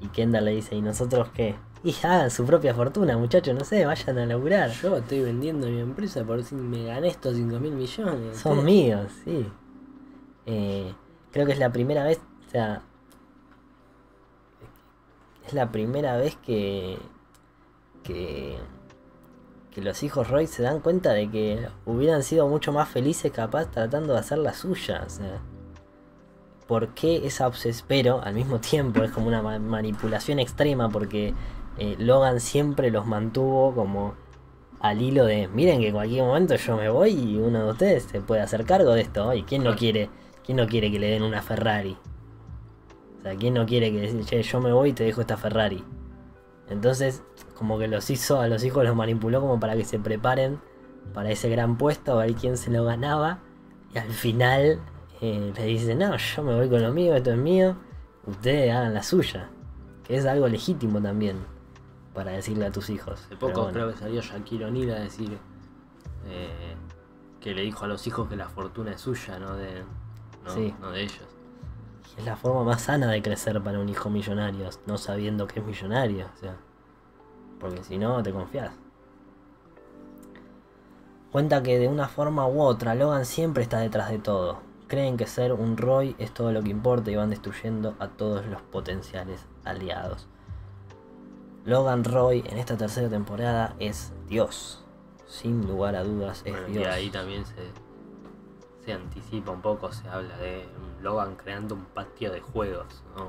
Y 0.01 0.07
Kendall 0.07 0.45
le 0.45 0.51
dice, 0.51 0.75
¿y 0.75 0.81
nosotros 0.81 1.29
qué? 1.33 1.55
Y 1.83 1.95
hagan 2.03 2.29
su 2.29 2.45
propia 2.45 2.73
fortuna, 2.73 3.17
muchachos, 3.17 3.55
no 3.55 3.63
sé, 3.63 3.85
vayan 3.85 4.17
a 4.17 4.25
laburar. 4.25 4.71
Yo 4.71 4.97
estoy 4.97 5.21
vendiendo 5.21 5.67
mi 5.67 5.79
empresa 5.79 6.23
por 6.23 6.43
si 6.43 6.55
me 6.55 6.85
gané 6.85 7.07
estos 7.07 7.35
5 7.35 7.59
mil 7.59 7.73
millones. 7.73 8.37
Son 8.37 8.63
míos, 8.65 9.11
sí. 9.23 9.47
Eh, 10.45 10.93
creo 11.31 11.45
que 11.45 11.53
es 11.53 11.59
la 11.59 11.71
primera 11.71 12.03
vez, 12.03 12.19
o 12.47 12.49
sea, 12.49 12.81
es 15.45 15.53
la 15.53 15.71
primera 15.71 16.17
vez 16.17 16.35
que 16.37 16.97
que, 18.03 18.57
que 19.71 19.81
los 19.81 20.03
hijos 20.03 20.29
Roy 20.29 20.47
se 20.47 20.63
dan 20.63 20.79
cuenta 20.79 21.13
de 21.13 21.29
que 21.29 21.67
hubieran 21.85 22.23
sido 22.23 22.47
mucho 22.47 22.71
más 22.71 22.89
felices 22.89 23.31
capaz 23.31 23.71
tratando 23.71 24.13
de 24.13 24.19
hacer 24.19 24.37
la 24.37 24.53
suya. 24.53 25.03
O 25.05 25.09
sea, 25.09 25.41
¿por 26.67 26.89
qué 26.89 27.25
esa 27.25 27.47
obsesión? 27.47 27.85
Pero 27.87 28.21
al 28.23 28.33
mismo 28.33 28.59
tiempo 28.59 29.03
es 29.03 29.11
como 29.11 29.27
una 29.27 29.41
manipulación 29.41 30.39
extrema 30.39 30.89
porque 30.89 31.33
eh, 31.77 31.95
Logan 31.99 32.39
siempre 32.39 32.91
los 32.91 33.05
mantuvo 33.05 33.73
como 33.73 34.15
al 34.81 35.01
hilo 35.01 35.25
de, 35.25 35.47
miren 35.47 35.79
que 35.79 35.87
en 35.87 35.93
cualquier 35.93 36.23
momento 36.23 36.55
yo 36.55 36.75
me 36.75 36.89
voy 36.89 37.11
y 37.11 37.37
uno 37.37 37.65
de 37.65 37.71
ustedes 37.71 38.03
se 38.03 38.19
puede 38.19 38.41
hacer 38.41 38.65
cargo 38.65 38.93
de 38.93 39.01
esto. 39.01 39.33
¿Y 39.33 39.43
quién 39.43 39.63
no 39.63 39.75
quiere, 39.75 40.09
quién 40.43 40.57
no 40.57 40.67
quiere 40.67 40.91
que 40.91 40.99
le 40.99 41.07
den 41.07 41.23
una 41.23 41.41
Ferrari? 41.41 41.97
O 43.19 43.21
sea, 43.21 43.35
¿quién 43.35 43.53
no 43.53 43.65
quiere 43.67 43.91
que 43.91 44.01
decir, 44.01 44.25
che, 44.25 44.41
yo 44.41 44.59
me 44.59 44.73
voy 44.73 44.89
y 44.89 44.93
te 44.93 45.03
dejo 45.03 45.21
esta 45.21 45.37
Ferrari? 45.37 45.83
Entonces, 46.69 47.23
como 47.61 47.77
que 47.77 47.87
los 47.87 48.09
hizo, 48.09 48.39
a 48.41 48.47
los 48.47 48.63
hijos 48.63 48.83
los 48.83 48.95
manipuló 48.95 49.39
como 49.39 49.59
para 49.59 49.75
que 49.75 49.85
se 49.85 49.99
preparen 49.99 50.59
para 51.13 51.29
ese 51.29 51.47
gran 51.47 51.77
puesto, 51.77 52.13
a 52.19 52.25
ver 52.25 52.33
quién 52.33 52.57
se 52.57 52.71
lo 52.71 52.83
ganaba. 52.85 53.37
Y 53.93 53.99
al 53.99 54.09
final 54.09 54.79
eh, 55.21 55.53
le 55.55 55.65
dice, 55.65 55.93
no, 55.93 56.17
yo 56.17 56.41
me 56.41 56.55
voy 56.55 56.67
con 56.69 56.81
lo 56.81 56.91
mío, 56.91 57.13
esto 57.15 57.29
es 57.29 57.37
mío, 57.37 57.75
ustedes 58.25 58.73
hagan 58.73 58.95
la 58.95 59.03
suya. 59.03 59.51
Que 60.03 60.17
es 60.17 60.25
algo 60.25 60.47
legítimo 60.47 60.99
también 60.99 61.37
para 62.15 62.31
decirle 62.31 62.65
a 62.65 62.71
tus 62.71 62.89
hijos. 62.89 63.21
Hace 63.25 63.35
poco 63.35 63.69
creo 63.71 63.91
que 63.91 63.97
salió 63.97 64.21
Shaquille 64.21 64.65
O'Neal 64.65 64.89
a 64.97 64.99
decir, 65.01 65.37
eh, 66.25 66.75
que 67.39 67.53
le 67.53 67.61
dijo 67.61 67.85
a 67.85 67.87
los 67.87 68.07
hijos 68.07 68.27
que 68.27 68.35
la 68.35 68.49
fortuna 68.49 68.93
es 68.93 69.01
suya, 69.01 69.37
no 69.37 69.55
de, 69.55 69.83
no, 70.43 70.49
Sí. 70.51 70.73
no 70.81 70.89
de 70.89 71.03
ellos. 71.03 71.27
Es 72.17 72.25
la 72.25 72.35
forma 72.35 72.63
más 72.63 72.81
sana 72.81 73.05
de 73.11 73.21
crecer 73.21 73.61
para 73.61 73.79
un 73.79 73.87
hijo 73.87 74.09
millonario, 74.09 74.67
no 74.87 74.97
sabiendo 74.97 75.45
que 75.45 75.59
es 75.59 75.65
millonario, 75.67 76.25
o 76.25 76.39
sea. 76.39 76.55
Porque 77.61 77.83
si 77.83 77.97
no, 77.97 78.21
te 78.23 78.33
confías. 78.33 78.73
Cuenta 81.31 81.63
que 81.63 81.79
de 81.79 81.87
una 81.87 82.09
forma 82.09 82.45
u 82.47 82.61
otra, 82.61 82.95
Logan 82.95 83.25
siempre 83.25 83.63
está 83.63 83.79
detrás 83.79 84.09
de 84.09 84.19
todo. 84.19 84.59
Creen 84.87 85.15
que 85.15 85.27
ser 85.27 85.53
un 85.53 85.77
Roy 85.77 86.15
es 86.19 86.33
todo 86.33 86.51
lo 86.51 86.61
que 86.61 86.69
importa 86.71 87.09
y 87.09 87.15
van 87.15 87.29
destruyendo 87.29 87.95
a 87.99 88.09
todos 88.09 88.45
los 88.47 88.61
potenciales 88.61 89.45
aliados. 89.63 90.27
Logan 91.63 92.03
Roy 92.03 92.43
en 92.47 92.57
esta 92.57 92.75
tercera 92.75 93.07
temporada 93.07 93.75
es 93.79 94.11
Dios. 94.27 94.83
Sin 95.27 95.65
lugar 95.65 95.95
a 95.95 96.03
dudas 96.03 96.41
es 96.43 96.51
Bueno, 96.51 96.67
y 96.67 96.71
Dios. 96.73 96.87
ahí 96.87 97.09
también 97.09 97.45
se, 97.45 97.71
se 98.83 98.91
anticipa 98.91 99.51
un 99.51 99.61
poco, 99.61 99.93
se 99.93 100.09
habla 100.09 100.35
de 100.39 100.67
Logan 101.01 101.35
creando 101.35 101.75
un 101.75 101.85
patio 101.85 102.31
de 102.33 102.41
juegos, 102.41 103.03
¿no? 103.15 103.27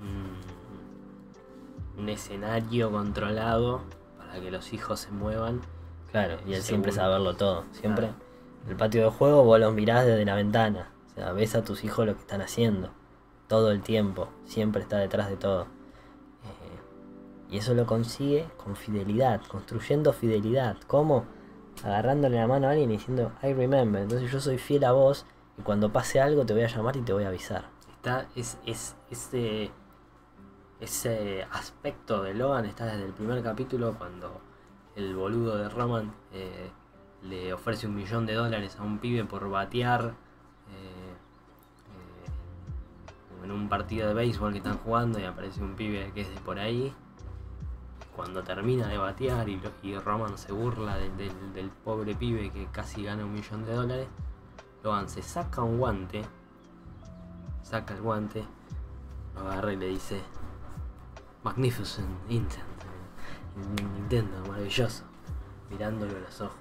un, 0.00 0.36
un 1.98 2.08
escenario 2.08 2.90
controlado 2.90 3.82
para 4.16 4.40
que 4.40 4.50
los 4.50 4.72
hijos 4.72 5.00
se 5.00 5.10
muevan. 5.10 5.60
Claro, 6.10 6.38
y 6.46 6.54
él 6.54 6.62
siempre 6.62 6.92
Seguro. 6.92 7.10
saberlo 7.10 7.36
todo. 7.36 7.64
Siempre. 7.72 8.06
Claro. 8.06 8.22
El 8.68 8.76
patio 8.76 9.04
de 9.04 9.10
juego 9.10 9.44
vos 9.44 9.58
los 9.60 9.74
mirás 9.74 10.04
desde 10.06 10.24
la 10.24 10.34
ventana. 10.34 10.90
O 11.10 11.14
sea, 11.14 11.32
ves 11.32 11.54
a 11.54 11.64
tus 11.64 11.84
hijos 11.84 12.06
lo 12.06 12.14
que 12.14 12.20
están 12.20 12.40
haciendo. 12.40 12.90
Todo 13.46 13.70
el 13.70 13.82
tiempo. 13.82 14.28
Siempre 14.44 14.82
está 14.82 14.98
detrás 14.98 15.28
de 15.28 15.36
todo. 15.36 15.62
Eh, 15.62 17.50
y 17.50 17.58
eso 17.58 17.74
lo 17.74 17.86
consigue 17.86 18.46
con 18.56 18.76
fidelidad, 18.76 19.40
construyendo 19.48 20.12
fidelidad. 20.12 20.76
¿Cómo? 20.86 21.24
Agarrándole 21.84 22.36
la 22.36 22.46
mano 22.46 22.66
a 22.66 22.70
alguien 22.70 22.90
y 22.90 22.96
diciendo, 22.96 23.32
I 23.42 23.52
remember. 23.54 24.02
Entonces 24.02 24.30
yo 24.30 24.40
soy 24.40 24.58
fiel 24.58 24.84
a 24.84 24.92
vos 24.92 25.26
y 25.56 25.62
cuando 25.62 25.92
pase 25.92 26.20
algo 26.20 26.44
te 26.44 26.52
voy 26.52 26.62
a 26.62 26.68
llamar 26.68 26.96
y 26.96 27.00
te 27.02 27.12
voy 27.12 27.24
a 27.24 27.28
avisar. 27.28 27.66
Está, 27.96 28.26
es, 28.36 28.58
es, 28.66 28.94
ese, 29.10 29.70
ese 30.80 31.44
aspecto 31.50 32.22
de 32.22 32.34
Logan 32.34 32.64
está 32.66 32.86
desde 32.86 33.04
el 33.06 33.12
primer 33.12 33.42
capítulo 33.42 33.94
cuando 33.98 34.40
el 34.96 35.14
boludo 35.14 35.56
de 35.56 35.68
Roman 35.68 36.12
eh, 36.32 36.70
le 37.22 37.52
ofrece 37.52 37.86
un 37.86 37.94
millón 37.96 38.26
de 38.26 38.34
dólares 38.34 38.76
a 38.78 38.82
un 38.82 38.98
pibe 38.98 39.24
por 39.24 39.48
batear 39.50 40.14
eh, 40.70 41.14
eh, 43.40 43.44
en 43.44 43.50
un 43.50 43.68
partido 43.68 44.08
de 44.08 44.14
béisbol 44.14 44.52
que 44.52 44.58
están 44.58 44.78
jugando 44.78 45.18
y 45.18 45.24
aparece 45.24 45.62
un 45.62 45.74
pibe 45.74 46.10
que 46.14 46.22
es 46.22 46.30
de 46.34 46.40
por 46.40 46.58
ahí. 46.58 46.94
Cuando 48.14 48.42
termina 48.42 48.88
de 48.88 48.98
batear 48.98 49.48
y, 49.48 49.60
Roman 49.98 50.36
se 50.38 50.52
burla 50.52 50.96
del- 50.96 51.52
del 51.54 51.70
pobre 51.70 52.14
pibe 52.16 52.50
que 52.50 52.66
casi 52.66 53.04
gana 53.04 53.24
un 53.24 53.32
millón 53.32 53.64
de 53.64 53.74
dólares, 53.74 54.08
Logan 54.82 55.08
se 55.08 55.22
saca 55.22 55.62
un 55.62 55.78
guante 55.78 56.24
saca 57.62 57.94
el 57.94 58.00
guante, 58.00 58.44
lo 59.34 59.40
agarra 59.42 59.72
y 59.74 59.76
le 59.76 59.88
dice 59.88 60.22
Magnificent 61.48 62.06
Intent, 62.28 62.60
eh, 62.60 63.82
Nintendo, 63.94 64.36
maravilloso, 64.46 65.04
mirándolo 65.70 66.14
a 66.14 66.20
los 66.20 66.40
ojos. 66.42 66.58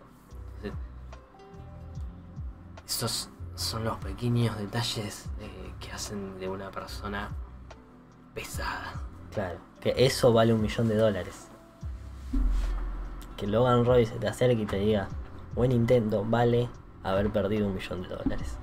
Estos 2.88 3.30
son 3.56 3.84
los 3.84 3.98
pequeños 3.98 4.58
detalles 4.58 5.26
eh, 5.42 5.74
que 5.82 5.92
hacen 5.92 6.40
de 6.40 6.48
una 6.48 6.72
persona 6.72 7.30
pesada. 8.34 8.94
Claro, 9.34 9.60
que 9.82 9.94
eso 9.98 10.32
vale 10.32 10.54
un 10.54 10.62
millón 10.62 10.88
de 10.88 10.96
dólares. 10.96 11.50
Que 13.36 13.46
Logan 13.46 13.84
Roy 13.84 14.06
se 14.06 14.16
te 14.16 14.30
acerque 14.30 14.62
y 14.62 14.66
te 14.66 14.78
diga, 14.78 15.10
buen 15.54 15.74
intento, 15.74 16.24
vale 16.24 16.70
haber 17.04 17.30
perdido 17.30 17.68
un 17.68 17.76
millón 17.76 18.04
de 18.04 18.08
dólares. 18.08 18.58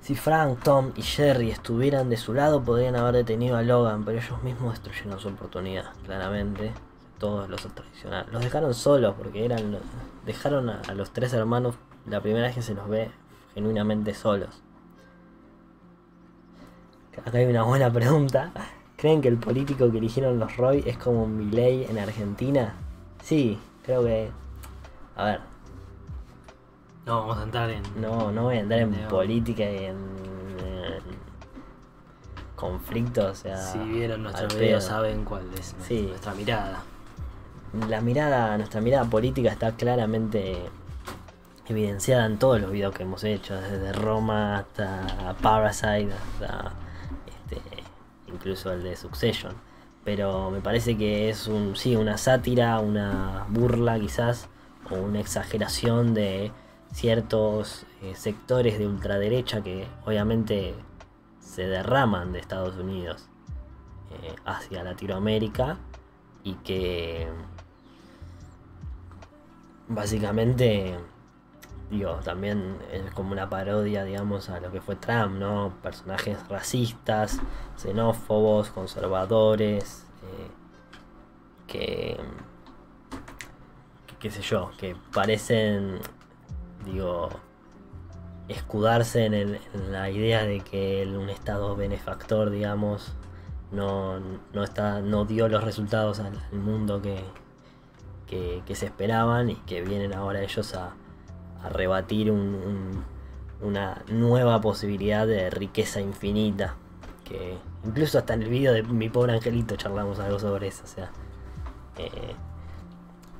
Si 0.00 0.14
Frank, 0.14 0.60
Tom 0.62 0.92
y 0.96 1.02
Jerry 1.02 1.50
estuvieran 1.50 2.08
de 2.08 2.16
su 2.16 2.32
lado, 2.32 2.62
podrían 2.62 2.96
haber 2.96 3.16
detenido 3.16 3.56
a 3.56 3.62
Logan, 3.62 4.04
pero 4.04 4.18
ellos 4.18 4.42
mismos 4.42 4.72
destruyeron 4.72 5.20
su 5.20 5.28
oportunidad, 5.28 5.92
claramente. 6.04 6.72
Todos 7.18 7.50
los 7.50 7.60
tradicionales. 7.60 8.32
Los 8.32 8.42
dejaron 8.42 8.72
solos 8.72 9.14
porque 9.18 9.44
eran. 9.44 9.78
Dejaron 10.24 10.70
a, 10.70 10.82
los 10.94 11.10
tres 11.10 11.34
hermanos 11.34 11.74
la 12.06 12.22
primera 12.22 12.46
vez 12.46 12.54
que 12.54 12.62
se 12.62 12.74
los 12.74 12.88
ve 12.88 13.10
genuinamente 13.52 14.14
solos. 14.14 14.62
Acá 17.26 17.36
hay 17.36 17.44
una 17.44 17.64
buena 17.64 17.92
pregunta. 17.92 18.52
¿Creen 18.96 19.20
que 19.20 19.28
el 19.28 19.36
político 19.36 19.90
que 19.90 19.98
eligieron 19.98 20.38
los 20.38 20.56
Roy 20.56 20.82
es 20.86 20.96
como 20.96 21.26
Milei 21.26 21.84
en 21.84 21.98
Argentina? 21.98 22.74
Sí, 23.22 23.58
creo 23.84 24.02
que. 24.02 24.30
A 25.14 25.24
ver, 25.24 25.40
No 27.10 27.22
vamos 27.22 27.38
a 27.38 27.42
entrar 27.42 27.68
en. 27.70 27.82
no, 28.00 28.30
no 28.30 28.44
voy 28.44 28.58
a 28.58 28.60
entrar 28.60 28.78
en 28.82 28.92
política 29.08 29.64
y 29.64 29.86
en, 29.86 29.96
en 30.64 31.02
conflictos, 32.54 33.26
o 33.32 33.34
sea. 33.34 33.56
Si 33.56 33.78
vieron 33.80 34.22
nuestro 34.22 34.46
video 34.56 34.80
saben 34.80 35.24
cuál 35.24 35.42
es 35.58 35.74
Sí. 35.82 36.02
nuestra 36.08 36.34
mirada. 36.34 36.84
La 37.88 38.00
mirada, 38.00 38.56
nuestra 38.58 38.80
mirada 38.80 39.06
política 39.06 39.50
está 39.50 39.72
claramente 39.72 40.56
evidenciada 41.66 42.26
en 42.26 42.38
todos 42.38 42.60
los 42.60 42.70
videos 42.70 42.94
que 42.94 43.02
hemos 43.02 43.24
hecho, 43.24 43.54
desde 43.60 43.92
Roma 43.92 44.58
hasta 44.58 45.34
Parasite, 45.42 46.10
hasta 46.12 46.72
este, 47.26 47.60
incluso 48.28 48.72
el 48.72 48.84
de 48.84 48.94
Succession. 48.94 49.54
Pero 50.04 50.52
me 50.52 50.60
parece 50.60 50.96
que 50.96 51.28
es 51.28 51.48
un, 51.48 51.74
sí, 51.74 51.96
una 51.96 52.16
sátira, 52.18 52.78
una 52.78 53.46
burla 53.48 53.98
quizás, 53.98 54.48
o 54.88 54.94
una 54.94 55.18
exageración 55.18 56.14
de 56.14 56.52
ciertos 56.92 57.86
eh, 58.02 58.14
sectores 58.14 58.78
de 58.78 58.86
ultraderecha 58.86 59.62
que 59.62 59.86
obviamente 60.04 60.74
se 61.38 61.66
derraman 61.66 62.32
de 62.32 62.40
Estados 62.40 62.76
Unidos 62.76 63.28
eh, 64.10 64.34
hacia 64.44 64.82
Latinoamérica 64.82 65.78
y 66.42 66.54
que 66.54 67.28
básicamente 69.88 70.98
digo 71.90 72.14
también 72.24 72.78
es 72.92 73.12
como 73.12 73.32
una 73.32 73.48
parodia 73.48 74.04
digamos 74.04 74.48
a 74.48 74.60
lo 74.60 74.70
que 74.70 74.80
fue 74.80 74.96
Trump 74.96 75.38
no 75.38 75.72
personajes 75.82 76.48
racistas 76.48 77.40
xenófobos 77.76 78.70
conservadores 78.70 80.06
eh, 80.22 80.50
que, 81.66 82.16
qué 84.18 84.30
sé 84.30 84.42
yo 84.42 84.70
que 84.78 84.96
parecen 85.12 86.00
digo 86.84 87.28
escudarse 88.48 89.26
en, 89.26 89.34
el- 89.34 89.60
la 89.90 90.10
idea 90.10 90.44
de 90.44 90.60
que 90.60 91.06
un 91.16 91.28
estado 91.30 91.76
benefactor 91.76 92.50
digamos 92.50 93.14
no, 93.72 94.18
no 94.52 94.64
está 94.64 95.00
no 95.00 95.24
dio 95.24 95.48
los 95.48 95.62
resultados 95.62 96.18
al, 96.20 96.32
mundo 96.52 97.00
que, 97.00 97.20
que, 98.26 98.62
se 98.74 98.86
esperaban 98.86 99.50
y 99.50 99.54
que 99.56 99.82
vienen 99.82 100.12
ahora 100.14 100.42
ellos 100.42 100.74
a, 100.74 100.94
a 101.62 101.68
rebatir 101.68 102.30
un- 102.30 103.04
una 103.62 104.02
nueva 104.08 104.60
posibilidad 104.60 105.26
de 105.26 105.50
riqueza 105.50 106.00
infinita 106.00 106.74
que 107.24 107.58
incluso 107.84 108.18
hasta 108.18 108.34
en 108.34 108.42
el 108.42 108.48
video 108.48 108.72
de 108.72 108.82
mi 108.82 109.08
pobre 109.10 109.34
angelito 109.34 109.76
charlamos 109.76 110.18
algo 110.18 110.38
sobre 110.38 110.68
eso 110.68 110.82
o 110.84 110.88
sea 110.88 111.10
eh, 111.98 112.34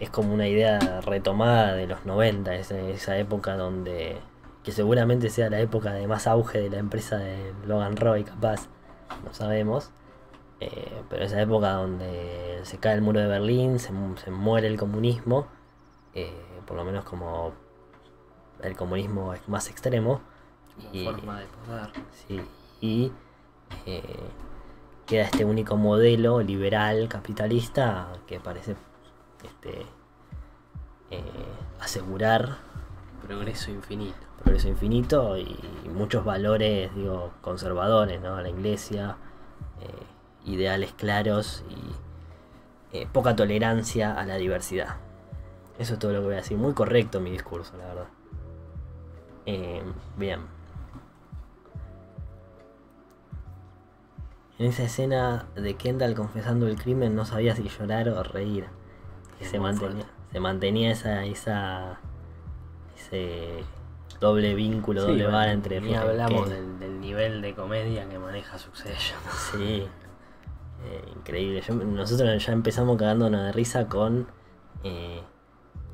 es 0.01 0.11
como 0.11 0.35
una 0.35 0.49
idea 0.49 1.01
retomada 1.03 1.75
de 1.75 1.87
los 1.87 2.05
90 2.05 2.55
esa, 2.55 2.79
esa 2.81 3.19
época 3.19 3.57
donde 3.57 4.19
que 4.65 4.73
seguramente 4.73 5.31
sea 5.31 5.49
la 5.51 5.61
época 5.61 5.93
de 5.93 6.07
más 6.07 6.27
auge 6.27 6.61
de 6.61 6.71
la 6.71 6.79
empresa 6.79 7.17
de 7.17 7.53
Logan 7.67 7.97
Roy 7.97 8.25
capaz 8.25 8.69
no 9.25 9.33
sabemos 9.33 9.93
eh, 10.61 11.03
pero 11.09 11.25
esa 11.25 11.41
época 11.41 11.73
donde 11.73 12.61
se 12.65 12.77
cae 12.77 12.95
el 12.95 13.01
muro 13.01 13.19
de 13.19 13.27
Berlín, 13.27 13.79
se, 13.79 13.93
se 14.23 14.31
muere 14.31 14.69
el 14.69 14.77
comunismo, 14.79 15.47
eh, 16.15 16.31
por 16.67 16.77
lo 16.77 16.85
menos 16.85 17.05
como 17.07 17.53
el 18.63 18.77
comunismo 18.77 19.33
es 19.33 19.49
más 19.49 19.71
extremo, 19.71 20.21
Como 20.77 20.89
y, 20.93 21.05
forma 21.05 21.41
de 21.41 21.47
poder. 21.47 21.91
sí, 22.13 22.43
y 22.83 23.11
eh, 23.87 24.03
queda 25.07 25.23
este 25.25 25.47
único 25.47 25.79
modelo 25.79 26.43
liberal 26.43 27.09
capitalista 27.09 28.13
que 28.27 28.39
parece 28.39 28.77
este, 29.45 29.87
eh, 31.11 31.23
asegurar 31.81 32.59
Progreso 33.27 33.71
infinito. 33.71 34.17
progreso 34.43 34.69
infinito 34.69 35.37
y 35.37 35.57
muchos 35.93 36.25
valores, 36.25 36.93
digo, 36.95 37.33
conservadores, 37.43 38.21
¿no? 38.21 38.41
La 38.41 38.49
iglesia, 38.49 39.17
eh, 39.81 40.51
ideales 40.51 40.93
claros 40.93 41.62
y 41.69 42.97
eh, 42.97 43.07
poca 43.12 43.37
tolerancia 43.37 44.15
a 44.15 44.25
la 44.25 44.37
diversidad. 44.37 44.97
Eso 45.79 45.93
es 45.95 45.99
todo 45.99 46.12
lo 46.12 46.21
que 46.21 46.25
voy 46.25 46.35
a 46.35 46.39
decir. 46.39 46.57
Muy 46.57 46.73
correcto 46.73 47.21
mi 47.21 47.31
discurso, 47.31 47.77
la 47.77 47.87
verdad. 47.87 48.07
Bien. 50.17 50.41
En 54.59 54.67
esa 54.67 54.85
escena 54.85 55.47
de 55.57 55.75
Kendall 55.75 56.15
confesando 56.15 56.67
el 56.69 56.77
crimen 56.77 57.15
no 57.15 57.25
sabía 57.25 57.55
si 57.55 57.69
llorar 57.69 58.09
o 58.09 58.23
reír. 58.23 58.67
Se 59.47 59.59
mantenía, 59.59 60.05
se 60.33 60.41
mantenía 60.41 60.91
esa, 60.93 61.25
esa 61.25 61.99
ese 62.97 63.65
doble 64.21 64.55
vínculo, 64.55 65.01
Sí, 65.01 65.07
doble 65.09 65.23
bueno, 65.25 65.39
vara 65.39 65.53
entre 65.53 65.81
Ni 65.81 65.95
hablamos 65.95 66.49
que- 66.49 66.55
del, 66.55 66.79
del 66.79 67.01
nivel 67.01 67.43
de 67.43 67.55
comedia 67.55 68.09
que 68.09 68.19
maneja 68.19 68.59
Succession. 68.59 69.19
Sí, 69.53 69.87
eh, 70.85 71.05
increíble. 71.17 71.62
Yo- 71.67 71.75
nosotros 71.75 72.45
ya 72.45 72.53
empezamos 72.53 72.97
cagándonos 72.99 73.43
de 73.45 73.53
risa 73.53 73.87
con 73.87 74.27
eh, 74.85 75.23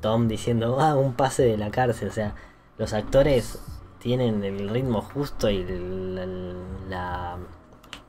Tom 0.01 0.27
diciendo, 0.27 0.77
ah, 0.79 0.95
un 0.95 1.13
pase 1.13 1.43
de 1.43 1.57
la 1.57 1.71
cárcel. 1.71 2.09
O 2.09 2.11
sea, 2.13 2.35
los 2.77 2.93
actores 2.93 3.59
tienen 3.99 4.43
el 4.43 4.69
ritmo 4.69 5.01
justo 5.01 5.49
y 5.49 5.63
la, 5.65 6.25
la, 6.89 7.37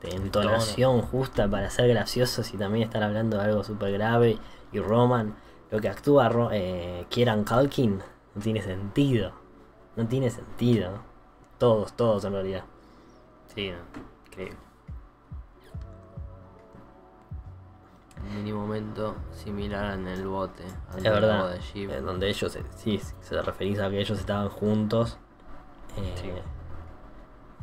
entonación 0.03 1.01
justa 1.01 1.47
para 1.49 1.69
ser 1.69 1.89
graciosos 1.89 2.53
y 2.53 2.57
también 2.57 2.83
estar 2.87 3.03
hablando 3.03 3.37
de 3.37 3.43
algo 3.43 3.63
súper 3.63 3.91
grave. 3.93 4.37
Y 4.71 4.79
Roman, 4.79 5.35
lo 5.71 5.79
que 5.79 5.89
actúa 5.89 6.29
eh, 6.51 7.05
Kieran 7.09 7.43
Culkin, 7.43 7.99
no 8.35 8.41
tiene 8.41 8.61
sentido. 8.61 9.31
No 9.95 10.07
tiene 10.07 10.29
sentido. 10.29 10.91
Todos, 11.57 11.93
todos 11.93 12.23
en 12.25 12.33
realidad. 12.33 12.63
Sí, 13.53 13.71
no, 13.71 13.77
increíble. 14.27 14.57
Un 18.21 18.35
mini 18.35 18.53
momento 18.53 19.15
similar 19.33 19.93
en 19.93 20.07
el 20.07 20.27
bote. 20.27 20.63
Es 20.97 21.03
verdad, 21.03 21.51
de 21.51 21.59
Jeep. 21.59 21.89
eh, 21.89 22.01
donde 22.01 22.29
ellos, 22.29 22.55
eh, 22.55 22.63
sí, 22.75 22.99
se 23.21 23.41
referís 23.41 23.79
a 23.79 23.89
que 23.89 23.99
ellos 23.99 24.19
estaban 24.19 24.49
juntos. 24.49 25.17
eh, 25.97 26.13
Sí. 26.21 26.29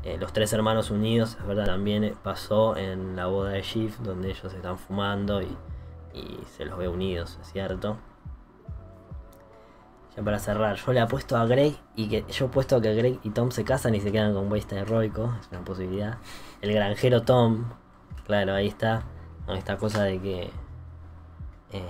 eh, 0.02 0.18
los 0.18 0.32
tres 0.32 0.52
hermanos 0.52 0.90
unidos, 0.90 1.36
es 1.40 1.46
verdad, 1.46 1.66
también 1.66 2.04
eh, 2.04 2.14
pasó 2.22 2.76
en 2.76 3.16
la 3.16 3.26
boda 3.26 3.50
de 3.50 3.62
Shift, 3.62 4.00
donde 4.00 4.30
ellos 4.30 4.52
están 4.52 4.78
fumando 4.78 5.40
y, 5.42 5.56
y 6.16 6.40
se 6.56 6.64
los 6.64 6.78
ve 6.78 6.88
unidos, 6.88 7.38
es 7.42 7.52
cierto. 7.52 7.98
Ya 10.16 10.22
para 10.22 10.38
cerrar, 10.38 10.76
yo 10.76 10.92
le 10.92 11.00
apuesto 11.00 11.36
a 11.36 11.44
Greg 11.44 11.76
y 11.94 12.08
que 12.08 12.24
yo 12.32 12.46
apuesto 12.46 12.76
a 12.76 12.80
que 12.80 12.94
Greg 12.94 13.20
y 13.22 13.30
Tom 13.30 13.50
se 13.50 13.64
casan 13.64 13.94
y 13.94 14.00
se 14.00 14.10
quedan 14.10 14.32
con 14.32 14.50
Waste 14.50 14.78
heroico, 14.78 15.34
es 15.40 15.48
una 15.52 15.62
posibilidad. 15.62 16.18
El 16.62 16.72
granjero 16.72 17.22
Tom, 17.22 17.66
claro, 18.24 18.54
ahí 18.54 18.66
está, 18.66 19.04
esta 19.54 19.76
cosa 19.76 20.04
de 20.04 20.18
que 20.18 20.50
eh, 21.72 21.82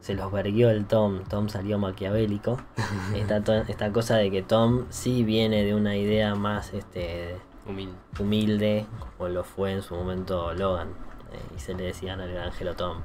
se 0.00 0.14
los 0.14 0.32
verguió 0.32 0.70
el 0.70 0.86
Tom, 0.86 1.22
Tom 1.24 1.48
salió 1.48 1.78
maquiavélico. 1.78 2.58
esta, 3.14 3.36
esta 3.68 3.92
cosa 3.92 4.16
de 4.16 4.30
que 4.32 4.42
Tom 4.42 4.86
sí 4.88 5.22
viene 5.22 5.62
de 5.62 5.74
una 5.74 5.96
idea 5.96 6.34
más 6.34 6.74
este, 6.74 7.36
Humilde. 7.64 7.94
humilde, 8.18 8.86
como 8.98 9.28
lo 9.28 9.44
fue 9.44 9.72
en 9.72 9.82
su 9.82 9.94
momento 9.94 10.52
Logan, 10.52 10.90
eh, 11.32 11.54
y 11.56 11.60
se 11.60 11.74
le 11.74 11.84
decían 11.84 12.20
al 12.20 12.32
granjero 12.32 12.74
Tom. 12.74 13.02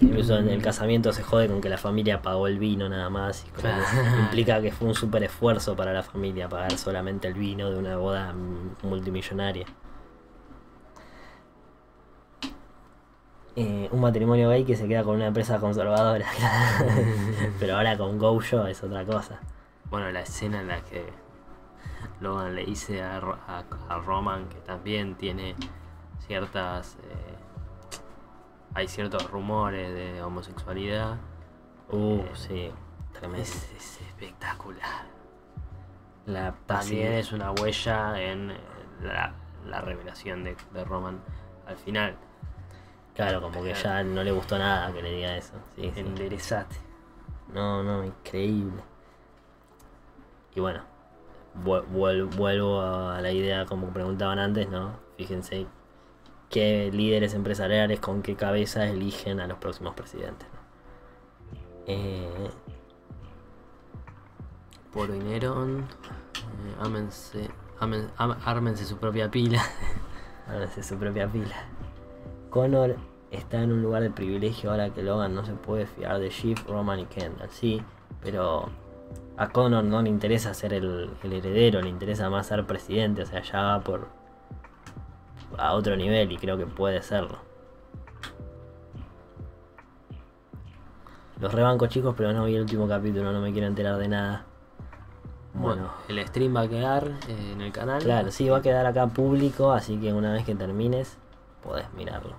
Incluso 0.00 0.36
en 0.36 0.48
el 0.50 0.60
casamiento 0.62 1.10
se 1.12 1.22
jode 1.22 1.48
con 1.48 1.60
que 1.62 1.70
la 1.70 1.78
familia 1.78 2.20
pagó 2.20 2.46
el 2.48 2.58
vino 2.58 2.86
nada 2.88 3.08
más, 3.08 3.46
y 3.46 3.50
como 3.50 3.68
que 3.68 4.18
implica 4.20 4.60
que 4.60 4.70
fue 4.70 4.88
un 4.88 4.94
súper 4.94 5.24
esfuerzo 5.24 5.74
para 5.74 5.92
la 5.92 6.02
familia 6.02 6.48
pagar 6.48 6.72
solamente 6.76 7.28
el 7.28 7.34
vino 7.34 7.70
de 7.70 7.78
una 7.78 7.96
boda 7.96 8.34
multimillonaria. 8.82 9.66
Eh, 13.58 13.88
un 13.90 14.00
matrimonio 14.02 14.50
gay 14.50 14.64
que 14.64 14.76
se 14.76 14.86
queda 14.86 15.02
con 15.02 15.16
una 15.16 15.28
empresa 15.28 15.58
conservadora, 15.58 16.26
pero 17.58 17.76
ahora 17.76 17.96
con 17.96 18.18
Gojo 18.18 18.66
es 18.66 18.82
otra 18.82 19.02
cosa. 19.06 19.40
Bueno, 19.88 20.10
la 20.10 20.20
escena 20.20 20.60
en 20.60 20.68
la 20.68 20.82
que 20.82 21.06
Logan 22.20 22.54
le 22.54 22.66
dice 22.66 23.02
a, 23.02 23.18
Ro- 23.18 23.38
a- 23.48 23.64
a 23.88 23.98
Roman 24.00 24.46
que 24.50 24.56
también 24.58 25.14
tiene 25.14 25.54
ciertas. 26.26 26.98
eh, 27.04 27.25
hay 28.76 28.88
ciertos 28.88 29.30
rumores 29.30 29.92
de 29.94 30.22
homosexualidad. 30.22 31.16
Uh, 31.90 32.20
Eh, 32.20 32.30
sí, 32.34 32.70
tremendo. 33.12 33.42
Es, 33.42 33.72
es 33.76 34.00
espectacular. 34.02 35.06
La 36.26 36.52
También 36.66 37.12
es 37.14 37.32
una 37.32 37.52
huella 37.52 38.20
en 38.20 38.50
eh, 38.50 38.56
la, 39.02 39.32
la 39.66 39.80
revelación 39.80 40.44
de, 40.44 40.56
de 40.72 40.84
Roman 40.84 41.20
al 41.66 41.76
final. 41.76 42.16
Claro, 43.14 43.40
como 43.40 43.62
que 43.62 43.72
ya 43.72 44.02
no 44.04 44.22
le 44.22 44.30
gustó 44.30 44.58
nada 44.58 44.92
que 44.92 45.00
le 45.02 45.10
diga 45.10 45.36
eso. 45.36 45.54
Sí, 45.74 45.90
sí. 45.94 46.00
Enderezate. 46.00 46.76
No, 47.54 47.82
no, 47.82 48.04
increíble. 48.04 48.82
Y 50.54 50.60
bueno, 50.60 50.82
vuel- 51.64 51.86
vuel- 51.90 52.36
vuelvo 52.36 52.80
a 52.82 53.20
la 53.22 53.30
idea 53.30 53.64
como 53.64 53.88
preguntaban 53.88 54.38
antes, 54.38 54.68
¿no? 54.68 54.96
Fíjense 55.16 55.66
qué 56.50 56.90
líderes 56.92 57.34
empresariales 57.34 58.00
con 58.00 58.22
qué 58.22 58.36
cabeza 58.36 58.86
eligen 58.86 59.40
a 59.40 59.46
los 59.46 59.58
próximos 59.58 59.94
presidentes. 59.94 60.48
Eh, 61.86 62.50
Puro 64.92 65.12
dinero. 65.12 65.66
eh, 65.68 65.82
ámense, 66.80 67.50
ármense 68.44 68.84
su 68.84 68.96
propia 68.96 69.30
pila. 69.30 69.62
es 70.76 70.86
su 70.86 70.96
propia 70.96 71.28
pila. 71.28 71.54
Connor 72.50 72.96
está 73.30 73.62
en 73.62 73.72
un 73.72 73.82
lugar 73.82 74.02
de 74.02 74.10
privilegio 74.10 74.70
ahora 74.70 74.90
que 74.90 75.02
Logan 75.02 75.34
no 75.34 75.44
se 75.44 75.52
puede 75.52 75.86
fiar 75.86 76.18
de 76.18 76.30
Shift, 76.30 76.66
Roman 76.68 77.00
y 77.00 77.04
Kendall, 77.06 77.50
sí, 77.50 77.82
pero 78.22 78.70
a 79.36 79.48
Connor 79.50 79.84
no 79.84 80.00
le 80.00 80.08
interesa 80.08 80.54
ser 80.54 80.72
el, 80.72 81.10
el 81.22 81.32
heredero, 81.32 81.82
le 81.82 81.90
interesa 81.90 82.30
más 82.30 82.46
ser 82.46 82.66
presidente, 82.66 83.22
o 83.22 83.26
sea, 83.26 83.42
ya 83.42 83.60
va 83.60 83.80
por 83.80 84.08
a 85.58 85.74
otro 85.74 85.96
nivel 85.96 86.32
y 86.32 86.36
creo 86.36 86.56
que 86.56 86.66
puede 86.66 87.02
serlo. 87.02 87.38
Los 91.40 91.52
rebanco 91.52 91.86
chicos, 91.86 92.14
pero 92.16 92.32
no 92.32 92.46
vi 92.46 92.54
el 92.54 92.62
último 92.62 92.88
capítulo, 92.88 93.32
no 93.32 93.40
me 93.40 93.52
quiero 93.52 93.66
enterar 93.66 93.98
de 93.98 94.08
nada. 94.08 94.46
Bueno, 95.52 95.90
el 96.08 96.26
stream 96.26 96.54
va 96.54 96.62
a 96.62 96.68
quedar 96.68 97.08
eh, 97.28 97.52
en 97.52 97.60
el 97.60 97.72
canal. 97.72 98.02
Claro, 98.02 98.30
sí, 98.30 98.48
va 98.48 98.58
a 98.58 98.62
quedar 98.62 98.86
acá 98.86 99.06
público, 99.06 99.72
así 99.72 99.98
que 99.98 100.12
una 100.12 100.32
vez 100.32 100.44
que 100.44 100.54
termines, 100.54 101.18
podés 101.62 101.92
mirarlo. 101.94 102.36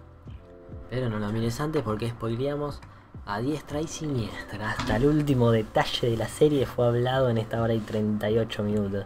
Pero 0.90 1.10
no 1.10 1.20
lo 1.20 1.32
mires 1.32 1.60
antes 1.60 1.84
porque 1.84 2.10
spoileamos 2.10 2.80
a 3.26 3.40
diestra 3.40 3.82
y 3.82 3.88
siniestra. 3.88 4.72
Hasta 4.72 4.98
el 4.98 5.06
último 5.06 5.52
detalle 5.52 6.12
de 6.12 6.18
la 6.18 6.28
serie 6.28 6.66
fue 6.66 6.88
hablado 6.88 7.30
en 7.30 7.38
esta 7.38 7.62
hora 7.62 7.74
y 7.74 7.80
38 7.80 8.64
minutos. 8.64 9.06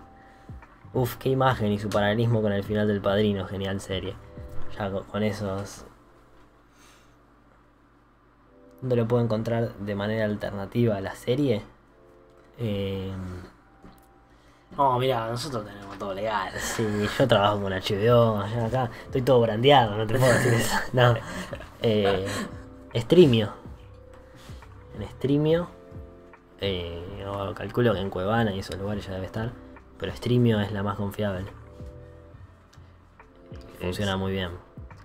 Uf, 0.94 1.16
qué 1.16 1.30
imagen 1.30 1.72
y 1.72 1.80
su 1.80 1.90
paralelismo 1.90 2.42
con 2.42 2.52
el 2.52 2.64
final 2.64 2.88
del 2.88 3.02
padrino, 3.02 3.46
genial 3.46 3.80
serie. 3.80 4.16
Ya 4.78 4.92
con, 4.92 5.24
esos. 5.24 5.86
¿Dónde 8.82 8.96
lo 8.96 9.08
puedo 9.08 9.24
encontrar 9.24 9.74
de 9.76 9.96
manera 9.96 10.26
alternativa 10.26 10.98
a 10.98 11.02
la 11.02 11.16
serie? 11.16 11.62
Eh, 12.58 13.12
No, 14.76 15.00
mira, 15.00 15.30
nosotros 15.30 15.66
tenemos 15.66 15.98
todo 15.98 16.14
legal. 16.14 16.52
sí, 16.60 16.86
yo 17.18 17.28
trabajo 17.28 17.62
con 17.62 17.72
HBO, 17.72 18.46
ya 18.48 18.66
acá 18.66 18.92
estoy 19.06 19.22
todo 19.22 19.40
brandeado, 19.42 19.96
no 19.98 20.08
te 20.08 20.18
puedo 20.18 20.34
decir 20.34 20.54
eso. 20.54 20.76
No. 20.94 21.16
Eh, 21.82 22.28
Streamio. 22.96 23.54
En 24.96 25.08
Streamio. 25.10 25.70
Eh, 26.60 27.24
calculo 27.56 27.94
que 27.94 28.00
en 28.00 28.10
Cuevana 28.10 28.54
y 28.54 28.60
esos 28.60 28.78
lugares 28.78 29.06
ya 29.06 29.14
debe 29.14 29.26
estar. 29.26 29.52
Pero 30.02 30.12
Streamio 30.14 30.60
es 30.60 30.72
la 30.74 30.84
más 30.84 30.98
confiable. 30.98 31.46
Funciona 33.80 34.18
muy 34.18 34.34
bien. 34.34 34.52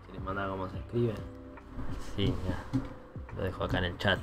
¿Quieres 0.06 0.23
mandar 0.24 0.48
cómo 0.48 0.68
se 0.68 0.78
escribe? 0.78 1.14
Sí, 2.16 2.35
ya. 2.48 2.81
Lo 3.36 3.44
dejo 3.44 3.62
acá 3.64 3.78
en 3.78 3.85
el 3.85 3.98
chat. 3.98 4.18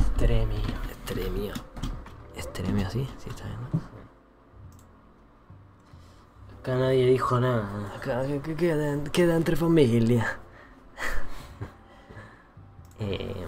Extremio. 0.00 0.58
Streamio. 1.04 1.52
Streamio, 2.38 2.90
sí, 2.90 3.08
sí 3.18 3.30
está 3.30 3.44
bien. 3.44 3.58
¿no? 3.72 3.80
Acá 6.60 6.76
nadie 6.76 7.06
dijo 7.06 7.38
nada. 7.40 7.92
Acá 7.94 8.26
que- 8.26 8.40
que 8.40 8.54
queda, 8.56 9.02
queda 9.12 9.36
entre 9.36 9.56
familia. 9.56 10.38
eh, 13.00 13.46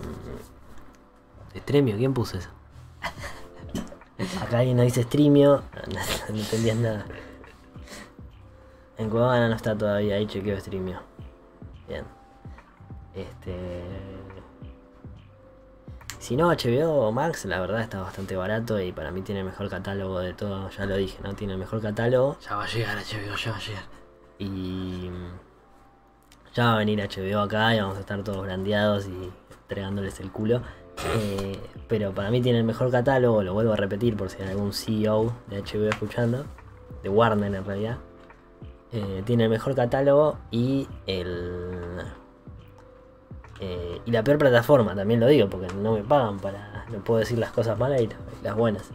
Extremio, 1.54 1.96
¿quién 1.96 2.14
puso 2.14 2.38
eso? 2.38 2.48
Acá 4.42 4.58
alguien 4.58 4.76
nos 4.76 4.84
dice 4.84 5.02
streamio, 5.02 5.62
no, 5.94 6.34
no 6.34 6.38
entendías 6.40 6.76
nada. 6.76 7.06
En 8.98 9.08
Cuevana 9.08 9.48
no 9.48 9.54
está 9.54 9.76
todavía, 9.76 10.16
ahí 10.16 10.26
chequeo 10.26 10.58
streamio. 10.60 11.00
Bien. 11.88 12.04
Este. 13.14 13.82
Si 16.18 16.36
no, 16.36 16.48
HBO 16.48 17.10
Max, 17.12 17.46
la 17.46 17.60
verdad 17.60 17.80
está 17.80 18.00
bastante 18.02 18.36
barato 18.36 18.78
y 18.78 18.92
para 18.92 19.10
mí 19.10 19.22
tiene 19.22 19.40
el 19.40 19.46
mejor 19.46 19.70
catálogo 19.70 20.18
de 20.20 20.34
todo, 20.34 20.68
ya 20.70 20.84
lo 20.84 20.96
dije, 20.96 21.18
¿no? 21.22 21.34
Tiene 21.34 21.54
el 21.54 21.58
mejor 21.58 21.80
catálogo 21.80 22.36
Ya 22.40 22.56
va 22.56 22.64
a 22.64 22.66
llegar 22.68 22.98
HBO, 22.98 23.36
ya 23.36 23.50
va 23.52 23.56
a 23.56 23.60
llegar. 23.60 23.84
y. 24.38 25.10
Ya 26.52 26.64
va 26.66 26.74
a 26.74 26.78
venir 26.78 26.98
HBO 27.00 27.40
acá 27.40 27.74
y 27.74 27.80
vamos 27.80 27.96
a 27.96 28.00
estar 28.00 28.22
todos 28.24 28.42
brandeados 28.42 29.06
y 29.06 29.30
entregándoles 29.62 30.18
el 30.20 30.30
culo. 30.32 30.62
Eh, 31.06 31.58
pero 31.88 32.12
para 32.12 32.30
mí 32.30 32.40
tiene 32.40 32.58
el 32.58 32.64
mejor 32.64 32.90
catálogo, 32.90 33.42
lo 33.42 33.54
vuelvo 33.54 33.72
a 33.72 33.76
repetir 33.76 34.16
por 34.16 34.30
si 34.30 34.42
hay 34.42 34.50
algún 34.50 34.72
CEO 34.72 35.32
de 35.48 35.62
HBO 35.62 35.88
escuchando, 35.88 36.44
de 37.02 37.08
Warner 37.08 37.54
en 37.54 37.64
realidad. 37.64 37.98
Eh, 38.92 39.22
tiene 39.24 39.44
el 39.44 39.50
mejor 39.50 39.74
catálogo 39.74 40.38
y 40.50 40.88
el 41.06 42.02
Eh, 43.60 44.00
y 44.06 44.10
la 44.10 44.24
peor 44.24 44.38
plataforma, 44.38 44.94
también 44.94 45.20
lo 45.20 45.26
digo, 45.26 45.48
porque 45.50 45.68
no 45.74 45.92
me 45.92 46.02
pagan 46.02 46.38
para. 46.38 46.86
No 46.90 47.04
puedo 47.04 47.20
decir 47.20 47.38
las 47.38 47.52
cosas 47.52 47.78
malas 47.78 48.00
y 48.00 48.08
las 48.42 48.56
buenas. 48.56 48.90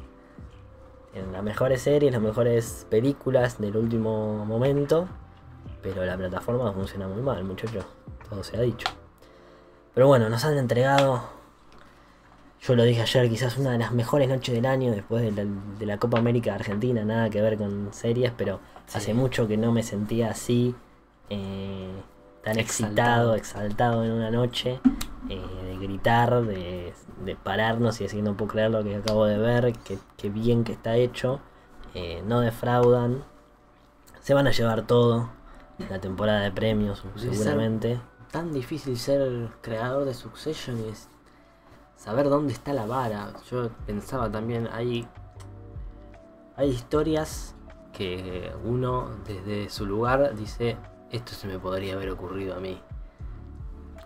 Tienen 1.14 1.32
las 1.32 1.44
mejores 1.44 1.82
series, 1.84 2.11
las 2.11 2.22
mejores 2.22 2.88
películas 2.90 3.60
del 3.60 3.77
último 3.77 4.44
momento. 4.45 5.07
Pero 5.84 6.03
la 6.03 6.18
plataforma 6.18 6.72
funciona 6.73 7.07
muy 7.07 7.22
mal, 7.22 7.44
muchachos. 7.44 7.86
Todo 8.27 8.44
se 8.44 8.57
ha 8.57 8.61
dicho. 8.61 8.88
Pero 9.94 10.07
bueno, 10.07 10.30
nos 10.30 10.44
han 10.45 10.57
entregado. 10.57 11.35
Yo 12.66 12.76
lo 12.76 12.84
dije 12.84 13.02
ayer, 13.02 13.30
quizás 13.30 13.58
una 13.58 13.72
de 13.72 13.78
las 13.78 13.92
mejores 13.92 14.28
noches 14.28 14.56
del 14.56 14.66
año 14.66 14.92
después 14.92 15.36
de 15.36 15.86
la, 15.86 15.98
Copa 15.98 16.18
América 16.18 16.50
de 16.50 16.56
Argentina. 16.56 17.06
Nada 17.06 17.30
que 17.30 17.40
ver 17.40 17.58
con 17.58 17.94
series, 17.94 18.32
pero 18.36 18.60
hace 18.92 19.14
mucho 19.14 19.48
que 19.48 19.56
no 19.56 19.72
me 19.72 19.84
sentía 19.84 20.32
así. 20.32 20.74
Eh, 21.30 21.92
tan 22.44 22.58
excitado, 22.58 23.36
exaltado 23.36 24.04
en 24.04 24.12
una 24.12 24.32
noche, 24.32 24.80
eh, 25.30 25.42
de 25.64 25.78
gritar, 25.78 26.44
de, 26.44 26.94
pararnos 27.44 28.00
y 28.00 28.06
decir 28.06 28.24
no 28.24 28.36
puedo 28.36 28.52
creer 28.52 28.72
lo 28.72 28.84
que 28.84 28.96
acabo 28.96 29.26
de 29.26 29.38
ver, 29.38 29.74
que, 30.18 30.30
bien 30.30 30.64
que 30.64 30.74
está 30.74 30.96
hecho, 30.96 31.42
eh, 31.94 32.24
no 32.26 32.42
defraudan, 32.42 33.24
se 34.22 34.34
van 34.34 34.48
a 34.48 34.52
llevar 34.52 34.88
todo, 34.88 35.30
la 35.90 36.00
temporada 36.00 36.42
de 36.42 36.52
premios 36.52 37.04
seguramente. 37.16 38.00
Tan 38.32 38.54
difícil 38.54 38.98
ser 38.98 39.50
creador 39.62 40.06
de 40.06 40.14
Succession 40.14 40.78
es 40.90 41.10
saber 41.96 42.30
dónde 42.30 42.54
está 42.54 42.74
la 42.74 42.86
vara. 42.86 43.34
Yo 43.50 43.70
pensaba 43.86 44.32
también, 44.32 44.68
hay, 44.72 45.08
hay 46.56 46.70
historias 46.70 47.56
que 47.94 48.52
uno 48.64 49.10
desde 49.26 49.70
su 49.70 49.86
lugar 49.86 50.36
dice, 50.36 50.78
esto 51.12 51.34
se 51.34 51.48
me 51.48 51.60
podría 51.60 51.94
haber 51.94 52.10
ocurrido 52.10 52.56
a 52.56 52.60
mí. 52.60 52.80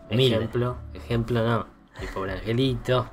Ejemplo, 0.09 0.77
ejemplo 0.93 1.47
no, 1.47 1.67
mi 1.99 2.07
pobre 2.07 2.33
angelito, 2.33 3.07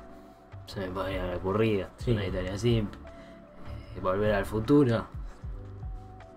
se 0.67 0.81
me 0.81 0.87
podría 0.87 1.23
haber 1.23 1.35
ocurrido. 1.37 1.87
Una 2.07 2.25
historia 2.25 2.57
simple. 2.57 2.99
Eh, 3.95 3.99
volver 4.01 4.33
al 4.33 4.45
futuro. 4.45 5.07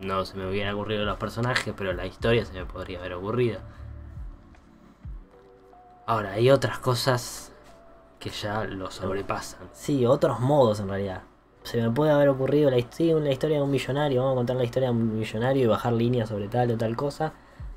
No 0.01 0.25
se 0.25 0.37
me 0.37 0.49
hubieran 0.49 0.75
ocurrido 0.75 1.05
los 1.05 1.19
personajes, 1.19 1.75
pero 1.77 1.93
la 1.93 2.07
historia 2.07 2.45
se 2.45 2.55
me 2.55 2.65
podría 2.65 3.01
haber 3.01 3.15
ocurrido. 3.15 3.61
Ahora, 6.07 6.33
hay 6.33 6.51
otras 6.51 6.79
cosas 6.79 7.53
que 8.20 8.30
ya 8.30 8.64
lo 8.64 8.90
sobrepasan. 8.90 9.68
Sí, 9.72 10.06
otros 10.06 10.38
modos 10.40 10.78
en 10.80 10.88
realidad. 10.88 11.22
Se 11.62 11.80
me 11.80 11.90
puede 11.90 12.12
haber 12.12 12.28
ocurrido 12.28 12.70
la, 12.70 12.76
la 12.76 13.32
historia 13.32 13.56
de 13.56 13.62
un 13.62 13.70
millonario, 13.70 14.20
vamos 14.20 14.34
a 14.34 14.36
contar 14.36 14.56
la 14.56 14.64
historia 14.64 14.90
de 14.90 14.94
un 14.94 15.18
millonario 15.18 15.64
y 15.64 15.66
bajar 15.66 15.92
líneas 15.94 16.28
sobre 16.28 16.48
tal 16.48 16.70
o 16.70 16.76
tal 16.76 16.94
cosa. 16.97 17.32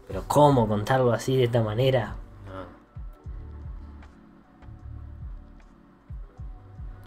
Pero 0.08 0.24
¿cómo 0.28 0.68
contarlo 0.68 1.12
así 1.14 1.38
de 1.38 1.46
esta 1.46 1.64
manera? 1.64 2.16
No. 2.46 2.66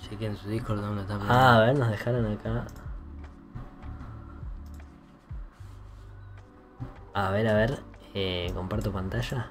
Chequen 0.02 0.36
su 0.36 0.48
Discord 0.48 0.80
donde 0.80 1.02
está. 1.02 1.18
Ah, 1.28 1.56
a 1.56 1.60
ver, 1.60 1.78
nos 1.78 1.90
dejaron 1.90 2.26
acá. 2.26 2.66
A 7.12 7.30
ver, 7.30 7.48
a 7.48 7.54
ver. 7.54 7.82
Eh, 8.14 8.50
comparto 8.54 8.92
pantalla. 8.92 9.50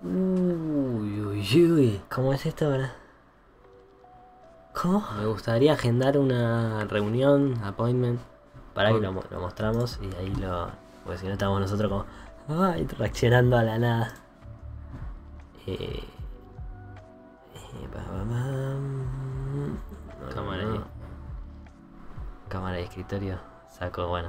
Uy, 0.00 1.20
uy, 1.20 1.72
uy. 1.72 2.00
¿Cómo 2.08 2.32
es 2.32 2.46
esto 2.46 2.66
ahora? 2.66 2.94
¿Cómo? 4.72 5.04
Me 5.18 5.26
gustaría 5.26 5.72
agendar 5.72 6.18
una 6.18 6.84
reunión, 6.84 7.60
appointment. 7.64 8.20
Para 8.74 8.92
que 8.92 9.00
lo, 9.00 9.12
mostramos 9.12 9.98
y 10.00 10.14
ahí 10.16 10.32
lo. 10.36 10.70
Porque 11.02 11.18
si 11.18 11.26
no 11.26 11.32
estamos 11.32 11.60
nosotros 11.60 11.90
como. 11.90 12.62
Ay, 12.62 12.86
reaccionando 12.86 13.58
a 13.58 13.64
la 13.64 13.78
nada. 13.78 14.14
Eh, 15.66 16.04
eh, 17.54 17.88
cámara 20.32 20.62
no. 20.62 20.84
Cámara 22.48 22.76
de 22.76 22.84
escritorio. 22.84 23.40
Saco, 23.68 24.06
bueno. 24.06 24.28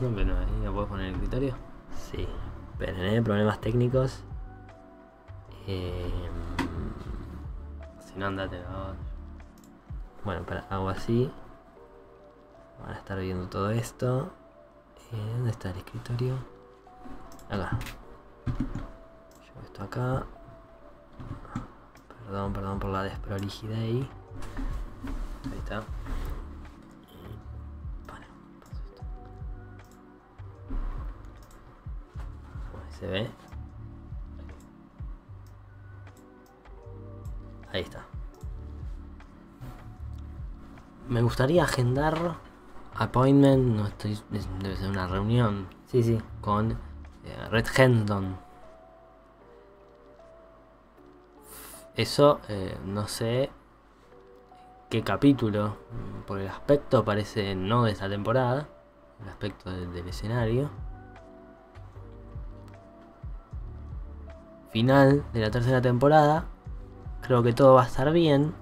No, 0.00 0.10
pero 0.14 0.36
ahí 0.36 0.62
lo 0.62 0.74
puedes 0.74 0.90
poner 0.90 1.06
en 1.06 1.14
el 1.14 1.22
escritorio. 1.22 1.54
Sí. 1.94 2.28
Pero 2.78 3.02
¿eh? 3.02 3.22
problemas 3.22 3.62
técnicos. 3.62 4.25
Eh, 5.66 6.12
si 8.06 8.18
no, 8.18 8.26
andate 8.26 8.62
Bueno, 10.24 10.44
para, 10.44 10.60
hago 10.70 10.88
así. 10.88 11.30
Van 12.80 12.94
a 12.94 12.98
estar 12.98 13.18
viendo 13.18 13.48
todo 13.48 13.70
esto. 13.70 14.30
Eh, 15.12 15.32
¿Dónde 15.32 15.50
está 15.50 15.70
el 15.70 15.78
escritorio? 15.78 16.36
Acá. 17.48 17.78
Llevo 18.46 19.60
esto 19.64 19.82
acá. 19.82 20.26
Perdón, 22.24 22.52
perdón 22.52 22.78
por 22.78 22.90
la 22.90 23.02
desprolijidad 23.02 23.78
ahí. 23.78 24.08
Ahí 25.50 25.58
está. 25.58 25.82
se 32.98 33.06
ve. 33.06 33.45
Ahí 37.76 37.82
está. 37.82 38.06
Me 41.10 41.20
gustaría 41.20 41.62
agendar 41.62 42.38
appointment, 42.94 43.76
no 43.76 43.86
estoy, 43.86 44.18
debe 44.60 44.76
ser 44.76 44.88
una 44.88 45.06
reunión. 45.06 45.68
Sí, 45.84 46.02
sí. 46.02 46.18
Con 46.40 46.72
eh, 46.72 47.48
Red 47.50 47.66
Hendon. 47.76 48.38
Eso, 51.94 52.40
eh, 52.48 52.78
no 52.86 53.06
sé 53.08 53.50
qué 54.88 55.02
capítulo, 55.02 55.76
por 56.26 56.40
el 56.40 56.48
aspecto 56.48 57.04
parece 57.04 57.54
no 57.54 57.84
de 57.84 57.92
esta 57.92 58.08
temporada, 58.08 58.68
el 59.22 59.28
aspecto 59.28 59.70
del 59.70 60.08
escenario. 60.08 60.70
Final 64.70 65.26
de 65.34 65.40
la 65.40 65.50
tercera 65.50 65.82
temporada, 65.82 66.46
Creo 67.26 67.42
que 67.42 67.52
todo 67.52 67.74
va 67.74 67.82
a 67.82 67.86
estar 67.86 68.12
bien. 68.12 68.54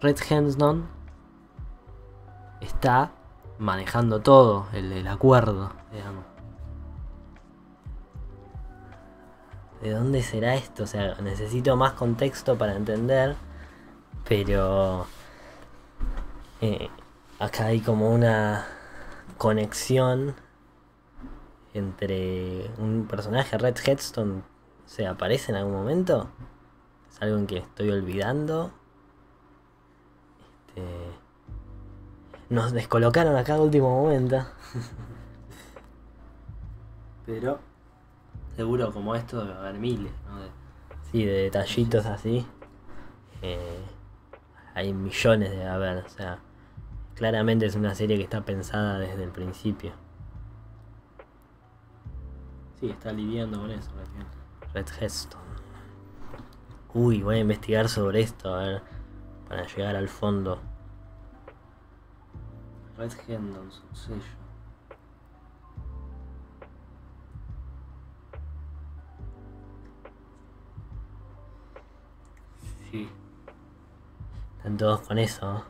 Red 0.00 0.18
Henston 0.28 0.86
está 2.60 3.12
manejando 3.58 4.20
todo, 4.20 4.66
el, 4.74 5.06
acuerdo, 5.08 5.72
digamos. 5.90 6.24
¿De 9.80 9.92
dónde 9.92 10.22
será 10.22 10.56
esto? 10.56 10.82
O 10.82 10.86
sea, 10.86 11.14
necesito 11.22 11.74
más 11.76 11.94
contexto 11.94 12.58
para 12.58 12.76
entender. 12.76 13.36
Pero 14.28 15.06
eh, 16.60 16.90
acá 17.38 17.66
hay 17.66 17.80
como 17.80 18.10
una 18.10 18.66
conexión 19.38 20.34
entre 21.72 22.70
un 22.76 23.06
personaje, 23.08 23.56
Red 23.56 23.78
Headstone, 23.86 24.42
¿Se 24.90 25.06
aparece 25.06 25.52
en 25.52 25.56
algún 25.56 25.74
momento? 25.74 26.28
¿Es 27.08 27.22
algo 27.22 27.38
en 27.38 27.46
que 27.46 27.58
estoy 27.58 27.90
olvidando? 27.90 28.72
Este... 30.66 30.82
Nos 32.48 32.72
descolocaron 32.72 33.36
acá 33.36 33.54
a 33.54 33.60
último 33.60 34.02
momento. 34.02 34.44
Pero 37.26 37.60
seguro 38.56 38.92
como 38.92 39.14
esto 39.14 39.44
debe 39.44 39.56
haber 39.56 39.78
miles, 39.78 40.10
¿no? 40.26 40.40
Sí, 41.12 41.24
de 41.24 41.42
detallitos 41.42 42.06
así. 42.06 42.44
Eh, 43.42 43.84
hay 44.74 44.92
millones 44.92 45.52
de 45.52 45.68
haber, 45.68 46.04
o 46.04 46.08
sea, 46.08 46.40
claramente 47.14 47.64
es 47.64 47.76
una 47.76 47.94
serie 47.94 48.16
que 48.16 48.24
está 48.24 48.44
pensada 48.44 48.98
desde 48.98 49.22
el 49.22 49.30
principio. 49.30 49.92
Sí, 52.80 52.90
está 52.90 53.12
lidiando 53.12 53.60
con 53.60 53.70
eso, 53.70 53.92
Red 54.72 54.86
Heston. 55.00 55.40
Uy, 56.94 57.22
voy 57.22 57.36
a 57.36 57.40
investigar 57.40 57.88
sobre 57.88 58.20
esto, 58.20 58.54
a 58.54 58.58
ver, 58.58 58.82
para 59.48 59.66
llegar 59.66 59.96
al 59.96 60.08
fondo. 60.08 60.60
Red 62.96 63.12
Hendon 63.26 63.70
Succession. 63.70 64.40
Sí. 72.90 73.08
Están 74.58 74.76
todos 74.76 75.00
con 75.00 75.18
eso. 75.18 75.64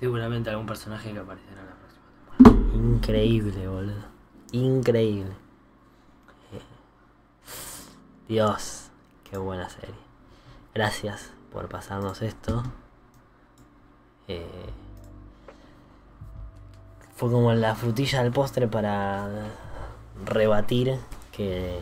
Seguramente 0.00 0.50
algún 0.50 0.66
personaje 0.66 1.12
que 1.12 1.18
aparecerá 1.18 1.60
en 1.60 1.66
la 1.66 1.74
próxima 1.74 2.06
temporada. 2.36 2.76
Increíble, 2.76 3.68
boludo. 3.68 4.04
increíble. 4.52 5.32
Dios, 8.28 8.90
qué 9.28 9.38
buena 9.38 9.68
serie. 9.70 9.94
Gracias 10.74 11.32
por 11.50 11.68
pasarnos 11.68 12.20
esto. 12.22 12.62
Eh, 14.28 14.70
fue 17.16 17.30
como 17.30 17.52
la 17.54 17.74
frutilla 17.74 18.22
del 18.22 18.30
postre 18.30 18.68
para 18.68 19.48
rebatir 20.24 20.98
que, 21.32 21.80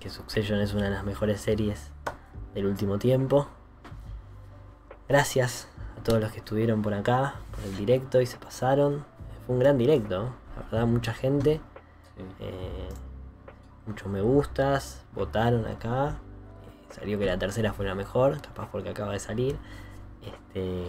que 0.00 0.10
Succession 0.10 0.60
es 0.60 0.74
una 0.74 0.84
de 0.84 0.90
las 0.90 1.04
mejores 1.04 1.40
series 1.40 1.92
del 2.52 2.66
último 2.66 2.98
tiempo. 2.98 3.46
Gracias 5.08 5.69
a 6.00 6.02
todos 6.02 6.20
los 6.20 6.32
que 6.32 6.38
estuvieron 6.38 6.80
por 6.80 6.94
acá, 6.94 7.34
por 7.54 7.64
el 7.64 7.76
directo 7.76 8.20
y 8.20 8.26
se 8.26 8.38
pasaron. 8.38 9.04
Fue 9.46 9.54
un 9.54 9.60
gran 9.60 9.76
directo, 9.76 10.30
la 10.56 10.62
verdad, 10.62 10.86
mucha 10.86 11.12
gente. 11.12 11.60
Eh, 12.38 12.88
muchos 13.86 14.08
me 14.08 14.22
gustas, 14.22 15.04
votaron 15.14 15.66
acá. 15.66 16.08
Eh, 16.08 16.94
salió 16.94 17.18
que 17.18 17.26
la 17.26 17.38
tercera 17.38 17.74
fue 17.74 17.84
la 17.84 17.94
mejor, 17.94 18.40
capaz 18.40 18.70
porque 18.70 18.88
acaba 18.88 19.12
de 19.12 19.18
salir. 19.18 19.58
Este, 20.22 20.86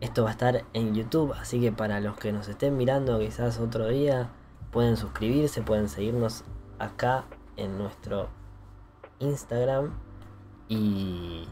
esto 0.00 0.22
va 0.22 0.30
a 0.30 0.32
estar 0.32 0.64
en 0.72 0.94
YouTube, 0.94 1.32
así 1.32 1.60
que 1.60 1.72
para 1.72 1.98
los 2.00 2.16
que 2.18 2.32
nos 2.32 2.46
estén 2.48 2.76
mirando 2.76 3.18
quizás 3.18 3.58
otro 3.58 3.88
día, 3.88 4.30
pueden 4.70 4.96
suscribirse, 4.96 5.62
pueden 5.62 5.88
seguirnos 5.88 6.44
acá 6.78 7.24
en 7.56 7.78
nuestro 7.78 8.28
Instagram 9.18 9.92
y, 10.68 11.48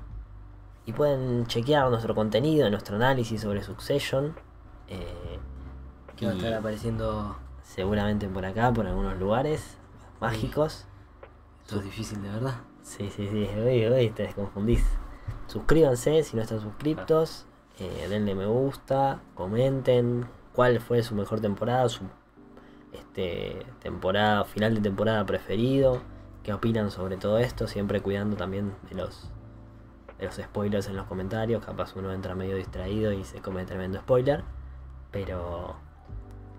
y 0.89 0.93
pueden 0.94 1.47
chequear 1.47 1.90
nuestro 1.90 2.15
contenido, 2.15 2.70
nuestro 2.70 2.97
análisis 2.97 3.43
sobre 3.43 3.62
Succession. 3.62 4.35
Eh, 4.89 5.39
que 6.16 6.24
va 6.24 6.32
a 6.32 6.35
estar 6.35 6.55
apareciendo 6.55 7.36
seguramente 7.62 8.27
por 8.27 8.47
acá, 8.47 8.73
por 8.73 8.86
algunos 8.86 9.19
lugares 9.19 9.77
mágicos. 10.19 10.86
Esto 11.60 11.77
es 11.81 11.85
difícil 11.85 12.23
de 12.23 12.31
verdad. 12.31 12.55
Sí, 12.81 13.10
sí, 13.15 13.28
sí, 13.28 13.47
hoy, 13.59 13.85
hoy 13.85 14.09
te 14.09 14.23
desconfundís. 14.23 14.82
Suscríbanse 15.47 16.23
si 16.23 16.36
no 16.36 16.43
están 16.43 16.62
suscriptos, 16.62 17.44
eh, 17.78 18.06
denle 18.09 18.35
me 18.35 18.47
gusta, 18.47 19.20
comenten 19.35 20.27
cuál 20.55 20.81
fue 20.81 21.02
su 21.02 21.15
mejor 21.15 21.43
temporada, 21.43 21.86
su 21.90 22.05
este, 22.94 23.66
temporada, 23.81 24.47
final 24.47 24.74
de 24.77 24.81
temporada 24.81 25.27
preferido, 25.27 26.01
qué 26.43 26.55
opinan 26.55 26.90
sobre 26.90 27.19
todo 27.19 27.36
esto, 27.36 27.66
siempre 27.66 28.01
cuidando 28.01 28.39
también 28.39 28.73
de 28.89 28.94
los 28.94 29.31
los 30.20 30.35
spoilers 30.35 30.89
en 30.89 30.97
los 30.97 31.07
comentarios, 31.07 31.65
capaz 31.65 31.95
uno 31.97 32.12
entra 32.12 32.35
medio 32.35 32.57
distraído 32.57 33.12
y 33.12 33.24
se 33.24 33.40
come 33.40 33.65
tremendo 33.65 33.99
spoiler, 33.99 34.45
pero 35.11 35.77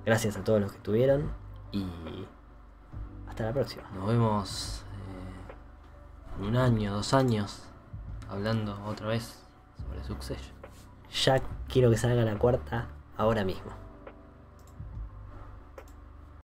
gracias 0.05 0.37
a 0.37 0.43
todos 0.43 0.61
los 0.61 0.71
que 0.71 0.77
estuvieron 0.77 1.31
y 1.71 1.85
hasta 3.27 3.43
la 3.45 3.53
próxima. 3.53 3.83
Nos 3.93 4.07
vemos 4.07 4.83
eh, 4.93 6.39
en 6.39 6.45
un 6.45 6.57
año, 6.57 6.93
dos 6.93 7.13
años, 7.13 7.63
hablando 8.29 8.81
otra 8.85 9.07
vez 9.07 9.43
sobre 9.77 10.03
Succession. 10.03 10.55
Ya 11.23 11.41
quiero 11.67 11.89
que 11.89 11.97
salga 11.97 12.23
la 12.23 12.37
cuarta 12.37 12.87
ahora 13.17 13.43
mismo. 13.43 13.78